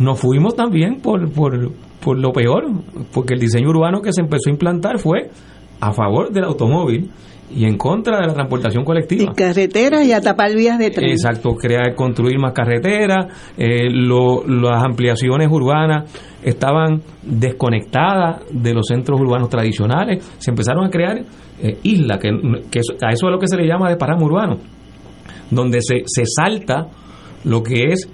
nos 0.00 0.20
fuimos 0.20 0.54
también 0.54 1.00
por, 1.00 1.30
por, 1.32 1.72
por 2.00 2.18
lo 2.18 2.32
peor, 2.32 2.64
porque 3.12 3.34
el 3.34 3.40
diseño 3.40 3.70
urbano 3.70 4.02
que 4.02 4.12
se 4.12 4.20
empezó 4.20 4.50
a 4.50 4.52
implantar 4.52 4.98
fue 4.98 5.30
a 5.80 5.92
favor 5.92 6.30
del 6.30 6.44
automóvil 6.44 7.10
y 7.54 7.64
en 7.64 7.76
contra 7.76 8.20
de 8.20 8.26
la 8.26 8.34
transportación 8.34 8.84
colectiva. 8.84 9.32
Y 9.32 9.34
carreteras 9.34 10.04
y 10.04 10.12
a 10.12 10.20
tapar 10.20 10.54
vías 10.54 10.78
de 10.78 10.90
tren. 10.90 11.10
Exacto, 11.10 11.54
crear, 11.54 11.94
construir 11.94 12.38
más 12.38 12.52
carreteras, 12.52 13.26
eh, 13.56 13.88
las 13.90 14.82
ampliaciones 14.82 15.48
urbanas 15.50 16.12
estaban 16.42 17.02
desconectadas 17.22 18.42
de 18.50 18.74
los 18.74 18.86
centros 18.86 19.20
urbanos 19.20 19.48
tradicionales, 19.48 20.24
se 20.38 20.50
empezaron 20.50 20.84
a 20.84 20.90
crear 20.90 21.18
eh, 21.62 21.78
islas, 21.82 22.18
que, 22.18 22.30
que, 22.70 22.80
a 23.02 23.10
eso 23.10 23.26
es 23.26 23.32
lo 23.32 23.38
que 23.38 23.48
se 23.48 23.56
le 23.56 23.66
llama 23.66 23.88
de 23.88 23.96
paramo 23.96 24.26
urbano 24.26 24.58
donde 25.50 25.80
se, 25.80 26.02
se 26.06 26.24
salta 26.26 26.88
lo 27.44 27.62
que 27.62 27.92
es 27.92 28.08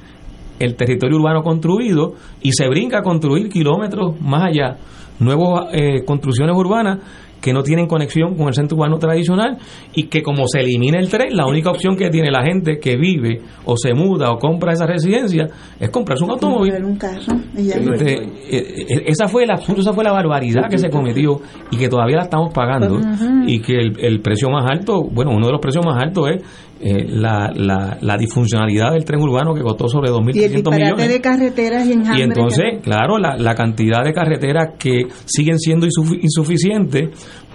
el 0.59 0.77
territorio 0.77 1.17
urbano 1.17 1.43
construido 1.43 2.15
y 2.43 2.53
se 2.53 2.69
brinca 2.69 2.99
a 2.99 3.03
construir 3.03 3.49
kilómetros 3.49 4.21
más 4.21 4.45
allá, 4.45 4.77
nuevas 5.19 5.69
eh, 5.73 6.05
construcciones 6.05 6.57
urbanas 6.57 6.99
que 7.43 7.53
no 7.53 7.63
tienen 7.63 7.87
conexión 7.87 8.37
con 8.37 8.49
el 8.49 8.55
centro 8.55 8.77
urbano 8.77 8.99
tradicional 8.99 9.59
y 9.93 10.05
que 10.05 10.23
como 10.23 10.47
se 10.47 10.61
elimina 10.61 10.99
el 10.99 11.11
tren, 11.11 11.37
la 11.37 11.47
única 11.47 11.71
opción 11.71 11.97
que 11.97 12.09
tiene 12.09 12.31
la 12.31 12.43
gente 12.43 12.79
que 12.79 12.97
vive 12.97 13.41
o 13.65 13.77
se 13.77 13.93
muda 13.93 14.31
o 14.31 14.39
compra 14.39 14.73
esa 14.73 14.87
residencia 14.87 15.49
es 15.79 15.91
comprarse 15.91 16.25
un 16.25 16.31
automóvil. 16.31 16.73
Un 16.85 16.97
carro, 16.97 17.21
este, 17.57 18.23
eh, 18.23 18.27
eh, 18.51 19.05
esa 19.07 19.27
fue 19.27 19.45
la 19.45 19.55
esa 19.55 19.93
fue 19.93 20.05
la 20.05 20.13
barbaridad 20.13 20.71
que 20.71 20.79
se 20.79 20.89
cometió 20.89 21.41
y 21.71 21.77
que 21.77 21.89
todavía 21.89 22.19
la 22.19 22.23
estamos 22.23 22.55
pagando 22.55 23.01
y 23.47 23.61
que 23.61 23.75
el, 23.75 23.99
el 23.99 24.21
precio 24.21 24.49
más 24.49 24.71
alto, 24.71 25.03
bueno, 25.03 25.33
uno 25.33 25.47
de 25.47 25.53
los 25.53 25.61
precios 25.61 25.85
más 25.85 26.01
altos 26.01 26.31
es 26.31 26.43
eh, 26.85 27.07
la, 27.09 27.53
la, 27.55 27.97
la, 28.01 28.17
disfuncionalidad 28.17 28.93
del 28.93 29.05
tren 29.05 29.21
urbano 29.21 29.55
que 29.55 29.61
costó 29.61 29.89
sobre 29.89 30.11
2.300 30.11 30.77
millones. 30.77 31.09
de 31.09 31.21
carreteras 31.21 31.87
y, 31.87 31.93
y 31.93 32.23
entonces, 32.23 32.81
claro, 32.83 33.19
la, 33.19 33.37
la 33.37 33.55
cantidad 33.55 34.03
de 34.05 34.13
carreteras 34.13 34.71
que 34.79 35.03
siguen 35.25 35.61
siendo 35.61 35.87
insuficientes 35.87 37.11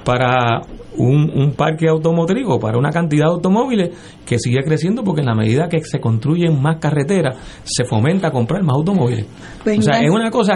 para 0.08 0.62
un, 0.98 1.30
un, 1.36 1.52
parque 1.52 1.90
automotriz 1.90 2.46
o 2.48 2.58
para 2.62 2.78
una 2.78 2.92
cantidad 2.92 3.26
de 3.26 3.32
automóviles 3.32 3.90
que 4.26 4.40
sigue 4.40 4.64
creciendo 4.64 5.04
porque 5.04 5.20
en 5.20 5.28
la 5.28 5.36
medida 5.36 5.68
que 5.68 5.82
se 5.82 6.00
construyen 6.00 6.62
más 6.62 6.78
carreteras 6.78 7.36
se 7.66 7.84
fomenta 7.84 8.32
comprar 8.32 8.64
más 8.64 8.78
automóviles. 8.78 9.26
o 9.66 9.82
sea, 9.82 10.00
es 10.00 10.10
una 10.10 10.32
cosa, 10.32 10.56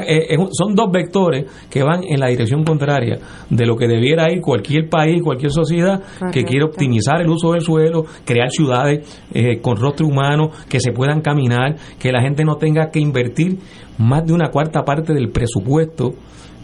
son 0.53 0.73
dos 0.73 0.89
vectores 0.89 1.51
que 1.69 1.83
van 1.83 2.01
en 2.05 2.21
la 2.21 2.27
dirección 2.27 2.63
contraria 2.63 3.19
de 3.49 3.65
lo 3.65 3.75
que 3.75 3.89
debiera 3.89 4.31
ir 4.31 4.39
cualquier 4.39 4.87
país, 4.87 5.21
cualquier 5.21 5.51
sociedad 5.51 6.01
que 6.31 6.45
quiere 6.45 6.63
optimizar 6.63 7.19
el 7.19 7.29
uso 7.29 7.51
del 7.51 7.61
suelo, 7.61 8.05
crear 8.23 8.49
ciudades 8.51 9.21
eh, 9.33 9.59
con 9.59 9.75
rostro 9.75 10.07
humano, 10.07 10.51
que 10.69 10.79
se 10.79 10.93
puedan 10.93 11.19
caminar, 11.19 11.75
que 11.99 12.13
la 12.13 12.21
gente 12.21 12.45
no 12.45 12.55
tenga 12.55 12.89
que 12.89 13.01
invertir 13.01 13.59
más 13.97 14.25
de 14.25 14.31
una 14.31 14.49
cuarta 14.49 14.85
parte 14.85 15.13
del 15.13 15.29
presupuesto 15.29 16.13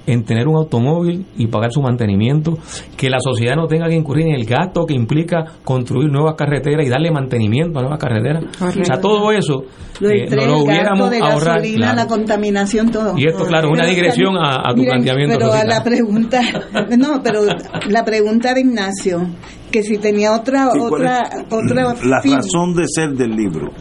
en 0.07 0.23
tener 0.23 0.47
un 0.47 0.55
automóvil 0.55 1.25
y 1.37 1.47
pagar 1.47 1.71
su 1.71 1.81
mantenimiento, 1.81 2.57
que 2.95 3.09
la 3.09 3.19
sociedad 3.19 3.55
no 3.55 3.67
tenga 3.67 3.87
que 3.87 3.95
incurrir 3.95 4.27
en 4.27 4.35
el 4.35 4.45
gasto 4.45 4.85
que 4.85 4.93
implica 4.93 5.43
construir 5.63 6.09
nuevas 6.09 6.35
carreteras 6.35 6.87
y 6.87 6.89
darle 6.89 7.11
mantenimiento 7.11 7.77
a 7.77 7.81
nuevas 7.81 7.99
carreteras. 7.99 8.45
O 8.61 8.83
sea, 8.83 8.99
todo 9.01 9.31
eso 9.31 9.65
lo 9.99 10.09
eh, 10.09 10.27
lo 10.29 10.59
hubiéramos 10.59 11.11
ahorrado. 11.21 11.61
La 11.77 12.07
contaminación, 12.07 12.89
todo. 12.89 13.15
Y 13.17 13.27
esto, 13.27 13.45
claro, 13.45 13.69
una 13.69 13.85
digresión 13.85 14.35
a, 14.37 14.73
tu 14.73 14.83
planteamiento. 14.83 15.37
Pero 15.37 15.51
a 15.51 15.65
la 15.65 15.83
pregunta, 15.83 16.41
no, 16.97 17.21
pero 17.21 17.41
la 17.89 18.05
pregunta 18.05 18.53
de 18.53 18.61
Ignacio, 18.61 19.27
que 19.71 19.83
si 19.83 19.97
tenía 19.97 20.33
otra, 20.33 20.69
otra, 20.69 21.29
otra. 21.49 21.95
La 22.03 22.21
razón 22.23 22.73
de 22.75 22.87
ser 22.87 23.09
del 23.11 23.31
libro. 23.31 23.71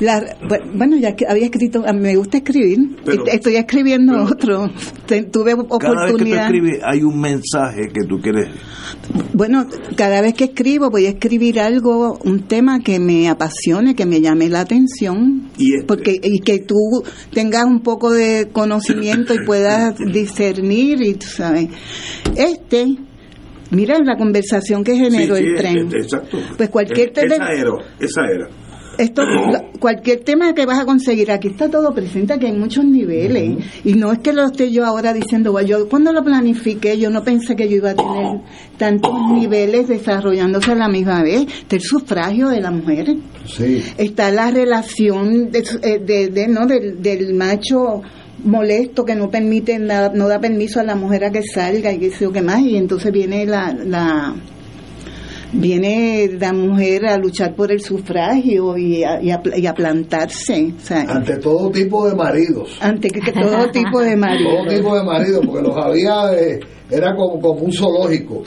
La, 0.00 0.22
bueno, 0.74 0.96
ya 0.96 1.16
había 1.28 1.46
escrito, 1.46 1.82
me 1.94 2.16
gusta 2.16 2.38
escribir, 2.38 2.96
estoy 3.32 3.56
escribiendo 3.56 4.24
otro. 4.24 4.70
Tuve 5.30 5.54
oportunidad. 5.54 5.78
Cada 5.80 6.04
vez 6.04 6.16
que 6.16 6.24
tú 6.24 6.34
escribes, 6.34 6.80
hay 6.84 7.02
un 7.02 7.20
mensaje 7.20 7.82
que 7.92 8.06
tú 8.06 8.20
quieres. 8.20 8.48
Bueno, 9.32 9.66
cada 9.96 10.20
vez 10.20 10.34
que 10.34 10.44
escribo, 10.44 10.90
voy 10.90 11.06
a 11.06 11.10
escribir 11.10 11.60
algo, 11.60 12.18
un 12.24 12.46
tema 12.46 12.80
que 12.80 12.98
me 12.98 13.28
apasione, 13.28 13.94
que 13.94 14.04
me 14.04 14.20
llame 14.20 14.48
la 14.48 14.60
atención. 14.60 15.50
Y 15.56 15.74
este. 15.74 15.86
porque 15.86 16.20
Y 16.22 16.40
que 16.40 16.58
tú 16.58 16.76
tengas 17.32 17.64
un 17.64 17.80
poco 17.80 18.10
de 18.10 18.48
conocimiento 18.52 19.34
y 19.34 19.44
puedas 19.46 19.96
discernir, 20.12 21.00
y 21.02 21.14
tú 21.14 21.26
sabes. 21.26 21.68
Este 22.36 22.96
Mira 23.68 23.98
la 23.98 24.16
conversación 24.16 24.84
que 24.84 24.94
generó 24.94 25.34
el 25.34 25.56
tren. 25.56 25.90
Exacto. 25.92 26.38
Pues 26.56 26.68
cualquier 26.68 27.10
esa 27.16 27.52
era, 27.52 27.72
esa 27.98 28.22
era 28.32 28.48
esto 28.98 29.22
cualquier 29.78 30.20
tema 30.20 30.54
que 30.54 30.66
vas 30.66 30.80
a 30.80 30.86
conseguir 30.86 31.30
aquí 31.30 31.48
está 31.48 31.68
todo 31.68 31.94
presente 31.94 32.38
que 32.38 32.46
hay 32.46 32.52
muchos 32.52 32.84
niveles. 32.84 33.58
Y 33.84 33.94
no 33.94 34.12
es 34.12 34.18
que 34.20 34.32
lo 34.32 34.46
esté 34.46 34.70
yo 34.70 34.84
ahora 34.84 35.12
diciendo 35.12 35.52
bueno, 35.52 35.68
yo 35.68 35.88
cuando 35.88 36.12
lo 36.12 36.24
planifiqué 36.24 36.98
yo 36.98 37.10
no 37.10 37.22
pensé 37.22 37.56
que 37.56 37.68
yo 37.68 37.76
iba 37.76 37.90
a 37.90 37.94
tener 37.94 38.40
tantos 38.78 39.12
niveles 39.32 39.88
desarrollándose 39.88 40.72
a 40.72 40.76
la 40.76 40.88
misma 40.88 41.22
vez. 41.22 41.46
Está 41.46 41.76
el 41.76 41.82
sufragio 41.82 42.48
de 42.48 42.60
la 42.60 42.70
mujer. 42.70 43.16
Está 43.98 44.30
la 44.30 44.50
relación 44.50 45.50
de, 45.50 45.64
eh, 45.82 46.46
no 46.48 46.66
del, 46.66 47.02
del 47.02 47.34
macho 47.34 48.02
molesto 48.44 49.04
que 49.04 49.14
no 49.14 49.30
permite 49.30 49.78
no 49.78 50.28
da 50.28 50.38
permiso 50.40 50.80
a 50.80 50.82
la 50.82 50.94
mujer 50.94 51.24
a 51.24 51.32
que 51.32 51.42
salga 51.42 51.92
y 51.92 51.98
qué 51.98 52.10
sé 52.10 52.24
yo 52.24 52.32
qué 52.32 52.42
más. 52.42 52.60
Y 52.60 52.76
entonces 52.76 53.12
viene 53.12 53.46
la, 53.46 53.72
la 53.72 54.34
viene 55.58 56.28
la 56.38 56.52
mujer 56.52 57.06
a 57.06 57.16
luchar 57.16 57.54
por 57.54 57.72
el 57.72 57.80
sufragio 57.80 58.76
y 58.76 59.02
a, 59.02 59.20
y 59.22 59.66
a, 59.66 59.74
plantarse. 59.74 60.74
ante 60.90 61.36
todo 61.36 61.70
tipo 61.70 62.08
de 62.08 62.14
maridos. 62.14 62.78
Ante 62.80 63.08
que, 63.08 63.32
todo 63.32 63.70
tipo 63.72 64.00
de 64.00 64.16
maridos. 64.16 64.52
todo 64.52 64.76
tipo 64.76 64.96
de 64.96 65.04
maridos, 65.04 65.46
porque 65.46 65.68
los 65.68 65.76
había, 65.76 66.32
eh, 66.34 66.60
era 66.90 67.14
como, 67.14 67.40
como 67.40 67.60
un 67.60 67.72
zoológico. 67.72 68.42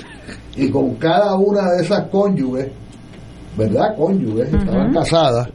Y 0.56 0.70
con 0.70 0.96
cada 0.96 1.36
una 1.36 1.72
de 1.72 1.84
esas 1.84 2.10
cónyuges, 2.10 2.70
¿verdad? 3.58 3.96
Cónyuges, 3.98 4.54
estaban 4.54 4.94
casadas, 4.94 5.50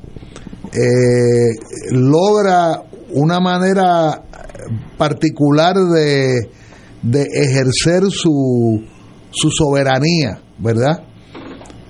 eh, 0.73 1.53
logra 1.93 2.83
una 3.13 3.39
manera 3.39 4.23
particular 4.97 5.75
de, 5.75 6.49
de 7.03 7.23
ejercer 7.23 8.03
su, 8.11 8.83
su 9.31 9.51
soberanía, 9.51 10.41
¿verdad? 10.59 11.05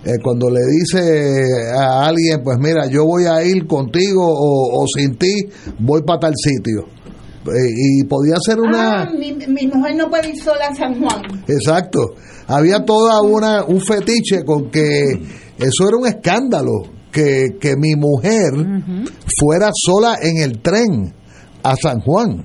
Eh, 0.05 0.19
cuando 0.23 0.51
le 0.51 0.61
dice 0.67 1.73
a 1.75 2.07
alguien, 2.07 2.43
pues 2.45 2.59
mira, 2.59 2.87
yo 2.87 3.05
voy 3.07 3.25
a 3.25 3.43
ir 3.43 3.67
contigo 3.67 4.23
o, 4.27 4.85
sin 4.87 5.17
ti, 5.17 5.33
voy 5.79 6.03
para 6.03 6.21
tal 6.21 6.35
sitio. 6.37 6.87
Eh, 7.47 7.71
y 7.75 8.05
podía 8.05 8.37
ser 8.45 8.61
una... 8.61 9.03
Ah, 9.03 9.11
mi, 9.19 9.33
mi, 9.33 9.67
mujer 9.67 9.97
no 9.97 10.09
puede 10.09 10.31
ir 10.31 10.43
sola 10.43 10.67
a 10.71 10.75
San 10.75 10.99
Juan. 10.99 11.45
Exacto. 11.47 12.15
Había 12.47 12.85
toda 12.85 13.21
una 13.23 13.65
un 13.65 13.81
fetiche 13.81 14.45
con 14.45 14.71
que 14.71 15.05
eso 15.59 15.89
era 15.89 15.97
un 15.99 16.07
escándalo, 16.07 16.83
que, 17.11 17.57
que 17.61 17.77
mi 17.77 17.95
mujer 17.95 18.53
fuera 19.39 19.71
sola 19.73 20.19
en 20.21 20.39
el 20.39 20.61
tren 20.61 21.15
a 21.63 21.75
San 21.77 22.01
Juan. 22.01 22.45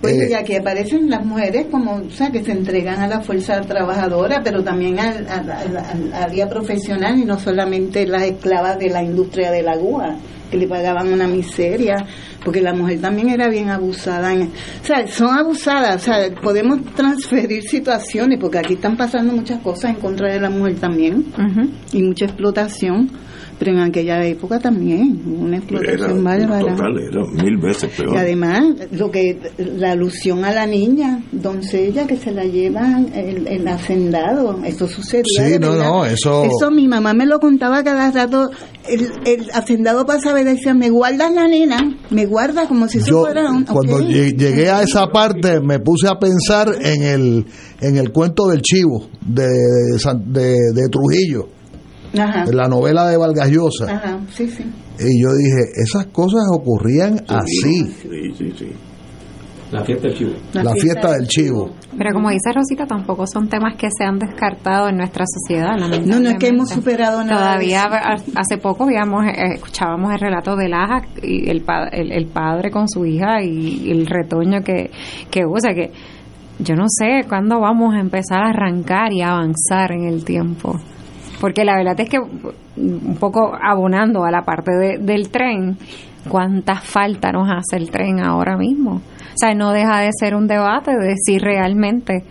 Pues 0.00 0.14
eh, 0.14 0.28
y 0.30 0.34
aquí 0.34 0.54
aparecen 0.54 1.10
las 1.10 1.24
mujeres 1.24 1.66
como, 1.70 1.96
o 1.96 2.10
sea, 2.10 2.30
que 2.30 2.44
se 2.44 2.52
entregan 2.52 3.00
a 3.00 3.08
la 3.08 3.20
fuerza 3.20 3.60
trabajadora, 3.62 4.40
pero 4.42 4.62
también 4.62 4.98
al, 4.98 5.26
área 6.12 6.48
profesional 6.48 7.18
y 7.18 7.24
no 7.24 7.38
solamente 7.38 8.06
las 8.06 8.22
esclavas 8.22 8.78
de 8.78 8.90
la 8.90 9.02
industria 9.02 9.50
de 9.50 9.62
la 9.62 9.72
agua, 9.72 10.16
que 10.50 10.56
le 10.56 10.66
pagaban 10.66 11.12
una 11.12 11.26
miseria, 11.26 12.06
porque 12.44 12.62
la 12.62 12.72
mujer 12.72 13.00
también 13.00 13.28
era 13.28 13.48
bien 13.48 13.70
abusada. 13.70 14.32
o 14.34 14.84
sea, 14.84 15.06
son 15.08 15.36
abusadas, 15.36 15.96
o 15.96 16.04
sea, 16.04 16.34
podemos 16.42 16.82
transferir 16.94 17.62
situaciones, 17.62 18.38
porque 18.40 18.58
aquí 18.58 18.74
están 18.74 18.96
pasando 18.96 19.32
muchas 19.32 19.60
cosas 19.60 19.90
en 19.90 20.00
contra 20.00 20.32
de 20.32 20.40
la 20.40 20.48
mujer 20.48 20.76
también, 20.76 21.26
y 21.92 22.02
mucha 22.02 22.26
explotación 22.26 23.10
pero 23.58 23.72
en 23.72 23.80
aquella 23.80 24.24
época 24.24 24.60
también, 24.60 25.20
una 25.26 25.56
explotación 25.56 26.22
bárbara. 26.22 26.76
Total, 26.76 26.98
era 26.98 27.24
mil 27.42 27.56
veces 27.56 27.90
peor. 27.96 28.14
Y 28.14 28.16
además, 28.16 28.62
lo 28.92 29.10
que 29.10 29.38
la 29.58 29.92
alusión 29.92 30.44
a 30.44 30.52
la 30.52 30.66
niña, 30.66 31.24
doncella, 31.32 32.06
que 32.06 32.16
se 32.16 32.30
la 32.30 32.44
llevan 32.44 33.12
el, 33.14 33.66
hacendado, 33.66 34.62
eso 34.64 34.86
sucedía. 34.86 35.48
Sí, 35.48 35.58
no, 35.58 35.74
no, 35.74 36.04
eso. 36.04 36.44
Eso 36.44 36.70
mi 36.70 36.86
mamá 36.86 37.14
me 37.14 37.26
lo 37.26 37.40
contaba 37.40 37.82
cada 37.82 38.10
rato. 38.12 38.50
El, 38.88 39.10
el 39.26 39.50
hacendado 39.52 40.06
pasaba 40.06 40.40
y 40.40 40.44
decía, 40.44 40.72
me 40.72 40.90
guardas 40.90 41.32
la 41.34 41.48
nena, 41.48 41.98
me 42.10 42.26
guarda 42.26 42.68
como 42.68 42.86
si 42.88 42.98
eso 42.98 43.22
fuera 43.22 43.50
un. 43.50 43.64
Cuando 43.64 44.00
llegué 44.00 44.70
a 44.70 44.82
esa 44.82 45.08
parte, 45.08 45.60
me 45.60 45.80
puse 45.80 46.06
a 46.06 46.18
pensar 46.18 46.68
en 46.80 47.02
el, 47.02 47.46
en 47.80 47.96
el 47.96 48.12
cuento 48.12 48.46
del 48.46 48.62
chivo 48.62 49.08
de, 49.26 49.48
de, 50.26 50.54
de 50.74 50.88
Trujillo 50.88 51.57
la 52.52 52.68
novela 52.68 53.08
de 53.08 53.16
Vargas 53.16 53.50
Llosa. 53.50 54.18
Y 55.00 55.22
yo 55.22 55.28
dije, 55.34 55.70
esas 55.76 56.06
cosas 56.06 56.42
ocurrían 56.50 57.20
así. 57.28 57.94
La 59.70 59.84
fiesta 59.84 60.08
del 60.08 60.16
chivo. 60.16 60.32
La, 60.54 60.72
fiesta, 60.72 61.12
del 61.12 61.26
chivo. 61.26 61.70
Pero 61.96 62.14
como 62.14 62.30
dice 62.30 62.50
Rosita, 62.54 62.86
tampoco 62.86 63.26
son 63.26 63.48
temas 63.48 63.74
que 63.76 63.88
se 63.90 64.02
han 64.02 64.18
descartado 64.18 64.88
en 64.88 64.96
nuestra 64.96 65.24
sociedad. 65.26 65.76
No, 65.76 66.20
no 66.20 66.30
es 66.30 66.38
que 66.38 66.48
hemos 66.48 66.70
superado 66.70 67.22
nada. 67.22 67.38
Todavía 67.38 67.84
hace 68.34 68.56
poco 68.56 68.86
veíamos, 68.86 69.26
eh, 69.26 69.54
escuchábamos 69.56 70.12
el 70.12 70.20
relato 70.20 70.56
de 70.56 70.68
Laja 70.68 71.02
y 71.22 71.50
el, 71.50 71.62
el, 71.92 72.26
padre 72.28 72.70
con 72.70 72.88
su 72.88 73.04
hija 73.04 73.42
y 73.42 73.90
el 73.90 74.06
retoño 74.06 74.62
que, 74.62 74.90
que 75.30 75.44
usa, 75.44 75.74
que 75.74 75.92
yo 76.60 76.74
no 76.74 76.86
sé 76.88 77.28
cuándo 77.28 77.60
vamos 77.60 77.94
a 77.94 78.00
empezar 78.00 78.38
a 78.38 78.50
arrancar 78.50 79.12
y 79.12 79.20
avanzar 79.20 79.92
en 79.92 80.04
el 80.04 80.24
tiempo. 80.24 80.80
Porque 81.40 81.64
la 81.64 81.76
verdad 81.76 81.98
es 82.00 82.08
que 82.08 82.18
un 82.18 83.16
poco 83.18 83.52
abonando 83.60 84.24
a 84.24 84.30
la 84.30 84.42
parte 84.42 84.72
del 85.00 85.30
tren, 85.30 85.76
¿cuánta 86.28 86.76
falta 86.76 87.32
nos 87.32 87.48
hace 87.50 87.76
el 87.76 87.90
tren 87.90 88.20
ahora 88.20 88.56
mismo? 88.56 88.96
O 88.96 89.38
sea, 89.38 89.54
no 89.54 89.72
deja 89.72 90.00
de 90.00 90.10
ser 90.18 90.34
un 90.34 90.46
debate 90.46 90.92
de 90.92 91.14
si 91.24 91.38
realmente 91.38 92.24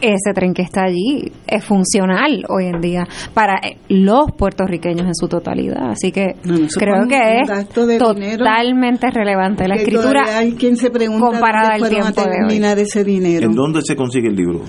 ese 0.00 0.32
tren 0.34 0.52
que 0.54 0.62
está 0.62 0.84
allí 0.84 1.30
es 1.46 1.64
funcional 1.64 2.44
hoy 2.48 2.66
en 2.66 2.80
día 2.80 3.06
para 3.32 3.60
los 3.88 4.32
puertorriqueños 4.36 5.06
en 5.06 5.14
su 5.14 5.28
totalidad. 5.28 5.90
Así 5.90 6.10
que 6.12 6.34
creo 6.76 7.06
que 7.08 7.40
es 7.40 7.98
totalmente 7.98 9.10
relevante 9.10 9.68
la 9.68 9.76
escritura 9.76 10.24
hay 10.36 10.52
quien 10.52 10.76
se 10.76 10.90
pregunta 10.90 11.26
comparada 11.26 11.74
al 11.74 11.88
tiempo 11.88 12.22
de 12.22 12.82
ese 12.82 13.04
dinero. 13.04 13.46
¿En 13.46 13.54
dónde 13.54 13.80
se 13.82 13.96
consigue 13.96 14.28
el 14.28 14.36
libro? 14.36 14.62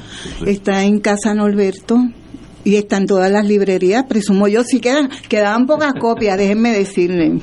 Está 0.45 0.83
en 0.83 0.99
Casa 0.99 1.33
Norberto 1.33 1.97
y 2.65 2.75
están 2.75 3.05
todas 3.05 3.31
las 3.31 3.45
librerías, 3.45 4.03
presumo 4.05 4.49
yo, 4.49 4.63
si 4.63 4.81
quedan, 4.81 5.09
quedaban 5.29 5.65
pocas 5.67 5.93
copias, 5.99 6.37
déjenme 6.37 6.71
decirle. 6.71 7.39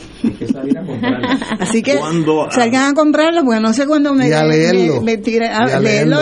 Así 1.59 1.83
que 1.83 1.99
salgan 2.51 2.91
a 2.91 2.95
comprarlo, 2.95 3.45
porque 3.45 3.61
no 3.61 3.73
sé 3.73 3.87
cuándo 3.87 4.13
me, 4.13 4.35
a 4.35 4.45
leerlo. 4.45 5.01
me, 5.01 5.13
a, 5.47 5.81
leerlo. 5.81 6.19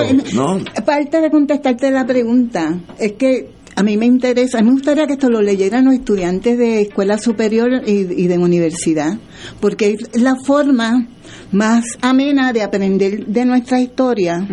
Parte 0.85 1.21
de 1.21 1.31
contestarte 1.31 1.91
la 1.91 2.07
pregunta, 2.07 2.79
es 2.99 3.13
que 3.13 3.49
a 3.75 3.83
mí 3.83 3.97
me 3.97 4.05
interesa, 4.05 4.59
a 4.59 4.61
mí 4.61 4.69
me 4.69 4.75
gustaría 4.75 5.07
que 5.07 5.15
esto 5.15 5.31
lo 5.31 5.41
leyeran 5.41 5.87
los 5.87 5.95
estudiantes 5.95 6.59
de 6.59 6.83
escuela 6.83 7.17
superior 7.17 7.83
y, 7.87 8.27
de 8.27 8.39
universidad, 8.39 9.17
porque 9.61 9.97
es 9.99 10.21
la 10.21 10.37
forma 10.45 11.07
más 11.53 11.85
amena 12.03 12.53
de 12.53 12.63
aprender 12.63 13.25
de 13.27 13.45
nuestra 13.47 13.81
historia. 13.81 14.47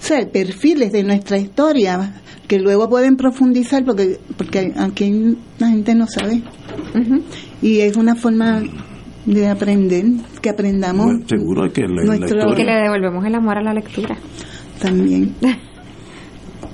O 0.00 0.02
sea, 0.02 0.26
perfiles 0.32 0.92
de 0.92 1.04
nuestra 1.04 1.36
historia, 1.36 2.14
que 2.48 2.58
luego 2.58 2.88
pueden 2.88 3.16
profundizar 3.16 3.84
porque 3.84 4.18
porque 4.36 4.72
aquí 4.76 5.36
la 5.58 5.68
gente 5.68 5.94
no 5.94 6.06
sabe. 6.06 6.42
Y 7.60 7.80
es 7.80 7.96
una 7.96 8.16
forma 8.16 8.62
de 9.26 9.48
aprender 9.48 10.04
que 10.40 10.48
aprendamos 10.48 11.06
seguro 11.26 11.70
que 11.70 11.82
nuestro, 11.86 12.54
que 12.54 12.64
le 12.64 12.72
devolvemos 12.72 13.24
el 13.26 13.34
amor 13.34 13.58
a 13.58 13.62
la 13.62 13.74
lectura. 13.74 14.16
también. 14.80 15.34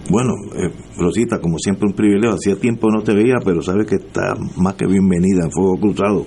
Bueno 0.08 0.34
eh, 0.54 0.70
Rosita 0.96 1.40
como 1.40 1.58
siempre 1.58 1.88
un 1.88 1.94
privilegio. 1.96 2.36
Hacía 2.36 2.54
tiempo 2.54 2.88
no 2.92 3.02
te 3.02 3.12
veía 3.12 3.38
pero 3.44 3.60
sabes 3.60 3.88
que 3.88 3.96
está 3.96 4.34
más 4.56 4.74
que 4.74 4.86
bienvenida 4.86 5.42
en 5.42 5.50
Fuego 5.50 5.76
Cruzado. 5.80 6.26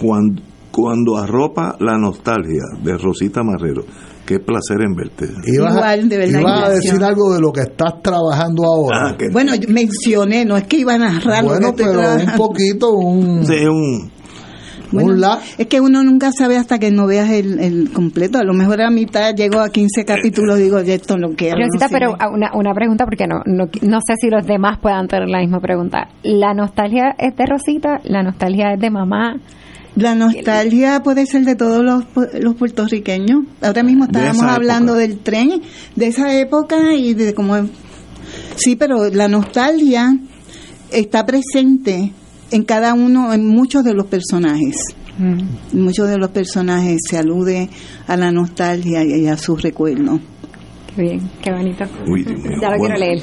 Cuando 0.00 0.40
cuando 0.74 1.16
arropa 1.16 1.76
la 1.78 1.96
nostalgia 1.96 2.64
de 2.82 2.98
Rosita 2.98 3.44
Marrero 3.44 3.84
Qué 4.26 4.38
placer 4.38 4.78
en 4.80 4.94
verte. 4.94 5.26
Igual, 5.44 6.08
de 6.08 6.16
verdad. 6.16 6.40
Ibas 6.40 6.62
a 6.62 6.70
decir 6.70 7.04
algo 7.04 7.34
de 7.34 7.40
lo 7.40 7.52
que 7.52 7.60
estás 7.60 8.02
trabajando 8.02 8.64
ahora. 8.64 9.10
Ah, 9.10 9.16
bueno, 9.30 9.52
mencioné, 9.68 10.44
no 10.44 10.56
es 10.56 10.64
que 10.64 10.78
iba 10.78 10.94
a 10.94 10.98
narrar 10.98 11.44
bueno, 11.44 11.68
lo 11.68 11.74
que 11.74 11.84
pero 11.84 12.00
un 12.00 12.36
poquito, 12.36 12.90
un... 12.92 13.46
Sí, 13.46 13.64
un... 13.66 14.14
Es 15.58 15.66
que 15.66 15.80
uno 15.80 16.02
nunca 16.02 16.30
sabe 16.32 16.56
hasta 16.56 16.78
que 16.78 16.90
no 16.90 17.06
veas 17.06 17.30
el, 17.30 17.90
completo. 17.92 18.38
A 18.38 18.44
lo 18.44 18.54
mejor 18.54 18.80
a 18.82 18.90
mitad 18.90 19.34
llego 19.34 19.60
a 19.60 19.68
15 19.68 20.04
capítulos 20.04 20.58
digo, 20.58 20.80
ya 20.82 20.94
esto 20.94 21.16
lo 21.16 21.34
quiero. 21.34 21.58
pero 21.90 22.14
una, 22.32 22.52
una 22.54 22.74
pregunta, 22.74 23.04
porque 23.04 23.26
no, 23.26 23.42
no, 23.46 23.64
no 23.82 23.98
sé 24.06 24.14
si 24.20 24.30
los 24.30 24.46
demás 24.46 24.78
puedan 24.78 25.08
tener 25.08 25.28
la 25.28 25.40
misma 25.40 25.60
pregunta. 25.60 26.08
¿La 26.22 26.54
nostalgia 26.54 27.14
es 27.18 27.36
de 27.36 27.46
Rosita? 27.46 28.00
¿La 28.04 28.22
nostalgia 28.22 28.72
es 28.74 28.80
de 28.80 28.90
mamá? 28.90 29.36
La 29.96 30.14
nostalgia 30.14 31.02
puede 31.02 31.26
ser 31.26 31.44
de 31.44 31.54
todos 31.54 31.84
los, 31.84 32.04
los 32.40 32.54
puertorriqueños. 32.56 33.44
Ahora 33.60 33.82
mismo 33.82 34.04
estábamos 34.04 34.42
hablando 34.42 34.94
del 34.94 35.18
tren, 35.18 35.62
de 35.94 36.06
esa 36.06 36.38
época 36.38 36.94
y 36.94 37.14
de 37.14 37.34
cómo... 37.34 37.68
Sí, 38.56 38.74
pero 38.76 39.08
la 39.10 39.28
nostalgia 39.28 40.18
está 40.90 41.24
presente 41.24 42.12
en 42.50 42.64
cada 42.64 42.94
uno, 42.94 43.32
en 43.32 43.46
muchos 43.46 43.84
de 43.84 43.94
los 43.94 44.06
personajes. 44.06 44.76
Mm. 45.16 45.78
muchos 45.78 46.08
de 46.08 46.18
los 46.18 46.30
personajes 46.30 46.98
se 47.08 47.16
alude 47.16 47.70
a 48.08 48.16
la 48.16 48.32
nostalgia 48.32 49.04
y 49.04 49.28
a 49.28 49.36
sus 49.36 49.62
recuerdos 49.62 50.18
bien, 50.96 51.30
qué 51.42 51.50
bonito. 51.52 51.84
ya 52.60 52.70
lo 52.70 52.76
quiero 52.78 52.96
leer. 52.96 53.18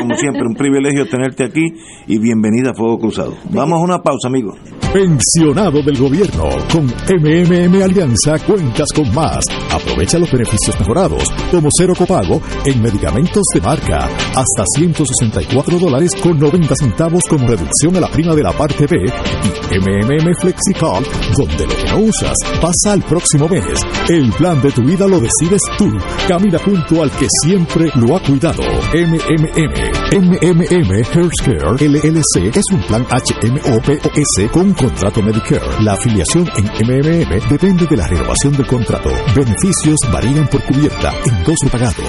como 0.00 0.14
siempre, 0.16 0.42
un 0.46 0.54
privilegio 0.54 1.06
tenerte 1.08 1.44
aquí 1.44 1.72
y 2.06 2.18
bienvenida 2.18 2.70
a 2.70 2.74
Fuego 2.74 2.98
Cruzado. 2.98 3.34
Vamos 3.50 3.80
a 3.80 3.84
una 3.84 3.98
pausa, 3.98 4.28
amigos. 4.28 4.58
Pensionado 4.92 5.82
del 5.82 5.96
gobierno. 5.96 6.50
Con 6.70 6.84
MMM 6.84 7.82
Alianza 7.82 8.38
cuentas 8.46 8.88
con 8.94 9.12
más. 9.14 9.44
Aprovecha 9.70 10.18
los 10.18 10.30
beneficios 10.30 10.78
mejorados, 10.78 11.30
como 11.50 11.68
cero 11.76 11.94
copago 11.96 12.42
en 12.66 12.82
medicamentos 12.82 13.42
de 13.54 13.60
marca, 13.62 14.04
hasta 14.04 14.64
164 14.76 15.78
dólares 15.78 16.10
con 16.22 16.38
90 16.38 16.74
centavos 16.74 17.22
como 17.28 17.48
reducción 17.48 17.96
a 17.96 18.00
la 18.00 18.10
prima 18.10 18.34
de 18.34 18.42
la 18.42 18.52
parte 18.52 18.86
B 18.86 18.98
y 19.06 19.78
MMM 19.78 20.34
FlexiCard, 20.40 21.04
donde 21.38 21.66
lo 21.66 21.74
que 21.74 21.90
no 21.90 21.98
usas 22.08 22.36
pasa 22.60 22.92
al 22.92 23.02
próximo 23.02 23.48
mes. 23.48 23.64
El 24.10 24.30
plan 24.32 24.60
de 24.60 24.72
tu 24.72 24.82
vida 24.82 25.08
lo 25.08 25.20
decides 25.20 25.62
tú. 25.78 25.90
Camina 26.28 26.58
junto 26.58 26.91
al 27.00 27.10
que 27.12 27.26
siempre 27.42 27.86
lo 27.94 28.16
ha 28.16 28.20
cuidado. 28.20 28.62
MMM. 28.92 29.76
MMM 30.12 30.90
Healthcare 31.12 31.72
LLC 31.80 32.54
es 32.54 32.64
un 32.72 32.82
plan 32.82 33.06
HMOPOS 33.06 34.50
con 34.52 34.74
contrato 34.74 35.22
Medicare. 35.22 35.82
La 35.82 35.94
afiliación 35.94 36.50
en 36.56 36.64
MMM 36.64 37.48
depende 37.48 37.86
de 37.86 37.96
la 37.96 38.06
renovación 38.08 38.52
del 38.54 38.66
contrato. 38.66 39.10
Beneficios 39.34 39.96
varían 40.12 40.46
por 40.48 40.62
cubierta, 40.64 41.14
endoso 41.24 41.68
pagado. 41.70 42.02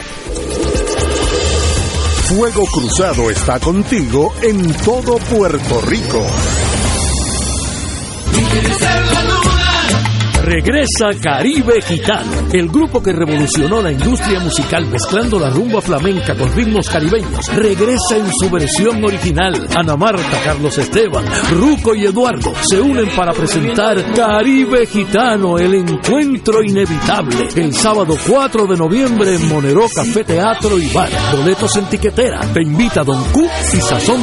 Fuego 2.27 2.65
Cruzado 2.65 3.29
está 3.29 3.59
contigo 3.59 4.33
en 4.41 4.73
todo 4.83 5.17
Puerto 5.17 5.81
Rico. 5.81 6.25
Regresa 10.43 11.07
Caribe 11.21 11.81
Gitano, 11.81 12.49
el 12.51 12.67
grupo 12.67 13.01
que 13.01 13.13
revolucionó 13.13 13.81
la 13.81 13.93
industria 13.93 14.41
musical 14.41 14.85
mezclando 14.87 15.39
la 15.39 15.49
rumba 15.49 15.81
flamenca 15.81 16.35
con 16.35 16.53
ritmos 16.53 16.89
caribeños. 16.89 17.47
Regresa 17.55 18.17
en 18.17 18.29
su 18.29 18.49
versión 18.49 19.01
original. 19.05 19.67
Ana 19.73 19.95
Marta, 19.95 20.41
Carlos 20.43 20.77
Esteban, 20.77 21.23
Ruco 21.49 21.95
y 21.95 22.05
Eduardo 22.05 22.53
se 22.69 22.81
unen 22.81 23.07
para 23.15 23.31
presentar 23.31 24.03
Caribe 24.13 24.85
Gitano, 24.85 25.57
el 25.57 25.75
encuentro 25.75 26.61
inevitable. 26.61 27.47
El 27.55 27.73
sábado 27.73 28.17
4 28.27 28.67
de 28.67 28.75
noviembre 28.75 29.35
en 29.35 29.47
Monero 29.47 29.85
Café 29.95 30.25
Teatro 30.25 30.77
y 30.77 30.89
Bar. 30.89 31.09
Boletos 31.37 31.73
en 31.77 31.85
tiquetera. 31.85 32.41
Te 32.53 32.61
invita 32.61 33.05
Don 33.05 33.23
Q 33.31 33.47
y 33.73 33.77
Sazón 33.77 34.21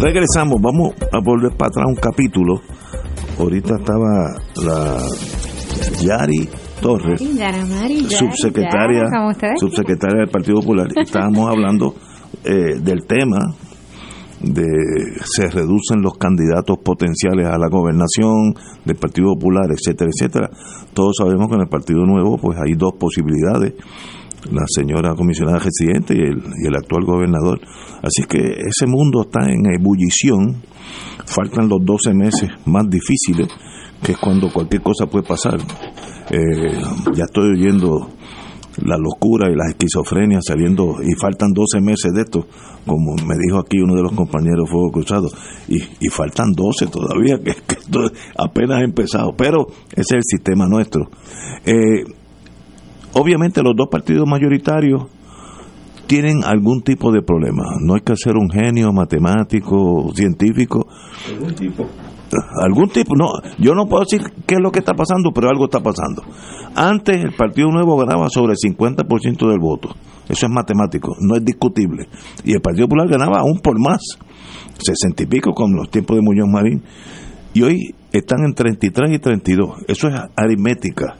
Regresamos, 0.00 0.60
vamos 0.60 0.92
a 1.10 1.20
volver 1.24 1.56
para 1.56 1.68
atrás 1.68 1.86
un 1.88 1.94
capítulo. 1.94 2.60
Ahorita 3.38 3.76
estaba 3.78 4.36
la 4.62 4.98
Yari 6.02 6.48
Torres, 6.80 7.20
subsecretaria, 8.10 9.04
subsecretaria 9.58 10.20
del 10.20 10.30
Partido 10.30 10.60
Popular. 10.60 10.88
Estábamos 10.94 11.48
hablando 11.48 11.94
eh, 12.44 12.78
del 12.78 13.06
tema 13.06 13.38
de 14.40 14.64
se 15.24 15.48
reducen 15.48 16.02
los 16.02 16.18
candidatos 16.18 16.78
potenciales 16.84 17.46
a 17.46 17.56
la 17.56 17.68
gobernación 17.70 18.54
del 18.84 18.96
Partido 18.96 19.32
Popular, 19.32 19.64
etcétera, 19.70 20.10
etcétera. 20.14 20.50
Todos 20.92 21.16
sabemos 21.18 21.48
que 21.48 21.54
en 21.54 21.62
el 21.62 21.68
Partido 21.68 22.04
Nuevo 22.04 22.36
pues 22.36 22.58
hay 22.58 22.74
dos 22.74 22.92
posibilidades 22.98 23.72
la 24.52 24.64
señora 24.66 25.14
comisionada 25.14 25.58
residente 25.58 26.14
y 26.14 26.20
el, 26.20 26.42
el 26.66 26.76
actual 26.76 27.04
gobernador. 27.04 27.60
Así 28.02 28.24
que 28.28 28.38
ese 28.38 28.86
mundo 28.86 29.22
está 29.22 29.50
en 29.50 29.66
ebullición. 29.78 30.62
Faltan 31.24 31.68
los 31.68 31.84
12 31.84 32.14
meses 32.14 32.50
más 32.66 32.84
difíciles, 32.88 33.48
que 34.02 34.12
es 34.12 34.18
cuando 34.18 34.52
cualquier 34.52 34.82
cosa 34.82 35.06
puede 35.06 35.26
pasar. 35.26 35.58
Eh, 36.30 36.80
ya 37.14 37.24
estoy 37.24 37.50
oyendo 37.52 38.10
la 38.84 38.96
locura 38.96 39.50
y 39.50 39.54
la 39.54 39.68
esquizofrenia 39.68 40.40
saliendo 40.42 40.96
y 41.02 41.14
faltan 41.14 41.52
12 41.52 41.80
meses 41.80 42.12
de 42.12 42.22
esto, 42.22 42.46
como 42.84 43.14
me 43.26 43.36
dijo 43.38 43.58
aquí 43.58 43.78
uno 43.80 43.94
de 43.94 44.02
los 44.02 44.12
compañeros 44.12 44.68
Fuego 44.68 44.90
Cruzado, 44.90 45.28
y, 45.68 45.76
y 46.00 46.08
faltan 46.10 46.52
12 46.52 46.86
todavía, 46.88 47.38
que, 47.38 47.54
que 47.66 47.80
esto 47.80 48.00
apenas 48.38 48.80
ha 48.80 48.84
empezado, 48.84 49.34
pero 49.36 49.66
ese 49.92 50.00
es 50.00 50.12
el 50.12 50.22
sistema 50.24 50.66
nuestro. 50.68 51.08
Eh, 51.64 52.04
obviamente 53.18 53.62
los 53.62 53.74
dos 53.76 53.88
partidos 53.90 54.28
mayoritarios 54.28 55.04
tienen 56.06 56.44
algún 56.44 56.82
tipo 56.82 57.10
de 57.10 57.22
problema. 57.22 57.64
No 57.80 57.94
hay 57.94 58.00
que 58.00 58.14
ser 58.16 58.36
un 58.36 58.48
genio 58.48 58.92
matemático, 58.92 60.12
científico. 60.14 60.86
¿Algún 61.28 61.54
tipo? 61.54 61.86
Algún 62.60 62.88
tipo, 62.88 63.14
no, 63.16 63.26
yo 63.58 63.74
no 63.74 63.86
puedo 63.86 64.02
decir 64.02 64.20
qué 64.46 64.56
es 64.56 64.60
lo 64.60 64.72
que 64.72 64.80
está 64.80 64.94
pasando, 64.94 65.30
pero 65.32 65.48
algo 65.48 65.66
está 65.66 65.80
pasando. 65.80 66.22
Antes 66.74 67.22
el 67.22 67.32
Partido 67.32 67.68
Nuevo 67.70 67.96
ganaba 67.96 68.28
sobre 68.28 68.52
el 68.52 68.58
50% 68.58 69.48
del 69.48 69.58
voto. 69.60 69.90
Eso 70.28 70.46
es 70.46 70.52
matemático, 70.52 71.14
no 71.20 71.36
es 71.36 71.44
discutible. 71.44 72.08
Y 72.44 72.52
el 72.52 72.60
Partido 72.60 72.88
Popular 72.88 73.08
ganaba 73.08 73.40
aún 73.40 73.60
por 73.60 73.78
más, 73.78 74.00
60 74.78 75.22
y 75.22 75.26
pico 75.26 75.52
con 75.52 75.74
los 75.74 75.88
tiempos 75.88 76.16
de 76.16 76.22
Muñoz 76.22 76.48
Marín. 76.48 76.82
Y 77.54 77.62
hoy 77.62 77.94
están 78.12 78.44
en 78.44 78.54
33 78.54 79.12
y 79.12 79.18
32. 79.20 79.84
Eso 79.86 80.08
es 80.08 80.20
aritmética. 80.34 81.16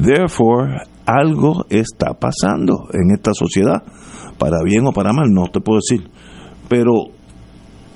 Therefore, 0.00 0.82
algo 1.06 1.64
está 1.68 2.14
pasando 2.14 2.88
en 2.92 3.12
esta 3.14 3.32
sociedad, 3.34 3.82
para 4.38 4.62
bien 4.64 4.86
o 4.86 4.92
para 4.92 5.12
mal, 5.12 5.30
no 5.30 5.44
te 5.52 5.60
puedo 5.60 5.78
decir. 5.78 6.08
Pero 6.68 7.08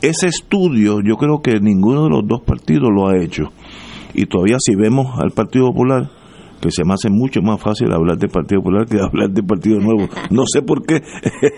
ese 0.03 0.29
estudio 0.29 1.01
yo 1.03 1.17
creo 1.17 1.41
que 1.41 1.61
ninguno 1.61 2.05
de 2.05 2.11
los 2.11 2.23
dos 2.27 2.43
partidos 2.43 2.91
lo 2.95 3.09
ha 3.09 3.17
hecho. 3.17 3.45
Y 4.15 4.27
todavía 4.27 4.57
si 4.59 4.75
vemos 4.75 5.19
al 5.19 5.31
Partido 5.31 5.67
Popular, 5.67 6.11
que 6.61 6.71
se 6.71 6.85
me 6.85 6.95
hace 6.95 7.11
mucho 7.11 7.43
más 7.43 7.61
fácil 7.61 7.93
hablar 7.93 8.17
del 8.17 8.31
Partido 8.31 8.63
Popular 8.63 8.87
que 8.87 9.01
hablar 9.01 9.31
del 9.31 9.45
Partido 9.45 9.79
Nuevo. 9.79 10.09
No 10.31 10.45
sé 10.47 10.63
por 10.63 10.85
qué. 10.85 11.03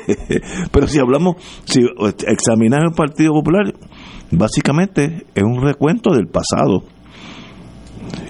Pero 0.73 0.87
si 0.87 0.99
hablamos, 0.99 1.37
si 1.65 1.81
examinamos 2.27 2.91
el 2.91 2.97
Partido 2.97 3.33
Popular, 3.33 3.75
básicamente 4.31 5.27
es 5.35 5.43
un 5.43 5.63
recuento 5.63 6.11
del 6.11 6.27
pasado 6.27 6.85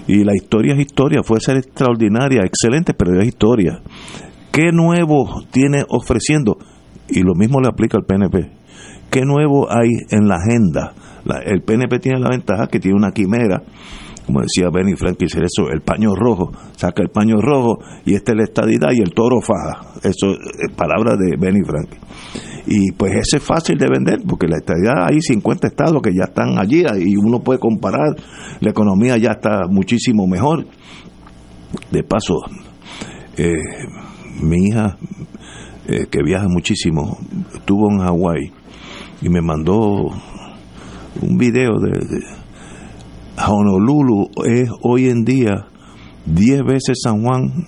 y 0.07 0.23
la 0.23 0.33
historia 0.35 0.73
es 0.73 0.79
historia, 0.79 1.21
puede 1.21 1.41
ser 1.41 1.57
extraordinaria, 1.57 2.41
excelente, 2.43 2.93
pero 2.93 3.19
es 3.19 3.27
historia. 3.27 3.81
¿Qué 4.51 4.71
nuevo 4.71 5.43
tiene 5.51 5.83
ofreciendo? 5.87 6.57
Y 7.07 7.21
lo 7.21 7.35
mismo 7.35 7.59
le 7.61 7.69
aplica 7.69 7.97
al 7.97 8.05
PNP. 8.05 8.49
¿Qué 9.09 9.21
nuevo 9.21 9.67
hay 9.71 9.89
en 10.09 10.27
la 10.27 10.35
agenda? 10.35 10.93
el 11.45 11.61
PNP 11.61 11.99
tiene 11.99 12.19
la 12.19 12.29
ventaja 12.29 12.67
que 12.67 12.79
tiene 12.79 12.97
una 12.97 13.11
quimera, 13.11 13.61
como 14.29 14.41
decía 14.41 14.69
Benny 14.71 14.95
Frank, 14.95 15.19
eso, 15.23 15.71
el 15.71 15.81
paño 15.81 16.13
rojo, 16.13 16.51
saca 16.75 17.01
el 17.01 17.09
paño 17.09 17.37
rojo 17.41 17.79
y 18.05 18.13
esta 18.13 18.33
es 18.33 18.37
la 18.37 18.43
estadidad 18.43 18.89
y 18.91 19.01
el 19.01 19.11
toro 19.11 19.41
faja. 19.41 19.93
Eso 20.03 20.33
es 20.33 20.71
palabra 20.75 21.15
de 21.17 21.35
Benny 21.35 21.63
Frank. 21.65 21.89
Y 22.67 22.91
pues 22.91 23.13
ese 23.13 23.37
es 23.37 23.43
fácil 23.43 23.79
de 23.79 23.87
vender, 23.89 24.19
porque 24.27 24.45
la 24.45 24.57
estadidad 24.57 25.07
hay 25.09 25.19
50 25.19 25.69
estados 25.69 25.99
que 26.03 26.13
ya 26.13 26.25
están 26.25 26.59
allí 26.59 26.83
y 26.99 27.15
uno 27.15 27.39
puede 27.39 27.57
comparar, 27.57 28.15
la 28.59 28.69
economía 28.69 29.17
ya 29.17 29.31
está 29.31 29.61
muchísimo 29.67 30.27
mejor. 30.27 30.67
De 31.89 32.03
paso, 32.03 32.35
eh, 33.35 33.51
mi 34.43 34.67
hija, 34.67 34.95
eh, 35.87 36.05
que 36.05 36.21
viaja 36.21 36.45
muchísimo, 36.47 37.17
estuvo 37.55 37.91
en 37.91 37.97
Hawái 37.97 38.51
y 39.23 39.29
me 39.29 39.41
mandó 39.41 40.11
un 41.19 41.37
video 41.39 41.79
de, 41.79 41.89
de 41.89 42.38
Honolulu 43.47 44.29
es 44.45 44.69
hoy 44.81 45.09
en 45.09 45.23
día 45.23 45.67
10 46.25 46.63
veces 46.63 46.99
San 47.03 47.23
Juan 47.23 47.67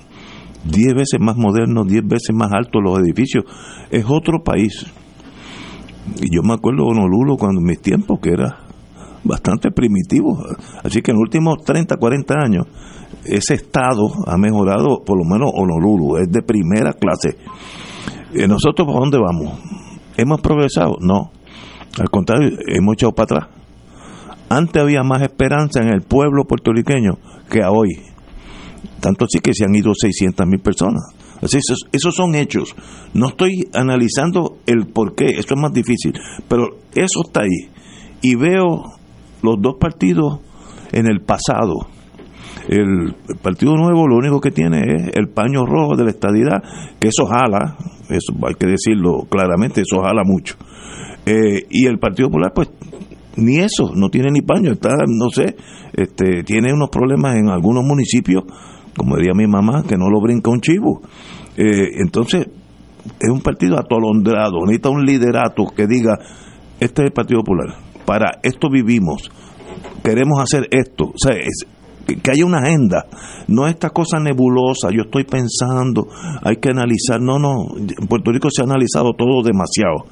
10 0.64 0.93
veces 0.93 1.19
más 1.19 1.38
moderno, 1.38 1.84
10 1.84 2.03
veces 2.06 2.35
más 2.35 2.52
alto 2.52 2.81
los 2.81 2.99
edificios. 2.99 3.45
Es 3.89 4.06
otro 4.07 4.43
país. 4.43 4.85
Y 6.19 6.35
yo 6.35 6.41
me 6.43 6.53
acuerdo 6.53 6.85
de 6.85 6.91
Honolulu 6.91 7.38
cuando 7.38 7.61
en 7.61 7.68
mis 7.68 7.81
tiempos, 7.81 8.19
que 8.22 8.31
era 8.31 8.60
bastante 9.23 9.72
primitivo. 9.72 10.38
Así 10.84 11.02
que 11.02 11.11
en 11.11 11.18
los 11.18 11.23
últimos 11.23 11.64
30, 11.64 11.98
40 11.98 12.34
años, 12.35 12.68
ese 13.26 13.56
estado 13.56 14.10
ha 14.26 14.38
mejorado, 14.38 15.03
por 15.03 15.18
lo 15.18 15.26
menos 15.26 15.52
Honolulu, 15.53 16.18
es 16.18 16.31
de 16.31 16.41
primera 16.41 16.93
clase. 16.93 17.38
¿Y 18.34 18.48
nosotros 18.48 18.88
para 18.88 18.99
dónde 18.99 19.18
vamos? 19.18 19.60
¿Hemos 20.18 20.41
progresado? 20.41 20.98
No. 20.99 21.31
Al 21.99 22.10
contrario, 22.10 22.57
hemos 22.68 22.93
echado 22.93 23.14
para 23.14 23.23
atrás. 23.23 23.60
Antes 24.52 24.82
había 24.82 25.02
más 25.02 25.22
esperanza 25.22 25.80
en 25.80 25.88
el 25.88 26.02
pueblo 26.02 26.44
puertorriqueño 26.44 27.14
que 27.49 27.64
a 27.64 27.72
hoy. 27.72 28.02
Tanto 28.99 29.23
así 29.23 29.40
que 29.40 29.53
se 29.53 29.64
han 29.64 29.73
ido 29.73 29.94
600 29.95 30.45
mil 30.45 30.60
personas. 30.60 31.03
esos, 31.41 31.88
esos 31.94 32.14
son 32.14 32.36
hechos. 32.36 32.76
No 33.14 33.30
estoy 33.30 33.69
analizando 33.73 34.57
el 34.65 34.88
por 34.88 35.15
qué, 35.15 35.28
eso 35.38 35.53
es 35.53 35.61
más 35.61 35.72
difícil, 35.72 36.11
pero 36.49 36.80
eso 36.94 37.22
está 37.26 37.44
ahí. 37.44 37.69
Y 38.22 38.36
veo 38.36 38.84
los 39.41 39.56
dos 39.61 39.76
partidos 39.80 40.41
en 40.91 41.07
el 41.07 41.22
pasado. 41.22 41.88
El, 42.68 43.15
Partido 43.41 43.73
Nuevo 43.76 44.06
lo 44.06 44.18
único 44.18 44.41
que 44.41 44.52
tiene 44.52 44.80
es 44.80 45.15
el 45.15 45.30
paño 45.30 45.65
rojo 45.65 45.95
de 45.95 46.03
la 46.03 46.10
estadidad, 46.10 46.61
que 46.99 47.07
eso 47.07 47.26
jala, 47.26 47.78
eso 48.10 48.34
hay 48.45 48.56
que 48.56 48.68
decirlo 48.68 49.23
claramente, 49.30 49.82
eso 49.82 50.02
jala 50.02 50.23
mucho. 50.26 50.56
Eh, 51.26 51.68
y 51.69 51.86
el 51.86 51.99
Partido 51.99 52.28
Popular, 52.28 52.52
pues, 52.53 52.69
ni 53.37 53.59
eso, 53.59 53.91
no 53.95 54.09
tiene 54.09 54.29
ni 54.31 54.41
paño, 54.41 54.73
está, 54.73 54.95
no 55.07 55.29
sé, 55.29 55.55
este, 55.93 56.43
tiene 56.43 56.73
unos 56.73 56.89
problemas 56.89 57.35
en 57.37 57.49
algunos 57.49 57.83
municipios, 57.83 58.43
como 58.95 59.15
diría 59.15 59.33
mi 59.33 59.47
mamá, 59.47 59.83
que 59.87 59.97
no 59.97 60.09
lo 60.09 60.21
brinca 60.21 60.51
un 60.51 60.61
chivo. 60.61 61.01
Eh, 61.55 62.01
entonces, 62.01 62.47
es 63.19 63.29
un 63.29 63.41
partido 63.41 63.79
atolondrado, 63.79 64.59
necesita 64.65 64.89
un 64.89 65.05
liderato 65.05 65.65
que 65.75 65.87
diga, 65.87 66.17
este 66.79 67.01
es 67.01 67.07
el 67.07 67.13
Partido 67.13 67.41
Popular, 67.41 67.75
para 68.05 68.39
esto 68.43 68.69
vivimos, 68.69 69.31
queremos 70.03 70.39
hacer 70.39 70.67
esto, 70.71 71.05
o 71.05 71.17
sea, 71.17 71.35
que 72.06 72.32
haya 72.32 72.45
una 72.45 72.60
agenda, 72.60 73.06
no 73.48 73.68
esta 73.68 73.90
cosa 73.90 74.19
nebulosa, 74.19 74.90
yo 74.91 75.03
estoy 75.03 75.23
pensando, 75.23 76.07
hay 76.44 76.57
que 76.57 76.69
analizar, 76.69 77.22
no, 77.22 77.40
no, 77.40 77.76
en 77.78 78.07
Puerto 78.07 78.32
Rico 78.32 78.49
se 78.52 78.61
ha 78.61 78.65
analizado 78.65 79.14
todo 79.18 79.44
demasiado, 79.44 80.06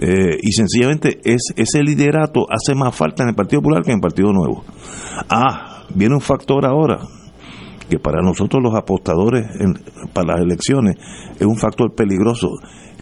eh, 0.00 0.38
y 0.40 0.52
sencillamente 0.52 1.20
es, 1.24 1.52
ese 1.56 1.82
liderato 1.82 2.46
hace 2.50 2.74
más 2.74 2.94
falta 2.94 3.22
en 3.22 3.30
el 3.30 3.34
Partido 3.34 3.62
Popular 3.62 3.82
que 3.82 3.90
en 3.90 3.96
el 3.96 4.02
Partido 4.02 4.32
Nuevo. 4.32 4.64
Ah, 5.28 5.84
viene 5.94 6.14
un 6.14 6.20
factor 6.20 6.66
ahora, 6.66 7.00
que 7.88 7.98
para 7.98 8.22
nosotros 8.22 8.62
los 8.62 8.74
apostadores 8.74 9.46
para 10.12 10.34
las 10.34 10.40
elecciones 10.40 10.96
es 11.38 11.46
un 11.46 11.56
factor 11.56 11.94
peligroso, 11.94 12.48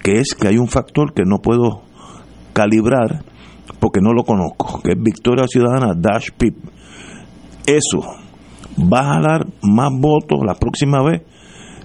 que 0.02 0.18
es 0.18 0.34
que 0.34 0.48
hay 0.48 0.58
un 0.58 0.68
factor 0.68 1.12
que 1.12 1.22
no 1.24 1.38
puedo 1.38 1.82
calibrar 2.52 3.24
porque 3.78 4.00
no 4.00 4.12
lo 4.12 4.24
conozco, 4.24 4.80
que 4.82 4.92
es 4.92 4.98
Victoria 5.00 5.46
Ciudadana 5.46 5.94
Dash 5.96 6.30
PIP. 6.36 6.56
Eso 7.66 8.00
va 8.78 9.16
a 9.16 9.20
dar 9.20 9.46
más 9.62 9.90
votos 9.92 10.40
la 10.44 10.54
próxima 10.54 11.02
vez. 11.02 11.22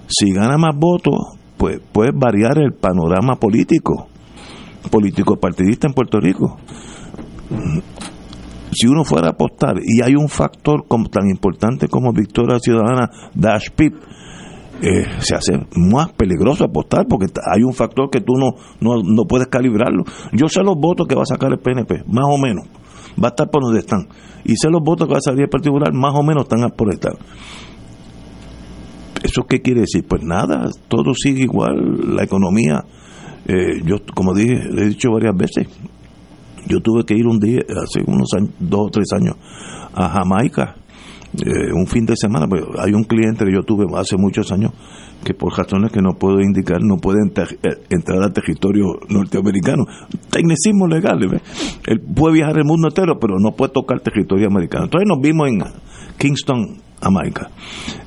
Si 0.08 0.32
gana 0.32 0.56
más 0.56 0.76
votos, 0.76 1.14
pues 1.56 1.80
puede 1.92 2.10
variar 2.14 2.58
el 2.58 2.72
panorama 2.72 3.36
político, 3.36 4.06
político 4.90 5.36
partidista 5.36 5.86
en 5.86 5.94
Puerto 5.94 6.20
Rico 6.20 6.58
si 8.76 8.86
uno 8.86 9.04
fuera 9.04 9.28
a 9.28 9.30
apostar 9.30 9.76
y 9.82 10.02
hay 10.02 10.14
un 10.14 10.28
factor 10.28 10.84
tan 11.10 11.28
importante 11.28 11.88
como 11.88 12.12
Victoria 12.12 12.58
Ciudadana 12.58 13.10
Dash 13.34 13.70
PIP, 13.74 13.94
eh, 14.82 15.06
se 15.20 15.34
hace 15.34 15.52
más 15.76 16.12
peligroso 16.12 16.64
apostar 16.64 17.06
porque 17.08 17.26
hay 17.50 17.62
un 17.62 17.72
factor 17.72 18.10
que 18.10 18.20
tú 18.20 18.34
no, 18.34 18.52
no, 18.80 19.24
puedes 19.24 19.48
calibrarlo. 19.48 20.04
Yo 20.32 20.48
sé 20.48 20.62
los 20.62 20.76
votos 20.76 21.06
que 21.08 21.14
va 21.14 21.22
a 21.22 21.26
sacar 21.26 21.50
el 21.52 21.58
PNP, 21.58 22.04
más 22.06 22.26
o 22.28 22.36
menos. 22.36 22.66
Va 23.22 23.28
a 23.28 23.30
estar 23.30 23.50
por 23.50 23.62
donde 23.62 23.80
están. 23.80 24.08
Y 24.44 24.56
sé 24.56 24.68
los 24.70 24.82
votos 24.82 25.06
que 25.06 25.12
va 25.14 25.18
a 25.18 25.22
salir 25.22 25.42
el 25.42 25.48
particular, 25.48 25.92
más 25.92 26.14
o 26.14 26.22
menos 26.22 26.44
están 26.44 26.70
por 26.70 26.92
estar. 26.92 27.12
¿Eso 29.22 29.44
qué 29.44 29.60
quiere 29.60 29.80
decir? 29.80 30.04
Pues 30.06 30.22
nada, 30.22 30.68
todo 30.88 31.14
sigue 31.14 31.42
igual, 31.42 32.14
la 32.14 32.24
economía. 32.24 32.84
Eh, 33.46 33.82
yo, 33.84 33.96
como 34.14 34.34
dije, 34.34 34.54
he 34.54 34.88
dicho 34.88 35.10
varias 35.10 35.34
veces, 35.36 35.68
yo 36.68 36.80
tuve 36.80 37.04
que 37.04 37.14
ir 37.14 37.26
un 37.26 37.38
día, 37.38 37.60
hace 37.70 38.02
unos 38.06 38.28
años, 38.36 38.50
dos 38.58 38.88
o 38.88 38.90
tres 38.90 39.06
años, 39.12 39.36
a 39.94 40.08
Jamaica, 40.10 40.76
eh, 41.44 41.72
un 41.72 41.86
fin 41.86 42.06
de 42.06 42.16
semana, 42.16 42.46
pues 42.46 42.62
hay 42.78 42.92
un 42.92 43.04
cliente 43.04 43.44
que 43.44 43.52
yo 43.52 43.62
tuve 43.62 43.84
hace 43.98 44.16
muchos 44.16 44.50
años 44.52 44.72
que 45.24 45.34
por 45.34 45.56
razones 45.56 45.90
que 45.90 46.00
no 46.00 46.12
puedo 46.18 46.40
indicar 46.40 46.78
no 46.82 46.96
puede 46.98 47.18
eh, 47.26 47.68
entrar 47.90 48.22
al 48.22 48.32
territorio 48.32 48.84
norteamericano. 49.08 49.84
Tecnicismo 50.30 50.86
legal, 50.86 51.18
él 51.86 52.00
puede 52.14 52.34
viajar 52.34 52.58
el 52.58 52.64
mundo 52.64 52.88
entero, 52.88 53.18
pero 53.20 53.38
no 53.38 53.52
puede 53.52 53.72
tocar 53.72 54.00
territorio 54.00 54.46
americano. 54.46 54.84
Entonces 54.84 55.08
nos 55.08 55.20
vimos 55.20 55.48
en 55.48 55.62
Kingston, 56.16 56.78
Jamaica. 57.02 57.50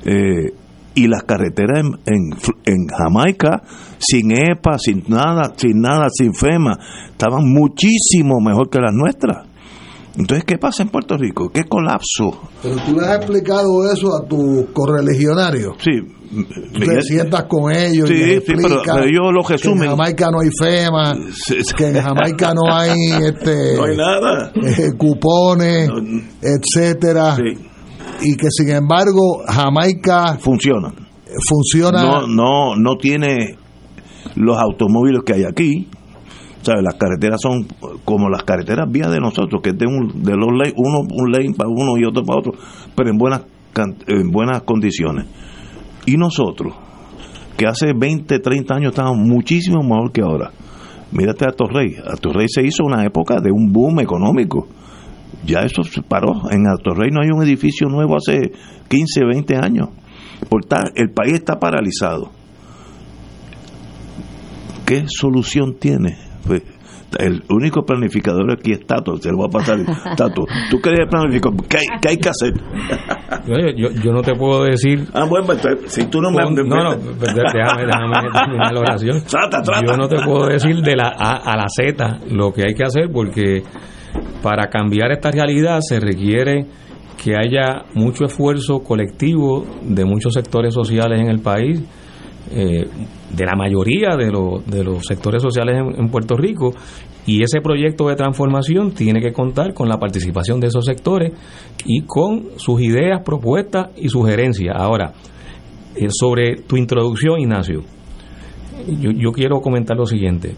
Eh, 0.04 0.52
y 0.94 1.06
las 1.06 1.22
carreteras 1.22 1.84
en, 2.06 2.30
en, 2.64 2.86
Jamaica, 2.88 3.62
sin 3.98 4.32
EPA, 4.32 4.78
sin 4.78 5.04
nada, 5.08 5.52
sin 5.56 5.80
nada, 5.80 6.08
sin 6.10 6.34
FEMA, 6.34 6.78
estaban 7.10 7.44
muchísimo 7.46 8.40
mejor 8.40 8.68
que 8.70 8.80
las 8.80 8.92
nuestras. 8.92 9.49
Entonces, 10.16 10.44
¿qué 10.44 10.58
pasa 10.58 10.82
en 10.82 10.88
Puerto 10.88 11.16
Rico? 11.16 11.50
¿Qué 11.50 11.64
colapso? 11.64 12.50
Pero 12.62 12.76
tú 12.84 12.98
le 12.98 13.06
has 13.06 13.16
explicado 13.16 13.90
eso 13.90 14.14
a 14.16 14.26
tus 14.26 14.66
correligionarios. 14.72 15.76
Sí. 15.78 16.00
Te 16.78 17.02
sientas 17.02 17.44
con 17.44 17.74
ellos 17.74 18.08
sí, 18.08 18.14
y 18.14 18.40
sí, 18.40 18.42
pero, 18.46 19.04
yo 19.06 19.32
lo 19.32 19.42
resumen. 19.42 19.80
Que 19.80 19.84
en 19.86 19.90
Jamaica 19.90 20.30
no 20.30 20.40
hay 20.40 20.48
FEMA, 20.60 21.14
que 21.76 21.88
en 21.88 22.02
Jamaica 22.02 22.54
no 22.54 22.72
hay 22.72 22.96
este 23.24 23.76
no 23.76 23.84
hay 23.84 23.96
nada. 23.96 24.52
Eh, 24.54 24.92
cupones, 24.96 25.90
etcétera. 26.40 27.34
Sí 27.34 27.70
y 28.22 28.36
que 28.36 28.48
sin 28.50 28.70
embargo 28.70 29.42
Jamaica 29.46 30.38
funciona. 30.38 30.92
Funciona. 31.48 32.02
No, 32.02 32.26
no, 32.26 32.76
no 32.76 32.96
tiene 32.96 33.56
los 34.34 34.56
automóviles 34.58 35.22
que 35.24 35.34
hay 35.34 35.44
aquí. 35.44 35.88
¿Sabes? 36.62 36.82
Las 36.82 36.94
carreteras 36.94 37.40
son 37.40 37.66
como 38.04 38.28
las 38.28 38.42
carreteras 38.44 38.90
vías 38.90 39.10
de 39.10 39.18
nosotros, 39.18 39.62
que 39.62 39.72
de, 39.72 39.86
un, 39.86 40.22
de 40.22 40.36
los 40.36 40.48
uno 40.76 41.00
un 41.10 41.32
lane 41.32 41.54
para 41.56 41.70
uno 41.70 41.96
y 41.96 42.04
otro 42.04 42.22
para 42.24 42.38
otro, 42.40 42.52
pero 42.94 43.10
en 43.10 43.16
buenas, 43.16 43.42
en 44.06 44.30
buenas 44.30 44.62
condiciones. 44.62 45.26
Y 46.06 46.16
nosotros, 46.16 46.74
que 47.56 47.66
hace 47.66 47.92
20, 47.96 48.38
30 48.38 48.74
años 48.74 48.90
estábamos 48.90 49.26
muchísimo 49.26 49.82
mejor 49.82 50.12
que 50.12 50.20
ahora. 50.20 50.50
Mírate 51.12 51.44
a 51.44 51.52
Torrey. 51.52 51.96
A 52.06 52.16
Torrey 52.16 52.46
se 52.48 52.62
hizo 52.62 52.84
una 52.84 53.04
época 53.04 53.40
de 53.40 53.50
un 53.50 53.72
boom 53.72 54.00
económico 54.00 54.68
ya 55.44 55.60
eso 55.60 55.82
se 55.82 56.02
paró. 56.02 56.50
En 56.50 56.66
Alto 56.66 56.94
Rey 56.94 57.10
no 57.10 57.22
hay 57.22 57.30
un 57.30 57.42
edificio 57.42 57.88
nuevo 57.88 58.16
hace 58.16 58.52
15, 58.88 59.24
20 59.24 59.56
años. 59.56 59.88
El 60.94 61.10
país 61.10 61.34
está 61.34 61.58
paralizado. 61.58 62.30
¿Qué 64.86 65.04
solución 65.06 65.76
tiene? 65.78 66.16
Pues, 66.46 66.62
el 67.18 67.42
único 67.50 67.82
planificador 67.82 68.52
aquí 68.52 68.72
es 68.72 68.86
Tato, 68.86 69.16
se 69.16 69.30
lo 69.30 69.38
va 69.38 69.46
a 69.46 69.48
pasar. 69.48 69.78
Tato, 70.16 70.44
tú 70.70 70.80
querías 70.80 71.08
planificar, 71.10 71.52
¿qué 71.68 71.78
hay, 71.78 71.98
¿qué 72.00 72.08
hay 72.10 72.16
que 72.18 72.28
hacer? 72.28 72.52
yo, 73.76 73.90
yo, 73.90 74.12
no 74.12 74.22
te 74.22 74.34
puedo 74.34 74.64
decir. 74.64 75.08
Ah, 75.12 75.24
bueno, 75.28 75.46
pues, 75.46 75.60
si 75.86 76.06
tú 76.06 76.20
no 76.20 76.30
me. 76.30 76.42
No, 76.44 76.50
no, 76.50 76.96
pues, 77.18 77.34
déjame, 77.34 77.86
déjame 77.86 78.30
terminar 78.32 78.72
la 78.72 78.80
oración. 78.80 79.22
Yo 79.86 79.96
no 79.96 80.08
te 80.08 80.16
puedo 80.24 80.46
decir 80.46 80.76
de 80.82 80.96
la 80.96 81.12
A 81.18 81.36
a 81.36 81.56
la 81.56 81.66
Z 81.68 82.20
lo 82.30 82.52
que 82.52 82.62
hay 82.62 82.74
que 82.74 82.84
hacer 82.84 83.10
porque 83.12 83.62
para 84.42 84.68
cambiar 84.68 85.10
esta 85.12 85.30
realidad 85.30 85.80
se 85.80 86.00
requiere 86.00 86.66
que 87.22 87.34
haya 87.36 87.84
mucho 87.94 88.24
esfuerzo 88.24 88.80
colectivo 88.80 89.66
de 89.82 90.04
muchos 90.04 90.32
sectores 90.34 90.72
sociales 90.72 91.20
en 91.20 91.28
el 91.28 91.40
país, 91.40 91.82
eh, 92.50 92.86
de 93.34 93.44
la 93.44 93.54
mayoría 93.56 94.16
de, 94.16 94.26
de 94.66 94.84
los 94.84 95.06
sectores 95.06 95.42
sociales 95.42 95.76
en, 95.96 96.08
Puerto 96.08 96.36
Rico, 96.36 96.72
y 97.26 97.42
ese 97.42 97.60
proyecto 97.60 98.08
de 98.08 98.16
transformación 98.16 98.92
tiene 98.92 99.20
que 99.20 99.32
contar 99.32 99.72
con 99.74 99.88
la 99.88 99.98
participación 99.98 100.58
de 100.60 100.68
esos 100.68 100.84
sectores 100.84 101.32
y 101.84 102.02
con 102.02 102.48
sus 102.56 102.80
ideas, 102.80 103.22
propuestas 103.24 103.90
y 103.96 104.08
sugerencias. 104.08 104.74
Ahora, 104.76 105.12
eh, 105.94 106.08
sobre 106.10 106.56
tu 106.66 106.76
introducción, 106.76 107.40
Ignacio, 107.40 107.82
yo, 108.88 109.10
yo 109.12 109.32
quiero 109.32 109.60
comentar 109.60 109.96
lo 109.96 110.06
siguiente. 110.06 110.56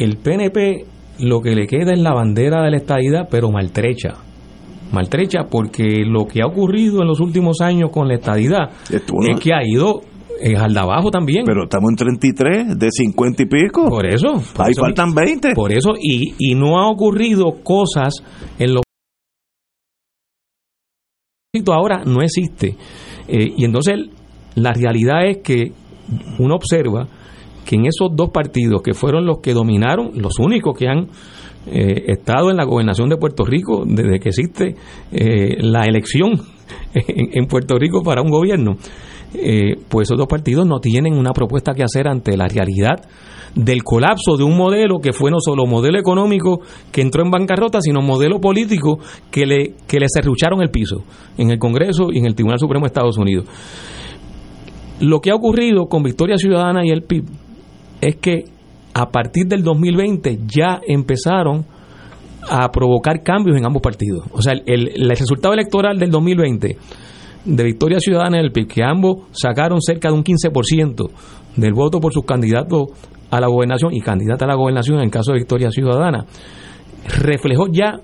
El 0.00 0.16
PNP 0.16 0.84
lo 1.20 1.40
que 1.40 1.54
le 1.54 1.66
queda 1.66 1.92
es 1.92 2.00
la 2.00 2.12
bandera 2.12 2.62
de 2.62 2.70
la 2.70 2.76
estadidad, 2.76 3.28
pero 3.30 3.50
maltrecha. 3.50 4.14
Maltrecha 4.92 5.44
porque 5.50 6.04
lo 6.04 6.26
que 6.26 6.42
ha 6.42 6.46
ocurrido 6.46 7.00
en 7.02 7.08
los 7.08 7.20
últimos 7.20 7.60
años 7.60 7.90
con 7.90 8.08
la 8.08 8.14
estadidad 8.14 8.70
es 8.90 9.40
que 9.40 9.52
ha 9.52 9.66
ido 9.66 10.00
en 10.40 10.56
abajo 10.78 11.10
también. 11.10 11.44
Pero 11.44 11.64
estamos 11.64 11.90
en 11.90 11.96
33 11.96 12.78
de 12.78 12.88
50 12.90 13.42
y 13.42 13.46
pico. 13.46 13.88
Por 13.88 14.06
eso. 14.06 14.34
Ahí 14.58 14.74
faltan 14.74 15.14
20. 15.14 15.54
Por 15.54 15.72
eso, 15.72 15.94
y, 16.00 16.34
y 16.38 16.54
no 16.54 16.78
ha 16.78 16.90
ocurrido 16.90 17.62
cosas 17.62 18.14
en 18.58 18.74
lo 18.74 18.80
ahora 21.72 22.02
no 22.04 22.22
existe. 22.22 22.76
Eh, 23.28 23.52
y 23.56 23.64
entonces 23.64 23.94
la 24.54 24.72
realidad 24.72 25.26
es 25.26 25.38
que 25.38 25.72
uno 26.38 26.54
observa 26.54 27.08
que 27.64 27.76
en 27.76 27.86
esos 27.86 28.10
dos 28.14 28.30
partidos 28.30 28.82
que 28.82 28.94
fueron 28.94 29.26
los 29.26 29.38
que 29.38 29.52
dominaron, 29.52 30.12
los 30.14 30.38
únicos 30.38 30.78
que 30.78 30.88
han 30.88 31.08
eh, 31.66 32.04
estado 32.06 32.50
en 32.50 32.56
la 32.56 32.64
gobernación 32.64 33.08
de 33.08 33.16
Puerto 33.16 33.44
Rico 33.44 33.84
desde 33.84 34.20
que 34.20 34.28
existe 34.28 34.76
eh, 35.10 35.56
la 35.60 35.84
elección 35.84 36.30
en, 36.94 37.46
Puerto 37.46 37.76
Rico 37.76 38.02
para 38.02 38.22
un 38.22 38.30
gobierno, 38.30 38.76
eh, 39.38 39.78
pues 39.88 40.08
esos 40.08 40.18
dos 40.18 40.26
partidos 40.26 40.66
no 40.66 40.78
tienen 40.80 41.14
una 41.14 41.32
propuesta 41.32 41.74
que 41.74 41.82
hacer 41.82 42.08
ante 42.08 42.36
la 42.36 42.48
realidad 42.48 43.00
del 43.54 43.82
colapso 43.82 44.36
de 44.36 44.44
un 44.44 44.56
modelo 44.56 44.98
que 44.98 45.12
fue 45.12 45.30
no 45.30 45.38
solo 45.40 45.64
modelo 45.66 45.98
económico 45.98 46.60
que 46.92 47.00
entró 47.00 47.22
en 47.22 47.30
bancarrota, 47.30 47.80
sino 47.80 48.02
modelo 48.02 48.38
político 48.38 48.98
que 49.30 49.46
le, 49.46 49.74
que 49.86 49.98
le 49.98 50.06
cerrucharon 50.12 50.60
el 50.60 50.70
piso 50.70 51.04
en 51.38 51.50
el 51.50 51.58
Congreso 51.58 52.08
y 52.12 52.18
en 52.18 52.26
el 52.26 52.34
Tribunal 52.34 52.58
Supremo 52.58 52.84
de 52.84 52.88
Estados 52.88 53.16
Unidos. 53.16 53.46
Lo 55.00 55.20
que 55.20 55.30
ha 55.30 55.34
ocurrido 55.34 55.86
con 55.86 56.02
Victoria 56.02 56.36
Ciudadana 56.36 56.84
y 56.84 56.90
el 56.90 57.02
PIB 57.02 57.24
es 58.00 58.16
que 58.16 58.44
a 58.94 59.10
partir 59.10 59.46
del 59.46 59.62
2020 59.62 60.40
ya 60.46 60.80
empezaron 60.86 61.66
a 62.48 62.70
provocar 62.70 63.22
cambios 63.22 63.56
en 63.56 63.66
ambos 63.66 63.82
partidos. 63.82 64.24
O 64.32 64.40
sea, 64.40 64.54
el, 64.64 65.08
resultado 65.10 65.54
electoral 65.54 65.98
del 65.98 66.10
2020 66.10 66.78
de 67.46 67.64
Victoria 67.64 68.00
Ciudadana 68.00 68.38
y 68.38 68.44
el 68.44 68.52
PIB, 68.52 68.66
que 68.66 68.82
ambos 68.82 69.28
sacaron 69.30 69.80
cerca 69.80 70.08
de 70.08 70.14
un 70.14 70.24
15% 70.24 71.10
del 71.56 71.72
voto 71.72 72.00
por 72.00 72.12
sus 72.12 72.24
candidatos 72.24 72.88
a 73.30 73.40
la 73.40 73.46
gobernación 73.46 73.94
y 73.94 74.00
candidata 74.00 74.44
a 74.44 74.48
la 74.48 74.54
gobernación 74.54 75.00
en 75.00 75.10
caso 75.10 75.32
de 75.32 75.38
Victoria 75.38 75.70
Ciudadana, 75.70 76.26
reflejó 77.20 77.66
ya 77.70 78.00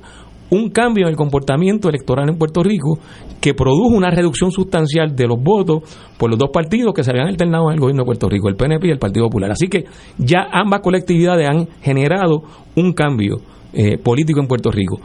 un 0.51 0.69
cambio 0.71 1.07
en 1.07 1.11
el 1.11 1.17
comportamiento 1.17 1.89
electoral 1.89 2.29
en 2.29 2.37
Puerto 2.37 2.63
Rico 2.63 2.99
que 3.41 3.55
produjo 3.55 3.97
una 3.97 4.11
reducción 4.11 4.53
sustancial 4.53 5.17
de 5.17 5.27
los 5.27 5.43
votos 5.43 5.83
por 6.19 6.31
los 6.31 6.39
dos 6.39 6.51
partidos 6.53 6.93
que 6.95 7.03
se 7.03 7.11
habían 7.11 7.29
alternado 7.29 7.69
en 7.69 7.75
el 7.75 7.81
gobierno 7.81 8.03
de 8.03 8.07
Puerto 8.07 8.29
Rico, 8.29 8.49
el 8.49 8.57
PNP 8.57 8.87
y 8.87 8.91
el 8.91 8.99
Partido 8.99 9.27
Popular. 9.27 9.51
Así 9.51 9.69
que 9.69 9.85
ya 10.19 10.47
ambas 10.53 10.81
colectividades 10.81 11.49
han 11.49 11.67
generado 11.81 12.43
un 12.77 12.93
cambio 12.93 13.39
eh, 13.73 13.97
político 13.97 14.41
en 14.41 14.47
Puerto 14.47 14.71
Rico. 14.71 15.01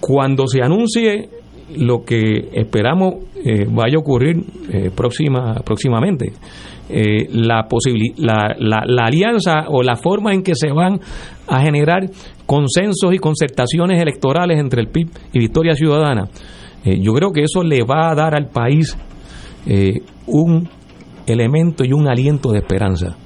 Cuando 0.00 0.46
se 0.48 0.62
anuncie 0.62 1.28
lo 1.76 2.04
que 2.04 2.48
esperamos 2.52 3.14
eh, 3.44 3.66
vaya 3.68 3.96
a 3.96 4.00
ocurrir 4.00 4.42
eh, 4.72 4.90
próxima, 4.94 5.54
próximamente. 5.64 6.32
la, 6.88 7.66
la, 8.16 8.56
la, 8.58 8.82
la, 8.86 9.04
alianza 9.04 9.66
o 9.68 9.82
la 9.82 9.96
forma 9.96 10.32
en 10.32 10.42
que 10.42 10.54
se 10.54 10.72
van 10.72 10.98
a 11.46 11.60
generar 11.60 12.08
consensos 12.46 13.12
y 13.12 13.18
concertaciones 13.18 14.00
electorales 14.00 14.58
entre 14.58 14.80
el 14.80 14.88
PIB 14.88 15.08
y 15.34 15.38
Victoria 15.38 15.74
Ciudadana, 15.74 16.28
yo 16.84 17.12
creo 17.12 17.32
que 17.32 17.42
eso 17.42 17.62
le 17.62 17.84
va 17.84 18.10
a 18.10 18.14
dar 18.14 18.34
al 18.34 18.48
país 18.48 18.96
un 20.26 20.66
elemento 21.26 21.84
y 21.84 21.92
un 21.92 22.08
aliento 22.08 22.52
de 22.52 22.60
esperanza, 22.60 23.16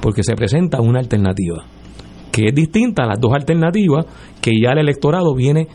porque 0.00 0.22
se 0.22 0.34
presenta 0.34 0.80
una 0.80 1.00
alternativa 1.00 1.66
que 2.36 2.48
es 2.48 2.54
distinta 2.54 3.04
a 3.04 3.06
las 3.06 3.18
dos 3.18 3.32
alternativas 3.32 4.04
que 4.42 4.50
ya 4.62 4.72
el 4.72 4.80
electorado 4.80 5.34
viene 5.34 5.68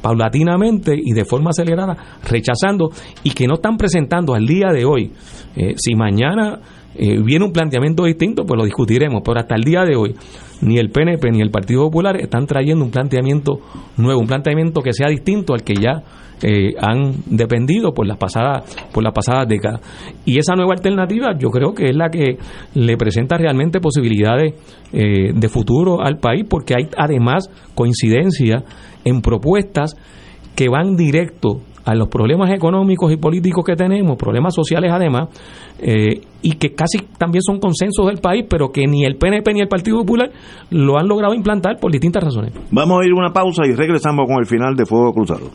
paulatinamente 0.00 0.94
y 0.96 1.12
de 1.12 1.24
forma 1.24 1.50
acelerada 1.50 1.96
rechazando 2.28 2.90
y 3.22 3.30
que 3.30 3.46
no 3.46 3.54
están 3.54 3.76
presentando 3.76 4.34
al 4.34 4.46
día 4.46 4.68
de 4.72 4.84
hoy. 4.84 5.12
Eh, 5.56 5.74
si 5.76 5.94
mañana 5.94 6.60
eh, 6.94 7.20
viene 7.22 7.44
un 7.44 7.52
planteamiento 7.52 8.04
distinto, 8.04 8.44
pues 8.44 8.58
lo 8.58 8.64
discutiremos, 8.64 9.22
pero 9.24 9.40
hasta 9.40 9.54
el 9.54 9.62
día 9.62 9.84
de 9.84 9.96
hoy 9.96 10.14
ni 10.62 10.76
el 10.78 10.90
PNP 10.90 11.30
ni 11.30 11.40
el 11.40 11.50
Partido 11.50 11.84
Popular 11.84 12.20
están 12.20 12.46
trayendo 12.46 12.84
un 12.84 12.90
planteamiento 12.90 13.60
nuevo, 13.96 14.20
un 14.20 14.26
planteamiento 14.26 14.82
que 14.82 14.92
sea 14.92 15.08
distinto 15.08 15.54
al 15.54 15.62
que 15.62 15.74
ya 15.74 16.02
eh, 16.42 16.74
han 16.78 17.14
dependido 17.26 17.92
por 17.92 18.06
las 18.06 18.18
pasadas 18.18 18.76
por 18.92 19.02
las 19.02 19.12
pasadas 19.12 19.46
décadas 19.48 19.80
y 20.24 20.38
esa 20.38 20.54
nueva 20.54 20.72
alternativa 20.72 21.34
yo 21.38 21.48
creo 21.48 21.74
que 21.74 21.86
es 21.86 21.96
la 21.96 22.08
que 22.08 22.38
le 22.74 22.96
presenta 22.96 23.36
realmente 23.36 23.78
posibilidades 23.78 24.54
de 24.90 25.48
futuro 25.48 26.00
al 26.02 26.18
país 26.18 26.44
porque 26.48 26.74
hay 26.74 26.88
además 26.96 27.48
coincidencia 27.74 28.64
en 29.04 29.22
propuestas 29.22 29.96
que 30.54 30.68
van 30.68 30.96
directo 30.96 31.60
a 31.84 31.94
los 31.94 32.08
problemas 32.08 32.50
económicos 32.50 33.12
y 33.12 33.16
políticos 33.16 33.64
que 33.64 33.74
tenemos, 33.74 34.16
problemas 34.16 34.54
sociales 34.54 34.90
además, 34.92 35.28
eh, 35.80 36.20
y 36.42 36.52
que 36.52 36.74
casi 36.74 36.98
también 37.18 37.42
son 37.42 37.58
consensos 37.58 38.06
del 38.06 38.18
país, 38.18 38.44
pero 38.48 38.70
que 38.70 38.86
ni 38.86 39.04
el 39.04 39.16
PNP 39.16 39.54
ni 39.54 39.60
el 39.60 39.68
Partido 39.68 39.98
Popular 39.98 40.30
lo 40.70 40.98
han 40.98 41.08
logrado 41.08 41.34
implantar 41.34 41.78
por 41.80 41.90
distintas 41.90 42.22
razones. 42.22 42.52
Vamos 42.70 43.00
a 43.00 43.06
ir 43.06 43.12
a 43.12 43.14
una 43.16 43.32
pausa 43.32 43.62
y 43.66 43.72
regresamos 43.72 44.26
con 44.26 44.36
el 44.38 44.46
final 44.46 44.76
de 44.76 44.86
Fuego 44.86 45.12
Cruzado. 45.12 45.50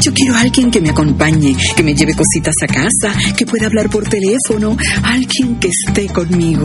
Yo 0.00 0.12
quiero 0.12 0.34
a 0.34 0.40
alguien 0.42 0.70
que 0.70 0.82
me 0.82 0.90
acompañe, 0.90 1.56
que 1.74 1.82
me 1.82 1.94
lleve 1.94 2.12
cositas 2.12 2.54
a 2.62 2.66
casa, 2.66 3.18
que 3.36 3.46
pueda 3.46 3.66
hablar 3.66 3.88
por 3.88 4.04
teléfono, 4.04 4.76
alguien 5.02 5.58
que 5.58 5.68
esté 5.68 6.06
conmigo. 6.12 6.64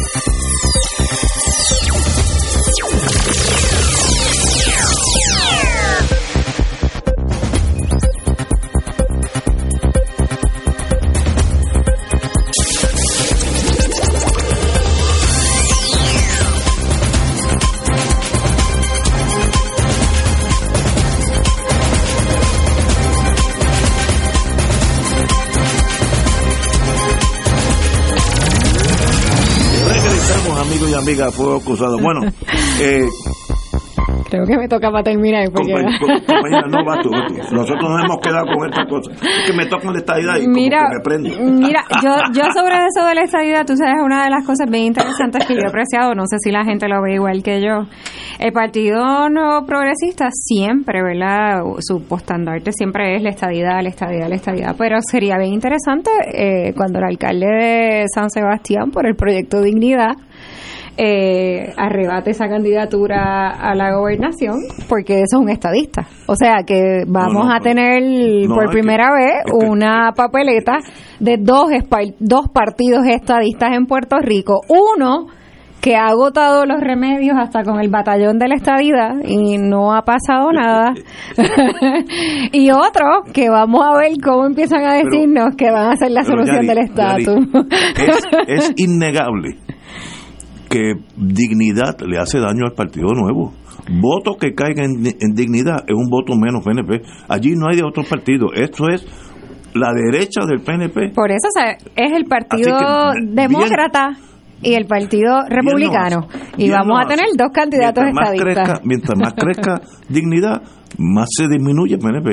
Amiga 31.01 31.31
Fuego 31.31 31.59
Cruzado. 31.61 31.97
Bueno, 31.99 32.21
eh, 32.81 33.03
Creo 34.29 34.45
que 34.45 34.57
me 34.57 34.67
toca 34.67 34.89
para 34.89 35.03
terminar. 35.03 35.45
Porque... 35.53 35.73
no, 35.73 36.85
va 36.85 37.01
tú, 37.01 37.11
Nosotros 37.11 37.89
nos 37.89 38.03
hemos 38.05 38.17
quedado 38.21 38.45
con 38.45 38.69
esta 38.69 38.85
cosa. 38.85 39.11
Es 39.11 39.51
que 39.51 39.57
me 39.57 39.65
toca 39.65 39.91
la 39.91 39.99
estadidad 39.99 40.37
y 40.41 40.47
mira, 40.47 40.83
me 40.89 41.01
prende. 41.03 41.37
Mira, 41.37 41.83
yo, 42.01 42.15
yo 42.33 42.43
sobre 42.53 42.75
eso 42.75 43.05
de 43.05 43.15
la 43.15 43.23
estadidad, 43.23 43.65
tú 43.65 43.75
sabes, 43.75 43.95
una 44.03 44.23
de 44.23 44.29
las 44.29 44.45
cosas 44.45 44.69
bien 44.69 44.85
interesantes 44.85 45.45
que 45.45 45.55
yo 45.55 45.61
he 45.61 45.67
apreciado, 45.67 46.15
no 46.15 46.23
sé 46.27 46.37
si 46.39 46.49
la 46.49 46.63
gente 46.63 46.87
lo 46.87 47.01
ve 47.01 47.15
igual 47.15 47.43
que 47.43 47.61
yo. 47.61 47.87
El 48.39 48.53
Partido 48.53 49.29
Nuevo 49.29 49.65
Progresista 49.65 50.29
siempre, 50.31 51.03
¿verdad? 51.03 51.61
Su 51.79 52.01
postandarte 52.03 52.71
siempre 52.71 53.17
es 53.17 53.23
la 53.23 53.31
estadidad, 53.31 53.81
la 53.81 53.89
estadidad, 53.89 54.29
la 54.29 54.35
estadidad. 54.35 54.75
Pero 54.77 54.97
sería 55.01 55.37
bien 55.37 55.53
interesante 55.53 56.09
eh, 56.33 56.73
cuando 56.75 56.99
el 56.99 57.05
alcalde 57.05 57.47
de 57.47 58.05
San 58.13 58.29
Sebastián, 58.29 58.91
por 58.91 59.05
el 59.05 59.15
proyecto 59.15 59.61
Dignidad, 59.61 60.15
eh, 60.97 61.73
arrebate 61.77 62.31
esa 62.31 62.47
candidatura 62.47 63.49
a 63.49 63.75
la 63.75 63.95
gobernación, 63.95 64.59
porque 64.87 65.21
eso 65.21 65.37
es 65.37 65.41
un 65.41 65.49
estadista. 65.49 66.07
O 66.27 66.35
sea 66.35 66.63
que 66.65 67.03
vamos 67.07 67.47
a 67.53 67.59
tener 67.59 68.03
por 68.47 68.69
primera 68.69 69.09
vez 69.13 69.43
una 69.53 70.11
papeleta 70.15 70.79
de 71.19 71.37
dos, 71.37 71.69
dos 72.19 72.49
partidos 72.49 73.05
estadistas 73.05 73.75
en 73.75 73.85
Puerto 73.85 74.17
Rico. 74.19 74.61
Uno 74.67 75.27
que 75.81 75.95
ha 75.95 76.05
agotado 76.05 76.65
los 76.65 76.79
remedios 76.79 77.35
hasta 77.37 77.63
con 77.63 77.79
el 77.79 77.89
batallón 77.89 78.37
de 78.37 78.47
la 78.47 78.55
estadidad 78.55 79.15
y 79.25 79.57
no 79.57 79.93
ha 79.93 80.03
pasado 80.03 80.51
nada. 80.51 80.93
y 82.51 82.69
otro 82.69 83.23
que 83.33 83.49
vamos 83.49 83.81
a 83.83 83.97
ver 83.97 84.11
cómo 84.23 84.45
empiezan 84.45 84.85
a 84.85 84.93
decirnos 84.93 85.55
que 85.57 85.71
van 85.71 85.91
a 85.91 85.95
ser 85.95 86.11
la 86.11 86.23
solución 86.23 86.67
del 86.67 86.77
estatus. 86.77 87.47
es, 88.47 88.73
innegable 88.77 89.57
que 90.71 90.93
dignidad 91.17 91.99
le 92.07 92.17
hace 92.17 92.39
daño 92.39 92.65
al 92.65 92.73
Partido 92.73 93.09
Nuevo. 93.13 93.53
Voto 93.89 94.37
que 94.39 94.53
caiga 94.53 94.83
en, 94.83 95.03
dignidad 95.35 95.83
es 95.87 95.95
un 95.95 96.09
voto 96.09 96.33
menos 96.35 96.63
PNP. 96.63 97.01
Allí 97.27 97.51
no 97.55 97.67
hay 97.69 97.77
de 97.77 97.83
otro 97.83 98.03
partido. 98.03 98.47
Esto 98.53 98.87
es 98.89 99.05
la 99.73 99.91
derecha 99.93 100.45
del 100.47 100.61
PNP. 100.61 101.13
Por 101.13 101.31
eso 101.31 101.47
es 101.95 102.11
el 102.11 102.25
Partido 102.25 103.11
Demócrata 103.21 104.13
y 104.61 104.73
el 104.75 104.85
Partido 104.85 105.41
Republicano. 105.47 106.27
y 106.57 106.69
vamos 106.69 106.99
a 107.03 107.07
tener 107.07 107.25
dos 107.37 107.49
candidatos 107.53 108.05
estadistas. 108.05 108.81
mientras 108.83 109.17
más 109.17 109.33
crezca 109.33 109.81
dignidad, 110.09 110.61
más 110.97 111.27
se 111.35 111.47
disminuye 111.47 111.95
el 111.95 111.99
PNP. 111.99 112.31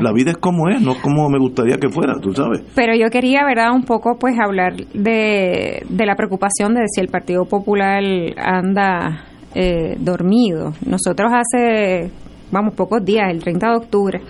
La 0.00 0.12
vida 0.12 0.30
es 0.30 0.38
como 0.38 0.68
es, 0.68 0.80
no 0.80 0.94
como 1.00 1.28
me 1.28 1.38
gustaría 1.38 1.76
que 1.76 1.88
fuera, 1.88 2.14
tú 2.20 2.32
sabes. 2.32 2.62
Pero 2.74 2.94
yo 2.94 3.10
quería, 3.10 3.44
¿verdad?, 3.44 3.72
un 3.74 3.84
poco 3.84 4.16
pues 4.18 4.36
hablar 4.38 4.76
de, 4.76 5.82
de 5.88 6.06
la 6.06 6.14
preocupación 6.16 6.74
de 6.74 6.84
si 6.88 7.00
el 7.00 7.08
Partido 7.08 7.44
Popular 7.44 8.02
anda 8.36 9.24
eh, 9.54 9.96
dormido. 9.98 10.72
Nosotros 10.86 11.30
hace, 11.32 12.10
vamos, 12.50 12.74
pocos 12.74 13.04
días, 13.04 13.30
el 13.30 13.42
30 13.42 13.70
de 13.70 13.76
octubre, 13.76 14.20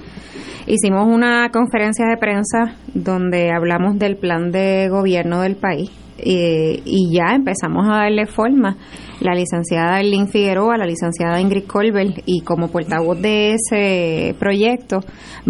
hicimos 0.66 1.06
una 1.06 1.50
conferencia 1.50 2.06
de 2.06 2.16
prensa 2.16 2.76
donde 2.94 3.50
hablamos 3.52 3.98
del 3.98 4.16
plan 4.16 4.50
de 4.50 4.88
gobierno 4.88 5.42
del 5.42 5.56
país 5.56 5.90
y 6.18 7.10
ya 7.12 7.34
empezamos 7.34 7.86
a 7.88 7.98
darle 8.02 8.26
forma. 8.26 8.76
La 9.20 9.34
licenciada 9.34 10.02
Lynn 10.02 10.28
Figueroa, 10.28 10.76
la 10.76 10.84
licenciada 10.84 11.40
Ingrid 11.40 11.64
Colbert 11.64 12.22
y 12.26 12.42
como 12.42 12.68
portavoz 12.68 13.20
de 13.20 13.54
ese 13.54 14.34
proyecto 14.38 15.00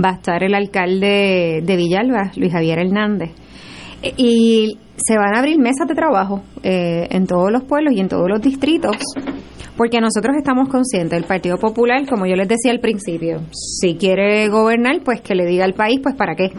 va 0.03 0.11
a 0.11 0.15
estar 0.15 0.43
el 0.45 0.55
alcalde 0.55 1.63
de 1.65 1.77
Villalba, 1.77 2.31
Luis 2.37 2.53
Javier 2.53 2.79
Hernández. 2.79 3.31
E, 4.03 4.15
y 4.17 4.79
se 4.97 5.17
van 5.17 5.35
a 5.35 5.41
abrir 5.41 5.59
mesas 5.59 5.89
de 5.89 5.95
trabajo 5.95 6.43
eh, 6.63 7.09
en 7.11 7.27
todos 7.27 7.51
los 7.51 7.65
pueblos 7.65 7.93
y 7.95 8.01
en 8.01 8.09
todos 8.09 8.29
los 8.29 8.41
distritos 8.41 8.97
porque 9.77 10.01
nosotros 10.01 10.37
estamos 10.39 10.69
conscientes, 10.69 11.19
el 11.19 11.25
Partido 11.25 11.59
Popular, 11.59 12.07
como 12.09 12.25
yo 12.27 12.35
les 12.35 12.49
decía 12.49 12.71
al 12.71 12.81
principio, 12.81 13.43
si 13.53 13.97
quiere 13.97 14.49
gobernar, 14.49 15.01
pues 15.05 15.21
que 15.21 15.35
le 15.35 15.45
diga 15.45 15.67
al 15.67 15.75
país, 15.75 16.01
pues 16.03 16.15
para 16.15 16.35
qué 16.35 16.51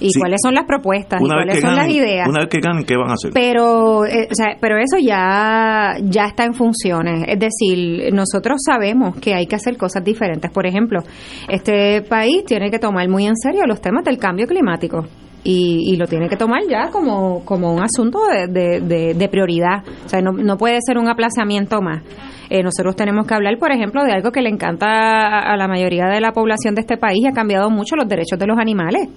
y 0.00 0.10
cuáles 0.18 0.40
son 0.42 0.54
las 0.54 0.64
propuestas 0.64 1.20
y 1.20 1.26
cuáles 1.26 1.60
son 1.60 1.74
las 1.74 1.88
ideas. 1.88 2.28
Una 2.28 2.40
vez 2.40 2.48
que 2.48 2.60
ganen, 2.60 2.84
¿qué 2.84 2.96
van 2.96 3.10
a 3.10 3.14
hacer? 3.14 3.30
Pero, 3.32 4.04
eh, 4.06 4.28
o 4.30 4.34
sea, 4.34 4.56
pero 4.60 4.76
eso 4.78 4.98
ya, 4.98 5.96
ya 6.02 6.26
está 6.26 6.44
en 6.44 6.54
funciones. 6.54 7.24
Es 7.26 7.38
decir, 7.38 8.12
nosotros 8.12 8.60
sabemos 8.64 9.16
que 9.16 9.34
hay 9.34 9.46
que 9.46 9.56
hacer 9.56 9.76
cosas 9.76 10.04
diferentes. 10.04 10.50
Por 10.50 10.66
ejemplo, 10.66 11.00
este 11.48 12.02
país 12.02 12.44
tiene 12.44 12.70
que 12.70 12.78
tomar 12.78 13.08
muy 13.08 13.26
en 13.26 13.36
serio 13.36 13.62
los 13.66 13.80
temas 13.80 14.04
del 14.04 14.18
cambio 14.18 14.46
climático. 14.46 15.06
Y, 15.42 15.90
y, 15.90 15.96
lo 15.96 16.06
tiene 16.06 16.28
que 16.28 16.36
tomar 16.36 16.60
ya 16.68 16.90
como, 16.90 17.42
como 17.46 17.72
un 17.72 17.82
asunto 17.82 18.18
de, 18.28 18.80
de, 19.14 19.28
prioridad. 19.30 19.82
O 20.04 20.08
sea, 20.08 20.20
no, 20.20 20.32
no, 20.32 20.58
puede 20.58 20.76
ser 20.86 20.98
un 20.98 21.08
aplazamiento 21.08 21.80
más. 21.80 22.02
Eh, 22.50 22.62
nosotros 22.62 22.94
tenemos 22.94 23.26
que 23.26 23.32
hablar, 23.32 23.56
por 23.58 23.72
ejemplo, 23.72 24.04
de 24.04 24.12
algo 24.12 24.32
que 24.32 24.42
le 24.42 24.50
encanta 24.50 24.86
a, 24.86 25.54
a 25.54 25.56
la 25.56 25.66
mayoría 25.66 26.08
de 26.08 26.20
la 26.20 26.32
población 26.32 26.74
de 26.74 26.82
este 26.82 26.98
país 26.98 27.20
y 27.22 27.26
ha 27.26 27.32
cambiado 27.32 27.70
mucho 27.70 27.96
los 27.96 28.06
derechos 28.06 28.38
de 28.38 28.46
los 28.46 28.58
animales. 28.58 29.08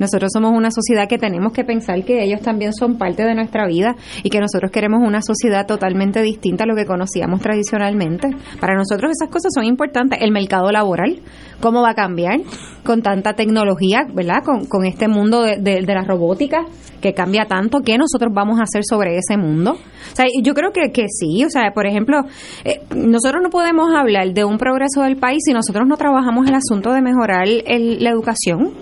Nosotros 0.00 0.30
somos 0.32 0.52
una 0.52 0.72
sociedad 0.72 1.08
que 1.08 1.18
tenemos 1.18 1.52
que 1.52 1.62
pensar 1.62 2.02
que 2.04 2.24
ellos 2.24 2.40
también 2.40 2.72
son 2.72 2.98
parte 2.98 3.22
de 3.22 3.34
nuestra 3.34 3.66
vida 3.68 3.94
y 4.24 4.30
que 4.30 4.40
nosotros 4.40 4.72
queremos 4.72 5.00
una 5.06 5.22
sociedad 5.22 5.66
totalmente 5.66 6.22
distinta 6.22 6.64
a 6.64 6.66
lo 6.66 6.74
que 6.74 6.86
conocíamos 6.86 7.40
tradicionalmente. 7.40 8.30
Para 8.60 8.74
nosotros 8.74 9.12
esas 9.12 9.30
cosas 9.30 9.52
son 9.54 9.64
importantes. 9.64 10.20
El 10.22 10.32
mercado 10.32 10.72
laboral, 10.72 11.20
cómo 11.60 11.82
va 11.82 11.90
a 11.90 11.94
cambiar 11.94 12.40
con 12.84 13.02
tanta 13.02 13.34
tecnología, 13.34 14.06
¿verdad? 14.12 14.42
Con, 14.44 14.64
con 14.66 14.84
este 14.86 15.06
mundo 15.08 15.42
de, 15.42 15.58
de, 15.58 15.82
la 15.82 16.02
robótica 16.02 16.64
que 17.00 17.14
cambia 17.14 17.46
tanto, 17.46 17.80
¿qué 17.84 17.96
nosotros 17.98 18.32
vamos 18.32 18.58
a 18.60 18.64
hacer 18.64 18.82
sobre 18.88 19.16
ese 19.16 19.36
mundo? 19.36 19.72
O 19.72 20.16
sea, 20.16 20.26
yo 20.42 20.54
creo 20.54 20.72
que, 20.72 20.92
que 20.92 21.06
sí, 21.08 21.44
o 21.44 21.50
sea, 21.50 21.72
por 21.74 21.86
ejemplo, 21.86 22.22
eh, 22.64 22.80
nosotros 22.94 23.42
no 23.42 23.50
podemos 23.50 23.94
hablar 23.94 24.32
de 24.32 24.44
un 24.44 24.58
progreso 24.58 25.02
del 25.02 25.16
país 25.16 25.42
si 25.44 25.52
nosotros 25.52 25.86
no 25.86 25.96
trabajamos 25.96 26.48
el 26.48 26.54
asunto 26.54 26.92
de 26.92 27.02
mejorar 27.02 27.46
el, 27.46 28.02
la 28.02 28.10
educación. 28.10 28.72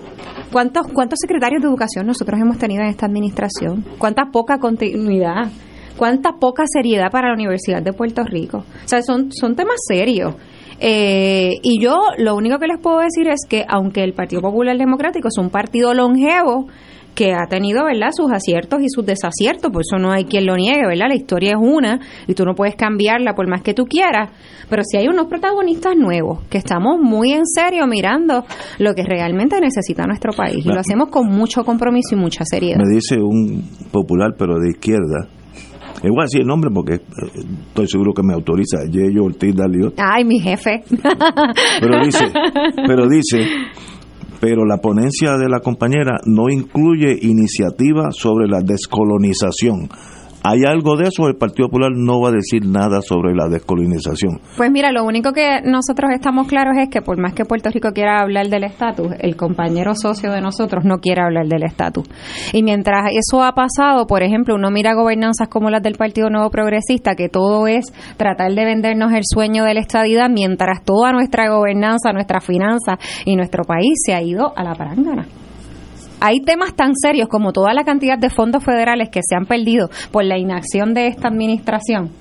¿Cuántos, 0.51 0.87
¿Cuántos 0.87 1.08
secretarios 1.17 1.61
de 1.61 1.67
educación 1.67 2.05
nosotros 2.05 2.39
hemos 2.39 2.57
tenido 2.57 2.83
en 2.83 2.89
esta 2.89 3.05
administración? 3.05 3.85
¿Cuánta 3.97 4.25
poca 4.31 4.59
continuidad? 4.59 5.49
¿Cuánta 5.97 6.33
poca 6.39 6.63
seriedad 6.67 7.11
para 7.11 7.29
la 7.29 7.33
Universidad 7.33 7.81
de 7.81 7.93
Puerto 7.93 8.23
Rico? 8.23 8.59
O 8.59 8.87
sea, 8.87 9.01
son, 9.01 9.31
son 9.31 9.55
temas 9.55 9.77
serios. 9.87 10.35
Eh, 10.79 11.59
y 11.61 11.81
yo 11.81 11.99
lo 12.17 12.35
único 12.35 12.57
que 12.57 12.67
les 12.67 12.79
puedo 12.79 12.99
decir 12.99 13.27
es 13.27 13.41
que 13.47 13.65
aunque 13.67 14.03
el 14.03 14.13
Partido 14.13 14.41
Popular 14.41 14.77
Democrático 14.77 15.27
es 15.27 15.37
un 15.37 15.49
partido 15.49 15.93
longevo, 15.93 16.67
que 17.19 17.33
ha 17.33 17.47
tenido, 17.49 17.83
¿verdad?, 17.83 18.11
sus 18.13 18.31
aciertos 18.31 18.79
y 18.81 18.87
sus 18.87 19.05
desaciertos, 19.05 19.73
por 19.73 19.81
eso 19.81 19.97
no 19.97 20.09
hay 20.09 20.23
quien 20.23 20.45
lo 20.45 20.55
niegue, 20.55 20.87
¿verdad? 20.87 21.07
La 21.09 21.15
historia 21.15 21.49
es 21.49 21.57
una 21.59 21.99
y 22.27 22.33
tú 22.33 22.45
no 22.45 22.55
puedes 22.55 22.77
cambiarla 22.77 23.33
por 23.35 23.45
más 23.49 23.61
que 23.61 23.73
tú 23.73 23.83
quieras, 23.83 24.31
pero 24.69 24.83
si 24.89 24.95
hay 24.95 25.09
unos 25.09 25.27
protagonistas 25.27 25.97
nuevos 25.97 26.39
que 26.49 26.57
estamos 26.57 26.97
muy 26.97 27.33
en 27.33 27.45
serio 27.45 27.87
mirando 27.87 28.45
lo 28.77 28.93
que 28.93 29.03
realmente 29.03 29.59
necesita 29.59 30.05
nuestro 30.05 30.31
país 30.31 30.65
y 30.65 30.69
lo 30.69 30.79
hacemos 30.79 31.09
con 31.09 31.27
mucho 31.27 31.65
compromiso 31.65 32.15
y 32.15 32.19
mucha 32.19 32.45
seriedad. 32.45 32.77
Me 32.77 32.95
dice 32.95 33.17
un 33.21 33.65
popular, 33.91 34.35
pero 34.37 34.57
de 34.57 34.69
izquierda, 34.69 35.27
Igual 36.01 36.27
así 36.27 36.37
el 36.37 36.47
nombre 36.47 36.69
porque 36.73 36.93
eh, 36.93 37.01
estoy 37.67 37.87
seguro 37.89 38.13
que 38.13 38.23
me 38.23 38.33
autoriza 38.33 38.85
Yeyo 38.89 39.25
Ortiz 39.25 39.53
Daliot. 39.53 39.95
Ay, 39.97 40.23
mi 40.23 40.39
jefe. 40.39 40.83
Pero 41.81 42.05
dice, 42.05 42.31
pero 42.87 43.05
dice 43.09 43.45
pero 44.39 44.65
la 44.65 44.77
ponencia 44.77 45.37
de 45.37 45.49
la 45.49 45.59
compañera 45.59 46.19
no 46.25 46.49
incluye 46.49 47.17
iniciativas 47.21 48.15
sobre 48.15 48.47
la 48.47 48.61
descolonización. 48.61 49.89
¿Hay 50.41 50.63
algo 50.65 50.95
de 50.95 51.09
eso? 51.09 51.27
El 51.27 51.35
Partido 51.35 51.67
Popular 51.67 51.91
no 51.93 52.21
va 52.21 52.29
a 52.29 52.31
decir 52.31 52.65
nada 52.65 53.01
sobre 53.01 53.35
la 53.35 53.49
descolonización. 53.49 54.39
Pues 54.55 54.71
mira, 54.71 54.91
lo 54.91 55.03
único 55.03 55.33
que 55.33 55.59
nosotros 55.63 56.11
estamos 56.13 56.47
claros 56.47 56.77
es 56.77 56.89
que 56.89 57.01
por 57.01 57.19
más 57.19 57.33
que 57.33 57.43
Puerto 57.43 57.69
Rico 57.69 57.91
quiera 57.91 58.21
hablar 58.21 58.47
del 58.47 58.63
estatus, 58.63 59.07
el 59.19 59.35
compañero 59.35 59.95
socio 59.95 60.31
de 60.31 60.39
nosotros 60.39 60.85
no 60.85 60.99
quiere 60.99 61.21
hablar 61.21 61.47
del 61.47 61.63
estatus. 61.63 62.05
Y 62.53 62.63
mientras 62.63 63.11
eso 63.11 63.43
ha 63.43 63.51
pasado, 63.51 64.07
por 64.07 64.23
ejemplo, 64.23 64.55
uno 64.55 64.71
mira 64.71 64.93
gobernanzas 64.93 65.49
como 65.49 65.69
las 65.69 65.83
del 65.83 65.95
Partido 65.95 66.29
Nuevo 66.29 66.49
Progresista, 66.49 67.15
que 67.15 67.27
todo 67.27 67.67
es 67.67 67.85
tratar 68.15 68.53
de 68.53 68.63
vendernos 68.63 69.11
el 69.11 69.23
sueño 69.25 69.65
de 69.65 69.73
la 69.73 69.81
estadidad, 69.81 70.29
mientras 70.29 70.83
toda 70.83 71.11
nuestra 71.11 71.49
gobernanza, 71.49 72.13
nuestra 72.13 72.39
finanza 72.39 72.97
y 73.25 73.35
nuestro 73.35 73.63
país 73.65 73.93
se 74.05 74.13
ha 74.13 74.21
ido 74.21 74.53
a 74.55 74.63
la 74.63 74.73
parángana 74.73 75.27
hay 76.19 76.41
temas 76.41 76.73
tan 76.75 76.95
serios 76.95 77.27
como 77.27 77.53
toda 77.53 77.73
la 77.73 77.83
cantidad 77.83 78.17
de 78.17 78.29
fondos 78.29 78.63
federales 78.63 79.09
que 79.09 79.21
se 79.23 79.35
han 79.35 79.45
perdido 79.45 79.89
por 80.11 80.23
la 80.23 80.37
inacción 80.37 80.93
de 80.93 81.07
esta 81.07 81.27
administración 81.27 82.11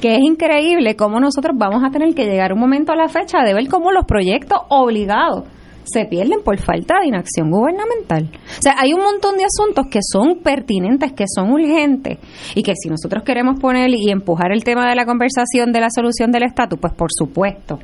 que 0.00 0.14
es 0.16 0.20
increíble 0.20 0.96
cómo 0.96 1.18
nosotros 1.18 1.56
vamos 1.58 1.82
a 1.82 1.90
tener 1.90 2.14
que 2.14 2.26
llegar 2.26 2.52
un 2.52 2.60
momento 2.60 2.92
a 2.92 2.96
la 2.96 3.08
fecha 3.08 3.38
de 3.44 3.54
ver 3.54 3.68
cómo 3.68 3.90
los 3.90 4.04
proyectos 4.04 4.58
obligados 4.68 5.44
se 5.84 6.04
pierden 6.04 6.42
por 6.44 6.58
falta 6.58 7.00
de 7.00 7.08
inacción 7.08 7.50
gubernamental. 7.50 8.30
O 8.58 8.62
sea, 8.62 8.74
hay 8.78 8.92
un 8.92 9.00
montón 9.00 9.36
de 9.36 9.44
asuntos 9.44 9.86
que 9.90 10.00
son 10.02 10.40
pertinentes, 10.40 11.12
que 11.12 11.24
son 11.26 11.50
urgentes 11.50 12.18
y 12.54 12.62
que 12.62 12.74
si 12.76 12.90
nosotros 12.90 13.24
queremos 13.24 13.58
poner 13.58 13.88
y 13.90 14.10
empujar 14.10 14.52
el 14.52 14.64
tema 14.64 14.88
de 14.88 14.94
la 14.94 15.06
conversación 15.06 15.72
de 15.72 15.80
la 15.80 15.88
solución 15.88 16.30
del 16.30 16.42
estatus, 16.42 16.78
pues 16.78 16.92
por 16.92 17.08
supuesto 17.10 17.78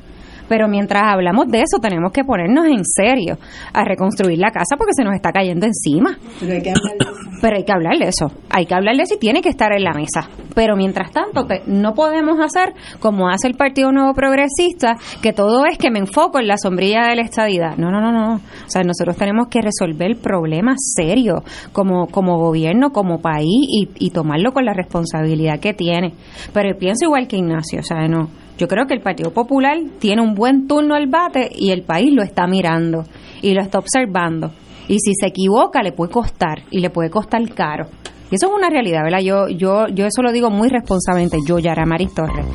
pero 0.47 0.67
mientras 0.67 1.03
hablamos 1.05 1.47
de 1.47 1.59
eso, 1.59 1.79
tenemos 1.81 2.11
que 2.11 2.23
ponernos 2.23 2.65
en 2.65 2.83
serio 2.83 3.37
a 3.73 3.83
reconstruir 3.83 4.39
la 4.39 4.51
casa 4.51 4.75
porque 4.77 4.93
se 4.95 5.03
nos 5.03 5.15
está 5.15 5.31
cayendo 5.31 5.65
encima. 5.65 6.17
Pero 6.39 6.53
hay 6.53 6.61
que 6.61 6.69
hablar 6.71 6.93
de 6.97 7.05
eso. 7.05 7.15
Pero 7.41 7.57
hay 7.57 7.63
que 7.63 7.73
hablar 7.73 7.97
de 7.97 8.07
eso. 8.07 8.31
Hay 8.49 8.65
que 8.65 8.73
hablar 8.73 8.95
de 8.95 9.03
eso 9.03 9.15
y 9.15 9.19
tiene 9.19 9.41
que 9.41 9.49
estar 9.49 9.71
en 9.73 9.83
la 9.83 9.91
mesa. 9.93 10.29
Pero 10.55 10.75
mientras 10.75 11.11
tanto, 11.11 11.45
no 11.67 11.93
podemos 11.93 12.39
hacer 12.39 12.73
como 12.99 13.29
hace 13.29 13.47
el 13.47 13.55
Partido 13.55 13.91
Nuevo 13.91 14.13
Progresista, 14.13 14.95
que 15.21 15.33
todo 15.33 15.65
es 15.65 15.77
que 15.77 15.91
me 15.91 15.99
enfoco 15.99 16.39
en 16.39 16.47
la 16.47 16.57
sombrilla 16.57 17.07
de 17.07 17.17
la 17.17 17.21
estadidad. 17.23 17.77
No, 17.77 17.91
no, 17.91 17.99
no, 17.99 18.11
no. 18.11 18.35
O 18.35 18.69
sea, 18.69 18.83
nosotros 18.83 19.17
tenemos 19.17 19.47
que 19.49 19.61
resolver 19.61 20.17
problemas 20.17 20.77
serios 20.95 21.41
como, 21.71 22.07
como 22.07 22.37
gobierno, 22.37 22.91
como 22.91 23.19
país 23.19 23.45
y, 23.45 23.89
y 23.99 24.09
tomarlo 24.11 24.51
con 24.53 24.65
la 24.65 24.73
responsabilidad 24.73 25.59
que 25.59 25.73
tiene. 25.73 26.13
Pero 26.53 26.75
pienso 26.79 27.05
igual 27.05 27.27
que 27.27 27.37
Ignacio, 27.37 27.81
o 27.81 27.83
sea, 27.83 28.07
no 28.07 28.29
yo 28.57 28.67
creo 28.67 28.85
que 28.85 28.93
el 28.93 29.01
Partido 29.01 29.31
Popular 29.31 29.77
tiene 29.99 30.21
un 30.21 30.33
buen 30.33 30.67
turno 30.67 30.95
al 30.95 31.07
bate 31.07 31.49
y 31.53 31.71
el 31.71 31.83
país 31.83 32.13
lo 32.13 32.23
está 32.23 32.47
mirando 32.47 33.03
y 33.41 33.53
lo 33.53 33.61
está 33.61 33.79
observando. 33.79 34.51
Y 34.87 34.99
si 34.99 35.13
se 35.19 35.27
equivoca, 35.27 35.81
le 35.81 35.91
puede 35.91 36.11
costar 36.11 36.63
y 36.71 36.79
le 36.79 36.89
puede 36.89 37.09
costar 37.09 37.41
caro. 37.53 37.87
Y 38.31 38.35
eso 38.35 38.47
es 38.47 38.53
una 38.55 38.69
realidad, 38.69 39.01
¿verdad? 39.03 39.19
Yo, 39.19 39.47
yo, 39.49 39.87
yo 39.87 40.05
eso 40.05 40.21
lo 40.21 40.31
digo 40.31 40.49
muy 40.49 40.69
responsablemente, 40.69 41.37
yo, 41.47 41.59
Yara 41.59 41.85
Maris 41.85 42.13
Torres. 42.13 42.45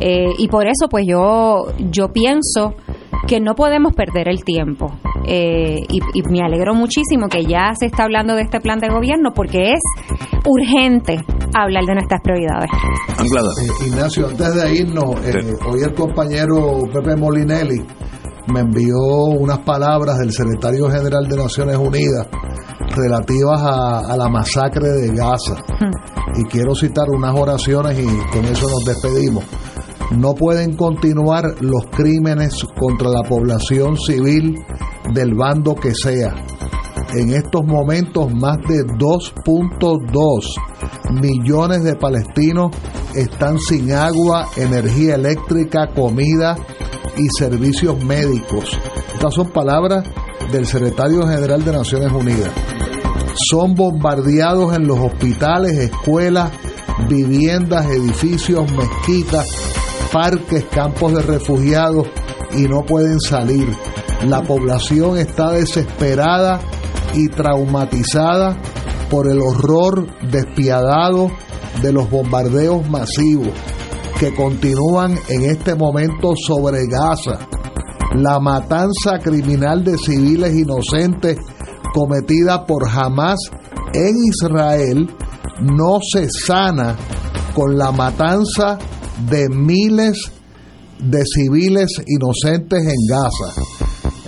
Eh, 0.00 0.28
y 0.38 0.48
por 0.48 0.66
eso, 0.66 0.88
pues 0.88 1.04
yo, 1.08 1.66
yo 1.90 2.12
pienso 2.12 2.74
que 3.26 3.40
no 3.40 3.54
podemos 3.54 3.94
perder 3.94 4.28
el 4.28 4.44
tiempo. 4.44 4.92
Eh, 5.26 5.78
y, 5.88 6.22
me 6.30 6.40
alegro 6.40 6.74
muchísimo 6.74 7.28
que 7.28 7.44
ya 7.44 7.72
se 7.78 7.86
está 7.86 8.04
hablando 8.04 8.34
de 8.34 8.42
este 8.42 8.60
plan 8.60 8.78
de 8.78 8.88
gobierno 8.88 9.32
porque 9.34 9.72
es 9.72 9.80
urgente 10.44 11.18
hablar 11.54 11.84
de 11.84 11.94
nuestras 11.94 12.20
prioridades. 12.22 12.70
Eh, 13.18 13.86
Ignacio, 13.88 14.28
antes 14.28 14.54
de 14.54 14.74
irnos, 14.76 15.04
hoy 15.04 15.82
el 15.82 15.94
compañero 15.94 16.78
Pepe 16.92 17.16
Molinelli 17.16 17.82
me 18.52 18.60
envió 18.60 18.96
unas 19.38 19.58
palabras 19.60 20.18
del 20.18 20.32
secretario 20.32 20.88
general 20.88 21.26
de 21.28 21.36
Naciones 21.36 21.76
Unidas 21.76 22.28
relativas 22.94 23.60
a, 23.62 24.16
la 24.16 24.28
masacre 24.28 24.88
de 24.88 25.08
Gaza. 25.14 25.56
Y 26.36 26.44
quiero 26.44 26.74
citar 26.74 27.06
unas 27.08 27.34
oraciones 27.38 27.98
y 27.98 28.06
con 28.30 28.44
eso 28.44 28.66
nos 28.68 28.84
despedimos. 28.84 29.44
No 30.12 30.34
pueden 30.34 30.76
continuar 30.76 31.56
los 31.60 31.86
crímenes 31.90 32.64
contra 32.78 33.10
la 33.10 33.22
población 33.22 33.98
civil 33.98 34.64
del 35.12 35.34
bando 35.34 35.74
que 35.74 35.92
sea. 35.94 36.34
En 37.14 37.30
estos 37.30 37.64
momentos 37.64 38.32
más 38.32 38.56
de 38.68 38.84
2.2 38.84 41.20
millones 41.20 41.84
de 41.84 41.94
palestinos 41.96 42.72
están 43.14 43.58
sin 43.58 43.92
agua, 43.92 44.48
energía 44.56 45.14
eléctrica, 45.14 45.88
comida 45.94 46.56
y 47.16 47.28
servicios 47.38 48.02
médicos. 48.04 48.78
Estas 49.14 49.34
son 49.34 49.48
palabras 49.50 50.04
del 50.52 50.66
secretario 50.66 51.26
general 51.26 51.64
de 51.64 51.72
Naciones 51.72 52.12
Unidas. 52.12 52.52
Son 53.50 53.74
bombardeados 53.74 54.76
en 54.76 54.86
los 54.86 54.98
hospitales, 54.98 55.78
escuelas, 55.78 56.52
viviendas, 57.08 57.86
edificios, 57.86 58.70
mezquitas, 58.72 59.46
parques, 60.16 60.64
campos 60.72 61.12
de 61.12 61.20
refugiados 61.20 62.06
y 62.56 62.62
no 62.62 62.86
pueden 62.86 63.20
salir. 63.20 63.68
La 64.24 64.42
población 64.42 65.18
está 65.18 65.50
desesperada 65.50 66.58
y 67.12 67.28
traumatizada 67.28 68.56
por 69.10 69.30
el 69.30 69.42
horror 69.42 70.06
despiadado 70.30 71.30
de 71.82 71.92
los 71.92 72.08
bombardeos 72.08 72.88
masivos 72.88 73.50
que 74.18 74.34
continúan 74.34 75.18
en 75.28 75.50
este 75.50 75.74
momento 75.74 76.32
sobre 76.34 76.86
Gaza. 76.86 77.46
La 78.14 78.40
matanza 78.40 79.18
criminal 79.22 79.84
de 79.84 79.98
civiles 79.98 80.56
inocentes 80.56 81.36
cometida 81.92 82.64
por 82.64 82.88
Hamas 82.88 83.50
en 83.92 84.14
Israel 84.24 85.14
no 85.60 85.98
se 86.00 86.26
sana 86.30 86.96
con 87.54 87.76
la 87.76 87.92
matanza 87.92 88.78
de 89.30 89.48
miles 89.48 90.32
de 90.98 91.22
civiles 91.24 92.02
inocentes 92.06 92.82
en 92.82 93.06
Gaza. 93.08 93.60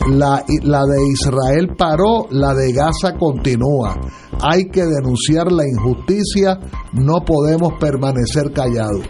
La, 0.08 0.42
la, 0.62 0.84
de 0.84 1.02
Israel 1.12 1.74
paró, 1.76 2.26
la 2.30 2.54
de 2.54 2.72
Gaza 2.72 3.14
continúa. 3.18 3.94
Hay 4.40 4.68
que 4.70 4.82
denunciar 4.84 5.50
la 5.52 5.64
injusticia, 5.66 6.58
no 6.94 7.24
podemos 7.26 7.72
permanecer 7.78 8.52
callados. 8.52 9.06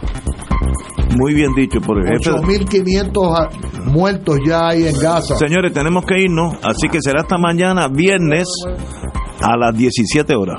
Muy 1.17 1.35
bien 1.35 1.53
dicho 1.55 1.81
por 1.81 1.99
el 1.99 2.19
jefe. 2.19 2.31
8.500 2.31 3.85
muertos 3.87 4.39
ya 4.47 4.69
hay 4.69 4.89
en 4.89 4.99
Gaza. 4.99 5.37
Señores, 5.37 5.73
tenemos 5.73 6.05
que 6.05 6.21
irnos, 6.21 6.55
así 6.63 6.89
que 6.91 6.99
será 7.01 7.23
hasta 7.23 7.39
mañana, 7.39 7.89
viernes, 7.89 8.49
a 9.41 9.57
las 9.57 9.77
17 9.77 10.35
horas. 10.35 10.59